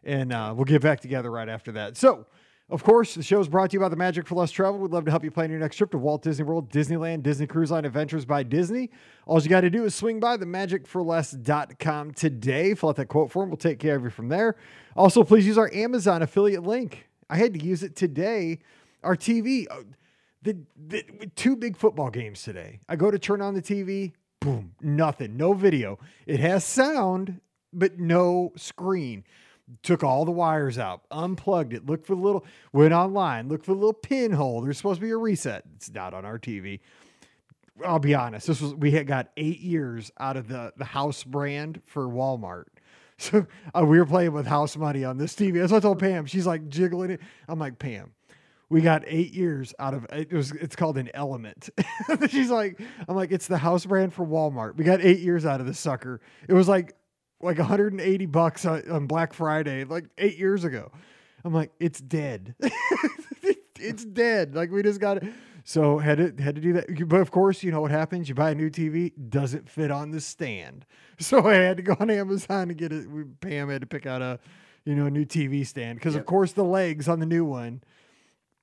and 0.03 0.33
uh, 0.33 0.53
we'll 0.55 0.65
get 0.65 0.81
back 0.81 0.99
together 0.99 1.31
right 1.31 1.49
after 1.49 1.71
that. 1.73 1.97
So, 1.97 2.25
of 2.71 2.83
course, 2.83 3.15
the 3.15 3.23
show 3.23 3.41
is 3.41 3.49
brought 3.49 3.71
to 3.71 3.73
you 3.73 3.81
by 3.81 3.89
the 3.89 3.97
Magic 3.97 4.25
for 4.25 4.35
Less 4.35 4.49
Travel. 4.49 4.79
We'd 4.79 4.91
love 4.91 5.03
to 5.03 5.11
help 5.11 5.25
you 5.25 5.31
plan 5.31 5.49
your 5.49 5.59
next 5.59 5.75
trip 5.75 5.91
to 5.91 5.97
Walt 5.97 6.21
Disney 6.23 6.45
World, 6.45 6.71
Disneyland, 6.71 7.21
Disney 7.21 7.45
Cruise 7.45 7.69
Line 7.69 7.83
Adventures 7.83 8.23
by 8.23 8.43
Disney. 8.43 8.89
All 9.25 9.41
you 9.41 9.49
got 9.49 9.61
to 9.61 9.69
do 9.69 9.83
is 9.83 9.93
swing 9.93 10.21
by 10.21 10.37
the 10.37 10.45
magicforless.com 10.45 12.13
today. 12.13 12.73
Fill 12.73 12.89
out 12.89 12.95
that 12.95 13.07
quote 13.07 13.29
form. 13.29 13.49
We'll 13.49 13.57
take 13.57 13.79
care 13.79 13.97
of 13.97 14.03
you 14.03 14.09
from 14.09 14.29
there. 14.29 14.55
Also, 14.95 15.23
please 15.23 15.45
use 15.45 15.57
our 15.57 15.69
Amazon 15.73 16.21
affiliate 16.21 16.63
link. 16.63 17.09
I 17.29 17.35
had 17.35 17.53
to 17.55 17.63
use 17.63 17.83
it 17.83 17.95
today. 17.95 18.59
Our 19.03 19.17
TV, 19.17 19.67
uh, 19.69 19.83
the, 20.41 20.57
the 20.87 21.03
two 21.35 21.57
big 21.57 21.75
football 21.75 22.09
games 22.09 22.41
today. 22.41 22.79
I 22.87 22.95
go 22.95 23.11
to 23.11 23.19
turn 23.19 23.41
on 23.41 23.53
the 23.53 23.61
TV, 23.61 24.13
boom, 24.39 24.75
nothing, 24.81 25.35
no 25.35 25.51
video. 25.53 25.99
It 26.25 26.39
has 26.39 26.63
sound, 26.63 27.41
but 27.73 27.99
no 27.99 28.53
screen. 28.55 29.25
Took 29.83 30.03
all 30.03 30.25
the 30.25 30.31
wires 30.31 30.77
out, 30.77 31.01
unplugged 31.11 31.73
it, 31.73 31.85
looked 31.85 32.05
for 32.05 32.15
the 32.15 32.21
little, 32.21 32.45
went 32.73 32.93
online, 32.93 33.47
looked 33.47 33.65
for 33.65 33.73
the 33.73 33.79
little 33.79 33.93
pinhole. 33.93 34.61
There's 34.61 34.77
supposed 34.77 34.99
to 34.99 35.05
be 35.05 35.11
a 35.11 35.17
reset. 35.17 35.63
It's 35.75 35.91
not 35.91 36.13
on 36.13 36.25
our 36.25 36.37
TV. 36.37 36.79
I'll 37.85 37.99
be 37.99 38.13
honest. 38.13 38.47
This 38.47 38.61
was 38.61 38.73
we 38.75 38.91
had 38.91 39.07
got 39.07 39.29
eight 39.37 39.59
years 39.59 40.11
out 40.19 40.37
of 40.37 40.47
the 40.47 40.73
the 40.77 40.85
house 40.85 41.23
brand 41.23 41.81
for 41.85 42.07
Walmart. 42.07 42.65
So 43.21 43.45
uh, 43.75 43.85
we 43.85 43.99
were 43.99 44.05
playing 44.07 44.33
with 44.33 44.47
house 44.47 44.75
money 44.75 45.05
on 45.05 45.19
this 45.19 45.35
TV. 45.35 45.59
That's 45.59 45.71
what 45.71 45.77
I 45.77 45.81
told 45.81 45.99
Pam. 45.99 46.25
She's 46.25 46.47
like 46.47 46.67
jiggling 46.69 47.11
it. 47.11 47.21
I'm 47.47 47.59
like 47.59 47.77
Pam. 47.77 48.13
We 48.67 48.81
got 48.81 49.03
eight 49.05 49.31
years 49.31 49.75
out 49.77 49.93
of 49.93 50.07
it 50.11 50.33
was 50.33 50.51
it's 50.53 50.75
called 50.75 50.97
an 50.97 51.11
element. 51.13 51.69
She's 52.29 52.49
like, 52.49 52.81
I'm 53.07 53.15
like, 53.15 53.31
it's 53.31 53.45
the 53.45 53.59
house 53.59 53.85
brand 53.85 54.11
for 54.11 54.25
Walmart. 54.25 54.75
We 54.75 54.85
got 54.85 55.01
eight 55.01 55.19
years 55.19 55.45
out 55.45 55.59
of 55.59 55.67
this 55.67 55.77
sucker. 55.77 56.19
It 56.47 56.53
was 56.53 56.67
like 56.67 56.95
like 57.43 57.57
180 57.57 58.25
bucks 58.27 58.65
on, 58.65 58.89
on 58.89 59.07
Black 59.07 59.33
Friday, 59.33 59.83
like 59.83 60.05
eight 60.17 60.37
years 60.37 60.63
ago. 60.63 60.91
I'm 61.43 61.53
like, 61.53 61.71
it's 61.79 61.99
dead. 61.99 62.55
it's 63.79 64.05
dead. 64.05 64.55
Like 64.55 64.71
we 64.71 64.83
just 64.83 64.99
got 64.99 65.17
it. 65.17 65.23
So 65.63 65.97
had 65.99 66.17
to 66.17 66.43
had 66.43 66.55
to 66.55 66.61
do 66.61 66.73
that. 66.73 67.07
But 67.07 67.21
of 67.21 67.31
course, 67.31 67.63
you 67.63 67.71
know 67.71 67.81
what 67.81 67.91
happens. 67.91 68.27
You 68.29 68.35
buy 68.35 68.51
a 68.51 68.55
new 68.55 68.69
TV, 68.69 69.11
doesn't 69.29 69.69
fit 69.69 69.91
on 69.91 70.11
the 70.11 70.21
stand. 70.21 70.85
So 71.19 71.47
I 71.47 71.53
had 71.53 71.77
to 71.77 71.83
go 71.83 71.95
on 71.99 72.09
Amazon 72.09 72.69
to 72.69 72.73
get 72.73 72.91
it. 72.91 73.07
We, 73.07 73.25
Pam 73.25 73.69
had 73.69 73.81
to 73.81 73.85
pick 73.87 74.07
out 74.07 74.23
a, 74.23 74.39
you 74.85 74.95
know, 74.95 75.05
a 75.05 75.11
new 75.11 75.23
TV 75.23 75.67
stand 75.67 75.99
because 75.99 76.15
of 76.15 76.25
course 76.25 76.53
the 76.53 76.63
legs 76.63 77.07
on 77.07 77.19
the 77.19 77.27
new 77.27 77.45
one, 77.45 77.83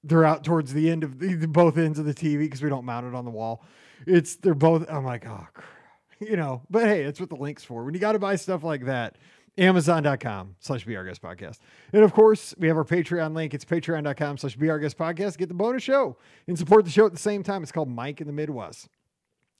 they're 0.03 0.25
out 0.25 0.43
towards 0.43 0.75
the 0.75 0.91
end 0.91 1.05
of 1.05 1.21
the, 1.21 1.35
the- 1.35 1.47
both 1.47 1.79
ends 1.79 2.01
of 2.01 2.05
the 2.05 2.15
TV 2.15 2.41
because 2.41 2.61
we 2.61 2.69
don't 2.69 2.85
mount 2.85 3.07
it 3.07 3.15
on 3.15 3.25
the 3.25 3.31
wall. 3.31 3.63
It's 4.09 4.35
they're 4.35 4.55
both. 4.57 4.91
I'm 4.91 5.05
like, 5.05 5.25
oh, 5.25 5.47
crap. 5.55 5.69
you 6.29 6.37
know. 6.37 6.63
But 6.71 6.85
hey, 6.85 7.05
that's 7.05 7.21
what 7.21 7.29
the 7.29 7.37
link's 7.37 7.65
for. 7.65 7.85
When 7.85 7.95
you 7.95 8.01
got 8.01 8.13
to 8.13 8.19
buy 8.19 8.37
stuff 8.37 8.63
like 8.63 8.85
that, 8.87 9.17
Amazon.com 9.59 10.55
slash 10.61 10.85
Be 10.85 10.97
Our 10.97 11.05
Guest 11.05 11.21
Podcast. 11.21 11.59
And 11.93 12.05
of 12.05 12.13
course, 12.13 12.55
we 12.59 12.69
have 12.69 12.77
our 12.77 12.85
Patreon 12.85 13.35
link. 13.35 13.55
It's 13.55 13.65
patreon.com 13.65 14.39
slash 14.39 14.57
Be 14.57 14.71
Our 14.71 14.79
Guest 14.79 14.97
Podcast. 14.97 15.37
Get 15.37 15.49
the 15.49 15.55
bonus 15.55 15.83
show 15.83 16.17
and 16.47 16.57
support 16.57 16.85
the 16.85 16.91
show 16.91 17.07
at 17.07 17.13
the 17.13 17.19
same 17.19 17.43
time. 17.43 17.63
It's 17.63 17.73
called 17.73 17.89
Mike 17.89 18.21
in 18.21 18.27
the 18.27 18.33
Midwest. 18.33 18.89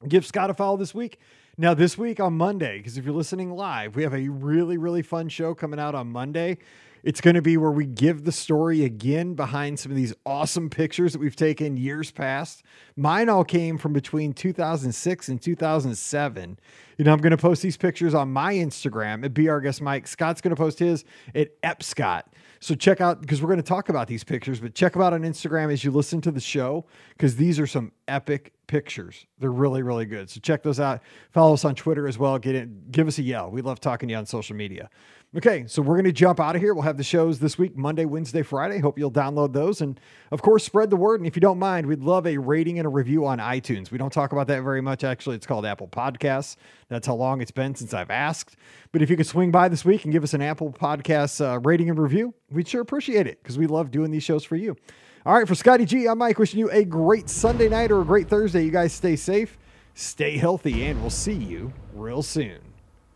Give 0.07 0.25
Scott 0.25 0.51
a 0.51 0.55
follow 0.55 0.77
this 0.77 0.95
week. 0.95 1.19
Now, 1.61 1.75
this 1.75 1.99
week 1.99 2.21
on 2.21 2.37
Monday, 2.37 2.79
because 2.79 2.97
if 2.97 3.05
you're 3.05 3.15
listening 3.15 3.51
live, 3.51 3.97
we 3.97 4.05
have 4.05 4.15
a 4.15 4.29
really, 4.29 4.79
really 4.79 5.03
fun 5.03 5.29
show 5.29 5.55
coming 5.55 5.81
out 5.81 5.97
on 5.97 6.07
Monday. 6.07 6.59
It's 7.03 7.21
going 7.21 7.35
to 7.35 7.43
be 7.43 7.57
where 7.57 7.71
we 7.71 7.87
give 7.87 8.25
the 8.25 8.33
story 8.33 8.85
again 8.85 9.35
behind 9.35 9.79
some 9.79 9.93
of 9.93 9.97
these 9.97 10.15
awesome 10.27 10.69
pictures 10.69 11.13
that 11.13 11.19
we've 11.19 11.37
taken 11.37 11.77
years 11.77 12.11
past. 12.11 12.63
Mine 12.97 13.29
all 13.29 13.45
came 13.45 13.79
from 13.79 13.93
between 13.93 14.33
2006 14.33 15.29
and 15.29 15.41
2007. 15.41 16.59
You 16.97 17.05
know, 17.05 17.13
I'm 17.13 17.21
going 17.21 17.31
to 17.31 17.37
post 17.37 17.63
these 17.63 17.77
pictures 17.77 18.15
on 18.15 18.33
my 18.33 18.55
Instagram 18.55 19.25
at 19.25 19.33
Be 19.33 19.49
Our 19.49 19.61
Guest 19.61 19.81
Mike. 19.81 20.07
Scott's 20.07 20.41
going 20.41 20.55
to 20.55 20.57
post 20.57 20.81
his 20.81 21.05
at 21.35 21.61
EpScott. 21.63 22.23
So 22.61 22.75
check 22.75 23.01
out, 23.01 23.21
because 23.21 23.41
we're 23.41 23.49
going 23.49 23.63
to 23.63 23.69
talk 23.69 23.89
about 23.89 24.09
these 24.09 24.25
pictures, 24.25 24.59
but 24.59 24.75
check 24.75 24.95
them 24.95 25.03
out 25.03 25.13
on 25.13 25.23
Instagram 25.23 25.73
as 25.73 25.85
you 25.85 25.93
listen 25.93 26.21
to 26.23 26.33
the 26.33 26.41
show, 26.41 26.87
because 27.11 27.37
these 27.37 27.61
are 27.61 27.69
some 27.69 27.93
epic 28.09 28.53
pictures. 28.67 29.27
They're 29.39 29.53
really, 29.53 29.85
really 29.85 30.07
good. 30.07 30.29
So 30.29 30.41
check 30.41 30.65
those 30.65 30.81
out. 30.81 31.01
Follow 31.31 31.55
us 31.55 31.65
on 31.65 31.77
Twitter 31.77 32.09
as 32.09 32.19
well. 32.19 32.37
Get 32.37 32.57
in, 32.57 32.83
give 32.91 33.07
us 33.07 33.19
a 33.19 33.23
yell. 33.23 33.49
We 33.49 33.63
love 33.63 33.79
talking 33.79 34.09
to 34.09 34.13
you 34.13 34.19
on 34.19 34.27
social 34.27 34.57
media. 34.57 34.91
Okay, 35.37 35.67
so 35.67 35.83
we're 35.83 35.97
going 35.97 36.07
to 36.07 36.13
jump 36.13 36.41
out 36.41 36.57
of 36.57 36.63
here. 36.63 36.73
We'll 36.73 36.85
have 36.85 36.97
the 36.97 37.05
shows 37.05 37.39
this 37.39 37.59
week, 37.59 37.77
Monday, 37.77 38.07
Wednesday, 38.07 38.41
Friday. 38.41 38.79
Hope 38.79 38.99
you'll 38.99 39.13
download 39.13 39.53
those. 39.53 39.83
And 39.83 40.01
of 40.31 40.41
course, 40.41 40.65
spread 40.65 40.89
the 40.89 40.97
word. 40.97 41.21
And 41.21 41.27
if 41.27 41.37
you 41.37 41.41
don't 41.41 41.59
mind, 41.59 41.87
we'd 41.87 42.01
love 42.01 42.27
a 42.27 42.39
rating 42.39 42.79
and 42.79 42.87
a 42.87 42.89
review 42.89 43.27
on 43.27 43.39
iTunes. 43.39 43.91
We 43.91 43.99
don't 43.99 44.11
talk 44.11 44.33
about 44.33 44.47
that 44.47 44.63
very 44.63 44.81
much. 44.81 45.05
Actually, 45.05 45.37
it's 45.37 45.47
called 45.47 45.67
Apple 45.67 45.87
Podcasts. 45.87 46.57
That's 46.89 47.07
how 47.07 47.15
long 47.15 47.43
it's 47.43 47.51
been 47.51 47.75
since 47.75 47.93
I've 47.93 48.09
asked. 48.09 48.57
But 48.91 49.03
if 49.03 49.11
you 49.11 49.19
could 49.19 49.27
swing 49.27 49.51
by 49.51 49.69
this 49.69 49.85
week 49.85 50.05
and 50.05 50.13
give 50.15 50.25
us 50.25 50.33
an 50.33 50.41
Apple 50.41 50.73
Podcasts 50.73 51.45
uh, 51.45 51.59
rating 51.61 51.91
and 51.91 51.99
review, 51.99 52.33
we'd 52.51 52.67
sure 52.67 52.81
appreciate 52.81 53.27
it 53.27 53.43
because 53.43 53.59
we 53.59 53.67
love 53.67 53.91
doing 53.91 54.11
these 54.11 54.25
shows 54.25 54.45
for 54.45 54.57
you. 54.57 54.79
All 55.27 55.35
right, 55.35 55.47
for 55.47 55.55
Scotty 55.55 55.85
G, 55.85 56.09
I'm 56.09 56.17
Mike, 56.17 56.39
wishing 56.39 56.59
you 56.59 56.71
a 56.71 56.87
great 56.87 57.29
Sunday 57.29 57.69
night 57.69 57.91
or 57.91 58.01
a 58.01 58.05
great 58.05 58.31
Thursday. 58.31 58.65
You 58.65 58.71
guys 58.71 58.95
stay 58.95 59.15
safe, 59.15 59.59
stay 59.93 60.39
healthy, 60.39 60.87
and 60.87 60.99
we'll 61.03 61.11
see 61.11 61.35
you 61.35 61.71
real 61.93 62.23
soon. 62.23 62.68